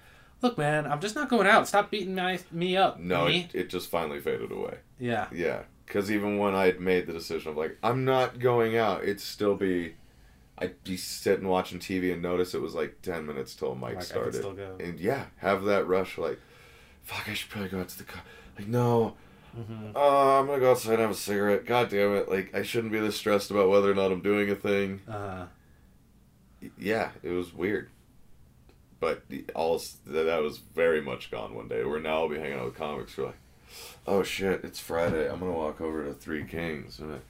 "Look, 0.42 0.58
man, 0.58 0.86
I'm 0.86 1.00
just 1.00 1.14
not 1.14 1.28
going 1.30 1.46
out. 1.46 1.66
Stop 1.68 1.90
beating 1.90 2.14
my 2.14 2.38
me 2.50 2.76
up." 2.76 2.98
no, 3.00 3.26
me." 3.26 3.48
it, 3.52 3.60
it 3.62 3.70
just 3.70 3.88
finally 3.90 4.20
faded 4.20 4.52
away. 4.52 4.78
yeah. 4.98 5.28
Yeah, 5.32 5.62
because 5.86 6.10
even 6.10 6.38
when 6.38 6.54
I 6.54 6.66
had 6.66 6.80
made 6.80 7.06
the 7.06 7.12
decision 7.12 7.50
of 7.52 7.56
like 7.56 7.78
I'm 7.82 8.04
not 8.04 8.38
going 8.38 8.76
out, 8.76 9.02
it'd 9.04 9.20
still 9.20 9.54
be, 9.54 9.94
I'd 10.58 10.82
be 10.84 10.96
sitting 10.96 11.48
watching 11.48 11.78
TV 11.78 12.12
and 12.12 12.20
notice 12.22 12.54
it 12.54 12.60
was 12.60 12.74
like 12.74 13.00
ten 13.02 13.24
minutes 13.26 13.54
till 13.54 13.74
mic 13.74 13.82
Like, 13.82 13.92
I 13.92 13.96
could 13.98 14.04
started, 14.06 14.34
still 14.34 14.52
go. 14.54 14.76
and 14.80 14.98
yeah, 15.00 15.26
have 15.38 15.64
that 15.64 15.86
rush 15.86 16.18
like, 16.18 16.38
fuck, 17.02 17.28
I 17.28 17.34
should 17.34 17.50
probably 17.50 17.68
go 17.70 17.80
out 17.80 17.88
to 17.88 17.98
the 17.98 18.04
car. 18.04 18.22
Like 18.58 18.68
no, 18.68 19.16
hmm 19.54 19.90
oh, 19.94 20.38
I'm 20.40 20.46
gonna 20.46 20.60
go 20.60 20.70
outside 20.72 20.92
and 20.94 21.02
have 21.02 21.10
a 21.10 21.14
cigarette. 21.14 21.66
God 21.66 21.88
damn 21.90 22.14
it! 22.16 22.28
Like 22.28 22.54
I 22.54 22.62
shouldn't 22.62 22.92
be 22.92 23.00
this 23.00 23.16
stressed 23.16 23.50
about 23.50 23.68
whether 23.68 23.90
or 23.90 23.94
not 23.94 24.10
I'm 24.12 24.22
doing 24.22 24.50
a 24.50 24.54
thing. 24.54 25.00
Uh, 25.08 25.46
Yeah, 26.78 27.10
it 27.22 27.30
was 27.30 27.52
weird. 27.52 27.90
But 29.02 29.24
all 29.56 29.82
that 30.06 30.42
was 30.42 30.58
very 30.58 31.00
much 31.00 31.28
gone 31.32 31.56
one 31.56 31.66
day. 31.66 31.82
Where 31.82 31.98
now 31.98 32.18
I'll 32.20 32.28
be 32.28 32.38
hanging 32.38 32.56
out 32.60 32.66
with 32.66 32.76
comics. 32.76 33.16
We're 33.18 33.26
like, 33.26 33.36
oh 34.06 34.22
shit, 34.22 34.62
it's 34.62 34.78
Friday. 34.78 35.28
I'm 35.28 35.40
gonna 35.40 35.50
walk 35.50 35.80
over 35.80 36.04
to 36.04 36.14
Three 36.14 36.44
Kings. 36.44 37.00
And 37.00 37.20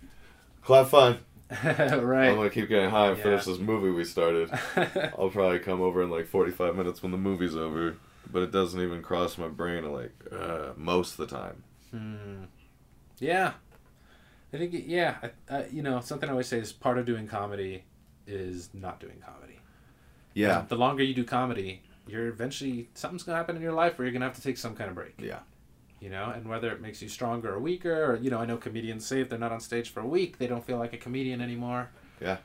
Clap 0.62 0.88
fun. 0.88 1.20
Right. 1.64 2.28
I'm 2.28 2.36
gonna 2.36 2.50
keep 2.50 2.68
getting 2.68 2.90
high 2.90 3.08
and 3.08 3.16
Yeah. 3.16 3.22
finish 3.24 3.46
this 3.46 3.58
movie 3.58 3.90
we 3.90 4.04
started. 4.04 4.50
I'll 5.18 5.30
probably 5.30 5.60
come 5.60 5.80
over 5.80 6.02
in 6.02 6.10
like 6.10 6.26
45 6.26 6.76
minutes 6.76 7.02
when 7.02 7.10
the 7.10 7.16
movie's 7.18 7.56
over. 7.56 7.96
But 8.30 8.42
it 8.42 8.50
doesn't 8.52 8.78
even 8.80 9.00
cross 9.00 9.38
my 9.38 9.48
brain 9.48 9.90
like 9.90 10.12
uh, 10.30 10.72
most 10.76 11.18
of 11.18 11.26
the 11.26 11.34
time. 11.34 11.62
Hmm. 11.90 12.44
Yeah. 13.18 13.52
I 14.52 14.58
think 14.58 14.74
yeah. 14.86 15.16
I, 15.48 15.54
uh, 15.54 15.64
you 15.72 15.80
know 15.82 16.00
something 16.00 16.28
I 16.28 16.32
always 16.32 16.48
say 16.48 16.58
is 16.58 16.70
part 16.70 16.98
of 16.98 17.06
doing 17.06 17.26
comedy 17.26 17.84
is 18.26 18.68
not 18.74 19.00
doing 19.00 19.22
comedy. 19.26 19.58
Yeah. 20.34 20.64
The 20.68 20.76
longer 20.76 21.02
you 21.02 21.14
do 21.14 21.24
comedy, 21.24 21.82
you're 22.06 22.28
eventually 22.28 22.88
something's 22.94 23.22
gonna 23.22 23.38
happen 23.38 23.56
in 23.56 23.62
your 23.62 23.72
life 23.72 23.98
where 23.98 24.06
you're 24.06 24.12
gonna 24.12 24.24
have 24.26 24.36
to 24.36 24.42
take 24.42 24.58
some 24.58 24.74
kind 24.74 24.88
of 24.88 24.94
break. 24.96 25.14
Yeah. 25.18 25.40
You 26.00 26.10
know, 26.10 26.30
and 26.34 26.48
whether 26.48 26.70
it 26.72 26.80
makes 26.80 27.00
you 27.00 27.08
stronger 27.08 27.54
or 27.54 27.58
weaker, 27.60 28.04
or 28.04 28.16
you 28.16 28.30
know, 28.30 28.38
I 28.38 28.44
know 28.46 28.56
comedians 28.56 29.06
say 29.06 29.20
if 29.20 29.28
they're 29.28 29.38
not 29.38 29.52
on 29.52 29.60
stage 29.60 29.90
for 29.90 30.00
a 30.00 30.06
week, 30.06 30.38
they 30.38 30.46
don't 30.48 30.64
feel 30.66 30.78
like 30.78 30.92
a 30.92 30.98
comedian 30.98 31.40
anymore. 31.40 31.90
Yeah. 32.20 32.38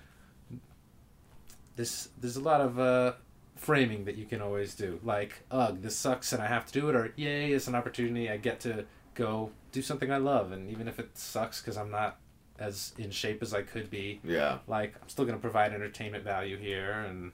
This 1.76 2.10
there's 2.20 2.38
a 2.38 2.42
lot 2.42 2.62
of 2.62 2.80
uh, 2.80 3.14
framing 3.56 4.06
that 4.06 4.16
you 4.16 4.26
can 4.26 4.42
always 4.42 4.74
do, 4.76 5.00
like 5.04 5.44
ugh, 5.52 5.82
this 5.82 5.96
sucks 5.96 6.34
and 6.34 6.42
I 6.42 6.48
have 6.48 6.66
to 6.68 6.74
do 6.80 6.90
it, 6.90 6.96
or 6.96 7.14
yay, 7.16 7.52
it's 7.52 7.68
an 7.68 7.76
opportunity 7.76 8.30
I 8.30 8.38
get 8.38 8.60
to 8.62 8.86
go 9.14 9.52
do 9.72 9.82
something 9.82 10.12
I 10.12 10.18
love, 10.18 10.52
and 10.52 10.70
even 10.70 10.88
if 10.88 11.00
it 11.00 11.18
sucks 11.18 11.62
because 11.62 11.78
I'm 11.78 11.92
not 11.92 12.18
as 12.60 12.94
in 12.98 13.12
shape 13.12 13.44
as 13.44 13.54
I 13.54 13.62
could 13.62 13.90
be, 13.92 14.20
Yeah. 14.24 14.58
like 14.68 14.96
I'm 15.02 15.10
still 15.10 15.26
gonna 15.26 15.38
provide 15.38 15.72
entertainment 15.74 16.24
value 16.24 16.58
here 16.58 16.92
and 17.08 17.32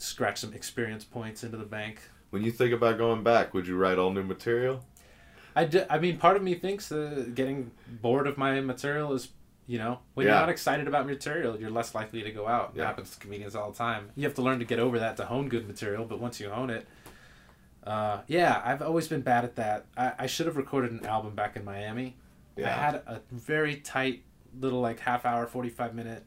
scratch 0.00 0.38
some 0.38 0.52
experience 0.54 1.04
points 1.04 1.44
into 1.44 1.56
the 1.56 1.64
bank. 1.64 2.00
When 2.30 2.42
you 2.42 2.50
think 2.50 2.72
about 2.72 2.98
going 2.98 3.22
back, 3.22 3.54
would 3.54 3.66
you 3.66 3.76
write 3.76 3.98
all 3.98 4.10
new 4.12 4.22
material? 4.22 4.84
I, 5.54 5.64
d- 5.64 5.82
I 5.90 5.98
mean, 5.98 6.16
part 6.18 6.36
of 6.36 6.42
me 6.42 6.54
thinks 6.54 6.92
uh, 6.92 7.26
getting 7.34 7.72
bored 8.00 8.26
of 8.26 8.38
my 8.38 8.60
material 8.60 9.12
is, 9.14 9.28
you 9.66 9.78
know, 9.78 9.98
when 10.14 10.26
Yeah. 10.26 10.32
you're 10.34 10.40
not 10.40 10.48
excited 10.48 10.86
about 10.86 11.06
material, 11.06 11.60
you're 11.60 11.70
less 11.70 11.94
likely 11.94 12.22
to 12.22 12.30
go 12.30 12.46
out. 12.46 12.72
It 12.76 12.80
happens 12.82 13.10
to 13.10 13.18
comedians 13.18 13.56
all 13.56 13.72
the 13.72 13.76
time. 13.76 14.10
You 14.16 14.24
have 14.24 14.34
to 14.34 14.42
learn 14.42 14.60
to 14.60 14.64
get 14.64 14.78
over 14.78 14.98
that 15.00 15.16
to 15.18 15.24
hone 15.26 15.48
good 15.48 15.66
material, 15.66 16.04
but 16.04 16.20
once 16.20 16.38
you 16.40 16.50
hone 16.50 16.70
it, 16.70 16.86
uh, 17.84 18.20
yeah, 18.28 18.60
I've 18.64 18.82
always 18.82 19.08
been 19.08 19.22
bad 19.22 19.44
at 19.44 19.56
that. 19.56 19.86
I, 19.96 20.12
I 20.20 20.26
should 20.26 20.46
have 20.46 20.56
recorded 20.56 20.92
an 20.92 21.04
album 21.06 21.34
back 21.34 21.56
in 21.56 21.64
Miami. 21.64 22.16
I 22.58 22.68
had 22.68 22.94
a 22.96 23.22
very 23.32 23.76
tight 23.76 24.22
little, 24.58 24.80
like, 24.80 25.00
half 25.00 25.24
hour, 25.24 25.46
45 25.46 25.94
minute 25.94 26.24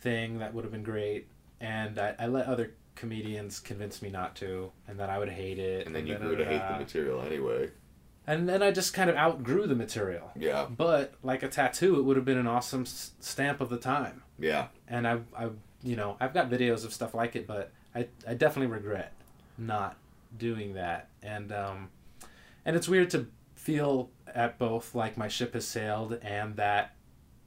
thing 0.00 0.40
that 0.40 0.52
would 0.52 0.64
have 0.64 0.72
been 0.72 0.82
great. 0.82 1.28
And 1.60 1.98
I, 2.00 2.16
I 2.18 2.26
let 2.26 2.46
other 2.46 2.74
comedians 2.94 3.58
convinced 3.60 4.02
me 4.02 4.10
not 4.10 4.34
to, 4.36 4.70
and 4.86 4.98
that 5.00 5.10
I 5.10 5.18
would 5.18 5.28
hate 5.30 5.58
it. 5.58 5.86
And 5.86 5.94
then 5.94 6.06
you 6.06 6.16
grew 6.16 6.36
to 6.36 6.44
hate 6.44 6.62
the 6.68 6.78
material 6.78 7.22
anyway. 7.22 7.70
And 8.26 8.48
then 8.48 8.62
I 8.62 8.70
just 8.70 8.94
kind 8.94 9.10
of 9.10 9.16
outgrew 9.16 9.66
the 9.66 9.74
material. 9.74 10.30
Yeah. 10.36 10.66
But 10.66 11.14
like 11.22 11.42
a 11.42 11.48
tattoo, 11.48 11.98
it 11.98 12.02
would 12.02 12.16
have 12.16 12.24
been 12.24 12.38
an 12.38 12.46
awesome 12.46 12.82
s- 12.82 13.12
stamp 13.18 13.60
of 13.60 13.68
the 13.68 13.78
time. 13.78 14.22
Yeah. 14.38 14.68
And 14.86 15.08
I, 15.08 15.20
I, 15.36 15.48
you 15.82 15.96
know, 15.96 16.16
I've 16.20 16.32
got 16.32 16.48
videos 16.48 16.84
of 16.84 16.92
stuff 16.92 17.14
like 17.14 17.34
it, 17.34 17.48
but 17.48 17.72
I, 17.94 18.06
I 18.26 18.34
definitely 18.34 18.72
regret 18.72 19.12
not 19.58 19.96
doing 20.38 20.74
that. 20.74 21.08
And 21.22 21.50
um, 21.52 21.90
and 22.64 22.76
it's 22.76 22.88
weird 22.88 23.10
to 23.10 23.26
feel 23.56 24.10
at 24.32 24.58
both 24.58 24.94
like 24.94 25.16
my 25.16 25.28
ship 25.28 25.54
has 25.54 25.66
sailed 25.66 26.18
and 26.22 26.54
that 26.56 26.94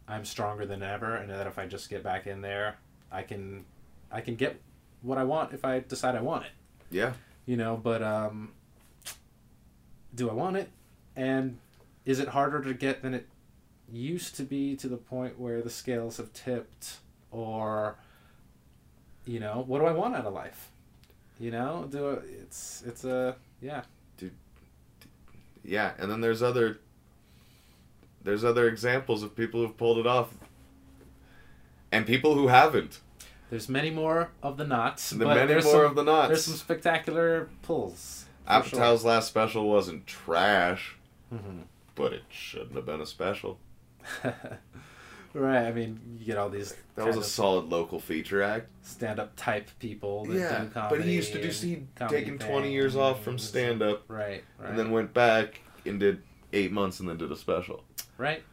I'm 0.07 0.25
stronger 0.25 0.65
than 0.65 0.83
ever, 0.83 1.15
and 1.15 1.29
that 1.29 1.47
if 1.47 1.57
I 1.57 1.65
just 1.65 1.89
get 1.89 2.03
back 2.03 2.27
in 2.27 2.41
there, 2.41 2.75
I 3.11 3.23
can, 3.23 3.65
I 4.11 4.21
can 4.21 4.35
get 4.35 4.61
what 5.05 5.17
I 5.17 5.23
want 5.23 5.53
if 5.53 5.63
I 5.63 5.79
decide 5.79 6.15
I 6.15 6.21
want 6.21 6.45
it 6.45 6.51
Yeah. 6.91 7.13
you 7.45 7.55
know 7.57 7.77
but 7.77 8.01
um 8.03 8.51
do 10.13 10.29
i 10.29 10.33
want 10.33 10.55
it 10.55 10.69
and 11.15 11.57
is 12.05 12.19
it 12.19 12.29
harder 12.29 12.61
to 12.63 12.73
get 12.73 13.01
than 13.01 13.13
it 13.13 13.27
used 13.91 14.35
to 14.37 14.43
be 14.43 14.75
to 14.77 14.87
the 14.87 14.95
point 14.97 15.37
where 15.39 15.61
the 15.61 15.69
scales 15.69 16.17
have 16.17 16.31
tipped 16.33 16.97
or 17.31 17.95
you 19.25 19.39
know 19.39 19.63
what 19.67 19.79
do 19.79 19.85
i 19.85 19.91
want 19.91 20.15
out 20.15 20.25
of 20.25 20.33
life 20.33 20.69
you 21.39 21.51
know 21.51 21.85
do 21.91 22.11
I, 22.11 22.13
it's 22.41 22.81
it's 22.85 23.03
a 23.03 23.35
yeah 23.61 23.83
Dude, 24.17 24.31
Yeah, 25.65 25.91
and 25.99 26.09
then 26.09 26.21
there's 26.21 26.41
other 26.41 26.79
there's 28.23 28.43
other 28.45 28.67
examples 28.69 29.21
of 29.21 29.35
people 29.35 29.59
who've 29.61 29.77
pulled 29.77 29.97
it 29.99 30.07
off. 30.07 30.29
And 31.91 32.07
people 32.07 32.33
who 32.33 32.47
haven't. 32.47 32.99
There's 33.55 33.69
many 33.69 33.89
more 33.89 34.31
of 34.43 34.57
the 34.57 34.65
knots 34.67 35.11
The 35.11 35.25
many 35.25 35.53
more 35.53 35.61
some, 35.61 35.85
of 35.85 35.95
the 35.95 36.03
knots. 36.03 36.27
there's 36.27 36.43
some 36.45 36.55
spectacular 36.55 37.47
pulls 37.61 38.25
Apatow's 38.49 39.05
last 39.05 39.29
special 39.29 39.69
wasn't 39.69 40.05
trash, 40.05 40.97
sure. 41.29 41.39
Mhm. 41.39 41.61
but 41.95 42.11
it 42.11 42.23
shouldn't 42.29 42.75
have 42.75 42.85
been 42.85 42.99
a 42.99 43.05
special. 43.05 43.57
right 45.33 45.65
i 45.67 45.71
mean 45.71 45.99
you 46.19 46.25
get 46.25 46.37
all 46.37 46.49
these 46.49 46.75
That 46.95 47.07
was 47.07 47.15
a 47.17 47.23
solid 47.23 47.69
local 47.69 47.99
feature 47.99 48.41
act. 48.43 48.67
stand-up 48.83 49.31
type 49.37 49.69
people 49.79 50.25
that 50.25 50.33
Yeah, 50.37 50.63
do 50.65 50.69
comedy 50.69 50.97
but 50.97 51.05
he 51.05 51.13
used 51.13 51.31
to 51.33 51.41
do 51.41 51.47
he'd 51.47 51.87
comedy 51.95 52.19
taken 52.19 52.37
20 52.37 52.71
years 52.73 52.95
off 52.97 53.23
from 53.23 53.37
stand 53.37 53.81
up 53.81 54.03
Right, 54.09 54.43
right. 54.59 54.69
and 54.69 54.77
then 54.77 54.91
went 54.91 55.13
back 55.13 55.61
and 55.85 55.97
did 55.99 56.21
8 56.51 56.71
months 56.73 56.99
and 56.99 57.07
then 57.09 57.17
did 57.17 57.31
a 57.31 57.35
special. 57.37 57.85
right. 58.17 58.43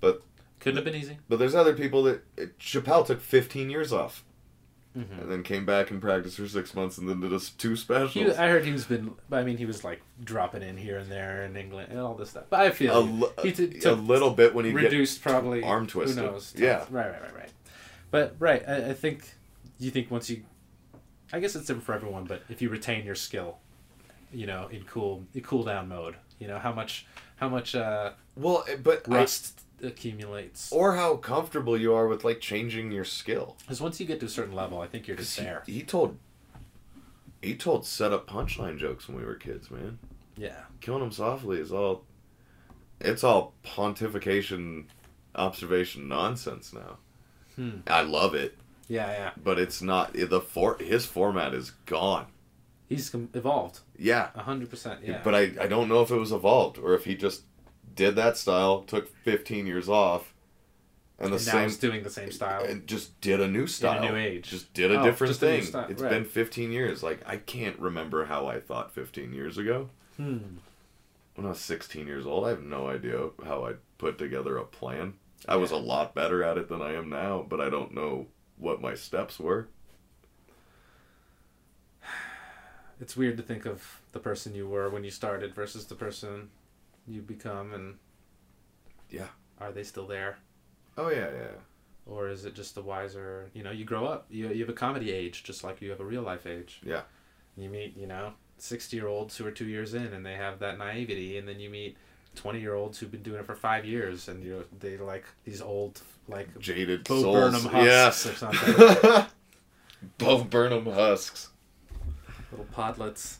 But- 0.00 0.22
couldn't 0.60 0.76
have 0.78 0.84
been 0.84 0.96
easy. 1.00 1.18
But 1.28 1.38
there's 1.38 1.54
other 1.54 1.72
people 1.72 2.02
that 2.02 2.58
Chappelle 2.58 3.06
took 3.06 3.20
15 3.20 3.70
years 3.70 3.92
off 3.92 4.24
Mm-hmm. 4.98 5.20
and 5.20 5.30
then 5.30 5.42
came 5.42 5.64
back 5.64 5.90
and 5.90 6.00
practiced 6.00 6.36
for 6.38 6.48
6 6.48 6.74
months 6.74 6.98
and 6.98 7.08
then 7.08 7.20
did 7.20 7.32
a 7.32 7.36
s- 7.36 7.50
two 7.50 7.76
specials. 7.76 8.12
He, 8.14 8.30
I 8.32 8.48
heard 8.48 8.64
he 8.64 8.72
was 8.72 8.84
been. 8.84 9.12
I 9.30 9.42
mean, 9.44 9.56
he 9.56 9.64
was 9.66 9.84
like 9.84 10.02
dropping 10.24 10.62
in 10.62 10.76
here 10.76 10.98
and 10.98 11.10
there 11.10 11.44
in 11.44 11.56
England 11.56 11.88
and 11.90 12.00
all 12.00 12.14
this 12.14 12.30
stuff. 12.30 12.44
But 12.50 12.60
I 12.60 12.70
feel 12.70 13.02
li- 13.02 13.28
he 13.42 13.52
t- 13.52 13.64
a 13.64 13.80
took 13.80 14.00
little 14.00 14.30
bit 14.30 14.54
when 14.54 14.64
he 14.64 14.72
reduced 14.72 15.22
probably 15.22 15.62
arm 15.62 15.86
twisted. 15.86 16.18
Who 16.18 16.30
knows? 16.30 16.54
Yeah. 16.56 16.84
Right, 16.90 17.10
right, 17.10 17.22
right, 17.22 17.34
right. 17.34 17.50
But 18.10 18.34
right, 18.38 18.62
I, 18.68 18.90
I 18.90 18.92
think 18.94 19.22
you 19.78 19.90
think 19.90 20.10
once 20.10 20.28
you, 20.30 20.42
I 21.32 21.40
guess 21.40 21.54
it's 21.54 21.66
different 21.66 21.84
for 21.84 21.94
everyone. 21.94 22.24
But 22.24 22.42
if 22.48 22.60
you 22.62 22.68
retain 22.68 23.04
your 23.04 23.14
skill, 23.14 23.58
you 24.32 24.46
know, 24.46 24.68
in 24.72 24.82
cool, 24.84 25.24
in 25.34 25.42
cool 25.42 25.62
down 25.62 25.88
mode, 25.88 26.16
you 26.38 26.48
know 26.48 26.58
how 26.58 26.72
much, 26.72 27.06
how 27.36 27.48
much 27.48 27.74
uh, 27.74 28.12
Well, 28.36 28.64
eh, 28.68 28.76
but 28.82 29.06
rust 29.06 29.60
accumulates. 29.82 30.72
or 30.72 30.96
how 30.96 31.16
comfortable 31.16 31.78
you 31.78 31.92
are 31.94 32.06
with 32.08 32.24
like 32.24 32.40
changing 32.40 32.90
your 32.92 33.04
skill. 33.04 33.56
Because 33.60 33.80
once 33.80 34.00
you 34.00 34.06
get 34.06 34.20
to 34.20 34.26
a 34.26 34.28
certain 34.28 34.54
level, 34.54 34.80
I 34.80 34.86
think 34.86 35.06
you're 35.06 35.16
just 35.16 35.36
there. 35.36 35.62
he 35.66 35.82
told 35.82 36.18
he 37.42 37.54
told 37.54 37.86
set 37.86 38.12
up 38.12 38.26
punchline 38.28 38.78
jokes 38.78 39.08
when 39.08 39.16
we 39.16 39.24
were 39.24 39.34
kids, 39.36 39.70
man. 39.70 39.98
Yeah. 40.36 40.62
Killing 40.80 41.02
him 41.04 41.12
softly 41.12 41.58
is 41.58 41.72
all 41.72 42.04
it's 43.00 43.22
all 43.22 43.54
pontification 43.64 44.84
observation 45.34 46.08
nonsense 46.08 46.72
now. 46.72 46.98
Hmm. 47.56 47.80
I 47.86 48.02
love 48.02 48.34
it, 48.34 48.56
Yeah, 48.88 49.10
yeah. 49.10 49.30
but 49.42 49.58
it's 49.58 49.82
not 49.82 50.12
the 50.14 50.40
for 50.40 50.76
his 50.78 51.06
format 51.06 51.54
is 51.54 51.70
gone. 51.86 52.26
He's 52.88 53.12
evolved 53.34 53.80
Yeah, 53.98 54.28
a 54.34 54.42
hundred 54.42 54.70
percent. 54.70 55.00
Yeah. 55.04 55.20
but 55.22 55.34
I 55.34 55.52
I 55.60 55.66
don't 55.66 55.88
know 55.88 56.02
if 56.02 56.10
it 56.10 56.16
was 56.16 56.32
evolved 56.32 56.78
or 56.78 56.94
if 56.94 57.04
he 57.04 57.14
just 57.14 57.42
did 57.98 58.16
that 58.16 58.36
style, 58.36 58.82
took 58.82 59.08
15 59.24 59.66
years 59.66 59.88
off 59.88 60.32
and 61.18 61.32
the 61.32 61.36
and 61.36 61.46
now 61.46 61.52
same 61.52 61.62
he's 61.64 61.76
doing 61.78 62.02
the 62.04 62.10
same 62.10 62.30
style. 62.30 62.64
and 62.64 62.86
just 62.86 63.20
did 63.20 63.40
a 63.40 63.48
new 63.48 63.66
style. 63.66 64.00
new 64.08 64.16
age. 64.16 64.48
Just 64.48 64.72
did 64.72 64.92
a 64.92 65.00
Oh, 65.00 65.04
different 65.04 65.32
just 65.32 65.42
a 65.42 65.46
new 65.50 65.56
thing. 65.58 65.66
style, 65.66 65.86
It's 65.90 66.00
right. 66.00 66.10
been 66.10 66.24
15 66.24 66.70
years. 66.70 67.02
Like 67.02 67.20
I 67.26 67.36
can't 67.36 67.78
remember 67.78 68.26
how 68.26 68.46
I 68.46 68.60
thought 68.60 68.94
15 68.94 69.32
years 69.32 69.58
ago. 69.58 69.90
Hmm. 70.16 70.38
When 71.34 71.44
I 71.46 71.50
was 71.50 71.60
16 71.60 72.06
years 72.06 72.24
old, 72.26 72.46
I 72.46 72.50
have 72.50 72.62
no 72.62 72.88
idea 72.88 73.30
how 73.44 73.64
I 73.66 73.74
put 73.98 74.16
together 74.18 74.56
a 74.56 74.64
plan. 74.64 75.14
I 75.48 75.56
was 75.56 75.70
a 75.72 75.76
lot 75.76 76.14
better 76.14 76.42
at 76.42 76.56
it 76.58 76.68
than 76.68 76.80
I 76.82 76.94
am 76.94 77.08
now, 77.08 77.44
but 77.48 77.60
I 77.60 77.68
don't 77.68 77.94
know 77.94 78.26
what 78.56 78.80
my 78.80 78.94
steps 78.94 79.38
were. 79.40 79.68
it's 83.00 83.16
weird 83.16 83.36
to 83.36 83.42
think 83.42 83.66
of 83.66 84.00
the 84.12 84.18
person 84.18 84.54
you 84.54 84.66
were 84.68 84.88
when 84.90 85.04
you 85.04 85.10
started 85.10 85.54
versus 85.54 85.86
the 85.86 85.94
person 85.94 86.50
you 87.08 87.22
become, 87.22 87.72
and 87.72 87.96
Yeah. 89.10 89.28
are 89.60 89.72
they 89.72 89.82
still 89.82 90.06
there? 90.06 90.38
Oh 90.96 91.10
yeah, 91.10 91.30
yeah. 91.30 91.56
or 92.06 92.28
is 92.28 92.44
it 92.44 92.54
just 92.54 92.76
a 92.76 92.82
wiser 92.82 93.50
you 93.54 93.62
know 93.62 93.70
you 93.70 93.84
grow 93.84 94.06
up 94.06 94.24
you, 94.30 94.48
you 94.48 94.60
have 94.60 94.68
a 94.70 94.72
comedy 94.72 95.12
age 95.12 95.44
just 95.44 95.62
like 95.62 95.80
you 95.82 95.90
have 95.90 96.00
a 96.00 96.04
real 96.04 96.22
life 96.22 96.46
age 96.46 96.80
Yeah. 96.84 97.02
you 97.56 97.68
meet 97.68 97.96
you 97.96 98.06
know 98.06 98.32
60 98.56 98.96
year 98.96 99.06
olds 99.06 99.36
who 99.36 99.46
are 99.46 99.50
two 99.52 99.66
years 99.66 99.92
in 99.94 100.06
and 100.14 100.24
they 100.26 100.34
have 100.34 100.58
that 100.60 100.78
naivety 100.78 101.36
and 101.38 101.46
then 101.46 101.60
you 101.60 101.68
meet 101.70 101.96
20 102.34 102.60
year 102.60 102.74
olds 102.74 102.98
who've 102.98 103.10
been 103.12 103.22
doing 103.22 103.38
it 103.40 103.46
for 103.46 103.54
five 103.54 103.84
years 103.84 104.26
and 104.28 104.42
you're 104.42 104.64
they 104.80 104.96
like 104.96 105.24
these 105.44 105.60
old 105.60 106.00
like 106.28 106.58
Jaded 106.58 107.04
Bo 107.04 107.20
souls. 107.20 107.36
Burnham 107.36 107.70
husks 107.72 107.84
yes. 107.86 108.26
or 108.26 108.34
something 108.34 109.26
Bo 110.18 110.44
Burnham 110.44 110.86
husks. 110.86 111.50
little 112.50 112.66
podlets 112.74 113.36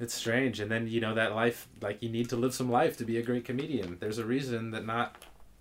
it's 0.00 0.14
strange 0.14 0.58
and 0.60 0.70
then 0.70 0.86
you 0.88 1.00
know 1.00 1.14
that 1.14 1.34
life 1.34 1.68
like 1.80 2.02
you 2.02 2.08
need 2.08 2.28
to 2.28 2.36
live 2.36 2.52
some 2.54 2.70
life 2.70 2.96
to 2.96 3.04
be 3.04 3.16
a 3.18 3.22
great 3.22 3.44
comedian 3.44 3.96
there's 4.00 4.18
a 4.18 4.24
reason 4.24 4.70
that 4.72 4.84
not 4.84 5.16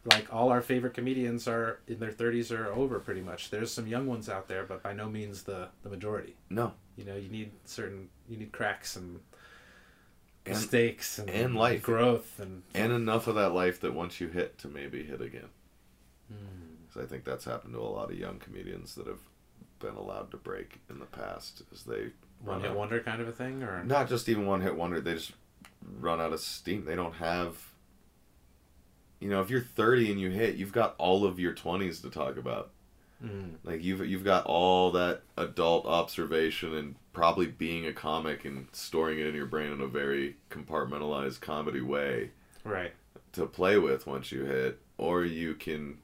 like 0.06 0.28
all 0.34 0.50
our 0.50 0.62
favorite 0.62 0.94
comedians 0.94 1.48
are 1.48 1.80
in 1.88 2.00
their 2.00 2.12
30s 2.12 2.52
or 2.52 2.68
over 2.74 3.00
pretty 3.00 3.22
much 3.22 3.50
there's 3.52 3.72
some 3.72 3.88
young 3.88 4.06
ones 4.08 4.28
out 4.30 4.48
there 4.48 4.64
but 4.66 4.82
by 4.84 4.92
no 4.94 5.08
means 5.10 5.44
the 5.44 5.68
the 5.84 5.90
majority 5.90 6.36
No. 6.50 6.74
you 6.98 7.06
know 7.06 7.16
you 7.16 7.30
need 7.30 7.52
certain 7.66 8.10
you 8.28 8.38
need 8.38 8.52
cracks 8.52 8.96
and, 8.96 9.20
And- 10.46 10.56
mistakes 10.56 11.20
and, 11.20 11.30
and 11.30 11.56
life. 11.56 11.84
growth 11.84 12.40
and 12.40 12.64
And 12.74 12.92
enough 12.92 13.28
of 13.28 13.36
that 13.36 13.50
life 13.54 13.80
that 13.82 13.94
once 13.94 14.20
you 14.20 14.28
hit 14.30 14.58
to 14.60 14.68
maybe 14.68 15.04
hit 15.04 15.22
again. 15.22 15.50
Hmm. 16.30 16.90
'Cause 16.92 17.04
I 17.04 17.06
think 17.06 17.24
that's 17.24 17.46
happened 17.46 17.74
to 17.74 17.80
a 17.80 17.82
lot 17.98 18.12
of 18.12 18.18
young 18.20 18.40
comedians 18.40 18.96
that 18.96 19.08
have 19.08 19.22
been 19.80 19.96
allowed 19.96 20.32
to 20.32 20.38
break 20.38 20.80
in 20.90 21.00
the 21.00 21.06
past 21.06 21.62
as 21.72 21.84
they 21.84 22.12
one 22.44 22.62
hit 22.62 22.74
wonder 22.74 23.00
kind 23.00 23.22
of 23.22 23.28
a 23.28 23.32
thing 23.32 23.64
or 23.64 23.84
Not 23.84 24.10
just 24.10 24.28
even 24.30 24.46
one 24.46 24.62
hit 24.62 24.76
wonder. 24.76 25.00
They 25.00 25.14
just 25.14 25.34
run 26.00 26.20
out 26.20 26.34
of 26.34 26.40
steam. 26.40 26.86
They 26.86 26.96
don't 26.96 27.16
have. 27.16 27.58
You 29.20 29.30
know, 29.30 29.42
if 29.42 29.50
you're 29.50 29.62
30 29.62 30.12
and 30.12 30.20
you 30.20 30.30
hit, 30.30 30.56
you've 30.56 30.74
got 30.74 30.96
all 30.98 31.26
of 31.26 31.40
your 31.40 31.54
20s 31.54 32.02
to 32.02 32.10
talk 32.10 32.36
about. 32.36 32.72
Mm. 33.24 33.54
Like 33.64 33.82
you've 33.82 34.06
you've 34.06 34.26
got 34.26 34.46
all 34.46 34.92
that 34.92 35.22
adult 35.38 35.86
observation 35.86 36.76
and 36.76 36.96
probably 37.14 37.48
being 37.48 37.86
a 37.86 37.94
comic 37.94 38.44
and 38.44 38.68
storing 38.74 39.20
it 39.20 39.28
in 39.28 39.36
your 39.36 39.46
brain 39.46 39.72
in 39.72 39.80
a 39.80 39.88
very 39.88 40.36
compartmentalized 40.50 41.40
comedy 41.40 41.80
way 41.80 42.32
right 42.66 42.92
to 43.34 43.46
play 43.46 43.78
with 43.78 44.06
once 44.08 44.32
you 44.32 44.44
hit, 44.44 44.80
or 44.98 45.24
you 45.24 45.56
can 45.56 45.98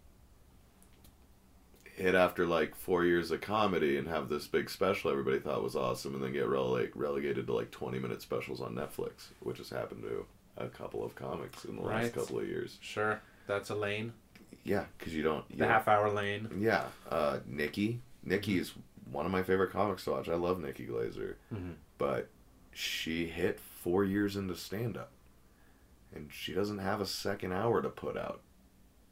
hit 2.00 2.16
after 2.16 2.46
like 2.46 2.76
four 2.76 3.06
years 3.06 3.30
of 3.32 3.42
comedy 3.42 3.98
and 3.98 4.08
have 4.08 4.30
this 4.30 4.48
big 4.48 4.70
special 4.70 5.12
everybody 5.12 5.40
thought 5.40 5.62
was 5.64 5.76
awesome, 5.76 6.16
and 6.16 6.24
then 6.24 6.34
get 6.34 6.46
rele- 6.48 6.90
relegated 6.96 7.48
to 7.48 7.54
like 7.54 7.72
twenty 7.72 8.00
minute 8.00 8.22
specials 8.22 8.62
on 8.62 8.74
Netflix, 8.76 9.28
which 9.42 9.58
has 9.58 9.70
happened 9.70 10.04
to 10.04 10.26
a 10.58 10.68
couple 10.68 11.04
of 11.04 11.16
comics 11.16 11.66
in 11.66 11.76
the 11.76 11.82
last 11.82 12.14
couple 12.14 12.40
of 12.40 12.48
years. 12.48 12.78
sure 12.82 13.22
that's 13.48 13.70
a 13.70 13.76
lane 13.76 14.14
Yeah, 14.64 14.86
because 14.98 15.14
you 15.16 15.24
don't. 15.24 15.46
You 15.50 15.58
the 15.58 15.64
don't- 15.64 15.70
half 15.72 15.88
hour 15.88 16.10
lane 16.12 16.50
Yeah, 16.60 16.86
uh, 17.10 17.40
Nikki. 17.46 18.02
Nikki 18.24 18.58
is 18.60 18.74
one 19.12 19.26
of 19.26 19.32
my 19.32 19.42
favorite 19.44 19.72
comics 19.72 20.04
to 20.06 20.12
watch. 20.12 20.30
I 20.30 20.36
love 20.36 20.60
Nikki 20.60 20.86
Glazer, 20.86 21.36
Mhm. 21.54 21.76
but 21.98 22.30
she 22.74 23.28
hit 23.28 23.60
four 23.60 24.04
years 24.06 24.36
into 24.36 24.56
stand 24.56 24.98
up, 24.98 25.12
and 26.14 26.32
she 26.32 26.54
doesn't 26.54 26.80
have 26.80 27.02
a 27.02 27.06
second 27.06 27.54
hour 27.54 27.82
to 27.82 27.90
put 27.90 28.18
out 28.18 28.42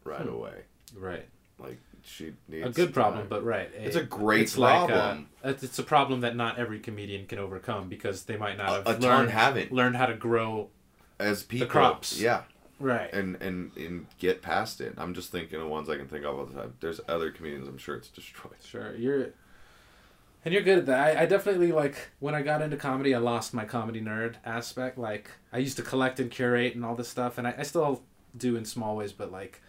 right 0.04 0.22
Hmm. 0.24 0.30
away. 0.34 0.64
right 0.96 1.28
Like 1.60 1.80
she 2.08 2.34
needs 2.48 2.66
a 2.66 2.70
good 2.70 2.94
problem 2.94 3.22
time. 3.22 3.30
but 3.30 3.44
right 3.44 3.70
It's 3.76 3.96
a 3.96 4.04
great 4.04 4.42
it's 4.44 4.56
problem. 4.56 5.28
uh, 5.44 5.50
it's 5.50 5.64
it's 5.64 5.78
a 5.80 5.84
problem 5.84 6.22
that 6.22 6.36
not 6.36 6.58
every 6.58 6.80
comedian 6.80 7.28
can 7.28 7.38
overcome 7.40 7.90
because 7.90 8.24
they 8.24 8.38
might 8.38 8.58
not 8.58 8.70
have 8.70 8.88
a, 8.88 8.98
a 8.98 9.00
learned, 9.00 9.30
haven't 9.32 9.72
learned 9.72 9.98
how 9.98 10.06
to 10.06 10.16
grow 10.16 10.70
as 11.20 11.44
people. 11.44 11.68
crops. 11.68 12.20
Yeah, 12.20 12.44
right 12.80 13.12
and 13.14 13.36
and 13.42 13.76
and 13.76 14.08
get 14.20 14.42
past 14.42 14.80
it. 14.82 14.94
I'm 14.98 15.14
just 15.14 15.32
thinking 15.32 15.60
of 15.60 15.68
ones 15.68 15.90
I 15.90 15.98
can 15.98 16.08
think 16.08 16.24
of 16.26 16.38
all 16.38 16.46
the 16.46 16.54
time. 16.54 16.74
There's 16.80 17.02
other 17.10 17.30
comedians 17.32 17.68
I'm 17.68 17.78
sure 17.78 17.96
it's 17.96 18.08
destroyed. 18.10 18.54
Sure, 18.64 18.96
you're, 18.96 19.30
and 20.46 20.54
you're 20.54 20.64
good 20.64 20.78
at 20.80 20.86
that. 20.86 21.18
I, 21.18 21.24
I 21.24 21.26
definitely 21.26 21.72
like 21.72 22.10
when 22.20 22.36
I 22.36 22.42
got 22.42 22.62
into 22.62 22.78
comedy. 22.78 23.14
I 23.14 23.18
lost 23.20 23.54
my 23.54 23.66
comedy 23.66 24.00
nerd 24.02 24.36
aspect. 24.46 24.98
Like 24.98 25.32
I 25.52 25.58
used 25.58 25.76
to 25.78 25.84
collect 25.84 26.20
and 26.20 26.32
curate 26.32 26.74
and 26.76 26.86
all 26.86 26.96
this 26.96 27.10
stuff, 27.10 27.38
and 27.38 27.48
I, 27.48 27.56
I 27.58 27.64
still 27.64 28.04
do 28.36 28.56
in 28.56 28.64
small 28.64 28.96
ways. 28.96 29.12
But 29.12 29.32
like, 29.32 29.62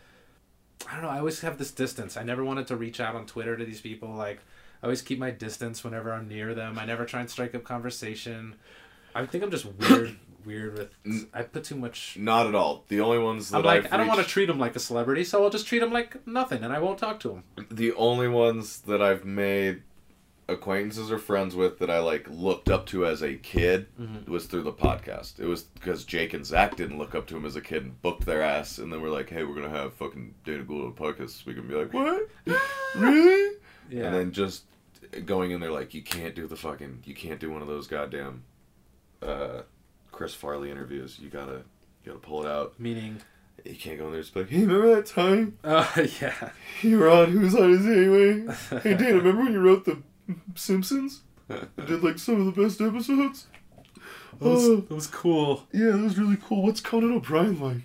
I 0.87 0.93
don't 0.93 1.03
know. 1.03 1.09
I 1.09 1.19
always 1.19 1.41
have 1.41 1.59
this 1.59 1.71
distance. 1.71 2.17
I 2.17 2.23
never 2.23 2.45
wanted 2.45 2.67
to 2.69 2.77
reach 2.77 3.01
out 3.01 3.15
on 3.15 3.27
Twitter 3.27 3.57
to 3.57 3.65
these 3.65 3.81
people. 3.81 4.11
Like, 4.11 4.41
I 4.83 4.87
always 4.87 5.03
keep 5.03 5.19
my 5.19 5.31
distance 5.31 5.83
whenever 5.83 6.13
I'm 6.13 6.29
near 6.29 6.55
them. 6.55 6.79
I 6.79 6.85
never 6.85 7.05
try 7.05 7.21
and 7.21 7.31
strike 7.31 7.55
up 7.55 7.65
conversation. 7.65 8.55
I 9.15 9.27
think 9.27 9.43
I'm 9.43 9.51
just 9.51 9.67
weird. 9.67 10.17
weird 10.45 10.79
with. 10.79 11.29
I 11.35 11.43
put 11.43 11.65
too 11.65 11.75
much. 11.75 12.17
Not 12.19 12.47
at 12.47 12.55
all. 12.55 12.85
The 12.89 13.01
only 13.01 13.19
ones 13.19 13.51
that 13.51 13.59
I'm 13.59 13.65
like 13.65 13.87
I've 13.87 13.93
I 13.93 13.97
don't 13.97 14.07
want 14.07 14.21
to 14.21 14.27
treat 14.27 14.47
them 14.47 14.59
like 14.59 14.77
a 14.77 14.81
celebrity, 14.81 15.25
so 15.25 15.43
I'll 15.43 15.51
just 15.51 15.67
treat 15.67 15.81
them 15.81 15.93
like 15.93 16.27
nothing, 16.27 16.63
and 16.63 16.73
I 16.73 16.79
won't 16.79 16.99
talk 16.99 17.21
to 17.21 17.29
them. 17.29 17.45
the 17.71 17.93
only 17.95 18.29
ones 18.29 18.81
that 18.83 19.03
I've 19.03 19.25
made 19.25 19.83
acquaintances 20.49 21.11
or 21.13 21.19
friends 21.19 21.55
with 21.55 21.79
that 21.79 21.91
I 21.91 21.99
like 21.99 22.27
looked 22.31 22.71
up 22.71 22.87
to 22.87 23.05
as 23.07 23.23
a 23.23 23.35
kid 23.35 23.87
Mhm. 24.01 24.27
was 24.29 24.47
through 24.47 24.63
the 24.63 24.73
podcast. 24.73 25.39
It 25.39 25.47
was 25.47 25.63
because 25.63 26.05
Jake 26.05 26.33
and 26.33 26.47
Zach 26.47 26.77
didn't 26.77 26.97
look 26.99 27.15
up 27.15 27.27
to 27.29 27.37
him 27.37 27.45
as 27.45 27.55
a 27.57 27.61
kid 27.61 27.83
and 27.83 28.01
booked 28.03 28.25
their 28.25 28.43
ass, 28.43 28.79
and 28.79 28.93
then 28.93 29.03
we're 29.03 29.11
like, 29.11 29.29
"Hey, 29.29 29.45
we're 29.45 29.55
gonna 29.55 29.69
have 29.69 29.93
fucking 29.95 30.35
Dana 30.45 30.63
Gould 30.63 30.85
on 30.85 30.95
the 30.95 31.01
podcast." 31.01 31.45
We 31.45 31.55
can 31.55 31.69
be 31.69 31.75
like, 31.75 31.93
"What? 31.93 32.29
really?" 32.97 33.57
Yeah. 33.91 34.05
And 34.07 34.15
then 34.15 34.33
just 34.33 34.65
going 35.27 35.51
in 35.51 35.61
there 35.61 35.71
like, 35.73 35.93
"You 35.95 36.03
can't 36.03 36.35
do 36.35 36.47
the 36.47 36.57
fucking, 36.57 37.03
you 37.05 37.15
can't 37.15 37.41
do 37.41 37.51
one 37.51 37.63
of 37.63 37.69
those 37.69 37.87
goddamn 37.87 38.43
uh, 39.23 39.63
Chris 40.13 40.35
Farley 40.35 40.71
interviews. 40.71 41.19
You 41.21 41.29
gotta, 41.29 41.63
you 42.05 42.13
gotta 42.13 42.19
pull 42.21 42.45
it 42.45 42.49
out. 42.51 42.79
Meaning. 42.79 43.19
You 43.65 43.75
can't 43.75 43.99
go 43.99 44.05
in 44.05 44.13
there 44.13 44.19
and 44.21 44.25
just 44.25 44.33
be 44.35 44.41
like, 44.41 44.49
hey, 44.51 44.61
remember 44.65 44.95
that 44.95 45.07
time?" 45.07 45.59
Oh 45.65 45.93
yeah. 46.21 46.51
You 46.83 46.99
were 47.01 47.11
on 47.11 47.33
Whose 47.33 47.55
Line 47.55 47.71
Is 47.71 47.85
It 47.87 47.99
Anyway? 47.99 48.55
Hey, 48.83 48.95
Dan, 48.95 49.17
remember 49.19 49.43
when 49.43 49.53
you 49.53 49.61
wrote 49.61 49.85
The 49.85 49.99
Simpsons? 50.55 51.23
I 51.51 51.67
did 51.87 52.03
like 52.03 52.19
some 52.19 52.41
of 52.47 52.55
the 52.55 52.63
best 52.63 52.81
episodes? 52.81 53.47
That 54.41 54.49
was, 54.49 54.65
Oh, 54.69 54.77
that 54.77 54.95
was 54.95 55.07
cool. 55.07 55.67
yeah, 55.73 55.91
that 55.93 56.03
was 56.03 56.19
really 56.19 56.37
cool. 56.43 56.63
What's 56.63 56.81
Conan 56.81 57.13
O'Brien 57.13 57.59
like? 57.61 57.83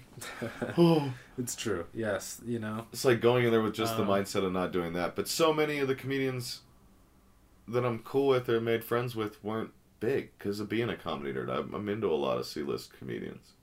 Oh. 0.77 1.13
it's 1.37 1.55
true. 1.55 1.85
Yes, 1.93 2.39
you 2.45 2.59
know. 2.59 2.85
It's 2.93 3.03
like 3.05 3.19
going 3.21 3.45
in 3.45 3.51
there 3.51 3.61
with 3.61 3.73
just 3.73 3.97
the 3.97 4.03
Um, 4.03 4.09
mindset 4.09 4.43
of 4.45 4.51
not 4.53 4.71
doing 4.71 4.93
that. 4.93 5.15
But 5.15 5.27
so 5.27 5.51
many 5.53 5.79
of 5.79 5.87
the 5.87 5.95
comedians 5.95 6.61
that 7.67 7.83
I'm 7.85 7.99
cool 7.99 8.27
with 8.27 8.47
or 8.49 8.59
made 8.61 8.83
friends 8.83 9.15
with 9.15 9.43
weren't 9.43 9.71
big 9.99 10.37
because 10.37 10.59
of 10.59 10.69
being 10.69 10.89
a 10.89 10.95
comedy 10.97 11.33
nerd. 11.33 11.49
I'm, 11.49 11.73
I'm 11.73 11.89
into 11.89 12.07
a 12.07 12.15
lot 12.15 12.37
of 12.37 12.45
C-list 12.45 12.91
comedians. 12.97 13.53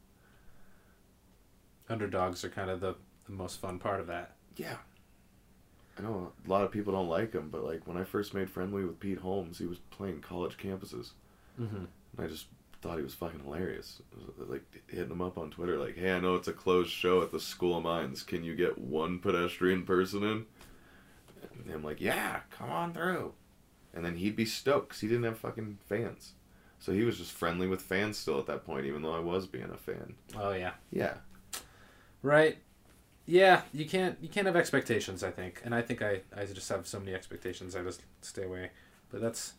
Underdogs 1.89 2.45
are 2.45 2.49
kind 2.51 2.71
of 2.71 2.81
the, 2.81 2.95
the 3.27 3.33
most 3.33 3.61
fun 3.61 3.79
part 3.79 4.01
of 4.01 4.07
that. 4.07 4.33
Yeah. 4.57 4.77
I 6.01 6.03
know 6.09 6.33
a 6.47 6.51
lot 6.51 6.65
of 6.65 6.71
people 6.71 6.93
don't 6.95 7.09
like 7.09 7.35
him, 7.35 7.51
but 7.51 7.65
like 7.65 7.87
when 7.87 7.97
I 7.99 8.05
first 8.05 8.33
made 8.33 8.49
friendly 8.49 8.85
with 8.85 9.01
Pete 9.01 9.19
Holmes, 9.19 9.59
he 9.59 9.67
was 9.67 9.79
playing 9.91 10.21
college 10.21 10.57
campuses. 10.57 11.11
Mm-hmm. 11.61 11.77
And 11.77 12.19
I 12.19 12.27
just 12.27 12.47
thought 12.81 12.97
he 12.97 13.05
was 13.05 13.15
fucking 13.15 13.41
hilarious. 13.41 14.01
Was, 14.39 14.49
Like 14.49 14.65
hitting 14.89 15.11
him 15.11 15.21
up 15.21 15.37
on 15.37 15.51
Twitter, 15.51 15.79
like, 15.79 15.97
"Hey, 15.97 16.13
I 16.13 16.21
know 16.21 16.37
it's 16.37 16.49
a 16.49 16.53
closed 16.53 16.91
show 16.91 17.23
at 17.23 17.33
the 17.33 17.41
School 17.41 17.77
of 17.77 17.85
Mines. 17.85 18.23
Can 18.23 18.45
you 18.45 18.55
get 18.55 18.79
one 18.79 19.19
pedestrian 19.19 19.85
person 19.85 20.23
in?" 20.23 20.47
And 21.43 21.75
I'm 21.75 21.85
like, 21.85 22.01
"Yeah, 22.01 22.41
come 22.51 22.71
on 22.71 22.95
through." 22.95 23.35
And 23.93 24.05
then 24.05 24.17
he'd 24.17 24.37
be 24.37 24.47
stoked 24.47 24.89
because 24.89 25.01
he 25.01 25.09
didn't 25.09 25.25
have 25.25 25.39
fucking 25.39 25.79
fans, 25.87 26.33
so 26.79 26.93
he 26.93 27.03
was 27.03 27.19
just 27.19 27.33
friendly 27.33 27.67
with 27.67 27.83
fans 27.83 28.17
still 28.17 28.39
at 28.39 28.47
that 28.47 28.65
point, 28.65 28.87
even 28.87 29.03
though 29.03 29.15
I 29.15 29.19
was 29.19 29.47
being 29.47 29.71
a 29.71 29.77
fan. 29.77 30.15
Oh 30.37 30.53
yeah. 30.53 30.75
Yeah, 30.91 31.15
Right. 32.23 32.59
Yeah, 33.31 33.63
you 33.73 33.87
can't 33.87 34.19
you 34.21 34.29
can't 34.29 34.47
have 34.47 34.57
expectations. 34.57 35.23
I 35.23 35.31
think, 35.31 35.63
and 35.65 35.73
I 35.73 35.83
think 35.83 36.03
I 36.03 36.23
I 36.37 36.45
just 36.47 36.69
have 36.69 36.87
so 36.87 36.99
many 36.99 37.15
expectations. 37.15 37.77
I 37.77 37.83
just 37.83 38.03
stay 38.23 38.43
away. 38.43 38.71
But 39.11 39.21
that's 39.21 39.55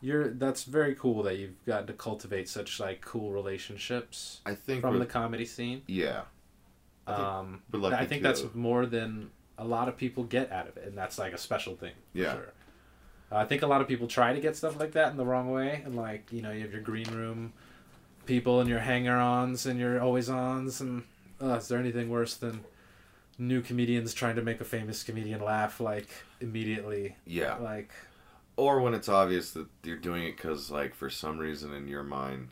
you're 0.00 0.28
that's 0.28 0.62
very 0.64 0.94
cool 0.94 1.22
that 1.24 1.36
you've 1.36 1.64
gotten 1.66 1.88
to 1.88 1.92
cultivate 1.92 2.48
such 2.48 2.78
like 2.78 3.00
cool 3.00 3.32
relationships 3.32 4.40
I 4.46 4.54
think 4.54 4.82
from 4.82 4.98
the 5.00 5.06
comedy 5.06 5.46
scene. 5.46 5.82
yeah, 5.88 6.22
I 7.06 7.14
think 7.16 7.26
Um, 7.28 7.62
I 7.92 8.06
think 8.06 8.22
that's 8.22 8.44
more 8.54 8.86
than 8.86 9.30
a 9.58 9.64
lot 9.64 9.88
of 9.88 9.96
people 9.96 10.22
get 10.24 10.52
out 10.52 10.68
of 10.68 10.76
it, 10.76 10.86
and 10.86 10.96
that's 10.96 11.18
like 11.18 11.32
a 11.32 11.38
special 11.38 11.74
thing. 11.74 11.94
For 12.12 12.18
Yeah. 12.18 12.34
Sure. 12.34 12.52
Uh, 13.32 13.36
I 13.38 13.44
think 13.46 13.62
a 13.62 13.66
lot 13.66 13.80
of 13.80 13.88
people 13.88 14.06
try 14.06 14.32
to 14.32 14.40
get 14.40 14.54
stuff 14.54 14.78
like 14.78 14.92
that 14.92 15.10
in 15.10 15.16
the 15.16 15.24
wrong 15.26 15.50
way, 15.50 15.82
and 15.84 15.96
like 15.96 16.30
you 16.30 16.40
know 16.42 16.52
you 16.52 16.60
have 16.62 16.72
your 16.72 16.82
green 16.82 17.10
room 17.12 17.52
people 18.26 18.60
and 18.60 18.68
your 18.70 18.80
hanger-ons 18.80 19.66
and 19.66 19.80
your 19.80 20.00
always-ons, 20.00 20.80
and 20.80 21.02
uh, 21.42 21.54
is 21.54 21.66
there 21.68 21.78
anything 21.80 22.08
worse 22.08 22.34
than 22.36 22.60
new 23.38 23.60
comedians 23.60 24.14
trying 24.14 24.36
to 24.36 24.42
make 24.42 24.60
a 24.60 24.64
famous 24.64 25.02
comedian 25.02 25.40
laugh 25.42 25.80
like 25.80 26.08
immediately? 26.40 27.16
yeah. 27.26 27.56
Like 27.56 27.90
Or 28.56 28.80
when 28.80 28.94
it's 28.94 29.08
obvious 29.08 29.50
that 29.52 29.66
you're 29.82 29.96
doing 29.96 30.24
it 30.24 30.36
because, 30.36 30.70
like, 30.70 30.94
for 30.94 31.10
some 31.10 31.38
reason 31.38 31.72
in 31.74 31.88
your 31.88 32.02
mind, 32.02 32.48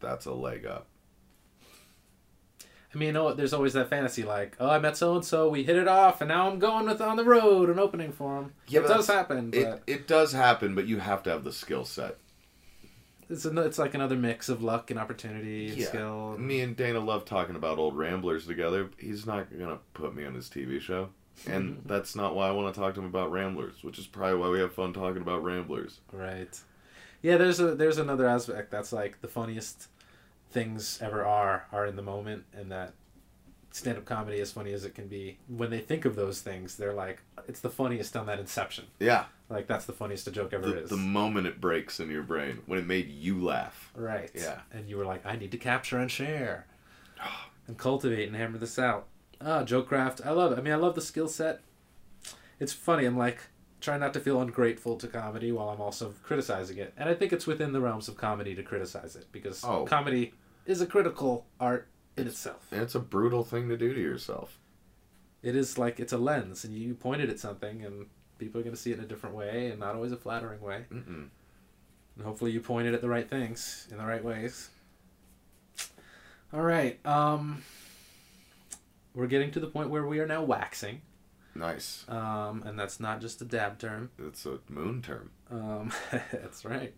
that's 0.00 0.26
a 0.26 0.32
leg 0.32 0.66
up. 0.66 0.86
I 2.94 2.96
mean, 2.96 3.16
oh, 3.16 3.34
there's 3.34 3.52
always 3.52 3.74
that 3.74 3.90
fantasy 3.90 4.22
like, 4.22 4.56
oh, 4.58 4.70
I 4.70 4.78
met 4.78 4.96
so 4.96 5.14
and 5.14 5.24
so, 5.24 5.48
we 5.50 5.62
hit 5.62 5.76
it 5.76 5.86
off, 5.86 6.22
and 6.22 6.28
now 6.28 6.48
I'm 6.50 6.58
going 6.58 6.86
with 6.86 7.02
on 7.02 7.16
the 7.16 7.24
road 7.24 7.68
and 7.68 7.78
opening 7.78 8.12
for 8.12 8.38
him. 8.38 8.54
Yeah, 8.66 8.80
it 8.80 8.88
does 8.88 9.06
happen, 9.06 9.50
but 9.50 9.58
It 9.58 9.82
it 9.86 10.08
does 10.08 10.32
happen, 10.32 10.74
but 10.74 10.86
you 10.86 10.98
have 10.98 11.22
to 11.24 11.30
have 11.30 11.44
the 11.44 11.52
skill 11.52 11.84
set. 11.84 12.16
It's 13.28 13.44
an, 13.44 13.58
it's 13.58 13.78
like 13.78 13.94
another 13.94 14.16
mix 14.16 14.48
of 14.48 14.62
luck 14.62 14.90
and 14.90 14.98
opportunity 14.98 15.68
and 15.68 15.78
Yeah. 15.78 15.86
skill. 15.86 16.38
Me 16.38 16.60
and 16.60 16.76
Dana 16.76 17.00
love 17.00 17.24
talking 17.24 17.56
about 17.56 17.78
old 17.78 17.96
Ramblers 17.96 18.46
together. 18.46 18.90
He's 18.98 19.26
not 19.26 19.46
gonna 19.56 19.78
put 19.94 20.14
me 20.14 20.24
on 20.24 20.34
his 20.34 20.48
TV 20.48 20.80
show, 20.80 21.10
and 21.46 21.76
mm-hmm. 21.76 21.88
that's 21.88 22.16
not 22.16 22.34
why 22.34 22.48
I 22.48 22.52
want 22.52 22.74
to 22.74 22.80
talk 22.80 22.94
to 22.94 23.00
him 23.00 23.06
about 23.06 23.30
Ramblers, 23.30 23.82
which 23.82 23.98
is 23.98 24.06
probably 24.06 24.38
why 24.38 24.48
we 24.48 24.60
have 24.60 24.72
fun 24.72 24.92
talking 24.92 25.22
about 25.22 25.42
Ramblers. 25.44 26.00
Right. 26.12 26.58
Yeah, 27.22 27.36
there's 27.36 27.60
a 27.60 27.74
there's 27.74 27.98
another 27.98 28.26
aspect 28.26 28.70
that's 28.70 28.92
like 28.92 29.20
the 29.20 29.28
funniest 29.28 29.88
things 30.50 30.98
ever 31.02 31.24
are 31.24 31.66
are 31.72 31.86
in 31.86 31.96
the 31.96 32.02
moment 32.02 32.44
and 32.54 32.72
that 32.72 32.94
stand 33.70 33.98
up 33.98 34.04
comedy 34.04 34.40
as 34.40 34.50
funny 34.50 34.72
as 34.72 34.84
it 34.84 34.94
can 34.94 35.06
be 35.06 35.38
when 35.46 35.70
they 35.70 35.78
think 35.78 36.06
of 36.06 36.16
those 36.16 36.40
things 36.40 36.76
they're 36.76 36.94
like 36.94 37.22
it's 37.46 37.60
the 37.60 37.68
funniest 37.68 38.16
on 38.16 38.24
that 38.26 38.38
inception 38.38 38.86
Yeah, 38.98 39.26
like 39.50 39.66
that's 39.66 39.84
the 39.86 39.92
funniest 39.92 40.30
joke 40.32 40.52
ever 40.52 40.68
the, 40.68 40.82
is. 40.82 40.90
the 40.90 40.96
moment 40.96 41.46
it 41.46 41.60
breaks 41.60 42.00
in 42.00 42.10
your 42.10 42.22
brain 42.22 42.58
when 42.66 42.78
it 42.78 42.86
made 42.86 43.08
you 43.08 43.42
laugh. 43.42 43.90
right. 43.94 44.30
Yeah. 44.34 44.60
and 44.72 44.88
you 44.88 44.96
were 44.96 45.04
like 45.06 45.24
i 45.26 45.36
need 45.36 45.50
to 45.52 45.58
capture 45.58 45.98
and 45.98 46.10
share 46.10 46.66
and 47.66 47.76
cultivate 47.78 48.26
and 48.28 48.36
hammer 48.36 48.58
this 48.58 48.78
out. 48.78 49.06
Ah 49.40 49.62
joke 49.64 49.88
craft. 49.88 50.20
I 50.24 50.30
love 50.30 50.52
it. 50.52 50.58
I 50.58 50.62
mean 50.62 50.72
i 50.72 50.76
love 50.76 50.94
the 50.94 51.00
skill 51.00 51.28
set. 51.28 51.60
It's 52.60 52.72
funny. 52.72 53.04
I'm 53.04 53.16
like 53.16 53.38
trying 53.80 54.00
not 54.00 54.12
to 54.14 54.20
feel 54.20 54.40
ungrateful 54.40 54.96
to 54.96 55.06
comedy 55.06 55.52
while 55.52 55.68
i'm 55.68 55.80
also 55.80 56.12
criticizing 56.24 56.78
it. 56.78 56.92
And 56.96 57.08
i 57.08 57.14
think 57.14 57.32
it's 57.32 57.46
within 57.46 57.72
the 57.72 57.80
realms 57.80 58.08
of 58.08 58.16
comedy 58.16 58.54
to 58.56 58.62
criticize 58.62 59.14
it 59.16 59.26
because 59.32 59.62
Oh. 59.64 59.84
comedy 59.84 60.32
is 60.66 60.80
a 60.80 60.86
critical 60.86 61.46
art 61.60 61.88
in 62.16 62.26
itself. 62.26 62.66
And 62.72 62.82
it's 62.82 62.96
a 62.96 63.00
brutal 63.00 63.44
thing 63.44 63.68
to 63.68 63.76
do 63.76 63.94
to 63.94 64.00
yourself. 64.00 64.58
it 65.42 65.54
is 65.54 65.78
like 65.78 66.00
it's 66.00 66.12
a 66.12 66.18
lens 66.18 66.64
and 66.64 66.74
you 66.74 66.92
pointed 66.94 67.30
at 67.30 67.38
something 67.38 67.84
and 67.84 68.06
people 68.38 68.60
are 68.60 68.64
going 68.64 68.74
to 68.74 68.80
see 68.80 68.90
it 68.92 68.98
in 68.98 69.04
a 69.04 69.06
different 69.08 69.34
way 69.34 69.68
and 69.70 69.80
not 69.80 69.94
always 69.94 70.12
a 70.12 70.16
flattering 70.16 70.60
way 70.60 70.84
Mm-mm. 70.92 71.28
and 72.16 72.24
hopefully 72.24 72.50
you 72.52 72.60
pointed 72.60 72.94
at 72.94 73.00
the 73.00 73.08
right 73.08 73.28
things 73.28 73.86
in 73.90 73.98
the 73.98 74.04
right 74.04 74.24
ways 74.24 74.70
all 76.52 76.60
right 76.62 77.04
um 77.06 77.62
we're 79.14 79.26
getting 79.26 79.50
to 79.50 79.60
the 79.60 79.66
point 79.66 79.90
where 79.90 80.06
we 80.06 80.20
are 80.20 80.26
now 80.26 80.42
waxing 80.42 81.00
Nice. 81.54 82.04
um 82.08 82.62
and 82.64 82.78
that's 82.78 83.00
not 83.00 83.20
just 83.20 83.42
a 83.42 83.44
dab 83.44 83.78
term 83.78 84.10
It's 84.18 84.46
a 84.46 84.58
moon 84.68 85.02
term. 85.02 85.30
um 85.50 85.92
that's 86.32 86.64
right 86.64 86.94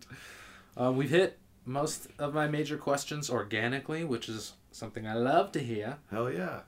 uh, 0.77 0.91
we've 0.91 1.09
hit 1.09 1.37
most 1.65 2.07
of 2.19 2.33
my 2.33 2.47
major 2.47 2.77
questions 2.77 3.29
organically 3.29 4.03
which 4.03 4.29
is 4.29 4.53
something 4.71 5.07
i 5.07 5.13
love 5.13 5.51
to 5.53 5.59
hear 5.59 5.97
Hell 6.11 6.31
yeah. 6.31 6.61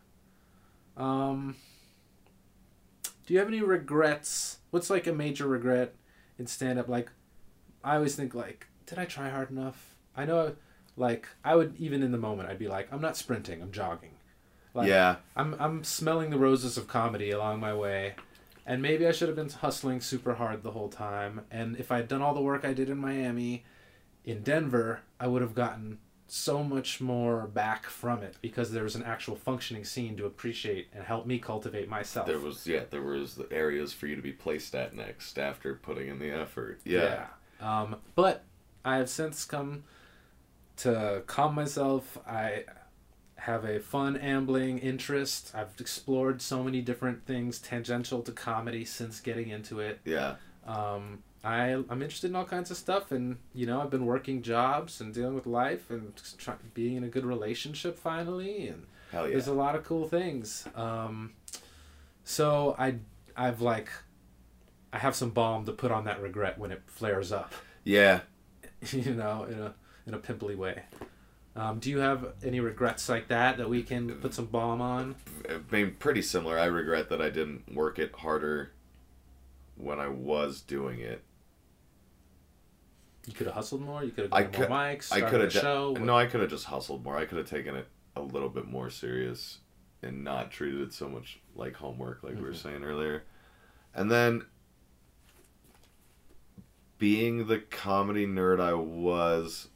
Um, 0.96 1.56
do 3.26 3.34
you 3.34 3.40
have 3.40 3.48
any 3.48 3.62
regrets? 3.62 4.60
What's 4.72 4.90
like 4.90 5.08
a 5.08 5.14
major 5.14 5.48
regret 5.48 5.96
in 6.38 6.48
stand 6.48 6.80
up? 6.80 6.88
Like, 6.88 7.12
I 7.84 7.96
always 7.96 8.16
think 8.16 8.34
like, 8.34 8.68
did 8.86 9.00
I 9.00 9.06
try 9.06 9.30
hard 9.30 9.52
enough? 9.52 9.96
I 10.16 10.26
know, 10.26 10.56
like, 10.96 11.28
I 11.44 11.56
would 11.56 11.76
even 11.78 12.04
in 12.04 12.12
the 12.12 12.18
moment, 12.18 12.50
I'd 12.50 12.60
be 12.60 12.68
like, 12.68 12.88
I'm 12.92 13.02
not 13.02 13.18
sprinting, 13.18 13.62
I'm 13.62 13.72
jogging. 13.72 14.12
Like, 14.74 14.88
yeah. 14.88 15.18
I'm 15.36 15.56
I'm 15.60 15.84
smelling 15.84 16.30
the 16.30 16.38
roses 16.38 16.78
of 16.78 16.88
comedy 16.88 17.32
along 17.32 17.60
my 17.60 17.74
way, 17.74 18.16
and 18.66 18.82
maybe 18.82 19.06
I 19.06 19.12
should 19.12 19.28
have 19.28 19.36
been 19.36 19.50
hustling 19.50 20.02
super 20.02 20.36
hard 20.36 20.64
the 20.64 20.72
whole 20.72 20.90
time. 20.90 21.42
And 21.52 21.78
if 21.78 21.92
I 21.92 21.98
had 21.98 22.08
done 22.08 22.22
all 22.22 22.34
the 22.34 22.42
work 22.42 22.66
I 22.66 22.74
did 22.74 22.90
in 22.90 22.98
Miami, 22.98 23.64
in 24.26 24.42
Denver, 24.42 25.02
I 25.20 25.28
would 25.28 25.42
have 25.42 25.54
gotten 25.54 26.00
so 26.34 26.64
much 26.64 27.00
more 27.00 27.46
back 27.46 27.86
from 27.86 28.24
it 28.24 28.36
because 28.42 28.72
there 28.72 28.82
was 28.82 28.96
an 28.96 29.04
actual 29.04 29.36
functioning 29.36 29.86
scene 29.86 30.18
to 30.18 30.26
appreciate 30.26 30.88
and 30.92 31.04
help 31.04 31.28
me 31.28 31.38
cultivate 31.38 31.88
myself. 31.88 32.26
There 32.26 32.40
was 32.40 32.66
yeah, 32.66 32.86
there 32.90 33.04
was 33.04 33.36
the 33.36 33.48
areas 33.52 33.94
for 33.94 34.08
you 34.08 34.16
to 34.16 34.22
be 34.22 34.32
placed 34.32 34.74
at 34.74 34.96
next 34.96 35.38
after 35.38 35.76
putting 35.76 36.08
in 36.08 36.18
the 36.18 36.32
effort. 36.32 36.82
Yeah. 36.86 37.28
Yeah. 37.60 37.82
Um, 37.82 37.98
but 38.16 38.46
I 38.84 38.98
have 38.98 39.12
since 39.12 39.46
come 39.46 39.84
to 40.78 41.22
calm 41.28 41.54
myself. 41.54 42.18
I 42.28 42.64
have 43.36 43.64
a 43.64 43.80
fun 43.80 44.18
ambling 44.18 44.80
interest. 44.80 45.52
I've 45.54 45.80
explored 45.80 46.42
so 46.42 46.64
many 46.64 46.82
different 46.82 47.28
things 47.28 47.60
tangential 47.60 48.24
to 48.24 48.32
comedy 48.32 48.86
since 48.86 49.20
getting 49.20 49.50
into 49.50 49.80
it. 49.80 50.00
Yeah. 50.04 50.38
Um, 50.66 51.22
I, 51.44 51.74
I'm 51.74 52.02
interested 52.02 52.30
in 52.30 52.36
all 52.36 52.46
kinds 52.46 52.72
of 52.72 52.78
stuff, 52.78 53.12
and 53.12 53.38
you 53.54 53.66
know, 53.66 53.82
I've 53.82 53.90
been 53.90 54.06
working 54.06 54.42
jobs 54.42 55.02
and 55.02 55.14
dealing 55.14 55.36
with 55.36 55.46
life 55.46 55.90
and 55.90 56.14
try, 56.38 56.56
being 56.74 56.96
in 56.96 57.04
a 57.04 57.10
good 57.10 57.26
relationship 57.26 57.98
finally, 57.98 58.68
and 58.68 58.86
Hell 59.12 59.26
yeah. 59.28 59.32
there's 59.34 59.48
a 59.48 59.54
lot 59.54 59.76
of 59.76 59.84
cool 59.84 60.08
things. 60.08 60.66
Um, 60.76 61.34
so 62.24 62.76
I, 62.80 62.96
I've 63.36 63.62
like, 63.62 63.90
I 64.94 65.00
have 65.00 65.16
some 65.16 65.32
balm 65.32 65.66
to 65.66 65.74
put 65.74 65.92
on 65.92 66.06
that 66.06 66.22
regret 66.22 66.58
when 66.58 66.72
it 66.72 66.82
flares 66.88 67.32
up, 67.32 67.54
Yeah. 67.84 68.22
you 68.92 69.14
know, 69.14 69.44
in 69.44 69.60
a 69.60 69.74
in 70.08 70.14
a 70.14 70.18
pimply 70.18 70.56
way. 70.56 70.84
Um, 71.56 71.80
do 71.80 71.90
you 71.90 72.00
have 72.00 72.34
any 72.44 72.60
regrets 72.60 73.08
like 73.10 73.28
that 73.28 73.58
that 73.58 73.70
we 73.70 73.84
can 73.84 74.10
put 74.16 74.34
some 74.34 74.46
balm 74.48 74.82
on? 74.82 75.16
I 75.48 75.60
mean, 75.72 75.96
pretty 76.00 76.22
similar. 76.22 76.58
I 76.58 76.66
regret 76.66 77.10
that 77.10 77.22
I 77.22 77.30
didn't 77.30 77.74
work 77.76 78.00
it 78.00 78.12
harder 78.16 78.72
when 79.76 80.00
I 80.00 80.08
was 80.08 80.62
doing 80.62 81.00
it. 81.00 81.22
You 83.26 83.34
could 83.34 83.48
have 83.48 83.56
hustled 83.56 83.82
more. 83.82 84.04
You 84.04 84.12
could 84.12 84.26
have 84.26 84.34
I 84.34 84.44
could- 84.44 84.70
more 84.70 84.78
mics. 84.80 85.12
I 85.12 85.22
could 85.22 85.42
have 85.42 85.52
show. 85.54 85.94
no, 86.00 86.18
I 86.18 86.26
could 86.26 86.42
have 86.42 86.50
just 86.50 86.66
hustled 86.66 87.04
more. 87.04 87.18
I 87.18 87.26
could 87.26 87.38
have 87.38 87.50
taken 87.50 87.76
it 87.76 87.88
a 88.16 88.22
little 88.22 88.50
bit 88.50 88.68
more 88.68 88.90
serious 88.90 89.60
and 90.02 90.24
not 90.24 90.52
treated 90.52 90.82
it 90.82 90.94
so 90.94 91.08
much 91.08 91.40
like 91.56 91.76
homework, 91.76 92.22
like 92.24 92.36
we 92.36 92.42
were 92.42 92.52
Mhm. 92.52 92.56
saying 92.58 92.84
earlier. 92.84 93.24
And 93.96 94.12
then 94.12 94.46
being 96.98 97.48
the 97.48 97.60
comedy 97.60 98.26
nerd 98.26 98.60
I 98.60 98.74
was 98.74 99.70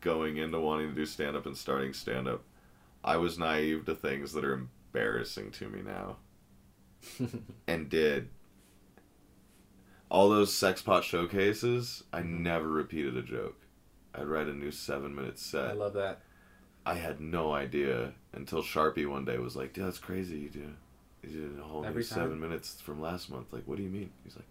going 0.00 0.36
into 0.36 0.58
wanting 0.60 0.88
to 0.90 0.94
do 0.94 1.06
stand 1.06 1.36
up 1.36 1.46
and 1.46 1.56
starting 1.56 1.92
stand 1.92 2.28
up, 2.28 2.42
I 3.04 3.16
was 3.16 3.38
naive 3.38 3.84
to 3.86 3.94
things 3.94 4.32
that 4.32 4.44
are 4.44 4.54
embarrassing 4.54 5.50
to 5.52 5.68
me 5.68 5.82
now. 5.82 6.16
and 7.66 7.88
did 7.88 8.28
all 10.10 10.28
those 10.28 10.52
sex 10.54 10.80
pot 10.82 11.04
showcases, 11.04 12.04
I 12.12 12.22
never 12.22 12.68
repeated 12.68 13.16
a 13.16 13.22
joke. 13.22 13.56
I'd 14.14 14.26
write 14.26 14.46
a 14.46 14.52
new 14.54 14.70
seven 14.70 15.14
minute 15.14 15.38
set. 15.38 15.70
I 15.70 15.72
love 15.72 15.92
that. 15.94 16.20
I 16.86 16.94
had 16.94 17.20
no 17.20 17.52
idea 17.52 18.12
until 18.32 18.62
Sharpie 18.62 19.06
one 19.08 19.24
day 19.24 19.38
was 19.38 19.54
like, 19.56 19.72
"Dude, 19.74 19.84
that's 19.84 19.98
crazy. 19.98 20.38
You 20.38 20.48
do, 20.48 20.72
you 21.22 21.48
did 21.48 21.58
a 21.58 21.62
whole 21.62 21.84
Every 21.84 22.02
new 22.02 22.08
time? 22.08 22.18
seven 22.18 22.40
minutes 22.40 22.80
from 22.80 23.00
last 23.00 23.30
month. 23.30 23.52
Like, 23.52 23.64
what 23.66 23.76
do 23.76 23.82
you 23.82 23.90
mean?" 23.90 24.10
He's 24.24 24.34
like, 24.36 24.46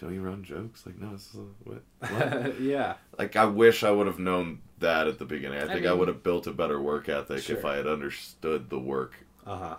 "Don't 0.00 0.14
you 0.14 0.22
run 0.22 0.42
jokes?" 0.42 0.86
Like, 0.86 0.98
no, 0.98 1.12
this 1.12 1.28
is 1.34 1.40
a, 1.40 1.44
what? 1.68 1.82
what? 2.10 2.60
yeah. 2.62 2.94
like, 3.18 3.36
I 3.36 3.44
wish 3.44 3.82
I 3.84 3.90
would 3.90 4.06
have 4.06 4.18
known 4.18 4.60
that 4.78 5.06
at 5.06 5.18
the 5.18 5.26
beginning. 5.26 5.58
I 5.58 5.64
I 5.64 5.68
think 5.68 5.84
I 5.86 5.90
mean- 5.90 5.98
would 5.98 6.08
have 6.08 6.22
built 6.22 6.46
a 6.46 6.52
better 6.52 6.80
work 6.80 7.08
ethic 7.10 7.48
if 7.50 7.64
I 7.66 7.76
had 7.76 7.86
understood 7.86 8.70
the 8.70 8.78
work 8.80 9.12
Uh 9.46 9.56
huh. 9.58 9.76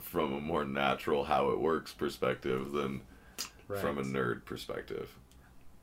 from 0.00 0.32
a 0.32 0.40
more 0.40 0.64
natural 0.64 1.24
how 1.24 1.50
it 1.50 1.60
works 1.60 1.92
perspective 1.92 2.72
than 2.72 3.02
Right. 3.68 3.80
from 3.80 3.98
a 3.98 4.02
nerd 4.02 4.44
perspective. 4.44 5.10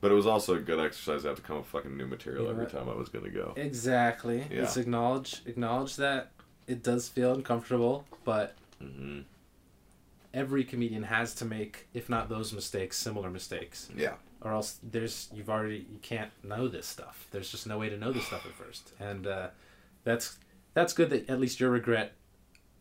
But 0.00 0.10
it 0.10 0.14
was 0.14 0.26
also 0.26 0.54
a 0.54 0.60
good 0.60 0.78
exercise 0.80 1.22
to 1.22 1.28
have 1.28 1.36
to 1.36 1.42
come 1.42 1.56
up 1.56 1.62
with 1.62 1.70
fucking 1.70 1.96
new 1.96 2.06
material 2.06 2.44
know 2.44 2.50
every 2.50 2.66
time 2.66 2.88
I 2.88 2.94
was 2.94 3.08
gonna 3.08 3.30
go. 3.30 3.52
Exactly. 3.56 4.44
Yeah. 4.50 4.62
It's 4.62 4.76
acknowledge 4.76 5.42
acknowledge 5.46 5.96
that 5.96 6.30
it 6.66 6.82
does 6.82 7.08
feel 7.08 7.32
uncomfortable, 7.34 8.04
but 8.24 8.54
hmm 8.80 9.20
every 10.32 10.64
comedian 10.64 11.04
has 11.04 11.32
to 11.32 11.44
make, 11.44 11.86
if 11.94 12.08
not 12.08 12.28
those 12.28 12.52
mistakes, 12.52 12.96
similar 12.96 13.30
mistakes, 13.30 13.88
Yeah. 13.96 14.14
or 14.40 14.52
else 14.52 14.78
there's 14.82 15.28
you've 15.32 15.48
already 15.48 15.86
you 15.90 15.98
can't 16.02 16.30
know 16.42 16.68
this 16.68 16.86
stuff. 16.86 17.26
There's 17.30 17.50
just 17.50 17.66
no 17.66 17.78
way 17.78 17.88
to 17.88 17.96
know 17.96 18.12
this 18.12 18.26
stuff 18.26 18.44
at 18.44 18.52
first, 18.52 18.92
and 18.98 19.26
uh, 19.26 19.48
that's 20.02 20.38
that's 20.74 20.92
good 20.92 21.10
that 21.10 21.30
at 21.30 21.38
least 21.40 21.60
your 21.60 21.70
regret 21.70 22.12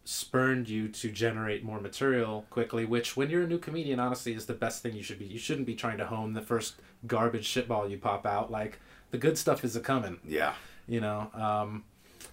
spurned 0.05 0.67
you 0.69 0.87
to 0.89 1.09
generate 1.11 1.63
more 1.63 1.79
material 1.79 2.45
quickly. 2.49 2.85
Which, 2.85 3.15
when 3.15 3.29
you're 3.29 3.43
a 3.43 3.47
new 3.47 3.57
comedian, 3.59 3.99
honestly, 3.99 4.33
is 4.33 4.45
the 4.45 4.53
best 4.53 4.83
thing 4.83 4.93
you 4.93 5.03
should 5.03 5.19
be. 5.19 5.25
You 5.25 5.39
shouldn't 5.39 5.65
be 5.67 5.75
trying 5.75 5.97
to 5.97 6.05
hone 6.05 6.33
the 6.33 6.41
first 6.41 6.75
garbage 7.07 7.47
shitball 7.47 7.89
you 7.89 7.97
pop 7.97 8.25
out. 8.25 8.51
Like 8.51 8.79
the 9.11 9.17
good 9.17 9.37
stuff 9.37 9.63
is 9.63 9.75
a 9.75 9.79
coming. 9.79 10.19
Yeah. 10.27 10.53
You 10.87 11.01
know. 11.01 11.29
Um, 11.33 11.83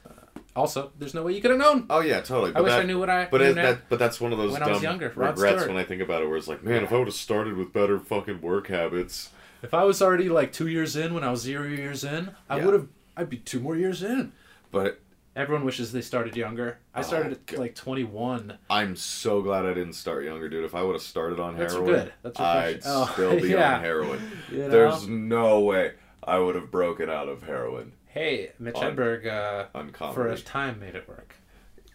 uh, 0.04 0.10
also, 0.56 0.90
there's 0.98 1.14
no 1.14 1.22
way 1.22 1.32
you 1.32 1.40
could 1.40 1.50
have 1.52 1.60
known. 1.60 1.86
Oh 1.90 2.00
yeah, 2.00 2.20
totally. 2.20 2.50
I 2.50 2.54
But 2.54 2.62
wish 2.64 2.72
that, 2.72 2.80
I 2.80 2.84
knew 2.84 2.98
what 2.98 3.08
I. 3.10 3.26
But 3.30 3.40
it, 3.42 3.54
that, 3.54 3.88
but 3.88 3.98
that's 3.98 4.20
one 4.20 4.32
of 4.32 4.38
those 4.38 4.52
When 4.52 4.62
I 4.62 4.66
dumb 4.66 4.74
was 4.74 4.82
younger, 4.82 5.12
regrets 5.14 5.66
when 5.66 5.76
I 5.76 5.84
think 5.84 6.02
about 6.02 6.22
it. 6.22 6.28
Where 6.28 6.36
it's 6.36 6.48
like, 6.48 6.64
man, 6.64 6.82
if 6.82 6.92
I 6.92 6.96
would 6.98 7.06
have 7.06 7.14
started 7.14 7.56
with 7.56 7.72
better 7.72 7.98
fucking 8.00 8.40
work 8.40 8.66
habits. 8.68 9.30
If 9.62 9.74
I 9.74 9.84
was 9.84 10.00
already 10.02 10.28
like 10.28 10.52
two 10.52 10.66
years 10.68 10.96
in 10.96 11.12
when 11.14 11.22
I 11.22 11.30
was 11.30 11.42
zero 11.42 11.68
years 11.68 12.02
in, 12.02 12.30
I 12.48 12.56
Yeah. 12.58 12.64
would 12.64 12.74
have. 12.74 12.88
I'd 13.16 13.28
be 13.30 13.36
two 13.36 13.60
more 13.60 13.76
years 13.76 14.02
in. 14.02 14.32
But 14.72 15.00
Everyone 15.36 15.64
wishes 15.64 15.92
they 15.92 16.00
started 16.00 16.36
younger. 16.36 16.78
I 16.92 17.00
Oh, 17.00 17.02
started 17.02 17.38
at 17.52 17.58
like 17.58 17.74
21. 17.76 18.58
I'm 18.68 18.96
so 18.96 19.42
glad 19.42 19.64
I 19.64 19.74
didn't 19.74 19.92
start 19.92 20.24
younger, 20.24 20.48
dude. 20.48 20.64
If 20.64 20.74
I 20.74 20.82
would 20.82 20.94
have 20.94 21.02
started 21.02 21.38
on 21.38 21.56
That's 21.56 21.72
heroin, 21.72 21.92
good. 21.94 22.12
That's 22.22 22.40
I'd. 22.40 22.80
Oh, 22.84 23.08
still 23.12 23.40
be 23.40 23.48
yeah. 23.50 23.76
on 23.76 23.80
heroin. 23.80 24.20
You 24.50 24.58
know? 24.58 24.68
There's 24.68 25.06
no 25.06 25.60
way 25.60 25.92
I 26.24 26.38
would 26.38 26.56
have 26.56 26.70
broken 26.70 27.08
out 27.08 27.28
of 27.28 27.44
heroin 27.44 27.92
Hey, 28.06 28.50
Mitch 28.58 28.74
On- 28.74 28.96
Hedberg, 28.96 29.26
uh, 29.28 30.12
for 30.12 30.26
a 30.26 30.36
time 30.36 30.80
made 30.80 30.96
it 30.96 31.08
work. 31.08 31.36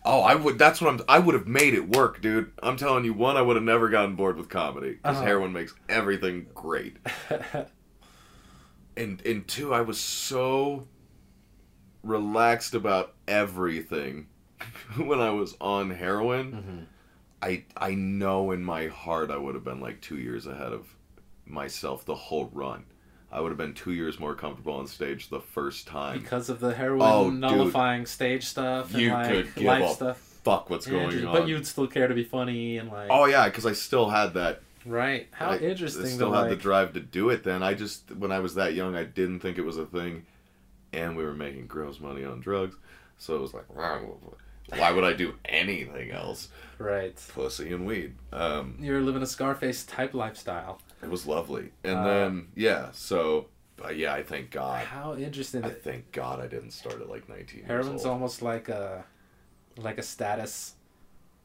Oh, 0.05 0.21
I 0.21 0.35
would. 0.35 0.57
That's 0.57 0.79
what 0.79 0.93
I'm. 0.93 1.01
I 1.09 1.19
would 1.19 1.33
have 1.35 1.47
made 1.47 1.73
it 1.73 1.89
work, 1.89 2.21
dude. 2.21 2.51
I'm 2.63 2.77
telling 2.77 3.03
you, 3.05 3.13
one, 3.13 3.35
I 3.37 3.41
would 3.41 3.55
have 3.57 3.63
never 3.65 3.89
gotten 3.89 4.15
bored 4.15 4.37
with 4.37 4.47
comedy 4.47 4.91
because 4.93 5.17
Uh-huh. 5.17 5.25
heroin 5.25 5.51
makes 5.51 5.73
everything 5.89 6.45
great. 6.53 6.97
right. 7.29 7.33
But 7.33 7.33
two, 7.33 7.33
I 7.33 7.41
would 7.41 7.43
have 7.43 7.43
made 7.43 7.43
it 7.43 7.43
work. 7.43 7.43
I'm 7.43 7.43
telling 7.43 7.43
you, 7.43 7.43
one, 7.43 7.43
I 7.43 7.43
would 7.43 7.43
have 7.43 7.43
never 7.43 7.43
gotten 7.43 7.43
bored 7.43 7.43
with 7.43 7.43
comedy 7.43 7.43
because 7.43 7.43
heroin 7.43 7.43
makes 7.43 7.43
everything 7.43 7.43
great. 7.43 7.43
'Cause 7.43 7.43
heroin 7.43 7.43
makes 7.43 7.43
everything 7.43 7.43
great. 7.43 7.43
'Cause 7.43 7.43
heroin 7.43 7.43
makes 7.43 7.55
everything 7.55 7.61
great. 7.61 7.67
and 8.97 9.21
and 9.25 9.47
two, 9.47 9.73
I 9.73 9.81
was 9.81 9.99
so 9.99 10.87
relaxed 12.05 12.73
about 12.73 13.13
everything 13.27 14.27
when 14.97 15.19
I 15.19 15.31
was 15.31 15.55
on 15.59 15.89
heroin. 15.91 16.51
Mm-hmm. 16.51 16.79
I 17.41 17.63
I 17.75 17.93
know 17.95 18.51
in 18.51 18.63
my 18.63 18.87
heart 18.87 19.29
I 19.31 19.37
would 19.37 19.55
have 19.55 19.63
been 19.63 19.81
like 19.81 20.01
two 20.01 20.17
years 20.17 20.47
ahead 20.47 20.71
of 20.73 20.87
myself 21.45 22.05
the 22.05 22.15
whole 22.15 22.49
run. 22.53 22.85
I 23.31 23.41
would 23.41 23.49
have 23.49 23.57
been 23.57 23.73
two 23.73 23.91
years 23.91 24.19
more 24.19 24.33
comfortable 24.35 24.73
on 24.75 24.87
stage 24.87 25.29
the 25.29 25.41
first 25.41 25.87
time. 25.87 26.19
Because 26.21 26.47
of 26.49 26.59
the 26.61 26.73
heroin 26.73 27.01
Oh, 27.03 27.29
dude. 27.29 27.39
nullifying 27.41 28.05
stage 28.05 28.45
stuff 28.45 28.93
and 28.93 29.01
You 29.01 29.11
like 29.11 29.59
life 29.61 29.89
stuff. 29.91 30.17
Fuck, 30.43 30.69
what's 30.69 30.85
going 30.87 31.25
on? 31.25 31.33
But 31.33 31.47
you'd 31.47 31.67
still 31.67 31.87
care 31.87 32.07
to 32.07 32.13
be 32.13 32.23
funny 32.23 32.77
and 32.77 32.89
like 32.89 33.09
oh 33.09 33.25
yeah, 33.25 33.45
because 33.45 33.65
I 33.65 33.73
still 33.73 34.09
had 34.09 34.33
that. 34.35 34.61
right. 34.85 35.27
How 35.31 35.49
I, 35.51 35.57
interesting 35.57 36.05
I 36.05 36.09
still 36.09 36.31
had 36.31 36.49
the 36.49 36.55
drive 36.55 36.93
to 36.93 36.99
do 37.01 37.29
it. 37.29 37.43
Then 37.43 37.61
I 37.63 37.73
just 37.73 38.15
when 38.15 38.31
I 38.31 38.39
was 38.39 38.55
that 38.55 38.73
young, 38.73 38.95
I 38.95 39.03
didn't 39.03 39.41
think 39.41 39.57
it 39.57 39.65
was 39.65 39.77
a 39.77 39.85
thing, 39.85 40.25
and 40.95 41.15
we 41.17 41.23
were 41.23 41.33
making 41.33 41.67
gross 41.67 41.99
money 41.99 42.23
on 42.23 42.39
drugs, 42.39 42.75
so 43.17 43.35
it 43.35 43.41
was 43.41 43.53
like, 43.53 43.65
why 43.75 44.91
would 44.91 45.03
I 45.03 45.13
do 45.13 45.35
anything 45.45 46.11
else? 46.11 46.49
right. 46.79 47.15
Pussy 47.33 47.71
and 47.73 47.85
weed. 47.85 48.15
Um, 48.33 48.77
You're 48.81 49.01
living 49.01 49.21
a 49.21 49.27
Scarface 49.27 49.83
type 49.85 50.13
lifestyle. 50.13 50.79
it 51.03 51.09
was 51.09 51.25
lovely, 51.27 51.71
and 51.83 51.97
Uh, 51.99 52.03
then 52.03 52.47
yeah, 52.55 52.89
so. 52.93 53.47
But 53.77 53.97
yeah, 53.97 54.13
I 54.13 54.23
thank 54.23 54.51
God. 54.51 54.85
How 54.85 55.15
interesting. 55.15 55.65
I 55.65 55.69
thank 55.69 56.13
God 56.13 56.39
I 56.39 56.47
didn't 56.47 56.71
start 56.71 57.01
at 57.01 57.09
like 57.09 57.27
19 57.27 57.57
years 57.59 57.67
Heroin's 57.67 58.05
almost 58.05 58.41
like 58.41 58.69
a 58.69 59.03
like 59.77 59.97
a 59.97 60.01
status 60.01 60.75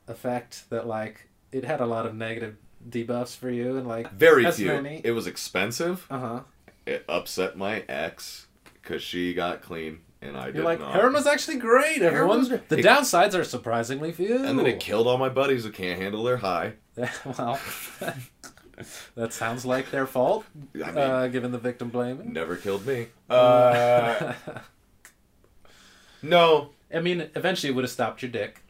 effect 0.07 0.71
that 0.71 0.87
like 0.87 1.29
it 1.51 1.65
had 1.65 1.81
a 1.81 1.87
lot 1.87 2.07
of 2.07 2.15
negative 2.15 2.57
debuffs 2.89 3.37
for 3.37 3.51
you 3.51 3.77
and 3.77 3.87
like 3.89 4.13
Very 4.13 4.49
few. 4.53 4.69
many- 4.69 5.01
It 5.05 5.11
was 5.11 5.27
expensive. 5.27 6.07
uh 6.09 6.19
huh. 6.21 6.41
It 6.87 7.05
upset 7.09 7.57
my 7.59 7.85
ex 7.89 8.47
because 8.91 9.03
she 9.05 9.33
got 9.35 9.63
clean 9.63 10.01
and 10.21 10.37
I 10.37 10.47
You're 10.47 10.53
did 10.55 10.65
like 10.65 10.81
not. 10.81 10.93
heroin 10.95 11.13
was 11.15 11.27
actually 11.27 11.59
great. 11.59 12.03
Heroin 12.03 12.41
Everyone. 12.41 12.49
great. 12.49 12.69
The 12.69 12.77
downsides 12.83 13.35
are 13.39 13.45
surprisingly 13.45 14.11
few. 14.13 14.45
and 14.45 14.59
then 14.59 14.67
it 14.67 14.81
killed 14.81 15.07
all 15.07 15.17
my 15.17 15.29
buddies 15.29 15.65
who 15.65 15.71
can't 15.71 16.01
handle 16.01 16.25
their 16.25 16.39
high. 16.39 16.73
well, 17.39 17.59
that 19.15 19.33
sounds 19.33 19.65
like 19.65 19.91
their 19.93 20.07
fault. 20.07 20.45
I 20.75 20.91
mean, 20.91 20.99
uh, 20.99 21.27
given 21.29 21.53
the 21.53 21.59
victim 21.59 21.89
blaming. 21.89 22.33
never 22.33 22.57
killed 22.57 22.85
me. 22.87 23.07
Uh, 23.31 24.35
no, 26.23 26.71
I 26.93 27.01
mean, 27.01 27.31
eventually 27.35 27.71
it 27.71 27.75
would 27.77 27.85
have 27.85 27.91
stopped 27.91 28.23
your 28.23 28.31
dick, 28.31 28.63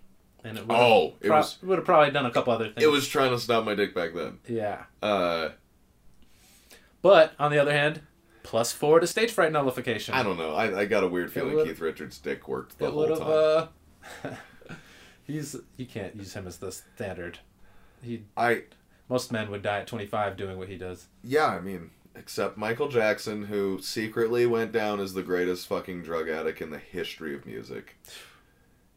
and 0.44 0.58
it 0.58 0.66
would 0.66 0.76
Oh, 0.76 1.14
it 1.20 1.30
was- 1.30 1.58
would 1.62 1.78
have 1.78 1.84
probably 1.86 2.10
done 2.12 2.26
a 2.26 2.30
couple 2.30 2.52
other 2.52 2.66
things. 2.66 2.82
it 2.82 2.90
was 2.90 3.08
trying 3.08 3.30
to 3.30 3.38
stop 3.40 3.64
my 3.64 3.74
dick 3.74 3.94
back 3.94 4.14
then. 4.14 4.38
yeah. 4.46 4.84
Uh, 5.02 5.50
But 7.02 7.32
on 7.38 7.50
the 7.50 7.58
other 7.58 7.72
hand, 7.72 8.02
plus 8.42 8.72
four 8.72 9.00
to 9.00 9.06
stage 9.06 9.30
fright 9.30 9.52
nullification. 9.52 10.14
I 10.14 10.22
don't 10.22 10.38
know. 10.38 10.54
I, 10.54 10.80
I 10.80 10.84
got 10.86 11.04
a 11.04 11.08
weird 11.08 11.32
feeling 11.32 11.54
would- 11.54 11.66
Keith 11.66 11.80
Richards' 11.80 12.18
dick 12.18 12.48
worked 12.48 12.78
the 12.78 12.90
whole 12.90 13.16
time. 13.16 13.68
Uh, 14.24 14.30
he's 15.24 15.56
you 15.76 15.86
can't 15.86 16.16
use 16.16 16.34
him 16.34 16.46
as 16.46 16.58
the 16.58 16.72
standard. 16.72 17.38
He 18.02 18.24
I 18.36 18.64
most 19.08 19.32
men 19.32 19.50
would 19.50 19.62
die 19.62 19.80
at 19.80 19.86
twenty 19.86 20.06
five 20.06 20.36
doing 20.36 20.58
what 20.58 20.68
he 20.68 20.76
does. 20.76 21.06
yeah, 21.22 21.46
I 21.46 21.60
mean, 21.60 21.90
except 22.14 22.56
Michael 22.56 22.88
Jackson, 22.88 23.44
who 23.46 23.80
secretly 23.82 24.46
went 24.46 24.72
down 24.72 25.00
as 25.00 25.14
the 25.14 25.22
greatest 25.22 25.66
fucking 25.66 26.02
drug 26.02 26.28
addict 26.28 26.60
in 26.62 26.70
the 26.70 26.78
history 26.78 27.34
of 27.34 27.44
music. 27.46 27.96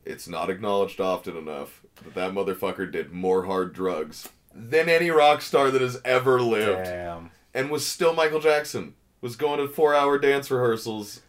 It's 0.06 0.28
not 0.28 0.49
acknowledged 0.49 0.99
often 0.99 1.38
enough 1.38 1.82
that 2.03 2.14
that 2.15 2.32
motherfucker 2.34 2.91
did 2.91 3.11
more 3.14 3.45
hard 3.45 3.74
drugs 3.74 4.28
than 4.53 4.90
any 4.90 5.10
rock 5.10 5.41
star 5.41 5.72
that 5.72 5.82
has 5.82 5.99
ever 6.03 6.41
lived, 6.41 6.84
Damn. 6.86 7.32
and 7.53 7.70
was 7.72 7.88
still 7.88 8.14
Michael 8.14 8.41
Jackson. 8.41 8.95
Was 9.24 9.36
going 9.38 9.60
to 9.60 9.68
four-hour 9.68 10.20
dance 10.20 10.52
rehearsals 10.52 11.22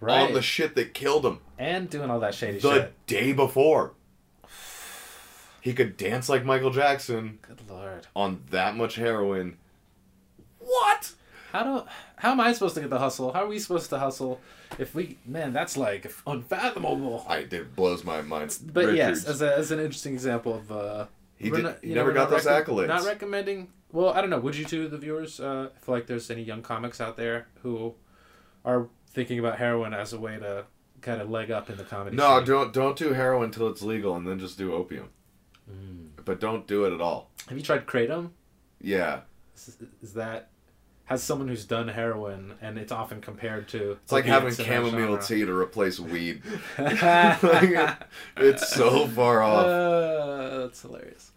Right. 0.00 0.22
on 0.22 0.32
the 0.32 0.42
shit 0.42 0.74
that 0.74 0.94
killed 0.94 1.24
him 1.24 1.38
and 1.58 1.88
doing 1.88 2.10
all 2.10 2.18
that 2.20 2.34
shady 2.34 2.58
the 2.58 2.72
shit. 2.72 2.92
The 3.06 3.14
day 3.14 3.32
before. 3.32 3.92
He 5.60 5.74
could 5.74 5.96
dance 5.96 6.28
like 6.28 6.44
Michael 6.44 6.70
Jackson 6.70 7.38
Good 7.40 7.60
lord. 7.70 8.08
on 8.16 8.42
that 8.50 8.74
much 8.74 8.96
heroin. 8.96 9.58
What? 10.58 11.12
How 11.52 11.62
do 11.62 11.86
how 12.16 12.32
am 12.32 12.40
I 12.40 12.52
supposed 12.52 12.74
to 12.74 12.80
get 12.80 12.90
the 12.90 12.98
hustle? 12.98 13.32
How 13.32 13.44
are 13.44 13.46
we 13.46 13.58
supposed 13.60 13.90
to 13.90 13.98
hustle 13.98 14.40
if 14.78 14.94
we 14.94 15.18
man, 15.26 15.52
that's 15.52 15.76
like 15.76 16.10
unfathomable. 16.26 17.24
I 17.28 17.38
it 17.38 17.76
blows 17.76 18.02
my 18.02 18.22
mind. 18.22 18.58
But 18.72 18.94
yes, 18.94 19.24
as, 19.24 19.42
a, 19.42 19.56
as 19.56 19.70
an 19.70 19.78
interesting 19.78 20.14
example 20.14 20.54
of 20.54 20.72
uh 20.72 21.06
he, 21.42 21.50
did, 21.50 21.62
not- 21.64 21.78
he 21.82 21.88
know, 21.90 21.94
never 21.96 22.12
got 22.12 22.30
those 22.30 22.44
recom- 22.46 22.64
accolades. 22.64 22.86
Not 22.88 23.04
recommending. 23.04 23.68
Well, 23.92 24.10
I 24.10 24.20
don't 24.20 24.30
know. 24.30 24.38
Would 24.40 24.56
you 24.56 24.64
two, 24.64 24.88
the 24.88 24.96
viewers, 24.98 25.38
uh, 25.40 25.68
feel 25.82 25.94
like 25.94 26.06
there's 26.06 26.30
any 26.30 26.42
young 26.42 26.62
comics 26.62 27.00
out 27.00 27.16
there 27.16 27.48
who 27.62 27.94
are 28.64 28.88
thinking 29.08 29.38
about 29.38 29.58
heroin 29.58 29.92
as 29.92 30.12
a 30.12 30.18
way 30.18 30.38
to 30.38 30.64
kind 31.02 31.20
of 31.20 31.28
leg 31.30 31.50
up 31.50 31.68
in 31.68 31.76
the 31.76 31.84
comedy? 31.84 32.16
no, 32.16 32.38
scene? 32.38 32.46
don't 32.46 32.72
don't 32.72 32.96
do 32.96 33.12
heroin 33.12 33.44
until 33.44 33.68
it's 33.68 33.82
legal, 33.82 34.16
and 34.16 34.26
then 34.26 34.38
just 34.38 34.56
do 34.56 34.72
opium. 34.72 35.10
Mm. 35.70 36.08
But 36.24 36.40
don't 36.40 36.66
do 36.66 36.84
it 36.86 36.92
at 36.94 37.00
all. 37.00 37.30
Have 37.48 37.58
you 37.58 37.64
tried 37.64 37.86
kratom? 37.86 38.30
Yeah, 38.80 39.20
Is, 39.54 39.76
is 40.02 40.14
that 40.14 40.48
has 41.12 41.22
someone 41.22 41.48
who's 41.48 41.64
done 41.64 41.88
heroin, 41.88 42.54
and 42.62 42.78
it's 42.78 42.90
often 42.90 43.20
compared 43.20 43.68
to 43.68 43.98
it's 44.02 44.12
like 44.12 44.24
having 44.24 44.46
opiates 44.48 44.58
in 44.60 44.66
that 44.66 44.90
chamomile 44.90 45.18
tea 45.18 45.44
to 45.44 45.52
replace 45.52 46.00
weed. 46.00 46.42
Like, 46.78 47.98
it's 48.36 48.68
so 48.74 49.06
far 49.08 49.42
off. 49.42 49.66
Uh, 49.66 50.58
that's 50.58 50.82
hilarious. 50.82 51.32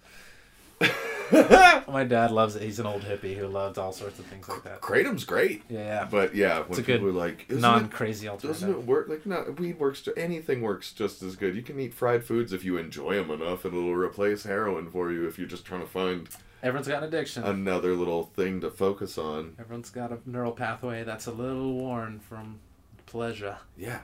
My 1.88 2.03
dad 2.07 2.31
loves 2.31 2.56
it. 2.56 2.61
He's 2.61 2.80
an 2.80 2.85
old 2.85 3.02
hippie 3.02 3.35
who 3.35 3.47
loves 3.47 3.77
all 3.77 3.91
sorts 3.91 4.19
of 4.19 4.26
things 4.26 4.47
like 4.47 4.64
that. 4.64 4.81
Kratom's 4.81 5.23
great, 5.23 5.64
Yeah, 5.69 6.07
but 6.10 6.35
yeah, 6.35 6.60
when 6.60 6.69
It's 6.69 6.80
a 6.80 6.84
people 6.84 7.07
good 7.07 7.15
are 7.15 7.19
like, 7.19 7.49
non 7.49 7.89
crazy 7.89 8.27
doesn't 8.27 8.69
it 8.69 8.85
work? 8.85 9.07
Like, 9.10 9.26
no, 9.26 9.53
weed 9.57 9.80
works. 9.80 10.02
To, 10.02 10.18
Anything 10.18 10.61
works 10.61 10.91
just 10.93 11.22
as 11.23 11.35
good. 11.35 11.56
You 11.56 11.61
can 11.61 11.80
eat 11.80 11.93
fried 11.93 12.23
foods 12.23 12.53
if 12.53 12.64
you 12.64 12.77
enjoy 12.77 13.15
them 13.15 13.31
enough, 13.31 13.65
and 13.65 13.73
it'll 13.73 13.93
replace 13.95 14.43
heroin 14.43 14.89
for 14.89 15.11
you 15.11 15.27
if 15.27 15.38
you're 15.38 15.47
just 15.47 15.65
trying 15.65 15.81
to 15.81 15.88
find 15.88 16.30
Everyone's 16.66 16.88
got 16.88 17.04
an 17.04 17.10
addiction. 17.10 17.44
another 17.44 17.94
little 17.94 18.24
thing 18.24 18.60
to 18.62 18.72
focus 18.72 19.20
on. 19.20 19.56
Everyone's 19.60 19.92
got 19.92 20.12
a 20.12 20.18
neural 20.26 20.52
pathway 20.52 21.04
that's 21.04 21.28
a 21.28 21.32
little 21.32 21.74
worn 21.74 22.20
from 22.20 22.60
pleasure. 23.06 23.58
Yeah. 23.78 24.00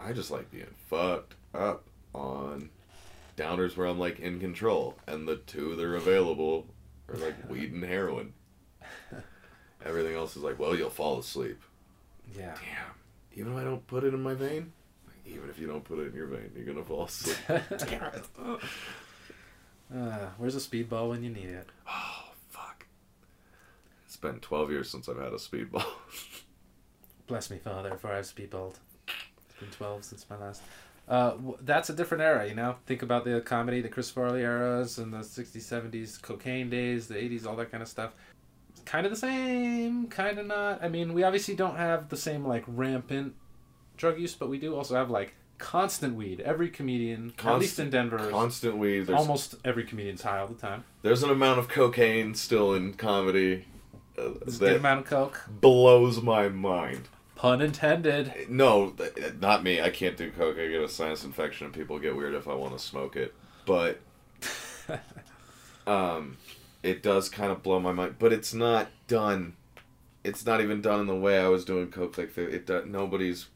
I 0.00 0.12
just 0.12 0.32
like 0.32 0.50
being 0.50 0.66
fucked 0.90 1.34
up 1.54 1.84
on 2.12 2.70
downers 3.36 3.76
where 3.76 3.86
I'm 3.86 4.00
like 4.00 4.18
in 4.18 4.40
control, 4.40 4.96
and 5.06 5.28
the 5.28 5.36
two 5.36 5.76
that 5.76 5.84
are 5.84 5.94
available 5.94 6.66
are 7.08 7.14
like 7.18 7.34
weed 7.48 7.72
and 7.72 7.84
heroin. 7.84 8.32
Everything 9.84 10.16
else 10.16 10.36
is 10.36 10.42
like, 10.42 10.58
well, 10.58 10.74
you'll 10.76 10.90
fall 10.90 11.20
asleep. 11.20 11.62
Yeah. 12.36 12.56
Damn. 12.56 12.94
Even 13.36 13.52
if 13.52 13.58
I 13.58 13.62
don't 13.62 13.86
put 13.86 14.02
it 14.02 14.12
in 14.12 14.20
my 14.24 14.34
vein, 14.34 14.72
even 15.24 15.48
if 15.48 15.58
you 15.60 15.68
don't 15.68 15.84
put 15.84 16.00
it 16.00 16.08
in 16.08 16.14
your 16.14 16.26
vein, 16.26 16.50
you're 16.56 16.64
gonna 16.64 16.84
fall 16.84 17.04
asleep. 17.04 17.36
Damn 17.78 18.12
it. 18.12 18.24
Uh, 19.94 20.28
where's 20.38 20.56
a 20.56 20.58
speedball 20.58 21.10
when 21.10 21.22
you 21.22 21.30
need 21.30 21.48
it? 21.48 21.68
Oh 21.88 22.32
fuck. 22.50 22.86
It's 24.06 24.16
been 24.16 24.40
12 24.40 24.70
years 24.70 24.90
since 24.90 25.08
I've 25.08 25.18
had 25.18 25.32
a 25.32 25.36
speedball. 25.36 25.84
Bless 27.26 27.50
me, 27.50 27.58
Father, 27.58 27.96
for 27.96 28.12
I've 28.12 28.24
speedballed. 28.24 28.74
It's 29.06 29.60
been 29.60 29.70
12 29.70 30.04
since 30.04 30.26
my 30.28 30.36
last. 30.36 30.62
Uh, 31.08 31.30
w- 31.32 31.58
that's 31.62 31.88
a 31.90 31.92
different 31.92 32.22
era, 32.22 32.46
you 32.48 32.54
know? 32.54 32.76
Think 32.86 33.02
about 33.02 33.24
the 33.24 33.40
comedy, 33.40 33.80
the 33.80 33.88
Chris 33.88 34.10
Farley 34.10 34.40
eras, 34.42 34.98
and 34.98 35.12
the 35.12 35.18
60s, 35.18 35.56
70s, 35.56 36.20
cocaine 36.20 36.68
days, 36.68 37.06
the 37.08 37.14
80s, 37.14 37.46
all 37.46 37.56
that 37.56 37.70
kind 37.70 37.82
of 37.82 37.88
stuff. 37.88 38.12
Kind 38.84 39.06
of 39.06 39.10
the 39.12 39.18
same, 39.18 40.08
kind 40.08 40.38
of 40.38 40.46
not. 40.46 40.82
I 40.82 40.88
mean, 40.88 41.12
we 41.14 41.22
obviously 41.22 41.54
don't 41.54 41.76
have 41.76 42.08
the 42.08 42.16
same, 42.16 42.44
like, 42.44 42.64
rampant 42.66 43.34
drug 43.96 44.18
use, 44.20 44.34
but 44.34 44.48
we 44.48 44.58
do 44.58 44.74
also 44.74 44.94
have, 44.96 45.10
like, 45.10 45.34
constant 45.58 46.14
weed. 46.14 46.40
Every 46.40 46.68
comedian, 46.68 47.32
at 47.44 47.58
least 47.58 47.78
in 47.78 47.90
Denver, 47.90 48.30
Constant 48.30 48.76
weed. 48.76 49.06
There's, 49.06 49.18
almost 49.18 49.56
every 49.64 49.84
comedian's 49.84 50.22
high 50.22 50.38
all 50.38 50.48
the 50.48 50.54
time. 50.54 50.84
there's 51.02 51.22
an 51.22 51.30
amount 51.30 51.58
of 51.58 51.68
cocaine 51.68 52.34
still 52.34 52.74
in 52.74 52.94
comedy 52.94 53.64
uh, 54.18 54.30
There's 54.44 54.58
that 54.60 54.76
amount 54.76 55.00
of 55.00 55.06
coke. 55.06 55.44
blows 55.48 56.22
my 56.22 56.48
mind. 56.48 57.08
Pun 57.34 57.60
intended. 57.60 58.32
No, 58.48 58.94
not 59.40 59.62
me. 59.62 59.80
I 59.80 59.90
can't 59.90 60.16
do 60.16 60.30
coke. 60.30 60.56
I 60.58 60.68
get 60.68 60.80
a 60.80 60.88
sinus 60.88 61.22
infection, 61.22 61.66
and 61.66 61.74
people 61.74 61.98
get 61.98 62.16
weird 62.16 62.34
if 62.34 62.48
I 62.48 62.54
want 62.54 62.72
to 62.72 62.78
smoke 62.78 63.14
it. 63.14 63.34
But 63.66 64.00
um, 65.86 66.38
it 66.82 67.02
does 67.02 67.28
kind 67.28 67.52
of 67.52 67.62
blow 67.62 67.78
my 67.78 67.92
mind. 67.92 68.16
But 68.18 68.32
it's 68.32 68.54
not 68.54 68.88
done. 69.06 69.54
It's 70.24 70.46
not 70.46 70.62
even 70.62 70.80
done 70.80 71.00
in 71.00 71.06
the 71.06 71.14
way 71.14 71.38
I 71.38 71.48
was 71.48 71.64
doing 71.66 71.90
coke. 71.90 72.16
Like 72.16 72.36
it, 72.38 72.66
do- 72.66 72.86
nobody's 72.86 73.46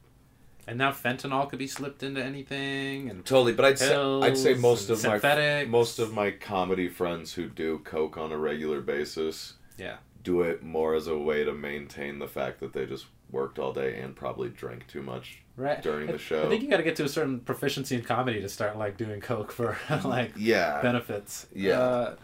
And 0.70 0.78
now 0.78 0.92
fentanyl 0.92 1.50
could 1.50 1.58
be 1.58 1.66
slipped 1.66 2.04
into 2.04 2.22
anything, 2.22 3.10
and 3.10 3.26
totally. 3.26 3.52
But 3.52 3.64
I'd 3.64 3.78
say 3.80 3.92
I'd 3.92 4.38
say 4.38 4.54
most 4.54 4.88
of 4.88 5.02
my 5.02 5.66
most 5.68 5.98
of 5.98 6.14
my 6.14 6.30
comedy 6.30 6.88
friends 6.88 7.34
who 7.34 7.48
do 7.48 7.80
coke 7.80 8.16
on 8.16 8.30
a 8.30 8.38
regular 8.38 8.80
basis 8.80 9.54
yeah. 9.76 9.96
do 10.22 10.42
it 10.42 10.62
more 10.62 10.94
as 10.94 11.08
a 11.08 11.18
way 11.18 11.42
to 11.42 11.52
maintain 11.52 12.20
the 12.20 12.28
fact 12.28 12.60
that 12.60 12.72
they 12.72 12.86
just 12.86 13.06
worked 13.32 13.58
all 13.58 13.72
day 13.72 13.98
and 13.98 14.14
probably 14.14 14.48
drank 14.48 14.86
too 14.86 15.02
much 15.02 15.42
right 15.56 15.82
during 15.82 16.06
the 16.06 16.18
show. 16.18 16.46
I 16.46 16.48
think 16.48 16.62
you 16.62 16.70
got 16.70 16.76
to 16.76 16.84
get 16.84 16.94
to 16.96 17.04
a 17.04 17.08
certain 17.08 17.40
proficiency 17.40 17.96
in 17.96 18.02
comedy 18.02 18.40
to 18.40 18.48
start 18.48 18.78
like 18.78 18.96
doing 18.96 19.20
coke 19.20 19.50
for 19.50 19.76
like 20.04 20.34
yeah. 20.36 20.80
benefits. 20.82 21.48
Yeah. 21.52 21.80
uh, 21.80 22.16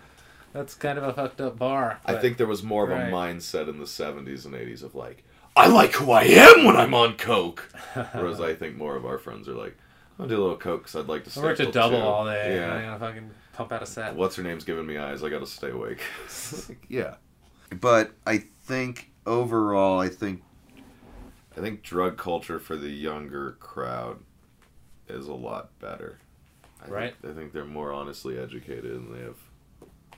that's 0.52 0.74
kind 0.74 0.98
of 0.98 1.04
a 1.04 1.12
fucked 1.12 1.40
up 1.40 1.58
bar. 1.58 2.00
I 2.06 2.14
think 2.14 2.36
there 2.36 2.46
was 2.46 2.62
more 2.62 2.84
of 2.84 2.90
right. 2.90 3.08
a 3.08 3.12
mindset 3.12 3.68
in 3.68 3.78
the 3.78 3.86
70s 3.86 4.46
and 4.46 4.54
80s 4.54 4.84
of 4.84 4.94
like, 4.94 5.24
I 5.56 5.68
like 5.68 5.92
who 5.94 6.10
I 6.10 6.22
am 6.24 6.64
when 6.64 6.76
I'm 6.76 6.92
on 6.94 7.16
coke. 7.16 7.68
Whereas 8.12 8.40
I 8.40 8.54
think 8.54 8.76
more 8.76 8.94
of 8.96 9.06
our 9.06 9.18
friends 9.18 9.48
are 9.48 9.54
like, 9.54 9.76
I'll 10.18 10.26
do 10.26 10.36
a 10.38 10.42
little 10.42 10.56
coke 10.56 10.82
because 10.82 10.96
I'd 10.96 11.08
like 11.08 11.24
to 11.24 11.40
I 11.40 11.42
worked 11.42 11.60
a 11.60 11.64
till 11.64 11.72
double 11.72 11.98
two." 11.98 12.04
all 12.04 12.24
day. 12.26 12.56
Yeah. 12.56 12.74
I 12.74 12.82
gotta 12.82 12.98
fucking 13.00 13.30
pump 13.54 13.72
out 13.72 13.82
a 13.82 13.86
set. 13.86 14.14
What's 14.14 14.36
her 14.36 14.42
name's 14.42 14.64
giving 14.64 14.86
me 14.86 14.98
eyes? 14.98 15.22
I 15.24 15.28
gotta 15.30 15.46
stay 15.46 15.70
awake. 15.70 16.00
yeah, 16.88 17.14
but 17.80 18.12
I 18.26 18.38
think 18.64 19.10
overall, 19.26 19.98
I 19.98 20.08
think, 20.08 20.42
I 21.56 21.60
think 21.60 21.82
drug 21.82 22.16
culture 22.18 22.58
for 22.58 22.76
the 22.76 22.90
younger 22.90 23.52
crowd 23.60 24.18
is 25.08 25.26
a 25.26 25.34
lot 25.34 25.78
better. 25.80 26.18
I 26.84 26.88
Right. 26.90 27.14
Think, 27.22 27.32
I 27.32 27.36
think 27.38 27.52
they're 27.52 27.64
more 27.64 27.92
honestly 27.92 28.38
educated 28.38 28.92
and 28.92 29.14
they 29.14 29.20
have 29.22 29.36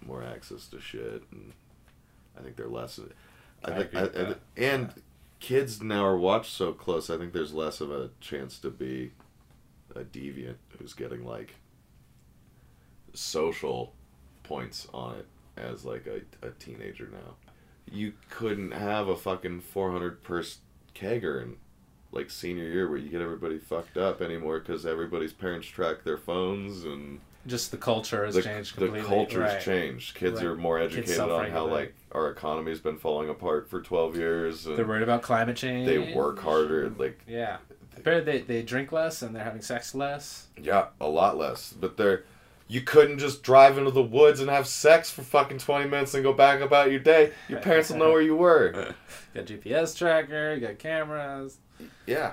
more 0.05 0.23
access 0.25 0.67
to 0.69 0.81
shit, 0.81 1.23
and 1.33 1.53
I 2.39 2.43
think 2.43 2.57
they're 2.57 2.67
less. 2.69 2.99
I 3.65 3.71
I 3.73 3.75
think, 3.77 3.87
agree 3.93 3.99
I, 4.01 4.03
with 4.05 4.17
I- 4.17 4.25
that. 4.25 4.39
and 4.57 4.93
kids 5.41 5.83
now 5.83 6.05
are 6.05 6.17
watched 6.17 6.53
so 6.53 6.73
close. 6.73 7.11
I 7.11 7.17
think 7.17 7.33
there's 7.33 7.55
less 7.55 7.81
of 7.81 7.91
a 7.91 8.11
chance 8.21 8.59
to 8.61 8.71
be 8.71 9.13
a 9.95 10.01
deviant 10.01 10.57
who's 10.79 10.95
getting 10.95 11.25
like 11.25 11.55
social 13.15 13.95
points 14.43 14.87
on 14.93 15.17
it 15.17 15.27
as 15.57 15.85
like 15.85 16.07
a, 16.07 16.47
a 16.47 16.51
teenager 16.53 17.09
now. 17.11 17.35
You 17.91 18.13
couldn't 18.31 18.73
have 18.73 19.09
a 19.09 19.17
fucking 19.17 19.61
400 19.61 20.23
person 20.23 20.61
kegger 20.95 21.43
in 21.43 21.57
like 22.13 22.31
senior 22.31 22.65
year 22.65 22.89
where 22.89 22.99
you 22.99 23.09
get 23.11 23.21
everybody 23.21 23.59
fucked 23.59 23.97
up 23.97 24.21
anymore 24.21 24.61
because 24.61 24.87
everybody's 24.87 25.33
parents 25.33 25.69
track 25.69 26.05
their 26.05 26.17
phones 26.17 26.85
and 26.85 27.21
Just 27.49 27.71
the 27.71 27.77
culture 27.77 28.25
has 28.25 28.35
the, 28.35 28.43
changed 28.43 28.77
the 28.77 28.87
completely. 28.87 29.09
culture's 29.09 29.53
right. 29.55 29.61
changed. 29.61 30.15
Kids 30.15 30.37
Right. 30.37 30.47
are 30.47 30.55
more 30.55 30.79
educated 30.79 31.19
on 31.19 31.51
how 31.51 31.67
like 31.67 31.95
our 32.13 32.31
economy's 32.31 32.79
been 32.81 32.99
falling 32.99 33.29
apart 33.29 33.69
for 33.69 33.81
12 33.81 34.17
years. 34.17 34.67
And 34.67 34.77
They're 34.77 34.87
worried 34.87 35.03
about 35.03 35.23
climate 35.23 35.57
change. 35.57 35.87
they 35.89 36.15
work 36.15 36.39
harder. 36.41 36.91
Like 36.97 37.21
Yeah. 37.27 37.57
Apparently 37.97 38.39
they, 38.39 38.45
they 38.45 38.63
drink 38.63 38.93
less 38.93 39.23
and 39.23 39.35
they're 39.35 39.43
having 39.43 39.63
sex 39.63 39.95
less. 39.95 40.47
Yeah, 40.61 40.87
a 41.01 41.09
lot 41.09 41.37
less. 41.37 41.73
But 41.73 41.97
they're 41.97 42.25
you 42.71 42.83
couldn't 42.83 43.19
just 43.19 43.43
drive 43.43 43.79
into 43.79 43.91
the 43.91 44.03
woods 44.03 44.41
and 44.41 44.51
have 44.51 44.67
sex 44.67 45.11
for 45.11 45.23
fucking 45.23 45.57
twenty 45.59 45.89
minutes 45.89 46.13
and 46.15 46.23
go 46.23 46.35
back 46.35 46.61
about 46.61 46.91
your 46.91 47.01
day. 47.01 47.33
Your 47.49 47.61
parents 47.61 47.89
will 47.91 47.97
know 47.97 48.11
where 48.13 48.21
you 48.23 48.37
were. 48.37 48.95
You 49.35 49.41
got 49.43 49.47
GPS 49.47 49.97
tracker, 49.97 50.55
you 50.55 50.61
got 50.61 50.79
cameras. 50.79 51.57
Yeah. 52.07 52.33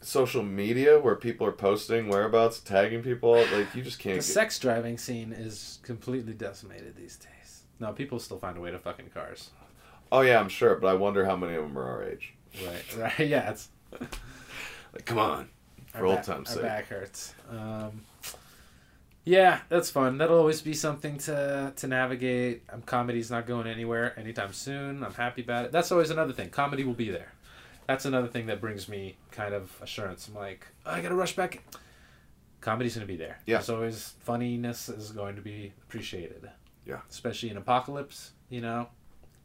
Social 0.00 0.42
media 0.42 0.98
where 1.00 1.16
people 1.16 1.46
are 1.46 1.52
posting 1.52 2.08
whereabouts, 2.08 2.60
tagging 2.60 3.02
people, 3.02 3.32
like 3.52 3.74
you 3.74 3.82
just 3.82 3.98
can't 3.98 4.14
The 4.14 4.18
get 4.18 4.24
sex 4.24 4.58
driving 4.58 4.98
scene 4.98 5.32
is 5.32 5.78
completely 5.82 6.32
decimated 6.34 6.96
these 6.96 7.16
days. 7.16 7.62
No, 7.80 7.92
people 7.92 8.18
still 8.20 8.38
find 8.38 8.56
a 8.56 8.60
way 8.60 8.70
to 8.70 8.78
fucking 8.78 9.10
cars. 9.12 9.50
Oh 10.12 10.20
yeah, 10.20 10.38
I'm 10.38 10.48
sure, 10.48 10.76
but 10.76 10.88
I 10.88 10.94
wonder 10.94 11.24
how 11.24 11.34
many 11.34 11.56
of 11.56 11.62
them 11.64 11.76
are 11.76 11.84
our 11.84 12.04
age. 12.04 12.34
Right, 12.64 12.96
right. 12.96 13.18
Yeah, 13.28 13.50
it's 13.50 13.68
Like, 14.92 15.04
come 15.04 15.18
on. 15.18 15.48
our, 15.94 16.00
For 16.00 16.06
old 16.06 16.22
time's 16.22 16.48
our 16.50 16.54
sake. 16.54 16.62
back 16.62 16.86
hurts. 16.88 17.34
Um, 17.50 18.02
yeah, 19.24 19.60
that's 19.68 19.90
fun. 19.90 20.18
That'll 20.18 20.38
always 20.38 20.62
be 20.62 20.72
something 20.74 21.18
to 21.18 21.72
to 21.74 21.86
navigate. 21.88 22.62
Um, 22.72 22.82
comedy's 22.82 23.30
not 23.30 23.46
going 23.46 23.66
anywhere 23.66 24.16
anytime 24.18 24.52
soon. 24.52 25.02
I'm 25.02 25.14
happy 25.14 25.42
about 25.42 25.64
it. 25.64 25.72
That's 25.72 25.90
always 25.90 26.10
another 26.10 26.32
thing. 26.32 26.50
Comedy 26.50 26.84
will 26.84 26.94
be 26.94 27.10
there. 27.10 27.32
That's 27.86 28.04
another 28.04 28.28
thing 28.28 28.46
that 28.46 28.60
brings 28.60 28.88
me 28.88 29.16
kind 29.30 29.54
of 29.54 29.76
assurance. 29.80 30.28
I'm 30.28 30.34
like, 30.34 30.66
I 30.84 31.00
gotta 31.00 31.14
rush 31.14 31.36
back. 31.36 31.62
Comedy's 32.60 32.94
gonna 32.94 33.06
be 33.06 33.16
there. 33.16 33.38
Yeah. 33.46 33.56
There's 33.56 33.70
always 33.70 34.14
funniness 34.20 34.88
is 34.88 35.12
going 35.12 35.36
to 35.36 35.42
be 35.42 35.72
appreciated. 35.84 36.50
Yeah. 36.84 37.00
Especially 37.10 37.50
in 37.50 37.56
apocalypse, 37.56 38.32
you 38.48 38.60
know, 38.60 38.88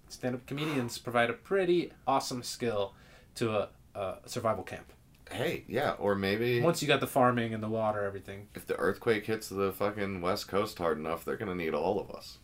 stand-up 0.10 0.46
comedians 0.48 0.98
provide 1.00 1.30
a 1.30 1.34
pretty 1.34 1.92
awesome 2.08 2.44
skill 2.44 2.94
to 3.36 3.52
a, 3.52 3.70
a 3.96 4.18
survival 4.26 4.64
camp. 4.64 4.92
Hey, 5.32 5.64
yeah, 5.68 5.94
or 5.98 6.14
maybe 6.16 6.60
Once 6.62 6.82
you 6.82 6.88
got 6.90 7.00
the 7.00 7.08
farming 7.08 7.54
and 7.54 7.64
the 7.64 7.70
water, 7.70 8.04
everything. 8.04 8.48
if 8.54 8.68
the 8.68 8.76
earthquake 8.76 9.26
hits 9.28 9.48
the 9.48 9.72
fucking 9.72 10.20
west 10.22 10.50
coast 10.50 10.78
hard 10.78 10.98
enough, 10.98 11.24
they're 11.24 11.38
gonna 11.38 11.56
need 11.56 11.74
all 11.74 12.00
of 12.00 12.12
us. 12.12 12.38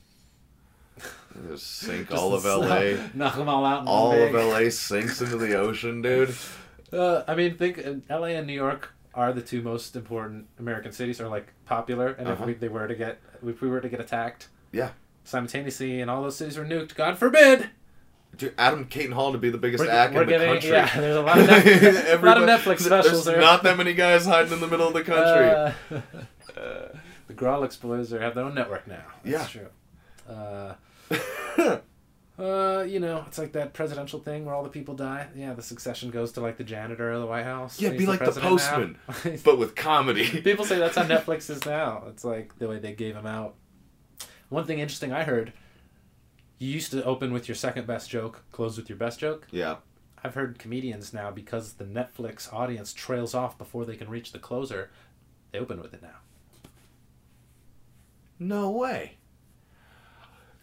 Just 1.49 1.67
sink 1.77 2.11
all 2.11 2.33
of 2.33 2.43
Just 2.43 2.57
LA. 2.61 3.07
knock 3.13 3.35
them 3.35 3.47
all 3.49 3.65
out. 3.65 3.85
All 3.87 4.11
of 4.13 4.33
LA 4.33 4.69
sinks 4.69 5.21
into 5.21 5.37
the 5.37 5.57
ocean, 5.57 6.01
dude. 6.01 6.35
Uh, 6.93 7.21
I 7.27 7.35
mean, 7.35 7.57
think 7.57 7.85
uh, 7.85 7.95
L.A. 8.09 8.37
and 8.37 8.47
New 8.47 8.53
York 8.53 8.93
are 9.13 9.33
the 9.33 9.41
two 9.41 9.61
most 9.61 9.97
important 9.97 10.47
American 10.57 10.93
cities, 10.93 11.19
are 11.19 11.27
like 11.27 11.51
popular. 11.65 12.11
And 12.13 12.29
Uh-huh. 12.29 12.41
if 12.43 12.47
we, 12.47 12.53
they 12.53 12.69
were 12.69 12.87
to 12.87 12.95
get, 12.95 13.19
if 13.45 13.59
we 13.59 13.67
were 13.67 13.81
to 13.81 13.89
get 13.89 13.99
attacked, 13.99 14.47
Yeah. 14.71 14.91
simultaneously, 15.25 15.99
and 15.99 16.09
all 16.09 16.21
those 16.23 16.37
cities 16.37 16.57
were 16.57 16.63
nuked, 16.63 16.95
God 16.95 17.17
forbid. 17.17 17.69
Dude, 18.37 18.53
Adam 18.57 18.85
Caton 18.85 19.11
Hall 19.11 19.33
to 19.33 19.37
be 19.37 19.49
the 19.49 19.57
biggest 19.57 19.83
We're, 19.83 19.89
act 19.91 20.13
we're 20.13 20.21
in 20.21 20.27
the 20.29 20.31
getting, 20.37 20.47
country. 20.53 20.69
yeah. 20.69 20.97
There's 20.97 21.17
a 21.17 21.21
lot 21.21 21.37
of, 21.39 21.45
Netflix, 21.47 22.21
lot 22.23 22.37
of 22.37 22.43
Netflix 22.47 22.79
specials 22.79 23.25
There's 23.25 23.25
there. 23.25 23.41
not 23.41 23.63
that 23.63 23.75
many 23.75 23.93
guys 23.93 24.25
hiding 24.25 24.53
in 24.53 24.61
the 24.61 24.67
middle 24.67 24.87
of 24.87 24.93
the 24.93 25.03
country. 25.03 25.73
Uh, 26.55 26.87
the 27.27 27.33
Grawlix 27.33 27.79
boys 27.81 28.13
are 28.13 28.21
have 28.21 28.33
their 28.35 28.45
own 28.45 28.55
network 28.55 28.87
now. 28.87 29.03
That's 29.25 29.53
Yeah. 29.53 29.61
true. 30.25 30.33
Uh, 30.33 30.75
uh, 32.39 32.83
you 32.87 32.99
know, 32.99 33.23
it's 33.27 33.37
like 33.37 33.53
that 33.53 33.73
presidential 33.73 34.19
thing 34.19 34.45
where 34.45 34.53
all 34.53 34.63
the 34.63 34.69
people 34.69 34.95
die. 34.95 35.27
Yeah, 35.35 35.53
the 35.53 35.61
succession 35.61 36.11
goes 36.11 36.31
to 36.33 36.41
like 36.41 36.57
the 36.57 36.63
janitor 36.63 37.11
of 37.11 37.21
the 37.21 37.27
White 37.27 37.45
House. 37.45 37.79
Yeah, 37.79 37.89
be 37.89 37.99
he's 37.99 38.07
like 38.07 38.19
the 38.19 38.31
postman, 38.31 38.97
but 39.43 39.57
with 39.57 39.75
comedy. 39.75 40.27
People 40.41 40.65
say 40.65 40.77
that's 40.77 40.95
how 40.95 41.03
Netflix 41.03 41.49
is 41.49 41.65
now. 41.65 42.03
It's 42.09 42.23
like 42.23 42.57
the 42.59 42.67
way 42.67 42.79
they 42.79 42.93
gave 42.93 43.15
him 43.15 43.25
out. 43.25 43.55
One 44.49 44.65
thing 44.65 44.79
interesting 44.79 45.11
I 45.11 45.23
heard, 45.23 45.53
you 46.57 46.69
used 46.69 46.91
to 46.91 47.03
open 47.03 47.33
with 47.33 47.47
your 47.47 47.55
second 47.55 47.85
best 47.87 48.09
joke, 48.09 48.43
close 48.51 48.77
with 48.77 48.89
your 48.89 48.97
best 48.97 49.19
joke. 49.19 49.47
Yeah. 49.51 49.77
I've 50.23 50.33
heard 50.33 50.57
comedians 50.57 51.13
now 51.13 51.31
because 51.31 51.73
the 51.73 51.85
Netflix 51.85 52.51
audience 52.51 52.93
trails 52.93 53.33
off 53.33 53.57
before 53.57 53.85
they 53.85 53.95
can 53.95 54.09
reach 54.09 54.31
the 54.31 54.39
closer, 54.39 54.89
they 55.51 55.59
open 55.59 55.81
with 55.81 55.93
it 55.93 56.01
now. 56.01 56.17
No 58.39 58.71
way. 58.71 59.16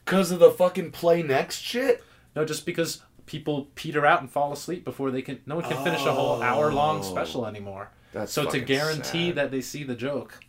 Cause 0.05 0.31
of 0.31 0.39
the 0.39 0.51
fucking 0.51 0.91
play 0.91 1.23
next 1.23 1.61
shit. 1.61 2.05
No, 2.37 2.45
just 2.45 2.67
because 2.67 3.03
people 3.27 3.69
peter 3.75 4.05
out 4.05 4.21
and 4.21 4.31
fall 4.31 4.53
asleep 4.53 4.85
before 4.85 5.11
they 5.11 5.23
can. 5.23 5.41
No 5.47 5.57
one 5.57 5.65
can 5.65 5.83
finish 5.83 6.05
a 6.05 6.13
whole 6.13 6.43
hour 6.43 6.73
long 6.73 6.99
Oh. 6.99 7.03
special 7.03 7.47
anymore. 7.47 7.91
That's 8.13 8.33
so 8.33 8.43
to 8.43 8.49
fucking 8.51 8.65
guarantee 8.67 9.29
sad. 9.29 9.35
that 9.37 9.51
they 9.51 9.61
see 9.61 9.83
the 9.83 9.95
joke, 9.97 10.41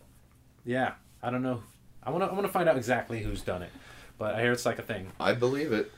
yeah, 0.65 0.93
I 1.23 1.29
don't 1.31 1.41
know. 1.41 1.63
I 2.03 2.11
want 2.11 2.23
to. 2.23 2.29
I 2.29 2.33
want 2.33 2.45
to 2.45 2.51
find 2.51 2.67
out 2.69 2.75
exactly 2.77 3.23
who's 3.23 3.41
done 3.41 3.63
it, 3.63 3.71
but 4.19 4.35
I 4.35 4.41
hear 4.41 4.51
it's 4.51 4.65
like 4.65 4.77
a 4.77 4.83
thing. 4.83 5.11
I 5.19 5.33
believe 5.33 5.71
it. 5.71 5.91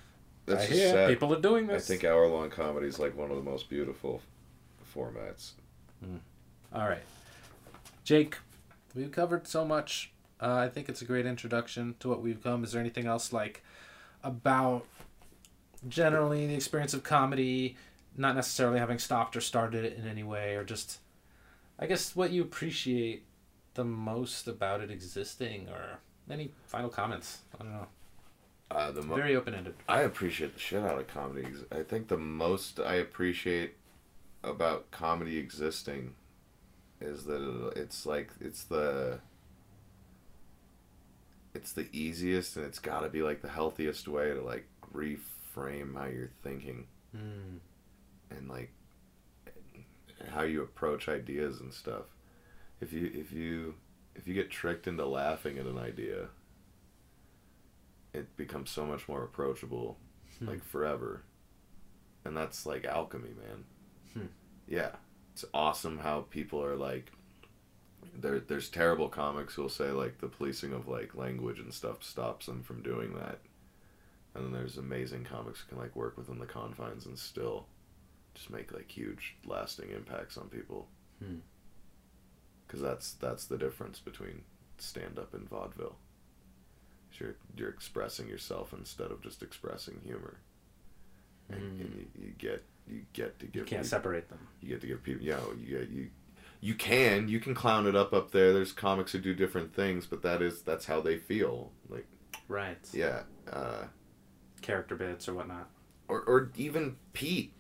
That's 0.45 0.63
I 0.63 0.67
just 0.67 0.79
hear 0.79 0.91
sad. 0.91 1.09
people 1.09 1.34
are 1.34 1.41
doing 1.41 1.67
this. 1.67 1.73
I 1.73 1.77
this. 1.77 1.88
think 1.88 2.03
hour 2.05 2.27
long 2.27 2.49
comedy 2.49 2.88
is 2.88 2.99
like 2.99 3.17
one 3.17 3.31
of 3.31 3.38
the 3.38 3.43
most 3.43 3.69
beautiful 3.69 4.21
formats. 4.95 5.51
Hmm. 6.01 6.17
All 6.73 6.88
right, 6.88 7.01
Jake, 8.03 8.38
we've 8.95 9.11
covered 9.11 9.47
so 9.47 9.65
much. 9.65 10.11
Uh, 10.39 10.55
I 10.55 10.69
think 10.69 10.88
it's 10.89 11.01
a 11.01 11.05
great 11.05 11.26
introduction 11.26 11.95
to 11.99 12.09
what 12.09 12.22
we've 12.22 12.41
come. 12.43 12.64
Is 12.64 12.72
there 12.72 12.81
anything 12.81 13.05
else 13.07 13.34
like 13.34 13.64
about 14.23 14.85
generally 15.88 16.45
the 16.47 16.53
experience 16.53 16.93
of 16.93 17.03
comedy, 17.03 17.76
not 18.15 18.35
necessarily 18.35 18.80
having 18.80 18.99
stopped 18.99 19.35
or 19.35 19.41
started 19.41 19.84
it 19.85 19.97
in 19.97 20.07
any 20.07 20.23
way, 20.23 20.55
or 20.55 20.64
just, 20.64 20.99
I 21.80 21.88
guess, 21.88 22.15
what 22.15 22.31
you 22.31 22.41
appreciate 22.41 23.26
the 23.73 23.84
most 23.84 24.47
about 24.47 24.81
it 24.81 24.91
existing, 24.91 25.69
or 25.69 25.99
any 26.30 26.51
final 26.65 26.89
comments? 26.89 27.39
I 27.59 27.64
don't 27.64 27.73
know. 27.73 27.88
Uh, 28.69 28.91
the 28.91 29.01
mo- 29.01 29.15
Very 29.15 29.35
open 29.35 29.53
ended. 29.53 29.76
I 29.88 30.01
appreciate 30.01 30.53
the 30.53 30.59
shit 30.59 30.84
out 30.84 30.99
of 30.99 31.07
comedy. 31.07 31.47
I 31.72 31.84
think 31.84 32.09
the 32.09 32.18
most 32.18 32.80
I 32.80 32.95
appreciate 32.95 33.76
about 34.43 34.91
comedy 34.91 35.38
existing 35.38 36.14
is 36.99 37.26
that 37.26 37.72
it's 37.76 38.05
like 38.05 38.31
it's 38.41 38.64
the 38.64 39.19
it's 41.57 41.73
the 41.73 41.88
easiest 41.91 42.55
and 42.57 42.65
it's 42.65 42.79
got 42.79 43.01
to 43.01 43.09
be 43.09 43.21
like 43.23 43.41
the 43.41 43.49
healthiest 43.49 44.07
way 44.07 44.34
to 44.34 44.41
like 44.41 44.67
reframe 44.93 45.95
how 45.97 46.05
you're 46.05 46.31
thinking 46.43 46.88
Mm. 47.15 47.59
and 48.29 48.49
like 48.49 48.71
how 50.34 50.43
you 50.43 50.61
approach 50.61 51.07
ideas 51.07 51.61
and 51.61 51.73
stuff. 51.73 52.05
If 52.81 52.91
you 52.93 53.09
if 53.13 53.31
you 53.31 53.75
if 54.15 54.27
you 54.27 54.34
get 54.34 54.49
tricked 54.51 54.88
into 54.88 55.05
laughing 55.05 55.57
at 55.57 55.65
an 55.65 55.77
idea, 55.77 56.27
it 58.13 58.35
becomes 58.35 58.69
so 58.69 58.85
much 58.85 59.07
more 59.07 59.23
approachable, 59.23 59.97
Hmm. 60.39 60.47
like 60.49 60.63
forever. 60.63 61.23
And 62.25 62.35
that's 62.35 62.65
like 62.65 62.85
alchemy, 62.85 63.29
man. 63.41 63.63
Hmm. 64.13 64.27
Yeah, 64.67 64.91
it's 65.34 65.45
awesome 65.53 65.99
how 65.99 66.21
people 66.29 66.63
are 66.63 66.75
like. 66.75 67.11
There, 68.19 68.39
there's 68.39 68.69
terrible 68.69 69.10
comics 69.10 69.53
who'll 69.53 69.69
say 69.69 69.91
like 69.91 70.19
the 70.19 70.27
policing 70.27 70.73
of 70.73 70.88
like 70.88 71.14
language 71.15 71.60
and 71.60 71.72
stuff 71.73 72.03
stops 72.03 72.48
them 72.48 72.64
from 72.64 72.81
doing 72.81 73.14
that, 73.14 73.39
and 74.34 74.44
then 74.45 74.52
there's 74.53 74.77
amazing 74.77 75.23
comics 75.26 75.61
who 75.61 75.69
can 75.69 75.77
like 75.77 75.95
work 75.95 76.18
within 76.18 76.39
the 76.39 76.45
confines 76.48 77.06
and 77.06 77.18
still 77.19 77.68
just 78.34 78.49
make 78.49 78.72
like 78.73 78.89
huge 78.89 79.35
lasting 79.45 79.91
impacts 79.91 80.38
on 80.38 80.48
people 80.49 80.88
Hmm. 81.23 81.38
because 82.65 82.81
that's 82.81 83.14
that's 83.14 83.45
the 83.45 83.57
difference 83.57 83.99
between 83.99 84.44
stand 84.77 85.18
up 85.18 85.34
and 85.34 85.49
vaudeville 85.49 85.95
you're, 87.19 87.35
you're 87.56 87.69
expressing 87.69 88.27
yourself 88.27 88.72
instead 88.77 89.10
of 89.10 89.23
just 89.23 89.41
expressing 89.41 89.99
humor 90.06 90.38
and, 91.49 91.60
Mm. 91.60 91.81
and 91.81 91.95
you, 91.95 92.26
you 92.27 92.31
get 92.38 92.64
you 92.88 93.02
get 93.14 93.39
to 93.39 93.45
give 93.48 93.56
You 93.56 93.61
can't 93.65 93.81
people, 93.81 93.89
separate 93.89 94.30
them. 94.30 94.48
you 94.61 94.69
get 94.69 94.81
to 94.81 94.88
give 94.88 95.02
people 95.02 95.23
you 95.26 95.31
know 95.31 95.53
you 95.60 95.77
get 95.80 95.89
you 95.89 96.10
you 96.61 96.73
can 96.73 97.27
you 97.27 97.39
can 97.39 97.53
clown 97.53 97.85
it 97.88 97.95
up 97.95 98.13
up 98.13 98.31
there 98.31 98.51
there's 98.53 98.71
comics 98.71 99.11
who 99.11 99.19
do 99.19 99.34
different 99.35 99.73
things 99.75 100.05
but 100.05 100.21
that 100.23 100.41
is 100.41 100.61
that's 100.63 100.85
how 100.85 100.99
they 101.01 101.17
feel 101.17 101.71
like 101.89 102.05
Right. 102.47 102.77
yeah 102.93 103.23
uh 103.51 103.85
Character 104.61 104.95
bits 104.95 105.27
or 105.29 105.34
whatnot. 105.35 105.69
or 106.07 106.21
or 106.21 106.51
even 106.57 106.95
Pete 107.13 107.53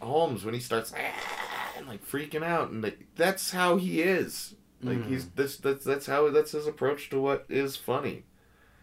Holmes 0.00 0.44
when 0.44 0.54
he 0.54 0.60
starts 0.60 0.92
"Ah," 0.96 1.72
and 1.76 1.86
like 1.88 2.06
freaking 2.06 2.44
out 2.44 2.70
and 2.70 2.82
like 2.82 3.06
that's 3.16 3.50
how 3.52 3.76
he 3.76 4.00
is 4.02 4.54
like 4.82 4.98
Mm. 4.98 5.08
he's 5.08 5.30
this 5.30 5.56
that's 5.56 5.84
that's 5.84 6.06
how 6.06 6.30
that's 6.30 6.52
his 6.52 6.66
approach 6.66 7.08
to 7.10 7.20
what 7.20 7.46
is 7.48 7.76
funny 7.76 8.24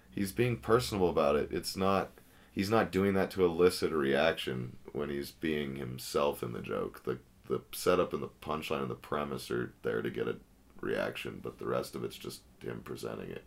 he's 0.10 0.31
being 0.31 0.57
personable 0.57 1.10
about 1.10 1.35
it 1.35 1.49
it's 1.52 1.77
not 1.77 2.10
he's 2.52 2.69
not 2.72 2.91
doing 2.91 3.14
that 3.14 3.30
to 3.31 3.45
elicit 3.45 3.91
a 3.93 3.98
reaction 3.98 4.76
when 4.93 5.10
he's 5.10 5.31
being 5.31 5.76
himself 5.77 6.41
in 6.43 6.53
the 6.53 6.61
joke 6.61 7.03
the 7.03 7.19
the 7.47 7.61
setup 7.73 8.13
and 8.13 8.22
the 8.23 8.30
punchline 8.41 8.81
and 8.81 8.89
the 8.89 8.95
premise 8.95 9.49
are 9.51 9.73
there 9.84 10.01
to 10.01 10.09
get 10.09 10.27
a 10.27 10.35
reaction 10.80 11.39
but 11.43 11.59
the 11.59 11.65
rest 11.65 11.95
of 11.95 12.03
it's 12.03 12.18
just 12.18 12.41
him 12.63 12.81
presenting 12.84 13.30
it 13.30 13.43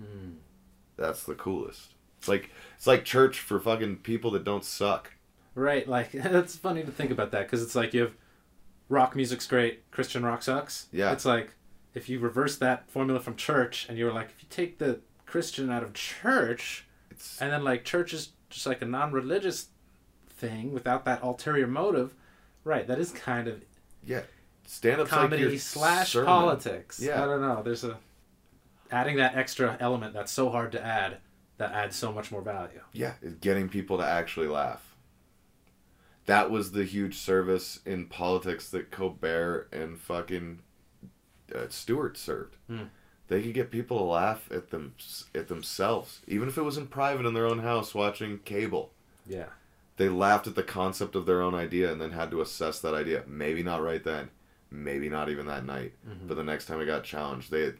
Mm. 0.00 0.34
that's 0.96 1.22
the 1.22 1.34
coolest 1.34 1.94
it's 2.18 2.26
like 2.26 2.50
it's 2.76 2.86
like 2.88 3.04
church 3.04 3.38
for 3.38 3.60
fucking 3.60 3.98
people 3.98 4.30
that 4.32 4.42
don't 4.44 4.64
suck 4.64 5.12
Right. 5.54 5.86
Like 5.88 6.10
it's 6.14 6.56
funny 6.56 6.82
to 6.82 6.90
think 6.90 7.12
about 7.12 7.30
that 7.30 7.42
because 7.42 7.62
it's 7.62 7.76
like 7.76 7.94
you 7.94 8.00
have 8.00 8.14
rock 8.88 9.14
music's 9.14 9.46
great, 9.46 9.88
Christian 9.92 10.24
rock 10.24 10.42
sucks. 10.42 10.88
Yeah. 10.90 11.12
It's 11.12 11.24
like 11.24 11.54
if 11.94 12.08
you 12.08 12.18
reverse 12.18 12.56
that 12.56 12.90
formula 12.90 13.20
from 13.20 13.36
church 13.36 13.86
and 13.88 13.96
you 13.96 14.04
were 14.04 14.12
like, 14.12 14.30
if 14.30 14.42
you 14.42 14.48
take 14.50 14.78
the 14.78 14.98
Christian 15.26 15.70
out 15.70 15.84
of 15.84 15.92
church 15.94 16.86
it's 17.08 17.40
and 17.40 17.52
then 17.52 17.62
like 17.62 17.84
church 17.84 18.12
is 18.12 18.30
just 18.50 18.66
like 18.66 18.82
a 18.82 18.84
non-religious 18.84 19.68
thing 20.28 20.72
without 20.72 21.04
that 21.04 21.22
ulterior 21.22 21.68
motive, 21.68 22.14
right? 22.64 22.86
That 22.86 22.98
is 22.98 23.12
kind 23.12 23.48
of 23.48 23.62
Yeah, 24.04 24.22
stand 24.66 25.00
up 25.00 25.08
comedy 25.08 25.58
slash 25.58 26.14
politics. 26.14 27.00
Yeah. 27.00 27.22
I 27.22 27.26
don't 27.26 27.40
know. 27.40 27.62
There's 27.62 27.84
a 27.84 27.98
adding 28.90 29.16
that 29.16 29.36
extra 29.36 29.76
element 29.80 30.14
that's 30.14 30.32
so 30.32 30.50
hard 30.50 30.72
to 30.72 30.84
add 30.84 31.18
that 31.58 31.72
adds 31.72 31.96
so 31.96 32.12
much 32.12 32.32
more 32.32 32.42
value. 32.42 32.80
Yeah, 32.92 33.14
is 33.22 33.34
getting 33.34 33.68
people 33.68 33.98
to 33.98 34.04
actually 34.04 34.48
laugh. 34.48 34.94
That 36.26 36.50
was 36.50 36.72
the 36.72 36.84
huge 36.84 37.16
service 37.16 37.80
in 37.84 38.06
politics 38.06 38.70
that 38.70 38.90
Colbert 38.90 39.68
and 39.72 39.98
fucking 39.98 40.60
uh, 41.54 41.66
Stewart 41.68 42.16
served. 42.16 42.56
Hmm. 42.66 42.84
They 43.28 43.42
could 43.42 43.54
get 43.54 43.70
people 43.70 43.98
to 43.98 44.04
laugh 44.04 44.48
at 44.50 44.70
them 44.70 44.94
at 45.34 45.48
themselves, 45.48 46.20
even 46.26 46.48
if 46.48 46.58
it 46.58 46.62
was 46.62 46.76
in 46.76 46.86
private 46.86 47.26
in 47.26 47.34
their 47.34 47.46
own 47.46 47.60
house 47.60 47.94
watching 47.94 48.38
cable. 48.38 48.92
Yeah. 49.26 49.46
They 49.96 50.08
laughed 50.08 50.46
at 50.48 50.54
the 50.56 50.62
concept 50.64 51.14
of 51.14 51.24
their 51.26 51.40
own 51.40 51.54
idea 51.54 51.92
and 51.92 52.00
then 52.00 52.10
had 52.12 52.30
to 52.32 52.40
assess 52.40 52.80
that 52.80 52.94
idea. 52.94 53.22
Maybe 53.28 53.62
not 53.62 53.80
right 53.82 54.02
then, 54.02 54.30
maybe 54.70 55.08
not 55.08 55.28
even 55.28 55.46
that 55.46 55.64
night, 55.64 55.92
Mhm. 56.06 56.26
but 56.28 56.34
the 56.36 56.42
next 56.44 56.66
time 56.66 56.80
it 56.80 56.86
got 56.86 57.04
challenged, 57.04 57.50
they 57.50 57.74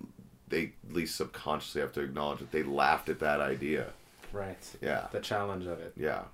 they 0.47 0.75
at 0.89 0.95
least 0.95 1.17
subconsciously 1.17 1.81
have 1.81 1.93
to 1.93 2.01
acknowledge 2.03 2.39
that 2.39 2.53
they 2.53 2.63
laughed 2.63 3.09
at 3.09 3.19
that 3.19 3.41
idea. 3.41 3.93
Right. 4.33 4.77
Yeah, 4.81 5.09
The 5.11 5.19
challenge 5.21 5.67
of 5.67 5.81
it. 5.81 5.95
yeah. 5.97 6.25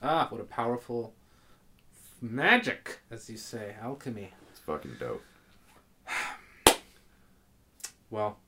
Ah, 0.00 0.28
what 0.30 0.40
a 0.40 0.44
powerful 0.44 1.12
magic, 2.22 3.00
as 3.10 3.28
you 3.28 3.36
say, 3.36 3.74
alchemy. 3.82 4.32
It's 4.50 4.60
fucking 4.60 4.96
dope. 5.00 5.22
Well, 8.10 8.38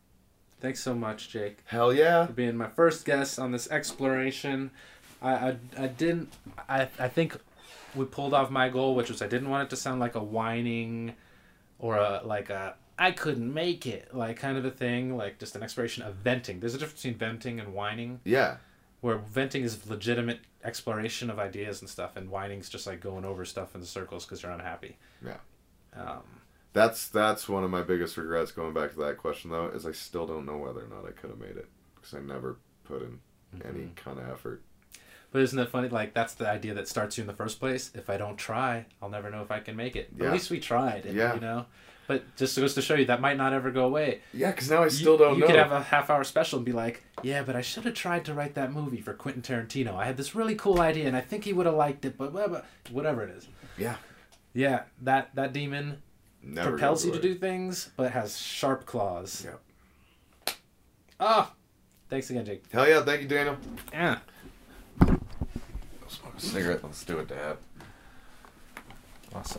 thanks 0.61 0.81
so 0.81 0.95
much, 0.95 1.29
Jake, 1.29 1.59
Hell 1.67 1.93
yeah. 1.93 2.27
for 2.27 2.33
being 2.33 2.57
my 2.57 2.69
first 2.69 3.05
guest 3.05 3.39
on 3.39 3.53
this 3.53 3.71
exploration. 3.71 4.71
I, 5.23 5.33
I, 5.51 5.57
I 5.79 5.87
didn't. 5.87 6.33
I, 6.69 6.89
I 6.99 7.09
think 7.09 7.37
we 7.95 8.05
pulled 8.05 8.35
off 8.35 8.51
my 8.51 8.69
goal, 8.69 8.95
which 8.95 9.11
was 9.11 9.21
I 9.23 9.27
didn't 9.29 9.51
want 9.51 9.65
it 9.65 9.71
to 9.71 9.77
sound 9.77 10.01
like 10.01 10.15
a 10.15 10.23
whining, 10.23 11.15
or 11.79 11.97
a 11.97 12.23
like 12.25 12.51
a 12.51 12.75
I 12.99 13.11
couldn't 13.13 13.53
make 13.53 13.87
it 13.87 14.15
like 14.15 14.37
kind 14.39 14.57
of 14.59 14.65
a 14.65 14.71
thing, 14.71 15.17
like 15.17 15.39
just 15.39 15.57
an 15.57 15.63
exploration 15.63 16.03
of 16.03 16.15
venting. 16.17 16.61
There's 16.61 16.75
a 16.75 16.79
difference 16.79 17.03
between 17.03 17.19
venting 17.19 17.61
and 17.61 17.75
whining. 17.75 18.21
Yeah. 18.25 18.57
where 19.01 19.17
venting 19.17 19.63
is 19.63 19.89
legitimate 19.89 20.41
exploration 20.63 21.31
of 21.31 21.39
ideas 21.39 21.81
and 21.81 21.89
stuff, 21.89 22.17
and 22.17 22.29
whining's 22.29 22.69
just 22.69 22.87
like 22.87 23.01
going 23.01 23.25
over 23.25 23.45
stuff 23.45 23.75
in 23.75 23.83
circles 23.85 24.25
because 24.27 24.43
you're 24.43 24.53
unhappy. 24.53 24.97
Yeah. 25.25 25.39
Um, 25.95 26.23
That's 26.73 27.09
that's 27.09 27.49
one 27.49 27.65
of 27.65 27.71
my 27.71 27.83
biggest 27.83 28.17
regrets 28.17 28.53
going 28.53 28.75
back 28.75 28.93
to 28.93 28.99
that 29.01 29.17
question 29.19 29.51
though 29.51 29.69
is 29.69 29.85
I 29.87 29.93
still 29.93 30.27
don't 30.27 30.47
know 30.47 30.57
whether 30.59 30.85
or 30.85 30.89
not 30.89 31.05
I 31.07 31.11
could 31.13 31.31
have 31.31 31.39
made 31.41 31.57
it 31.57 31.69
because 31.97 32.15
I 32.15 32.21
never 32.21 32.59
put 32.85 33.03
in 33.03 33.21
any 33.65 33.81
Mm-hmm. 33.87 33.95
kind 33.95 34.19
of 34.21 34.29
effort. 34.29 34.63
But 35.33 35.43
isn't 35.43 35.59
it 35.59 35.69
funny? 35.69 35.89
Like 35.89 36.15
that's 36.15 36.35
the 36.35 36.49
idea 36.49 36.75
that 36.75 36.89
starts 36.89 37.17
you 37.19 37.23
in 37.23 37.27
the 37.29 37.33
first 37.35 37.61
place. 37.61 37.91
If 37.95 38.09
I 38.11 38.17
don't 38.17 38.37
try, 38.37 38.87
I'll 39.03 39.09
never 39.11 39.31
know 39.31 39.43
if 39.43 39.51
I 39.51 39.61
can 39.61 39.77
make 39.77 39.97
it. 39.97 40.11
Yeah. 40.17 40.27
At 40.27 40.33
least 40.33 40.51
we 40.51 40.61
tried. 40.61 41.07
And, 41.07 41.17
Yeah. 41.17 41.35
You 41.35 41.41
know. 41.41 41.67
But 42.07 42.25
just 42.37 42.57
goes 42.57 42.75
to 42.75 42.83
show 42.83 42.95
you 42.97 43.05
that 43.05 43.21
might 43.21 43.37
not 43.37 43.53
ever 43.53 43.71
go 43.71 43.85
away. 43.85 44.21
Yeah, 44.35 44.51
because 44.51 44.69
now 44.69 44.81
I 44.81 44.85
You- 44.87 44.91
still 44.91 45.17
don't 45.17 45.35
you 45.35 45.41
know. 45.43 45.47
could 45.47 45.55
have 45.55 45.71
a 45.71 45.81
half 45.81 46.11
hour 46.11 46.25
special 46.25 46.59
and 46.59 46.67
be 46.67 46.73
like, 46.73 47.05
"Yeah, 47.23 47.45
but 47.45 47.55
I 47.55 47.61
should 47.61 47.85
have 47.85 47.95
tried 47.95 48.25
to 48.25 48.35
write 48.35 48.55
that 48.55 48.73
movie 48.73 49.01
for 49.01 49.15
Quentin 49.15 49.43
Tarantino. 49.43 49.95
I 49.95 50.07
had 50.07 50.17
this 50.17 50.35
really 50.35 50.57
cool 50.57 50.81
idea, 50.81 51.07
and 51.07 51.17
I 51.17 51.21
think 51.21 51.45
he 51.45 51.53
would 51.53 51.67
have 51.67 51.77
liked 51.77 52.05
it, 52.05 52.19
but 52.19 52.33
blah, 52.33 52.63
whatever 52.91 53.23
it 53.23 53.31
is." 53.31 53.47
yeah. 53.79 53.97
Yeah, 54.53 54.83
that 55.03 55.33
that 55.37 55.53
demon 55.53 56.03
Never 56.43 56.71
propels 56.71 57.07
you 57.07 57.13
to 57.13 57.21
do 57.21 57.37
things, 57.37 57.91
but 57.97 58.11
has 58.11 58.37
sharp 58.41 58.87
claws. 58.87 59.47
Yeah. 59.47 60.53
Ah, 61.21 61.53
thanks 62.09 62.31
again, 62.31 62.45
Jake. 62.45 62.65
Hell 62.73 62.89
yeah! 62.89 63.03
Thank 63.05 63.23
you, 63.23 63.29
Daniel. 63.29 63.57
Yeah. 63.93 64.19
Cigarette. 66.41 66.83
Let's 66.83 67.05
do 67.05 67.19
it, 67.19 67.29
Dad. 67.29 67.57
Awesome. 69.35 69.59